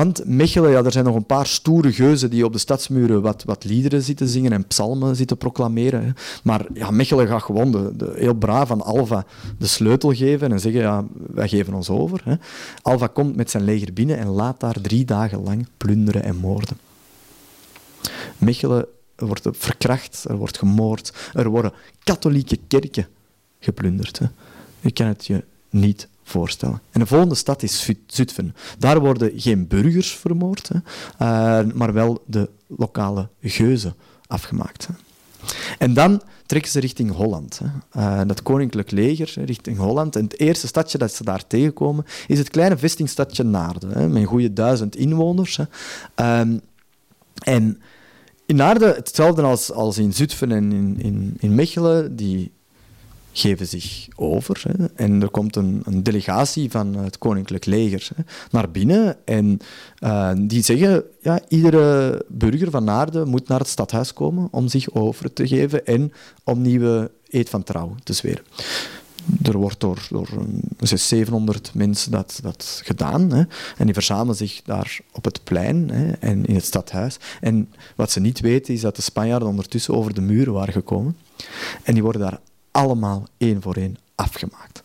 Want 0.00 0.24
Mechelen, 0.24 0.70
ja, 0.70 0.84
er 0.84 0.92
zijn 0.92 1.04
nog 1.04 1.14
een 1.14 1.26
paar 1.26 1.46
stoere 1.46 1.92
geuzen 1.92 2.30
die 2.30 2.44
op 2.44 2.52
de 2.52 2.58
stadsmuren 2.58 3.22
wat, 3.22 3.44
wat 3.44 3.64
liederen 3.64 4.02
zitten 4.02 4.28
zingen 4.28 4.52
en 4.52 4.66
psalmen 4.66 5.16
zitten 5.16 5.36
proclameren. 5.36 6.14
Maar 6.42 6.66
ja, 6.74 6.90
Mechelen 6.90 7.26
gaat 7.26 7.42
gewoon 7.42 7.72
de, 7.72 7.96
de, 7.96 8.12
heel 8.16 8.34
braaf 8.34 8.70
aan 8.70 8.82
Alva 8.82 9.26
de 9.58 9.66
sleutel 9.66 10.12
geven 10.12 10.52
en 10.52 10.60
zeggen, 10.60 10.80
ja, 10.80 11.04
wij 11.12 11.48
geven 11.48 11.74
ons 11.74 11.90
over. 11.90 12.20
Hè. 12.24 12.34
Alva 12.82 13.06
komt 13.06 13.36
met 13.36 13.50
zijn 13.50 13.64
leger 13.64 13.92
binnen 13.92 14.18
en 14.18 14.26
laat 14.26 14.60
daar 14.60 14.80
drie 14.80 15.04
dagen 15.04 15.42
lang 15.42 15.66
plunderen 15.76 16.22
en 16.22 16.36
moorden. 16.36 16.78
Mechelen 18.38 18.86
wordt 19.16 19.48
verkracht, 19.50 20.24
er 20.28 20.36
wordt 20.36 20.58
gemoord, 20.58 21.12
er 21.32 21.48
worden 21.48 21.72
katholieke 22.04 22.58
kerken 22.68 23.06
geplunderd. 23.58 24.18
Hè. 24.18 24.26
Je 24.80 24.90
kan 24.90 25.06
het 25.06 25.26
je 25.26 25.44
niet 25.70 26.08
voorstellen. 26.30 26.80
En 26.90 27.00
de 27.00 27.06
volgende 27.06 27.34
stad 27.34 27.62
is 27.62 27.90
Zutphen. 28.06 28.54
Daar 28.78 29.00
worden 29.00 29.32
geen 29.36 29.68
burgers 29.68 30.16
vermoord, 30.16 30.68
hè, 30.68 30.78
uh, 31.66 31.72
maar 31.74 31.92
wel 31.92 32.22
de 32.26 32.50
lokale 32.66 33.28
geuzen 33.40 33.94
afgemaakt. 34.26 34.86
Hè. 34.86 34.94
En 35.78 35.94
dan 35.94 36.22
trekken 36.46 36.70
ze 36.70 36.80
richting 36.80 37.12
Holland. 37.12 37.60
Hè. 37.64 38.00
Uh, 38.00 38.20
dat 38.26 38.42
koninklijk 38.42 38.90
leger 38.90 39.44
richting 39.44 39.78
Holland. 39.78 40.16
En 40.16 40.24
het 40.24 40.38
eerste 40.38 40.66
stadje 40.66 40.98
dat 40.98 41.12
ze 41.12 41.24
daar 41.24 41.46
tegenkomen 41.46 42.04
is 42.26 42.38
het 42.38 42.50
kleine 42.50 42.78
vestingstadje 42.78 43.42
Naarden, 43.42 43.90
hè, 43.90 44.08
met 44.08 44.22
een 44.22 44.28
goede 44.28 44.52
duizend 44.52 44.96
inwoners. 44.96 45.56
Hè. 45.56 46.40
Um, 46.40 46.60
en 47.44 47.80
in 48.46 48.56
Naarden, 48.56 48.94
hetzelfde 48.94 49.42
als, 49.42 49.72
als 49.72 49.98
in 49.98 50.12
Zutphen 50.12 50.52
en 50.52 50.72
in, 50.72 50.96
in, 50.98 51.36
in 51.38 51.54
Mechelen, 51.54 52.16
die 52.16 52.52
geven 53.32 53.66
zich 53.66 54.08
over. 54.16 54.62
En 54.94 55.22
er 55.22 55.30
komt 55.30 55.56
een, 55.56 55.82
een, 55.84 56.02
delegatie 56.02 56.70
van 56.70 56.94
het 56.94 57.18
Koninklijk 57.18 57.64
Leger 57.64 58.08
hè, 58.14 58.22
naar 58.50 58.70
binnen. 58.70 59.16
En 59.24 59.58
uh, 60.00 60.30
die 60.36 60.62
zeggen, 60.62 61.04
ja, 61.20 61.40
iedere 61.48 62.24
burger 62.28 62.70
van 62.70 62.84
Naarden 62.84 63.28
moet 63.28 63.48
naar 63.48 63.58
het 63.58 63.68
stadhuis 63.68 64.12
komen 64.12 64.48
om 64.50 64.68
zich 64.68 64.90
over 64.90 65.32
te 65.32 65.46
geven 65.46 65.86
en 65.86 66.12
om 66.44 66.62
nieuwe 66.62 67.10
eed 67.28 67.48
van 67.48 67.62
trouw 67.62 67.94
te 68.02 68.12
zweren. 68.12 68.44
Er 69.42 69.56
wordt 69.56 69.80
door, 69.80 70.06
door 70.10 70.28
600, 70.78 71.00
700 71.00 71.70
mensen 71.74 72.10
dat, 72.10 72.38
dat 72.42 72.80
gedaan. 72.84 73.32
Hè. 73.32 73.42
En 73.76 73.84
die 73.84 73.94
verzamelen 73.94 74.36
zich 74.36 74.62
daar 74.64 75.00
op 75.12 75.24
het 75.24 75.44
plein 75.44 75.90
hè, 75.90 76.10
en 76.10 76.44
in 76.44 76.54
het 76.54 76.64
stadhuis. 76.64 77.16
En 77.40 77.72
wat 77.96 78.10
ze 78.10 78.20
niet 78.20 78.40
weten 78.40 78.74
is 78.74 78.80
dat 78.80 78.96
de 78.96 79.02
Spanjaarden 79.02 79.48
ondertussen 79.48 79.94
over 79.94 80.14
de 80.14 80.20
muren 80.20 80.52
waren 80.52 80.72
gekomen. 80.72 81.16
En 81.82 81.94
die 81.94 82.02
worden 82.02 82.22
daar 82.22 82.40
allemaal 82.70 83.26
één 83.36 83.62
voor 83.62 83.74
één 83.74 83.96
afgemaakt. 84.14 84.82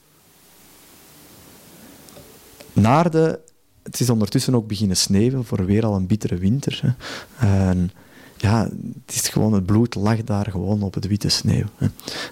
Naarden, 2.73 3.39
het 3.83 3.99
is 3.99 4.09
ondertussen 4.09 4.55
ook 4.55 4.67
beginnen 4.67 4.97
sneeuwen 4.97 5.45
voor 5.45 5.65
weer 5.65 5.85
al 5.85 5.95
een 5.95 6.07
bittere 6.07 6.35
winter. 6.35 6.79
Hè. 6.81 6.91
En 7.47 7.91
ja, 8.37 8.69
het 9.03 9.15
is 9.15 9.29
gewoon, 9.29 9.53
het 9.53 9.65
bloed 9.65 9.95
lag 9.95 10.23
daar 10.23 10.51
gewoon 10.51 10.81
op 10.81 10.93
het 10.93 11.07
witte 11.07 11.29
sneeuw. 11.29 11.65
Hè. 11.75 11.87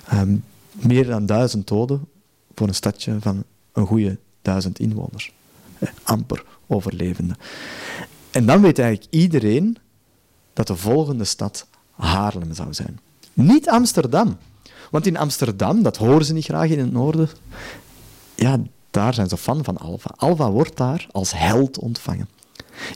Ehm, 0.07 0.35
meer 0.71 1.05
dan 1.05 1.25
duizend 1.25 1.67
doden 1.67 2.07
voor 2.55 2.67
een 2.67 2.75
stadje 2.75 3.17
van 3.19 3.43
een 3.71 3.85
goede 3.85 4.17
duizend 4.41 4.79
inwoners. 4.79 5.33
Amper 6.03 6.45
overlevende. 6.67 7.35
En 8.31 8.45
dan 8.45 8.61
weet 8.61 8.79
eigenlijk 8.79 9.13
iedereen 9.13 9.77
dat 10.53 10.67
de 10.67 10.75
volgende 10.75 11.23
stad 11.23 11.67
Haarlem 11.91 12.53
zou 12.53 12.73
zijn. 12.73 12.99
Niet 13.33 13.69
Amsterdam. 13.69 14.37
Want 14.93 15.05
in 15.05 15.17
Amsterdam, 15.17 15.83
dat 15.83 15.97
horen 15.97 16.25
ze 16.25 16.33
niet 16.33 16.45
graag 16.45 16.69
in 16.69 16.79
het 16.79 16.91
noorden, 16.91 17.29
ja, 18.35 18.57
daar 18.91 19.13
zijn 19.13 19.29
ze 19.29 19.37
fan 19.37 19.63
van 19.63 19.77
Alva. 19.77 20.09
Alva 20.15 20.51
wordt 20.51 20.77
daar 20.77 21.07
als 21.11 21.31
held 21.35 21.79
ontvangen. 21.79 22.27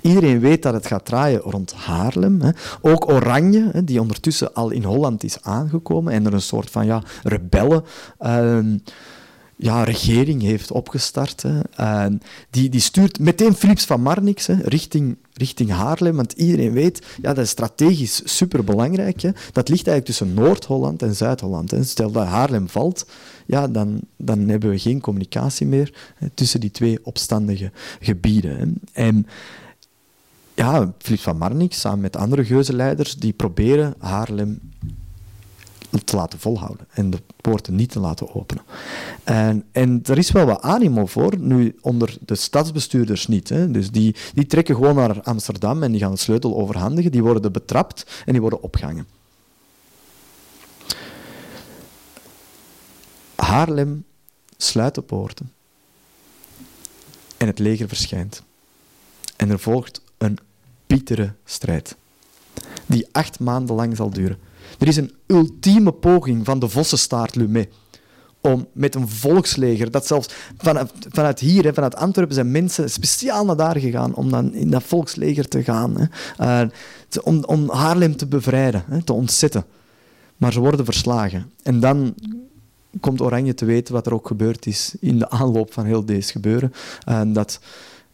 Iedereen 0.02 0.40
weet 0.40 0.64
dat 0.64 0.74
het 0.74 0.88
gaat 0.88 1.06
draaien 1.06 1.40
rond 1.40 1.74
Haarlem. 1.74 2.42
Hè. 2.42 2.50
Ook 2.82 3.10
Oranje, 3.10 3.70
hè, 3.72 3.84
die 3.84 4.02
ondertussen 4.02 4.54
al 4.54 4.70
in 4.70 4.84
Holland 4.84 5.24
is 5.24 5.42
aangekomen 5.42 6.14
en 6.14 6.26
er 6.26 6.34
een 6.34 6.42
soort 6.42 6.70
van 6.70 6.86
ja, 6.86 7.04
rebellen. 7.24 7.84
Uh, 8.22 8.60
ja, 9.58 9.84
regering 9.84 10.42
heeft 10.42 10.72
opgestart. 10.72 11.44
Hè. 11.48 12.10
die, 12.50 12.70
die 12.70 12.80
stuurt 12.80 13.20
meteen 13.20 13.56
Philips 13.56 13.86
van 13.86 14.02
Marnix 14.02 14.48
hè, 14.48 14.54
richting, 14.54 15.18
richting 15.34 15.70
Haarlem, 15.70 16.16
want 16.16 16.32
iedereen 16.32 16.72
weet, 16.72 17.06
ja, 17.22 17.34
dat 17.34 17.44
is 17.44 17.50
strategisch 17.50 18.22
superbelangrijk. 18.38 19.22
Hè. 19.22 19.32
Dat 19.32 19.70
ligt 19.70 19.88
eigenlijk 19.88 20.06
tussen 20.06 20.34
Noord-Holland 20.34 21.02
en 21.02 21.16
Zuid-Holland. 21.16 21.74
Stel 21.82 22.12
dat 22.12 22.26
Haarlem 22.26 22.70
valt, 22.70 23.06
ja, 23.46 23.68
dan, 23.68 24.00
dan 24.18 24.48
hebben 24.48 24.70
we 24.70 24.80
geen 24.80 25.02
communicatie 25.02 25.68
meer 25.68 25.94
hè, 26.16 26.30
tussen 26.34 26.60
die 26.60 26.72
twee 26.72 27.00
opstandige 27.04 27.72
gebieden. 28.00 28.80
En 28.94 29.28
ja, 30.54 30.94
Philips 30.98 31.24
van 31.24 31.38
Marnix, 31.38 31.80
samen 31.80 32.00
met 32.00 32.16
andere 32.16 32.46
geuzenleiders, 32.46 33.16
die 33.16 33.34
proberen 33.34 33.94
Haarlem 33.98 34.60
te 36.04 36.16
laten 36.16 36.40
volhouden 36.40 36.88
en 36.90 37.10
de 37.10 37.22
poorten 37.42 37.76
niet 37.76 37.92
te 37.92 38.00
laten 38.00 38.36
openen. 38.36 38.64
En, 39.24 39.64
en 39.72 40.00
er 40.04 40.18
is 40.18 40.32
wel 40.32 40.46
wat 40.46 40.62
animo 40.62 41.06
voor, 41.06 41.38
nu 41.40 41.76
onder 41.82 42.18
de 42.26 42.36
stadsbestuurders 42.36 43.28
niet. 43.28 43.50
Hè. 43.50 43.72
Dus 43.72 43.92
die, 43.92 44.16
die 44.34 44.46
trekken 44.46 44.76
gewoon 44.76 44.96
naar 44.96 45.22
Amsterdam 45.22 45.84
en 45.84 45.92
die 45.92 46.02
gaan 46.02 46.12
de 46.12 46.18
sleutel 46.18 46.56
overhandigen, 46.56 47.12
die 47.12 47.24
worden 47.24 47.52
betrapt 47.52 48.24
en 48.26 48.32
die 48.32 48.42
worden 48.42 48.62
opgehangen. 48.62 49.08
Haarlem 53.36 54.06
sluit 54.58 54.96
de 54.96 55.02
poorten 55.02 55.52
en 57.38 57.48
het 57.48 57.60
leger 57.60 57.88
verschijnt. 57.88 58.44
En 59.36 59.50
er 59.50 59.60
volgt 59.60 60.02
een 60.18 60.38
bittere 60.88 61.34
strijd, 61.46 61.96
die 62.86 63.08
acht 63.12 63.40
maanden 63.40 63.76
lang 63.76 63.96
zal 63.96 64.10
duren. 64.10 64.38
Er 64.80 64.88
is 64.88 64.98
een 64.98 65.16
ultieme 65.26 65.92
poging 65.92 66.46
van 66.46 66.60
de 66.60 66.70
Vossenstaart 66.70 67.36
Lumet 67.36 67.70
om 68.42 68.68
met 68.74 68.96
een 68.96 69.10
volksleger, 69.10 69.92
dat 69.92 70.08
zelfs 70.08 70.30
vanuit, 70.58 70.92
vanuit 71.10 71.40
hier, 71.40 71.74
vanuit 71.74 71.96
Antwerpen, 71.96 72.36
zijn 72.36 72.52
mensen 72.52 72.90
speciaal 72.90 73.46
naar 73.46 73.56
daar 73.56 73.80
gegaan 73.80 74.16
om 74.16 74.30
dan 74.30 74.54
in 74.54 74.70
dat 74.70 74.84
volksleger 74.84 75.48
te 75.48 75.64
gaan. 75.64 76.10
Hè, 76.38 76.64
uh, 76.64 76.70
om, 77.24 77.44
om 77.44 77.70
Haarlem 77.70 78.16
te 78.16 78.28
bevrijden, 78.28 78.84
hè, 78.88 79.04
te 79.04 79.14
ontzetten. 79.14 79.66
Maar 80.38 80.54
ze 80.54 80.60
worden 80.60 80.86
verslagen. 80.86 81.52
En 81.64 81.80
dan 81.80 82.16
komt 83.00 83.22
Oranje 83.22 83.54
te 83.54 83.66
weten 83.66 83.94
wat 83.94 84.06
er 84.06 84.14
ook 84.14 84.28
gebeurd 84.28 84.66
is 84.66 84.96
in 85.00 85.20
de 85.20 85.30
aanloop 85.30 85.74
van 85.74 85.86
heel 85.86 86.06
deze 86.06 86.32
gebeuren. 86.32 86.74
En 87.06 87.34
dat 87.34 87.60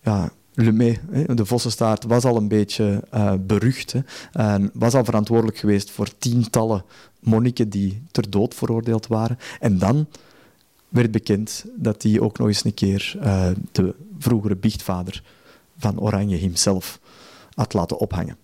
ja, 0.01 0.31
Lemay, 0.53 0.99
de 1.27 1.45
vossenstaart, 1.45 2.03
was 2.03 2.23
al 2.23 2.37
een 2.37 2.47
beetje 2.47 3.03
uh, 3.13 3.33
berucht. 3.39 3.91
Hè, 3.91 3.99
en 4.31 4.71
was 4.73 4.93
al 4.93 5.05
verantwoordelijk 5.05 5.57
geweest 5.57 5.91
voor 5.91 6.17
tientallen 6.17 6.83
monniken 7.19 7.69
die 7.69 8.03
ter 8.11 8.29
dood 8.29 8.55
veroordeeld 8.55 9.07
waren. 9.07 9.39
En 9.59 9.77
dan 9.77 10.07
werd 10.89 11.11
bekend 11.11 11.65
dat 11.75 12.03
hij 12.03 12.19
ook 12.19 12.37
nog 12.37 12.47
eens 12.47 12.65
een 12.65 12.73
keer 12.73 13.15
uh, 13.17 13.49
de 13.71 13.95
vroegere 14.19 14.55
biechtvader 14.55 15.23
van 15.77 15.99
Oranje 15.99 16.37
hemzelf 16.37 16.99
had 17.53 17.73
laten 17.73 17.97
ophangen. 17.97 18.37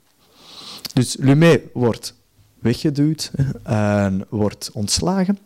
Dus 0.93 1.15
Lumé 1.19 1.61
wordt 1.73 2.15
weggeduwd 2.59 3.31
en 3.63 4.25
wordt 4.29 4.71
ontslagen. 4.73 5.39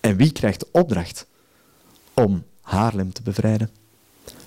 En 0.00 0.16
wie 0.16 0.32
krijgt 0.32 0.60
de 0.60 0.66
opdracht 0.70 1.26
om 2.14 2.44
Haarlem 2.60 3.12
te 3.12 3.22
bevrijden? 3.22 3.70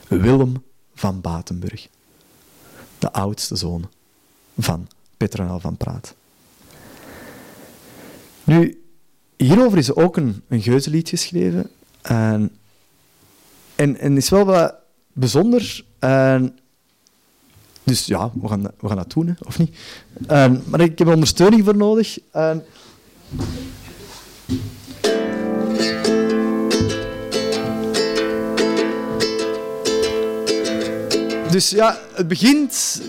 Willem 0.07 0.63
van 1.01 1.21
Batenburg, 1.21 1.87
de 2.99 3.11
oudste 3.11 3.55
zoon 3.55 3.89
van 4.57 4.87
Petronel 5.17 5.59
van 5.59 5.77
Praat. 5.77 6.15
Nu, 8.43 8.83
hierover 9.35 9.77
is 9.77 9.93
ook 9.93 10.17
een, 10.17 10.41
een 10.47 10.61
geuzenlied 10.61 11.09
geschreven. 11.09 11.69
En, 12.01 12.51
en, 13.75 13.97
en 13.97 14.17
is 14.17 14.29
wel 14.29 14.45
wat 14.45 14.75
bijzonder. 15.13 15.85
En, 15.99 16.59
dus 17.83 18.05
ja, 18.05 18.31
we 18.41 18.47
gaan, 18.47 18.61
we 18.79 18.87
gaan 18.87 18.97
dat 18.97 19.11
doen, 19.11 19.37
of 19.43 19.57
niet? 19.57 19.77
Maar 20.67 20.81
ik 20.81 20.97
heb 20.97 21.07
ondersteuning 21.07 21.63
voor 21.63 21.77
nodig. 21.77 22.19
En, 22.31 22.65
Dus 31.51 31.69
ja, 31.69 31.99
het 32.13 32.27
begint 32.27 33.01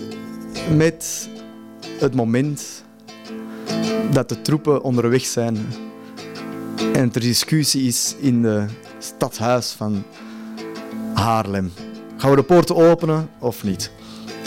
met 0.75 1.29
het 1.99 2.15
moment 2.15 2.83
dat 4.11 4.29
de 4.29 4.41
troepen 4.41 4.81
onderweg 4.81 5.25
zijn 5.25 5.57
en 6.93 7.11
er 7.11 7.19
discussie 7.19 7.87
is 7.87 8.15
in 8.19 8.43
het 8.43 8.71
stadhuis 8.99 9.71
van 9.71 10.03
Haarlem. 11.13 11.71
Gaan 12.17 12.29
we 12.29 12.35
de 12.35 12.43
poorten 12.43 12.75
openen 12.75 13.29
of 13.39 13.63
niet? 13.63 13.91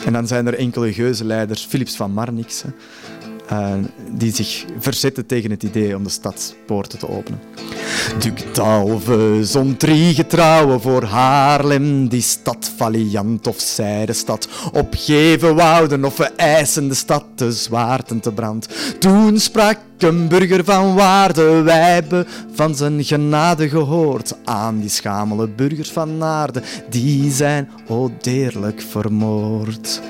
En 0.05 0.13
dan 0.13 0.27
zijn 0.27 0.47
er 0.47 0.55
enkele 0.55 0.93
geuzenleiders, 0.93 1.65
Philips 1.65 1.97
van 1.97 2.13
Marnix, 2.13 2.65
uh, 3.53 3.73
die 4.11 4.35
zich 4.35 4.65
verzetten 4.79 5.27
tegen 5.27 5.51
het 5.51 5.63
idee 5.63 5.97
om 5.97 6.03
de 6.03 6.11
stadspoorten 6.11 6.99
te 6.99 7.09
openen. 7.09 7.41
Duc 8.19 8.45
d'Alve 8.53 9.41
zond 9.43 9.79
drie 9.79 10.15
getrouwen 10.15 10.81
voor 10.81 11.05
Haarlem, 11.05 12.09
die 12.09 12.23
stad 12.23 12.71
valiant 12.77 13.47
of 13.47 13.61
zij 13.61 14.07
de 14.07 14.13
stad 14.13 14.49
opgeven 14.73 15.55
wouden 15.55 16.05
of 16.05 16.17
we 16.17 16.25
eisen 16.25 16.89
de 16.89 16.95
stad 16.95 17.25
te 17.35 17.53
zwaarten 17.53 18.21
te 18.21 18.33
brand. 18.33 18.69
Toen 18.99 19.39
sprak 19.39 19.79
een 19.99 20.29
burger 20.29 20.65
van 20.65 20.95
waarde, 20.95 21.63
wij 21.63 21.93
hebben 21.93 22.27
van 22.53 22.75
zijn 22.75 23.05
genade 23.05 23.69
gehoord 23.69 24.35
aan 24.45 24.81
die 24.81 24.89
schamele 24.89 25.49
burgers 25.49 25.91
van 25.91 26.19
Naarden, 26.19 26.63
die 26.91 27.31
zijn 27.31 27.71
o 27.89 28.11
deerlijk 28.21 28.81
vermoord. 28.81 30.01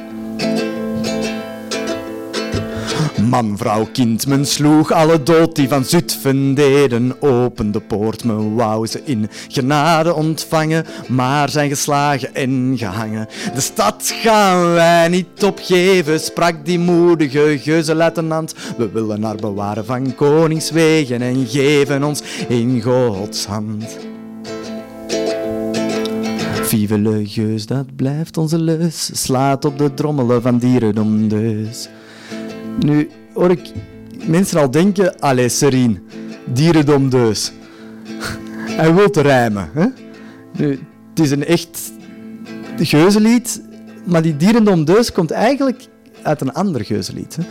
Man, 3.29 3.59
vrouw, 3.59 3.89
kind, 3.93 4.27
men 4.27 4.47
sloeg 4.47 4.93
alle 4.93 5.23
dood 5.23 5.57
die 5.57 5.69
van 5.69 5.85
Zutphen 5.85 6.55
deden. 6.55 7.23
Open 7.23 7.73
de 7.73 7.81
poort, 7.81 8.25
men 8.25 8.55
wou 8.55 8.87
ze 8.87 9.01
in 9.05 9.29
genade 9.49 10.15
ontvangen, 10.15 10.85
maar 11.09 11.51
zijn 11.51 11.69
geslagen 11.69 12.35
en 12.35 12.75
gehangen. 12.77 13.29
De 13.55 13.61
stad 13.61 14.15
gaan 14.23 14.73
wij 14.73 15.09
niet 15.09 15.45
opgeven, 15.45 16.21
sprak 16.21 16.65
die 16.65 16.79
moedige 16.79 17.59
geuzenluitenant. 17.63 18.55
We 18.77 18.91
willen 18.91 19.23
haar 19.23 19.37
bewaren 19.37 19.85
van 19.85 20.15
koningswegen 20.15 21.23
en 21.23 21.47
geven 21.47 22.05
ons 22.05 22.23
in 22.49 22.83
Gods 22.83 23.47
hand. 23.47 23.99
Vive 26.63 26.99
le 26.99 27.27
geus, 27.27 27.67
dat 27.67 27.97
blijft 27.97 28.37
onze 28.37 28.59
leus. 28.59 29.11
Slaat 29.13 29.65
op 29.65 29.79
de 29.79 29.95
drommelen 29.95 30.43
van 30.43 30.59
dierendom 30.59 31.29
dus. 31.29 31.89
Nu 32.79 33.11
hoor 33.35 33.51
ik 33.51 33.71
mensen 34.27 34.61
al 34.61 34.71
denken, 34.71 35.19
allee 35.21 35.49
Serien, 35.49 36.03
dierendom 36.45 37.09
dus. 37.11 37.53
Hij 38.81 38.95
wil 38.95 39.11
te 39.11 39.21
rijmen. 39.21 39.71
Hè? 39.73 39.87
Nu, 40.57 40.71
het 41.11 41.21
is 41.21 41.31
een 41.31 41.45
echt 41.45 41.93
geuzenlied, 42.77 43.63
maar 44.05 44.23
die 44.23 44.37
dierendom 44.37 44.85
dus 44.85 45.13
komt 45.13 45.31
eigenlijk 45.31 45.89
uit 46.23 46.41
een 46.41 46.53
ander 46.53 46.85
geuzenlied. 46.85 47.37
Hè? 47.37 47.43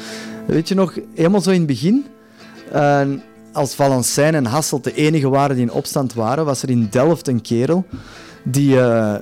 Weet 0.45 0.67
je 0.67 0.75
nog, 0.75 0.97
helemaal 1.13 1.41
zo 1.41 1.49
in 1.49 1.57
het 1.57 1.67
begin, 1.67 2.05
uh, 2.73 3.01
als 3.53 3.75
Valencijn 3.75 4.35
en 4.35 4.45
Hasselt 4.45 4.83
de 4.83 4.93
enige 4.93 5.29
waren 5.29 5.55
die 5.55 5.65
in 5.65 5.71
opstand 5.71 6.13
waren, 6.13 6.45
was 6.45 6.61
er 6.61 6.69
in 6.69 6.87
Delft 6.89 7.27
een 7.27 7.41
kerel 7.41 7.85
die 8.43 8.75
uh, 8.75 9.15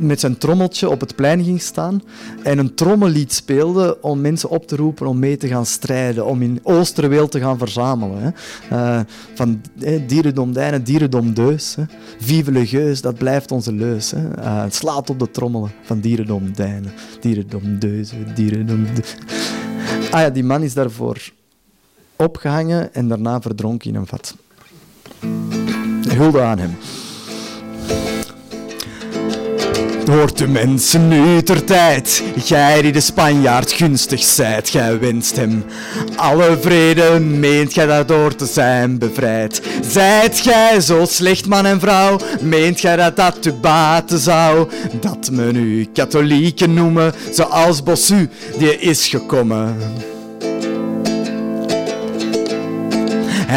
met 0.00 0.20
zijn 0.20 0.38
trommeltje 0.38 0.88
op 0.88 1.00
het 1.00 1.14
plein 1.14 1.44
ging 1.44 1.60
staan 1.60 2.02
en 2.42 2.58
een 2.58 2.74
trommellied 2.74 3.32
speelde 3.32 3.98
om 4.00 4.20
mensen 4.20 4.48
op 4.48 4.66
te 4.66 4.76
roepen 4.76 5.06
om 5.06 5.18
mee 5.18 5.36
te 5.36 5.48
gaan 5.48 5.66
strijden, 5.66 6.26
om 6.26 6.42
in 6.42 6.60
Oosterweel 6.62 7.28
te 7.28 7.40
gaan 7.40 7.58
verzamelen. 7.58 8.22
Hè. 8.22 8.30
Uh, 8.76 9.00
van 9.34 9.60
eh. 9.80 10.00
Vive 12.18 12.52
le 12.52 12.66
geus, 12.66 13.00
dat 13.00 13.14
blijft 13.14 13.52
onze 13.52 13.72
leus. 13.72 14.10
Hè. 14.10 14.38
Uh, 14.38 14.64
slaat 14.68 15.10
op 15.10 15.18
de 15.18 15.30
trommelen 15.30 15.72
van 15.82 16.00
dierendom 16.00 16.52
dijnen, 16.52 16.92
dierendom. 18.34 18.86
Ah 20.10 20.20
ja, 20.20 20.30
die 20.30 20.44
man 20.44 20.62
is 20.62 20.74
daarvoor 20.74 21.30
opgehangen 22.16 22.94
en 22.94 23.08
daarna 23.08 23.40
verdronken 23.40 23.90
in 23.90 23.96
een 23.96 24.06
vat. 24.06 24.36
Hulde 26.08 26.40
aan 26.40 26.58
hem. 26.58 26.76
Hoort 30.10 30.38
de 30.38 30.48
mensen 30.48 31.08
nu 31.08 31.42
ter 31.42 31.64
tijd, 31.64 32.22
gij 32.36 32.82
die 32.82 32.92
de 32.92 33.00
Spanjaard 33.00 33.72
gunstig 33.72 34.22
zijt, 34.22 34.68
gij 34.68 34.98
wenst 34.98 35.36
hem 35.36 35.64
alle 36.16 36.58
vrede, 36.60 37.20
meent 37.20 37.72
gij 37.72 37.86
daardoor 37.86 38.34
te 38.34 38.46
zijn 38.46 38.98
bevrijd. 38.98 39.62
Zijt 39.90 40.40
gij 40.40 40.80
zo 40.80 41.04
slecht 41.04 41.46
man 41.46 41.66
en 41.66 41.80
vrouw, 41.80 42.18
meent 42.40 42.80
gij 42.80 42.96
dat 42.96 43.16
dat 43.16 43.46
u 43.46 43.52
baten 43.52 44.18
zou, 44.18 44.68
dat 45.00 45.30
men 45.30 45.56
u 45.56 45.88
katholieken 45.92 46.74
noemen, 46.74 47.12
zoals 47.32 47.82
Bossu, 47.82 48.28
die 48.58 48.78
is 48.78 49.08
gekomen. 49.08 49.76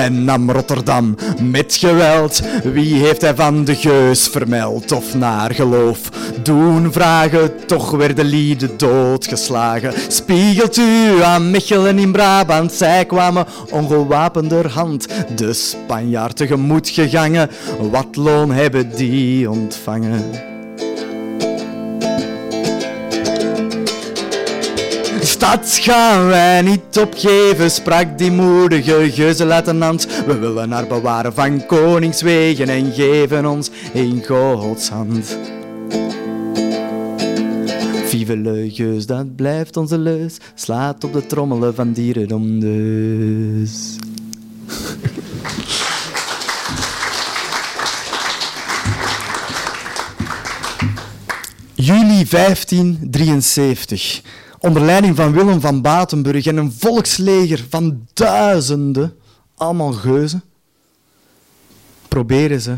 En 0.03 0.23
nam 0.23 0.51
Rotterdam 0.51 1.15
met 1.41 1.75
geweld. 1.75 2.41
Wie 2.63 2.95
heeft 2.95 3.21
hij 3.21 3.35
van 3.35 3.63
de 3.63 3.75
geus 3.75 4.27
vermeld 4.27 4.91
of 4.91 5.15
naar 5.15 5.53
geloof 5.53 5.99
doen 6.43 6.91
vragen? 6.91 7.65
Toch 7.65 7.91
werden 7.91 8.25
lieden 8.25 8.77
doodgeslagen. 8.77 9.93
Spiegelt 10.07 10.77
u 10.77 11.23
aan 11.23 11.51
Mechelen 11.51 11.99
in 11.99 12.11
Brabant, 12.11 12.71
zij 12.71 13.05
kwamen 13.05 13.45
ongewapenderhand 13.71 15.07
de 15.35 15.53
Spanjaard 15.53 16.35
tegemoet 16.35 16.89
gegangen. 16.89 17.49
Wat 17.91 18.15
loon 18.15 18.51
hebben 18.51 18.95
die 18.95 19.49
ontvangen? 19.49 20.23
Stad 25.49 25.77
gaan 25.81 26.27
wij 26.27 26.61
niet 26.61 26.99
opgeven, 26.99 27.71
sprak 27.71 28.17
die 28.17 28.31
moedige 28.31 29.11
geuzenluitenant. 29.11 30.07
We 30.25 30.37
willen 30.37 30.71
haar 30.71 30.87
bewaren 30.87 31.33
van 31.33 31.65
koningswegen 31.65 32.69
en 32.69 32.91
geven 32.93 33.45
ons 33.45 33.69
in 33.93 34.23
Gods 34.25 34.89
hand. 34.89 35.37
Vive 38.05 38.37
le 38.37 39.03
dat 39.05 39.35
blijft 39.35 39.77
onze 39.77 39.97
leus. 39.97 40.37
Slaat 40.55 41.03
op 41.03 41.13
de 41.13 41.25
trommelen 41.25 41.75
van 41.75 41.93
dierendom 41.93 42.59
dus. 42.59 43.95
Juli 51.73 52.25
1573 52.29 54.21
onder 54.59 54.81
leiding 54.81 55.15
van 55.15 55.31
Willem 55.31 55.61
van 55.61 55.81
Batenburg 55.81 56.45
en 56.45 56.57
een 56.57 56.71
volksleger 56.71 57.65
van 57.69 58.07
duizenden, 58.13 59.17
allemaal 59.55 59.91
geuzen, 59.91 60.43
proberen 62.07 62.61
ze 62.61 62.77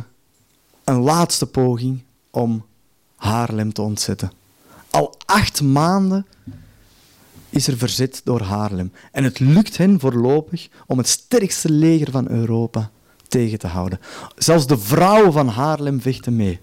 een 0.84 1.00
laatste 1.00 1.46
poging 1.46 2.04
om 2.30 2.66
Haarlem 3.16 3.74
te 3.74 3.82
ontzetten. 3.82 4.32
Al 4.90 5.16
acht 5.26 5.62
maanden 5.62 6.26
is 7.50 7.68
er 7.68 7.78
verzet 7.78 8.22
door 8.24 8.42
Haarlem. 8.42 8.92
En 9.12 9.24
het 9.24 9.40
lukt 9.40 9.78
hen 9.78 10.00
voorlopig 10.00 10.68
om 10.88 10.98
het 10.98 11.08
sterkste 11.08 11.72
leger 11.72 12.12
van 12.12 12.30
Europa 12.30 12.92
tegen 13.28 13.60
te 13.60 13.68
houden. 13.68 14.00
Zelfs 14.36 14.68
de 14.68 14.78
vrouwen 14.78 15.34
van 15.34 15.48
Haarlem 15.48 16.02
vechten 16.02 16.36
mee. 16.36 16.60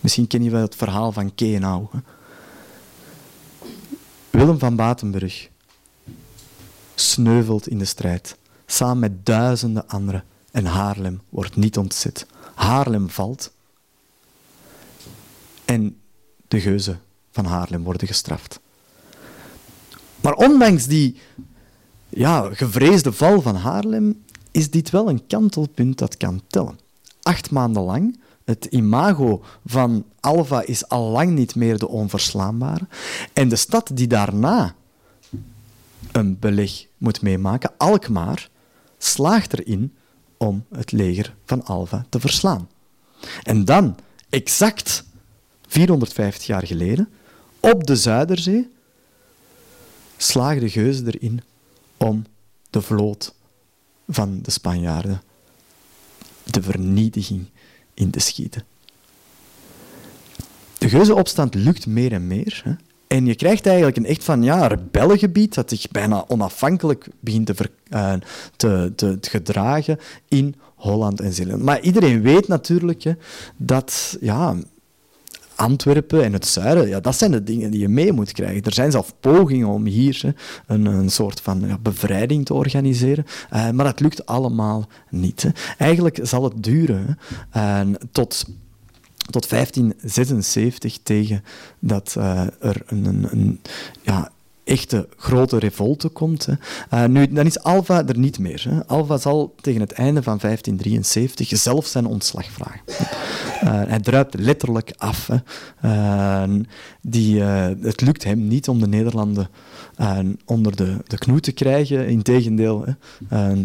Misschien 0.00 0.26
ken 0.26 0.42
je 0.42 0.50
wel 0.50 0.60
het 0.60 0.74
verhaal 0.74 1.12
van 1.12 1.34
Kenau. 1.34 1.88
Willem 4.30 4.58
van 4.58 4.76
Batenburg 4.76 5.48
sneuvelt 6.94 7.68
in 7.68 7.78
de 7.78 7.84
strijd, 7.84 8.36
samen 8.66 8.98
met 8.98 9.26
duizenden 9.26 9.88
anderen. 9.88 10.24
En 10.50 10.64
Haarlem 10.64 11.20
wordt 11.28 11.56
niet 11.56 11.76
ontzet. 11.76 12.26
Haarlem 12.54 13.10
valt. 13.10 13.52
En 15.64 15.96
de 16.48 16.60
geuzen 16.60 17.00
van 17.30 17.44
Haarlem 17.44 17.82
worden 17.82 18.08
gestraft. 18.08 18.60
Maar 20.20 20.34
ondanks 20.34 20.86
die 20.86 21.16
ja, 22.08 22.54
gevreesde 22.54 23.12
val 23.12 23.40
van 23.42 23.54
Haarlem 23.54 24.24
is 24.50 24.70
dit 24.70 24.90
wel 24.90 25.08
een 25.08 25.26
kantelpunt 25.26 25.98
dat 25.98 26.16
kan 26.16 26.42
tellen. 26.46 26.78
Acht 27.22 27.50
maanden 27.50 27.82
lang 27.82 28.18
het 28.50 28.64
imago 28.64 29.42
van 29.66 30.04
Alva 30.20 30.62
is 30.62 30.88
al 30.88 31.10
lang 31.10 31.30
niet 31.30 31.54
meer 31.54 31.78
de 31.78 31.88
onverslaanbare. 31.88 32.86
En 33.32 33.48
de 33.48 33.56
stad 33.56 33.90
die 33.94 34.06
daarna 34.06 34.74
een 36.12 36.38
beleg 36.38 36.86
moet 36.98 37.22
meemaken, 37.22 37.70
Alkmaar, 37.76 38.48
slaagt 38.98 39.58
erin 39.58 39.94
om 40.36 40.64
het 40.70 40.92
leger 40.92 41.34
van 41.44 41.64
Alva 41.64 42.04
te 42.08 42.20
verslaan. 42.20 42.68
En 43.42 43.64
dan, 43.64 43.96
exact 44.28 45.04
450 45.66 46.46
jaar 46.46 46.66
geleden, 46.66 47.08
op 47.60 47.86
de 47.86 47.96
Zuiderzee, 47.96 48.70
slaagde 50.16 50.70
Geuze 50.70 51.02
erin 51.06 51.42
om 51.96 52.24
de 52.70 52.82
vloot 52.82 53.34
van 54.08 54.42
de 54.42 54.50
Spanjaarden, 54.50 55.22
de 56.44 56.62
vernietiging 56.62 57.46
in 58.00 58.10
te 58.10 58.20
schieten. 58.20 58.64
De 60.78 60.88
geuzenopstand 60.88 61.54
lukt 61.54 61.86
meer 61.86 62.12
en 62.12 62.26
meer. 62.26 62.60
Hè? 62.64 62.72
En 63.06 63.26
je 63.26 63.34
krijgt 63.34 63.66
eigenlijk 63.66 63.96
een 63.96 64.06
echt 64.06 64.24
van 64.24 64.42
ja, 64.42 64.66
rebellengebied 64.66 65.54
dat 65.54 65.68
zich 65.68 65.88
bijna 65.88 66.24
onafhankelijk 66.28 67.08
begint 67.20 67.46
te, 67.46 67.54
uh, 67.90 68.12
te, 68.56 68.92
te, 68.96 69.18
te, 69.20 69.30
gedragen 69.30 69.98
in 70.28 70.54
Holland 70.74 71.20
en 71.20 71.32
Zeeland. 71.32 71.62
Maar 71.62 71.80
iedereen 71.80 72.22
weet 72.22 72.48
natuurlijk 72.48 73.02
hè, 73.02 73.12
dat 73.56 74.16
ja, 74.20 74.56
Antwerpen 75.60 76.24
en 76.24 76.32
het 76.32 76.46
zuiden, 76.46 76.88
ja, 76.88 77.00
dat 77.00 77.16
zijn 77.16 77.30
de 77.30 77.42
dingen 77.42 77.70
die 77.70 77.80
je 77.80 77.88
mee 77.88 78.12
moet 78.12 78.32
krijgen. 78.32 78.62
Er 78.62 78.72
zijn 78.72 78.90
zelf 78.90 79.14
pogingen 79.20 79.68
om 79.68 79.84
hier 79.84 80.34
een, 80.66 80.84
een 80.84 81.10
soort 81.10 81.40
van 81.40 81.60
ja, 81.66 81.78
bevrijding 81.78 82.44
te 82.44 82.54
organiseren, 82.54 83.24
uh, 83.52 83.70
maar 83.70 83.84
dat 83.84 84.00
lukt 84.00 84.26
allemaal 84.26 84.88
niet. 85.10 85.50
Eigenlijk 85.78 86.18
zal 86.22 86.44
het 86.44 86.62
duren 86.62 87.18
tot 88.12 88.44
tot 89.30 89.48
1576 89.48 90.98
tegen 91.02 91.44
dat 91.78 92.14
uh, 92.18 92.40
er 92.60 92.82
een, 92.86 93.04
een, 93.04 93.26
een, 93.30 93.60
ja, 94.02 94.30
echte 94.70 95.08
grote 95.16 95.58
revolte 95.58 96.08
komt. 96.08 96.46
Hè. 96.46 96.52
Uh, 96.94 97.04
nu, 97.04 97.32
dan 97.32 97.46
is 97.46 97.62
Alva 97.62 98.06
er 98.06 98.18
niet 98.18 98.38
meer. 98.38 98.66
Hè. 98.68 98.86
Alva 98.86 99.16
zal 99.16 99.54
tegen 99.60 99.80
het 99.80 99.92
einde 99.92 100.22
van 100.22 100.38
1573 100.40 101.58
zelf 101.58 101.86
zijn 101.86 102.06
ontslag 102.06 102.50
vragen. 102.50 102.80
Uh, 103.64 103.82
hij 103.88 104.00
druipt 104.00 104.34
letterlijk 104.38 104.92
af. 104.96 105.28
Uh, 105.84 106.42
die, 107.02 107.40
het 107.42 108.00
lukt 108.00 108.24
hem 108.24 108.48
niet 108.48 108.68
om 108.68 108.80
de 108.80 108.86
Nederlanden 108.86 109.48
onder 110.44 110.76
de, 110.76 110.96
de 111.06 111.18
knoe 111.18 111.40
te 111.40 111.52
krijgen. 111.52 112.08
Integendeel, 112.08 112.84
hè. 112.84 112.92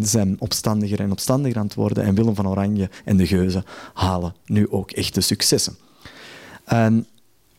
zijn 0.02 0.36
opstandiger 0.40 1.00
en 1.00 1.12
opstandiger 1.12 1.58
aan 1.58 1.66
het 1.66 1.76
worden. 1.76 2.04
En 2.04 2.16
Willem 2.16 2.36
van 2.36 2.48
Oranje 2.48 2.90
en 3.06 3.18
de 3.18 3.28
Geuzen 3.28 3.66
halen 3.94 4.36
nu 4.46 4.70
ook 4.70 4.92
echte 4.92 5.22
successen. 5.22 5.76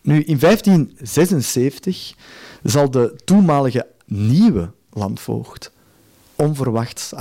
nu, 0.02 0.22
in 0.22 0.38
1576 0.38 2.14
zal 2.70 2.90
de 2.90 3.16
toenmalige 3.24 3.86
nieuwe 4.06 4.70
landvoogd 4.90 5.72
onverwachts, 6.36 7.12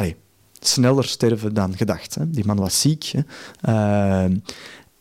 sneller 0.59 1.03
sterven 1.03 1.53
dan 1.53 1.77
gedacht. 1.77 2.15
Hè. 2.15 2.30
Die 2.30 2.45
man 2.45 2.57
was 2.57 2.81
ziek. 2.81 3.03
Hè. 3.03 3.22
Uh, 3.69 4.38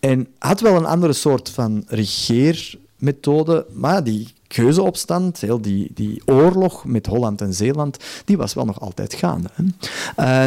en 0.01 0.27
had 0.39 0.61
wel 0.61 0.77
een 0.77 0.87
andere 0.87 1.13
soort 1.13 1.51
van 1.51 1.85
regeermethode, 1.87 3.67
maar 3.73 4.05
die 4.05 4.33
keuzeopstand, 4.47 5.41
heel 5.41 5.61
die, 5.61 5.91
die 5.95 6.23
oorlog 6.25 6.85
met 6.85 7.07
Holland 7.07 7.41
en 7.41 7.55
Zeeland, 7.55 7.97
die 8.25 8.37
was 8.37 8.55
wel 8.55 8.65
nog 8.65 8.81
altijd 8.81 9.15
gaande. 9.15 9.49
Hè. 9.53 9.65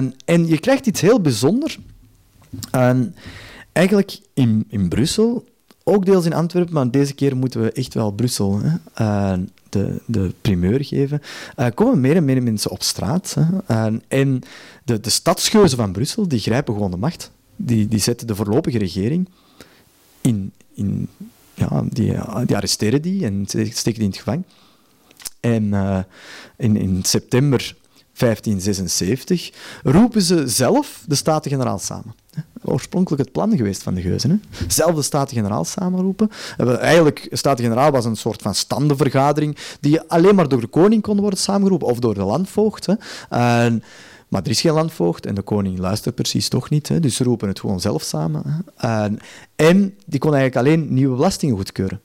Uh, 0.02 0.12
en 0.26 0.48
je 0.48 0.60
krijgt 0.60 0.86
iets 0.86 1.02
heel 1.02 1.22
bijzonders. 1.22 1.80
Uh, 2.76 3.00
eigenlijk 3.72 4.20
in, 4.34 4.66
in 4.70 4.90
Brussel, 4.90 5.46
ook 5.84 6.06
deels 6.06 6.26
in 6.26 6.34
Antwerpen, 6.34 6.74
maar 6.74 6.92
deze 6.92 7.14
keer 7.14 7.38
moeten 7.38 7.62
we 7.62 7.72
echt 7.72 7.94
wel 7.94 8.12
Brussel 8.12 8.60
hè, 8.62 9.36
de, 9.70 10.02
de 10.06 10.34
primeur 10.42 10.86
geven, 10.86 11.22
uh, 11.60 11.68
komen 11.74 12.02
meer 12.02 12.16
en 12.16 12.26
meer 12.26 12.44
mensen 12.44 12.72
op 12.72 12.84
straat. 12.84 13.36
Hè. 13.40 13.98
en 14.08 14.42
de, 14.84 15.00
de 15.00 15.10
stadsgeuzen 15.10 15.78
van 15.78 15.92
Brussel, 15.92 16.28
die 16.28 16.40
grijpen 16.40 16.74
gewoon 16.74 16.92
de 16.92 16.98
macht. 16.98 17.32
Die, 17.56 17.88
die 17.88 18.00
zetten 18.00 18.28
de 18.28 18.36
voorlopige 18.36 18.78
regering 18.78 19.30
in... 20.22 20.52
in 20.74 21.10
ja, 21.54 21.84
die, 21.90 22.14
die 22.46 22.56
arresteren 22.56 23.02
die 23.02 23.26
en 23.26 23.44
steken 23.48 23.82
die 23.82 23.94
in 23.94 24.10
het 24.10 24.18
gevangen. 24.18 24.46
En 25.40 25.64
uh, 25.64 26.00
in, 26.58 26.76
in 26.76 27.04
september 27.04 27.76
1576 28.18 29.52
roepen 29.84 30.22
ze 30.22 30.48
zelf 30.48 31.04
de 31.08 31.16
Staten-Generaal 31.16 31.80
samen. 31.80 32.16
Oorspronkelijk 32.70 33.22
het 33.24 33.32
plan 33.32 33.58
geweest 33.58 33.84
van 33.84 33.94
de 33.94 34.02
geuzen. 34.02 34.30
Hè? 34.30 34.66
Zelf 34.68 34.96
de 34.96 35.02
Staten-Generaal 35.02 35.66
samenroepen. 35.66 36.30
Eigenlijk, 36.80 37.28
Staten-Generaal 37.32 37.92
was 37.92 38.06
een 38.06 38.16
soort 38.16 38.42
van 38.42 38.56
standenvergadering 38.56 39.58
die 39.80 40.02
alleen 40.02 40.36
maar 40.36 40.48
door 40.48 40.62
de 40.62 40.68
koning 40.68 41.02
kon 41.02 41.20
worden 41.20 41.40
samengeroepen 41.40 41.88
of 41.88 42.00
door 42.00 42.14
de 42.14 42.24
landvoogd. 42.24 42.86
Hè? 42.86 42.94
En, 43.30 43.84
maar 44.28 44.42
er 44.44 44.50
is 44.50 44.62
geen 44.62 44.74
landvoogd 44.74 45.26
en 45.26 45.36
de 45.36 45.42
koning 45.42 45.80
luistert 45.80 46.16
precies 46.16 46.50
toch 46.50 46.70
niet. 46.70 46.88
Hè? 46.88 47.00
Dus 47.00 47.16
ze 47.16 47.24
roepen 47.24 47.48
het 47.48 47.60
gewoon 47.60 47.80
zelf 47.80 48.04
samen. 48.04 48.44
Hè? 48.46 48.88
En, 49.04 49.20
en 49.56 49.98
die 50.06 50.20
kon 50.20 50.36
eigenlijk 50.36 50.68
alleen 50.68 50.94
nieuwe 50.94 51.16
belastingen 51.16 51.56
goedkeuren. 51.56 52.02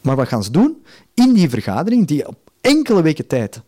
Maar 0.00 0.16
wat 0.16 0.28
gaan 0.28 0.44
ze 0.44 0.50
doen? 0.50 0.82
In 1.14 1.32
die 1.32 1.50
vergadering, 1.50 2.06
die 2.06 2.28
op 2.28 2.36
enkele 2.60 3.02
weken 3.02 3.26
tijd 3.26 3.60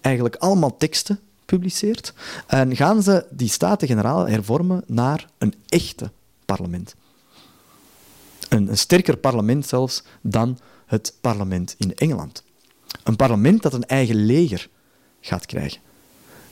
eigenlijk 0.00 0.36
allemaal 0.36 0.76
teksten 0.76 1.20
publiceert, 1.56 2.14
en 2.46 2.76
gaan 2.76 3.02
ze 3.02 3.26
die 3.30 3.48
Staten-Generaal 3.48 4.28
hervormen 4.28 4.84
naar 4.86 5.26
een 5.38 5.54
echte 5.68 6.10
parlement. 6.44 6.94
Een, 8.48 8.68
een 8.68 8.78
sterker 8.78 9.16
parlement 9.16 9.66
zelfs 9.66 10.02
dan 10.20 10.58
het 10.86 11.14
parlement 11.20 11.74
in 11.78 11.94
Engeland. 11.94 12.42
Een 13.04 13.16
parlement 13.16 13.62
dat 13.62 13.74
een 13.74 13.86
eigen 13.86 14.14
leger 14.14 14.68
gaat 15.20 15.46
krijgen. 15.46 15.80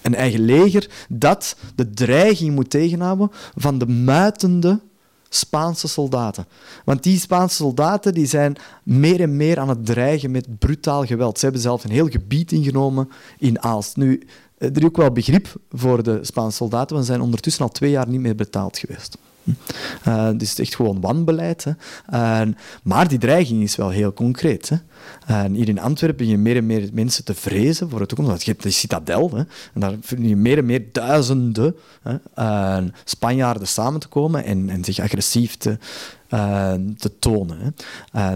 Een 0.03 0.15
eigen 0.15 0.41
leger 0.41 0.91
dat 1.09 1.57
de 1.75 1.91
dreiging 1.91 2.55
moet 2.55 2.71
tegenhouden 2.71 3.31
van 3.55 3.79
de 3.79 3.87
muitende 3.87 4.81
Spaanse 5.29 5.89
soldaten. 5.89 6.47
Want 6.85 7.03
die 7.03 7.19
Spaanse 7.19 7.57
soldaten 7.57 8.15
die 8.15 8.27
zijn 8.27 8.57
meer 8.83 9.21
en 9.21 9.37
meer 9.37 9.59
aan 9.59 9.69
het 9.69 9.87
dreigen 9.87 10.31
met 10.31 10.59
brutaal 10.59 11.05
geweld. 11.05 11.39
Ze 11.39 11.45
hebben 11.45 11.63
zelf 11.63 11.85
een 11.85 11.91
heel 11.91 12.09
gebied 12.09 12.53
ingenomen 12.53 13.11
in 13.39 13.63
Aalst. 13.63 13.97
Nu, 13.97 14.27
er 14.61 14.77
is 14.77 14.85
ook 14.85 14.97
wel 14.97 15.11
begrip 15.11 15.55
voor 15.71 16.03
de 16.03 16.19
Spaanse 16.23 16.57
soldaten, 16.57 16.95
want 16.95 17.07
ze 17.07 17.13
zijn 17.13 17.25
ondertussen 17.25 17.63
al 17.63 17.71
twee 17.71 17.91
jaar 17.91 18.09
niet 18.09 18.21
meer 18.21 18.35
betaald 18.35 18.79
geweest. 18.79 19.19
Uh, 20.09 20.25
dus 20.25 20.51
het 20.51 20.59
is 20.59 20.59
echt 20.59 20.75
gewoon 20.75 21.01
wanbeleid. 21.01 21.65
Hè. 21.65 21.73
Maar 22.83 23.09
die 23.09 23.19
dreiging 23.19 23.63
is 23.63 23.77
wel 23.77 23.91
heel 23.91 24.13
concreet. 24.13 24.69
Hè. 25.25 25.49
Hier 25.49 25.69
in 25.69 25.81
Antwerpen 25.81 26.17
begin 26.19 26.33
je 26.33 26.43
meer 26.43 26.57
en 26.57 26.67
meer 26.67 26.89
mensen 26.93 27.25
te 27.25 27.35
vrezen 27.35 27.91
voor 27.91 27.99
de 27.99 28.07
toekomst. 28.07 28.31
Want 28.31 28.45
je 28.45 28.51
hebt 28.51 28.63
de 28.63 28.71
citadel. 28.71 29.31
Hè. 29.31 29.39
En 29.75 29.81
daar 29.81 29.95
vind 30.01 30.29
je 30.29 30.37
meer 30.37 30.59
en 30.59 30.67
meer 30.67 30.85
duizenden 30.93 31.77
hè, 32.03 32.83
Spanjaarden 33.05 33.69
samen 33.69 34.01
te 34.01 34.09
komen 34.09 34.45
en, 34.45 34.71
en 34.71 34.85
zich 34.85 34.99
agressief 34.99 35.57
te, 35.57 35.79
te 36.99 37.19
tonen. 37.19 37.75
Hè. 38.13 38.35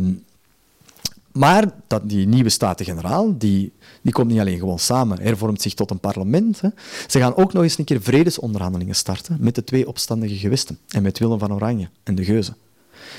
Ehm, 1.34 1.40
maar 1.40 1.70
dat, 1.86 2.08
die 2.08 2.26
nieuwe 2.26 2.48
Staten-Generaal, 2.48 3.38
die, 3.38 3.72
die 4.02 4.12
komt 4.12 4.30
niet 4.30 4.40
alleen 4.40 4.58
gewoon 4.58 4.78
samen, 4.78 5.20
hervormt 5.20 5.62
zich 5.62 5.74
tot 5.74 5.90
een 5.90 6.00
parlement. 6.00 6.60
Hè. 6.60 6.68
Ze 7.06 7.18
gaan 7.18 7.36
ook 7.36 7.52
nog 7.52 7.62
eens 7.62 7.78
een 7.78 7.84
keer 7.84 8.02
vredesonderhandelingen 8.02 8.94
starten 8.94 9.36
met 9.40 9.54
de 9.54 9.64
twee 9.64 9.88
opstandige 9.88 10.36
gewesten 10.36 10.78
en 10.88 11.02
met 11.02 11.18
Willem 11.18 11.38
van 11.38 11.52
Oranje 11.52 11.88
en 12.02 12.14
de 12.14 12.24
Geuzen. 12.24 12.56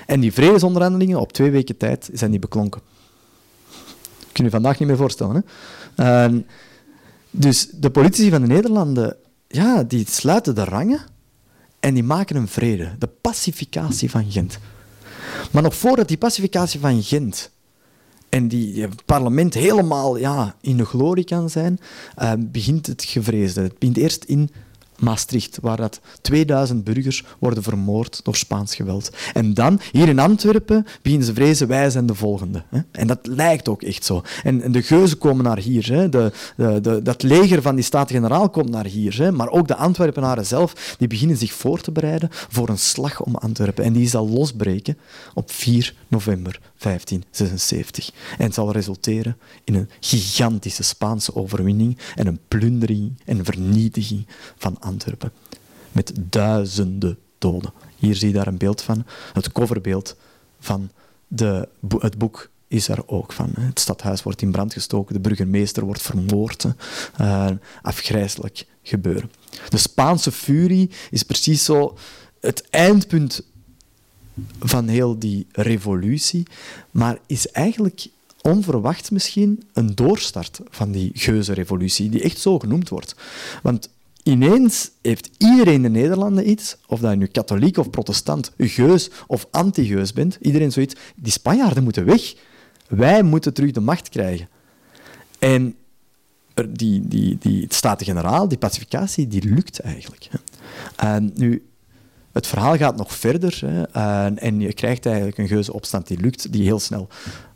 En 0.06 0.20
die 0.20 0.34
vredesonderhandelingen, 0.34 1.20
op 1.20 1.34
twee 1.34 1.52
weken 1.52 1.78
tijd, 1.78 2.10
zijn 2.14 2.32
die 2.32 2.40
beklonken. 2.40 2.82
Kun 4.32 4.44
je 4.44 4.50
vandaag 4.50 4.80
niet 4.80 4.88
meer 4.88 4.98
voorstellen. 4.98 5.46
Hè? 5.96 6.28
Uh, 6.28 6.40
dus 7.32 7.70
de 7.72 7.90
politici 7.90 8.30
van 8.30 8.42
de 8.42 8.48
Nederlanden, 8.48 9.16
ja, 9.48 9.84
die 9.84 10.06
sluiten 10.10 10.56
de 10.56 10.64
rangen 10.64 11.00
en 11.80 11.94
die 11.94 12.04
maken 12.04 12.36
een 12.36 12.48
vrede. 12.48 12.96
De 13.00 13.08
pacificatie 13.08 14.10
van 14.10 14.32
Gent. 14.32 14.58
Maar 15.52 15.64
nog 15.64 15.76
voordat 15.76 16.08
die 16.08 16.18
pacificatie 16.18 16.80
van 16.80 17.04
Gent 17.04 17.52
en 18.36 18.48
die 18.48 18.82
het 18.82 19.06
parlement 19.06 19.54
helemaal 19.54 20.18
ja, 20.18 20.56
in 20.62 20.78
de 20.78 20.86
glorie 20.86 21.24
kan 21.24 21.50
zijn, 21.50 21.80
uh, 22.22 22.32
begint 22.38 22.88
het 22.88 23.04
gevreesde. 23.04 23.62
Het 23.62 23.80
begint 23.80 23.98
eerst 23.98 24.24
in 24.24 24.50
Maastricht, 25.00 25.58
waar 25.62 25.78
dat 25.78 26.00
2000 26.22 26.84
burgers 26.84 27.24
worden 27.40 27.64
vermoord 27.64 28.20
door 28.24 28.36
Spaans 28.36 28.76
geweld. 28.76 29.12
En 29.34 29.54
dan, 29.54 29.80
hier 29.92 30.08
in 30.08 30.20
Antwerpen, 30.20 30.86
beginnen 31.02 31.28
ze 31.28 31.34
vrezen, 31.34 31.68
wij 31.68 31.90
zijn 31.90 32.06
de 32.06 32.16
volgende. 32.16 32.64
Hè? 32.70 32.80
En 32.92 33.08
dat 33.08 33.20
lijkt 33.22 33.70
ook 33.70 33.82
echt 33.82 34.06
zo. 34.06 34.22
En, 34.44 34.72
de 34.72 34.82
geuzen 34.82 35.18
komen 35.18 35.44
naar 35.44 35.58
hier. 35.58 35.92
Hè? 35.92 36.10
De, 36.10 36.32
de, 36.56 37.00
dat 37.04 37.24
leger 37.24 37.62
van 37.62 37.76
die 37.76 37.84
Staten-Generaal 37.84 38.50
komt 38.50 38.70
naar 38.70 38.86
hier. 38.86 39.18
Hè? 39.18 39.32
Maar 39.32 39.50
ook 39.50 39.68
de 39.68 39.76
Antwerpenaren 39.76 40.46
zelf, 40.46 40.96
die 40.98 41.08
beginnen 41.08 41.38
zich 41.38 41.54
voor 41.54 41.82
te 41.82 41.92
bereiden 41.92 42.30
voor 42.32 42.70
een 42.70 42.80
slag 42.80 43.22
om 43.22 43.36
Antwerpen. 43.36 43.84
En 43.84 43.94
die 43.94 44.08
zal 44.08 44.30
losbreken 44.30 44.98
op 45.34 45.52
4 45.52 45.94
november 46.08 46.60
1576. 46.86 48.12
En 48.38 48.54
zal 48.54 48.72
resulteren 48.72 49.38
in 49.64 49.76
een 49.76 49.90
gigantische 50.00 50.84
Spaanse 50.84 51.36
overwinning 51.36 51.98
en 52.16 52.28
een 52.28 52.40
plundering 52.48 53.22
en 53.26 53.46
vernietiging 53.46 54.28
van 54.58 54.80
Antwerpen. 54.80 55.32
Met 55.92 56.14
duizenden 56.16 57.18
doden. 57.38 57.74
Hier 57.96 58.16
zie 58.16 58.28
je 58.28 58.34
daar 58.34 58.48
een 58.48 58.58
beeld 58.58 58.82
van. 58.82 59.06
Het 59.34 59.52
coverbeeld 59.52 60.16
van 60.60 60.90
de, 61.28 61.68
het 62.00 62.18
boek 62.18 62.50
is 62.68 62.88
er 62.88 63.08
ook 63.08 63.34
van. 63.34 63.50
Het 63.60 63.80
stadhuis 63.80 64.24
wordt 64.24 64.42
in 64.42 64.52
brand 64.52 64.74
gestoken, 64.74 65.14
de 65.14 65.30
burgemeester 65.30 65.86
wordt 65.86 66.02
vermoord. 66.02 66.66
Uh, 67.22 67.50
afgrijzelijk 67.82 68.66
gebeuren. 68.84 69.32
De 69.70 69.78
Spaanse 69.78 70.32
furie 70.32 70.90
is 71.12 71.24
precies 71.24 71.64
zo 71.64 71.98
het 72.40 72.70
eindpunt 72.70 73.44
van 74.60 74.88
heel 74.88 75.20
die 75.20 75.48
revolutie, 75.52 76.44
maar 76.92 77.18
is 77.28 77.48
eigenlijk 77.48 78.08
onverwacht 78.42 79.12
misschien 79.12 79.64
een 79.74 79.96
doorstart 79.96 80.60
van 80.70 80.92
die 80.92 81.12
geuzenrevolutie, 81.14 82.10
die 82.10 82.22
echt 82.22 82.40
zo 82.40 82.60
genoemd 82.60 82.90
wordt. 82.90 83.16
Want 83.64 83.90
ineens 84.24 84.92
heeft 85.02 85.30
iedereen 85.38 85.74
in 85.74 85.82
de 85.82 85.90
Nederlanden 85.90 86.50
iets, 86.50 86.78
of 86.88 87.00
dat 87.00 87.12
je 87.12 87.18
nu 87.18 87.26
katholiek 87.26 87.78
of 87.78 87.90
protestant, 87.90 88.52
geus 88.58 89.10
of 89.28 89.48
anti-geus 89.52 90.14
bent, 90.14 90.38
iedereen 90.42 90.72
zoiets, 90.72 90.96
die 91.16 91.32
Spanjaarden 91.32 91.84
moeten 91.84 92.06
weg. 92.06 92.36
Wij 92.88 93.24
moeten 93.24 93.54
terug 93.54 93.72
de 93.72 93.80
macht 93.80 94.10
krijgen. 94.10 94.50
En 95.40 95.76
die, 96.70 97.08
die, 97.08 97.38
die 97.40 97.66
Staten-Generaal, 97.70 98.48
die 98.48 98.58
pacificatie, 98.58 99.28
die 99.28 99.50
lukt 99.50 99.80
eigenlijk. 99.80 100.30
En 100.96 101.32
nu, 101.36 101.64
het 102.36 102.48
verhaal 102.48 102.78
gaat 102.78 102.96
nog 102.96 103.14
verder 103.14 103.62
hè, 103.66 103.82
en, 103.84 104.40
en 104.40 104.60
je 104.60 104.74
krijgt 104.74 105.06
eigenlijk 105.06 105.38
een 105.38 105.48
geuze 105.48 105.74
opstand 105.74 106.08
die 106.08 106.20
lukt, 106.20 106.52
die 106.52 106.64
heel 106.64 106.80
snel 106.80 107.08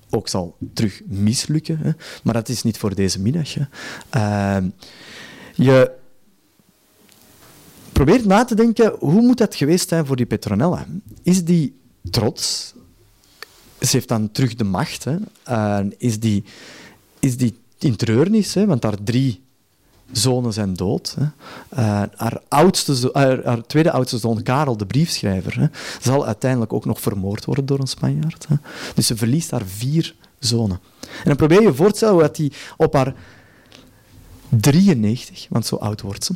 ook 0.09 0.27
zal 0.27 0.57
terug 0.73 1.01
mislukken. 1.05 1.77
Hè. 1.77 1.91
Maar 2.23 2.33
dat 2.33 2.49
is 2.49 2.63
niet 2.63 2.77
voor 2.77 2.95
deze 2.95 3.21
middag. 3.21 3.55
Uh, 4.15 4.57
je 5.53 5.91
probeert 7.91 8.25
na 8.25 8.45
te 8.45 8.55
denken, 8.55 8.95
hoe 8.99 9.21
moet 9.21 9.37
dat 9.37 9.55
geweest 9.55 9.89
zijn 9.89 10.05
voor 10.05 10.15
die 10.15 10.25
Petronella? 10.25 10.85
Is 11.23 11.43
die 11.43 11.79
trots? 12.09 12.73
Ze 13.79 13.87
heeft 13.91 14.07
dan 14.07 14.31
terug 14.31 14.55
de 14.55 14.63
macht. 14.63 15.05
Hè. 15.05 15.17
Is, 15.97 16.19
die, 16.19 16.43
is 17.19 17.37
die 17.37 17.59
in 17.79 17.95
treurnis? 17.95 18.53
Hè, 18.53 18.65
want 18.65 18.83
haar 18.83 19.03
drie 19.03 19.41
zonen 20.11 20.53
zijn 20.53 20.73
dood. 20.73 21.15
Hè. 21.19 21.23
Uh, 21.81 22.03
haar, 22.15 22.41
oudste 22.47 23.09
haar, 23.13 23.65
tweede 23.67 23.91
oudste 23.91 24.17
zoon, 24.17 24.43
Karel, 24.43 24.77
de 24.77 24.85
briefschrijver, 24.85 25.59
hè, 25.59 25.67
zal 26.01 26.25
uiteindelijk 26.25 26.73
ook 26.73 26.85
nog 26.85 27.01
vermoord 27.01 27.45
worden 27.45 27.65
door 27.65 27.79
een 27.79 27.87
Spanjaard. 27.87 28.47
Hè. 28.47 28.55
Dus 28.95 29.07
ze 29.07 29.17
verliest 29.17 29.51
haar 29.51 29.65
vier 29.65 30.15
zonen. 30.39 30.79
En 31.01 31.23
dan 31.23 31.35
probeer 31.35 31.61
je 31.61 31.73
voor 31.73 31.89
te 31.91 31.95
stellen 31.95 32.19
dat 32.19 32.35
die 32.35 32.51
op 32.77 32.93
haar 32.93 33.13
93, 34.49 35.47
want 35.49 35.65
zo 35.65 35.75
oud 35.75 36.01
wordt 36.01 36.25
ze. 36.25 36.33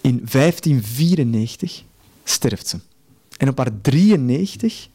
In 0.00 0.26
1594 0.32 1.82
sterft 2.24 2.68
ze. 2.68 2.78
En 3.36 3.48
op 3.48 3.58
haar 3.58 3.70
93 3.82 4.88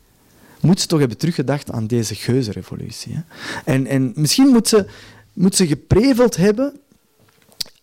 moet 0.60 0.80
ze 0.80 0.88
toch 0.88 0.99
hebben 0.99 1.18
teruggedacht 1.18 1.72
aan 1.72 1.88
deze 1.88 2.16
geuzenrevolutie. 2.16 3.14
Hè? 3.14 3.22
En, 3.66 3.88
en 3.88 4.12
misschien 4.16 4.48
moet 4.48 4.68
ze, 4.68 4.86
moet 5.34 5.56
ze 5.56 5.68
gepreveld 5.68 6.36
hebben 6.36 6.74
eh, 6.74 6.91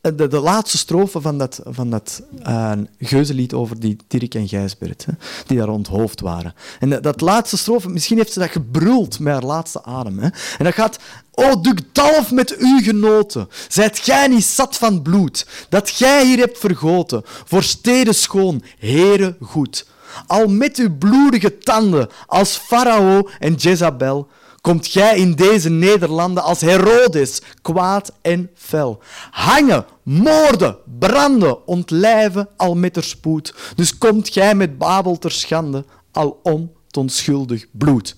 de, 0.00 0.28
de 0.28 0.40
laatste 0.40 0.78
strofe 0.78 1.20
van 1.20 1.38
dat, 1.38 1.60
van 1.64 1.90
dat 1.90 2.22
uh, 2.48 2.72
geuzenlied 2.98 3.52
over 3.52 3.80
die 3.80 3.96
Dirk 4.06 4.34
en 4.34 4.48
Gijsbert, 4.48 5.04
hè, 5.04 5.12
die 5.46 5.58
daar 5.58 5.68
onthoofd 5.68 6.20
waren. 6.20 6.54
En 6.78 6.90
dat, 6.90 7.02
dat, 7.02 7.20
laatste 7.20 7.56
strofe, 7.56 7.88
misschien 7.88 8.16
heeft 8.16 8.32
ze 8.32 8.38
dat 8.38 8.50
gebruld 8.50 9.18
met 9.18 9.32
haar 9.32 9.44
laatste 9.44 9.84
adem. 9.84 10.18
Hè. 10.18 10.28
En 10.58 10.64
dat 10.64 10.74
gaat... 10.74 10.98
O, 11.34 11.60
dalf 11.92 12.30
met 12.30 12.56
uw 12.56 12.80
genoten, 12.82 13.48
zijt 13.68 13.98
gij 13.98 14.28
niet 14.28 14.44
zat 14.44 14.76
van 14.76 15.02
bloed, 15.02 15.46
dat 15.68 15.90
gij 15.90 16.26
hier 16.26 16.38
hebt 16.38 16.58
vergoten, 16.58 17.22
voor 17.24 17.62
steden 17.62 18.14
schoon, 18.14 18.62
heren 18.78 19.36
goed. 19.40 19.86
Al 20.26 20.46
met 20.46 20.76
uw 20.76 20.96
bloedige 20.98 21.58
tanden, 21.58 22.08
als 22.26 22.56
Farao 22.56 23.28
en 23.38 23.54
Jezabel, 23.54 24.28
komt 24.60 24.86
gij 24.86 25.16
in 25.18 25.34
deze 25.34 25.68
Nederlanden 25.70 26.42
als 26.42 26.60
Herodes, 26.60 27.42
kwaad 27.62 28.12
en 28.20 28.50
fel. 28.54 29.02
Hangen, 29.30 29.86
moorden, 30.02 30.76
branden, 30.98 31.66
ontlijven, 31.66 32.48
al 32.56 32.74
met 32.74 32.98
spoed. 33.04 33.54
Dus 33.74 33.98
komt 33.98 34.28
gij 34.28 34.54
met 34.54 34.78
Babel 34.78 35.18
ter 35.18 35.32
schande, 35.32 35.84
al 36.10 36.40
om 36.42 36.72
onschuldig 36.98 37.66
bloed. 37.70 38.16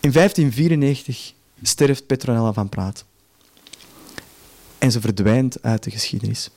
In 0.00 0.12
1594 0.12 1.32
sterft 1.62 2.06
Petronella 2.06 2.52
van 2.52 2.68
Praat. 2.68 3.04
En 4.78 4.92
ze 4.92 5.00
verdwijnt 5.00 5.62
uit 5.62 5.82
de 5.82 5.90
geschiedenis. 5.90 6.50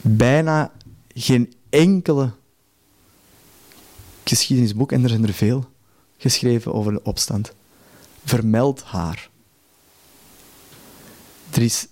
Bijna 0.00 0.72
geen 1.14 1.54
enkele 1.70 2.30
geschiedenisboek, 4.28 4.92
en 4.92 5.02
er 5.02 5.08
zijn 5.08 5.26
er 5.26 5.32
veel 5.32 5.68
geschreven 6.16 6.74
over 6.74 6.92
de 6.92 7.02
opstand, 7.02 7.52
vermeldt 8.24 8.82
haar. 8.82 9.30
Er 11.50 11.62
is 11.62 11.88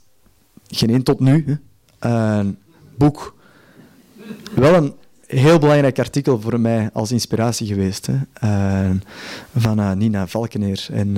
geen 0.69 0.91
één 0.91 1.03
tot 1.03 1.21
nu 1.21 1.61
een 1.99 2.59
boek. 2.97 3.37
Wel 4.55 4.75
een 4.75 4.95
heel 5.27 5.59
belangrijk 5.59 5.99
artikel 5.99 6.41
voor 6.41 6.61
mij 6.61 6.91
als 6.93 7.13
inspiratie 7.13 7.67
geweest. 7.67 8.07
Hè. 8.07 8.19
Van 9.57 9.81
uh, 9.81 9.93
Nina 9.93 10.27
Valkeneer 10.27 10.87
en, 10.91 11.17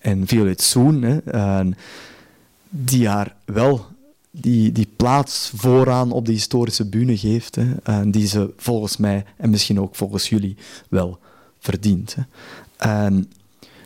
en 0.00 0.26
Violet 0.26 0.62
Soen. 0.62 1.02
Hè. 1.02 1.18
die 2.68 3.08
haar 3.08 3.34
wel 3.44 3.93
die, 4.40 4.72
die 4.72 4.88
plaats 4.96 5.52
vooraan 5.54 6.12
op 6.12 6.26
de 6.26 6.32
historische 6.32 6.84
bühne 6.84 7.18
geeft. 7.18 7.54
Hè, 7.54 7.74
en 7.82 8.10
die 8.10 8.26
ze 8.26 8.52
volgens 8.56 8.96
mij, 8.96 9.24
en 9.36 9.50
misschien 9.50 9.80
ook 9.80 9.94
volgens 9.94 10.28
jullie, 10.28 10.56
wel 10.88 11.18
verdient. 11.58 12.16
Hè. 12.76 13.08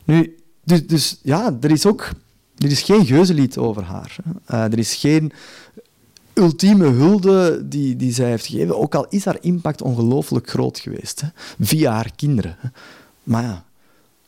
Nu, 0.05 0.37
dus, 0.65 0.87
dus 0.87 1.19
ja, 1.23 1.57
er 1.61 1.71
is 1.71 1.87
ook 1.87 2.11
er 2.59 2.71
is 2.71 2.83
geen 2.83 3.07
geuzenlied 3.07 3.59
over 3.59 3.83
haar. 3.83 4.17
Uh, 4.51 4.63
er 4.65 4.79
is 4.79 4.95
geen 4.95 5.33
ultieme 6.35 6.87
hulde 6.87 7.69
die, 7.69 7.97
die 7.97 8.13
zij 8.13 8.29
heeft 8.29 8.47
gegeven, 8.47 8.79
ook 8.79 8.95
al 8.95 9.07
is 9.09 9.25
haar 9.25 9.39
impact 9.41 9.83
ongelooflijk 9.83 10.51
groot 10.51 10.79
geweest, 10.79 11.21
hè, 11.21 11.29
via 11.61 11.93
haar 11.93 12.11
kinderen. 12.17 12.57
Maar 13.23 13.43
ja, 13.43 13.65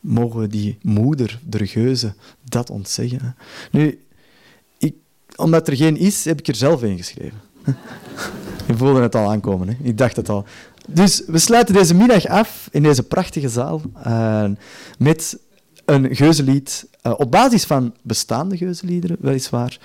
mogen 0.00 0.50
die 0.50 0.78
moeder, 0.82 1.40
de 1.46 1.66
geuze, 1.66 2.14
dat 2.42 2.70
ontzeggen? 2.70 3.36
Nu, 3.70 3.98
omdat 5.40 5.68
er 5.68 5.76
geen 5.76 5.96
is, 5.96 6.24
heb 6.24 6.38
ik 6.38 6.48
er 6.48 6.54
zelf 6.54 6.82
een 6.82 6.96
geschreven. 6.96 7.40
Je 8.66 8.76
voelde 8.76 9.00
het 9.00 9.14
al 9.14 9.30
aankomen, 9.30 9.68
hè? 9.68 9.74
ik 9.82 9.98
dacht 9.98 10.16
het 10.16 10.28
al. 10.28 10.44
Dus 10.86 11.22
we 11.26 11.38
sluiten 11.38 11.74
deze 11.74 11.94
middag 11.94 12.26
af 12.26 12.68
in 12.70 12.82
deze 12.82 13.02
prachtige 13.02 13.48
zaal 13.48 13.82
uh, 14.06 14.50
met 14.98 15.38
een 15.84 16.16
geuzenlied 16.16 16.86
uh, 17.02 17.12
op 17.16 17.30
basis 17.30 17.64
van 17.64 17.94
bestaande 18.02 18.56
geuzenliederen, 18.56 19.16
weliswaar, 19.20 19.78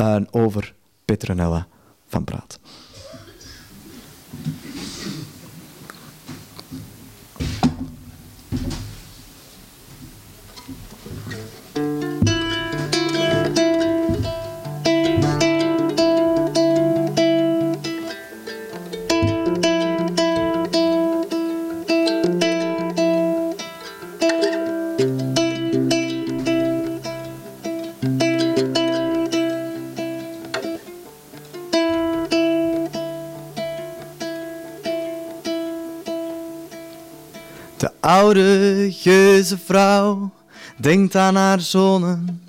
uh, 0.00 0.16
over 0.30 0.74
Petronella 1.04 1.66
van 2.06 2.24
Praat. 2.24 2.58
Oude 38.34 38.92
geuze 38.92 39.58
vrouw 39.58 40.30
denkt 40.76 41.16
aan 41.16 41.36
haar 41.36 41.60
zonen. 41.60 42.42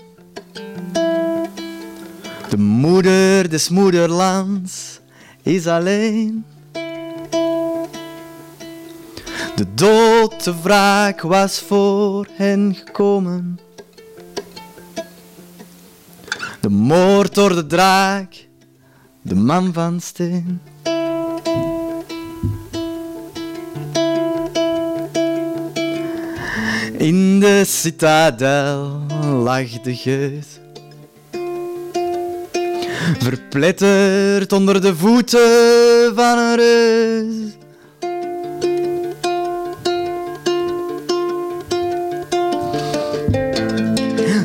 De 2.50 2.58
moeder 2.58 3.50
des 3.50 3.70
moederlands 3.70 5.00
is 5.44 5.68
alleen. 5.68 6.46
De 9.56 9.74
dood, 9.74 10.44
de 10.44 10.62
wraak 10.62 11.22
was 11.22 11.60
voor 11.60 12.28
hen 12.32 12.76
gekomen. 12.76 13.60
De 16.62 16.70
moord 16.70 17.36
door 17.36 17.56
de 17.56 17.66
draak, 17.66 18.48
de 19.22 19.36
man 19.36 19.74
van 19.74 20.02
steen. 20.02 20.62
In 27.06 27.40
de 27.40 27.64
citadel 27.66 29.02
lag 29.44 29.70
de 29.70 29.96
geus, 29.96 30.46
verpletterd 33.20 34.54
onder 34.54 34.82
de 34.82 34.96
voeten 34.96 36.12
van 36.16 36.38
een 36.38 36.56
reus. 36.56 37.36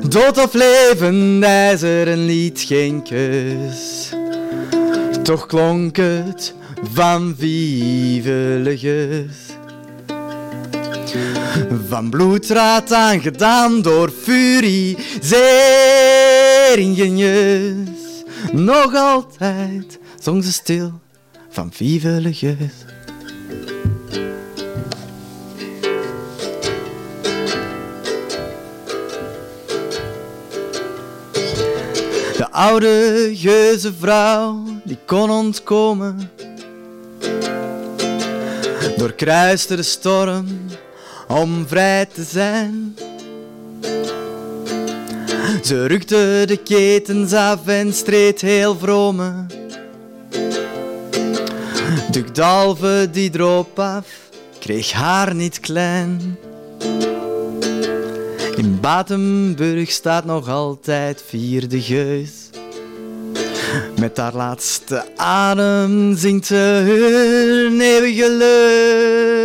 Dood 0.09 0.45
of 0.45 0.53
levend 0.53 1.45
ijzer 1.45 2.09
en 2.09 2.25
liet 2.25 2.61
geen 2.61 3.03
kus. 3.03 4.13
Toch 5.23 5.47
klonk 5.47 5.97
het 5.97 6.55
van 6.83 7.35
vive 7.39 8.61
le 8.63 8.77
van 11.89 12.11
bloedraad 12.11 12.93
aangedaan 12.93 13.83
door 13.83 14.11
ingenieus. 16.79 18.25
Nog 18.53 18.95
altijd 18.95 19.99
zong 20.21 20.45
ze 20.45 20.53
stil 20.53 21.01
van 21.51 21.73
vive 21.73 22.09
le 22.09 22.57
De 32.37 32.51
oude 32.51 33.31
geuze 33.35 33.93
vrouw 33.99 34.65
die 34.85 34.99
kon 35.07 35.31
ontkomen, 35.31 36.31
doorkruiste 38.97 39.77
de 39.77 39.83
storm 39.83 40.47
om 41.31 41.67
vrij 41.67 42.07
te 42.07 42.23
zijn. 42.23 42.97
Ze 45.63 45.87
rukte 45.87 46.43
de 46.47 46.57
ketens 46.57 47.33
af 47.33 47.67
en 47.67 47.93
streed 47.93 48.41
heel 48.41 48.77
vrome. 48.79 49.47
De 52.11 52.25
dalve 52.33 53.09
die 53.13 53.31
droop 53.31 53.79
af, 53.79 54.07
kreeg 54.59 54.93
haar 54.93 55.35
niet 55.35 55.61
klein. 55.61 56.39
In 58.57 58.79
Batenburg 58.81 59.91
staat 59.91 60.25
nog 60.25 60.49
altijd 60.49 61.25
vierde 61.27 61.81
geus. 61.81 62.31
Met 64.01 64.17
haar 64.17 64.35
laatste 64.35 65.05
adem 65.17 66.17
zingt 66.17 66.47
ze 66.47 66.83
hun 66.87 67.81
eeuwige 67.81 68.31
leus. 68.31 69.40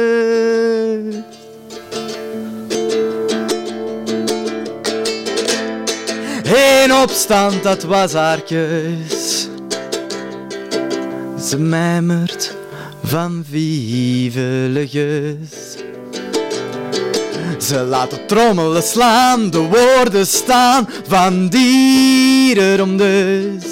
Opstand, 7.16 7.64
dat 7.64 7.84
was 7.84 8.14
haar 8.14 8.42
keus. 8.42 9.48
Ze 11.48 11.60
mijmert 11.60 12.56
van 13.04 13.46
vivelegus. 13.50 14.98
Ze 17.58 17.84
laat 17.84 18.10
de 18.10 18.26
trommelen 18.26 18.84
slaan, 18.84 19.50
de 19.50 19.60
woorden 19.60 20.28
staan 20.28 20.90
van 21.08 21.50
dieren 21.50 22.98
dus. 22.98 23.64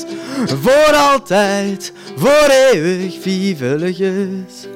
Voor 0.62 0.96
altijd, 0.96 1.94
voor 2.16 2.50
eeuwig, 2.50 3.22
vivelegus. 3.22 4.68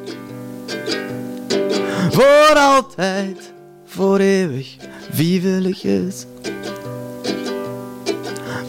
Voor 2.12 2.56
altijd, 2.56 3.54
voor 3.86 4.20
eeuwig, 4.20 4.76
vivelegus. 5.12 6.26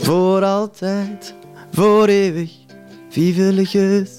Voor 0.09 0.45
altijd, 0.45 1.35
voor 1.73 2.07
eeuwig, 2.07 2.51
vivelegus. 3.09 4.11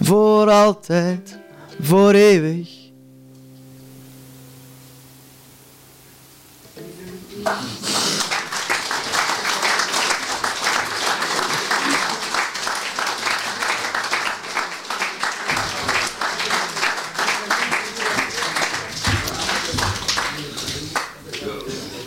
Voor 0.00 0.50
altijd, 0.50 1.38
voor 1.80 2.12
eeuwig. 2.12 2.68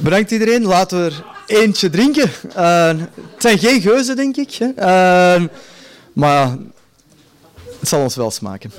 Bedankt 0.09 0.31
iedereen. 0.31 0.63
Laten 0.63 1.03
we 1.03 1.05
er 1.05 1.25
eentje 1.61 1.89
drinken. 1.89 2.29
Uh, 2.57 2.87
het 2.87 3.07
zijn 3.37 3.57
geen 3.57 3.81
geuzen, 3.81 4.15
denk 4.15 4.37
ik. 4.37 4.53
Hè? 4.53 4.67
Uh, 4.67 5.47
maar 6.13 6.57
het 7.79 7.89
zal 7.89 8.01
ons 8.01 8.15
wel 8.15 8.31
smaken. 8.31 8.71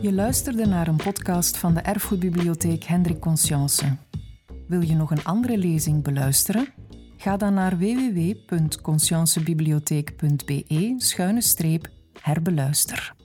Je 0.00 0.12
luisterde 0.12 0.66
naar 0.66 0.88
een 0.88 0.96
podcast 0.96 1.56
van 1.56 1.74
de 1.74 1.80
Erfgoedbibliotheek 1.80 2.84
Hendrik 2.84 3.20
Conscience. 3.20 3.96
Wil 4.68 4.80
je 4.80 4.94
nog 4.94 5.10
een 5.10 5.24
andere 5.24 5.58
lezing 5.58 6.02
beluisteren? 6.02 6.68
Ga 7.16 7.36
dan 7.36 7.54
naar 7.54 7.76
www.consciencebibliotheek.be-herbeluister. 12.26 13.19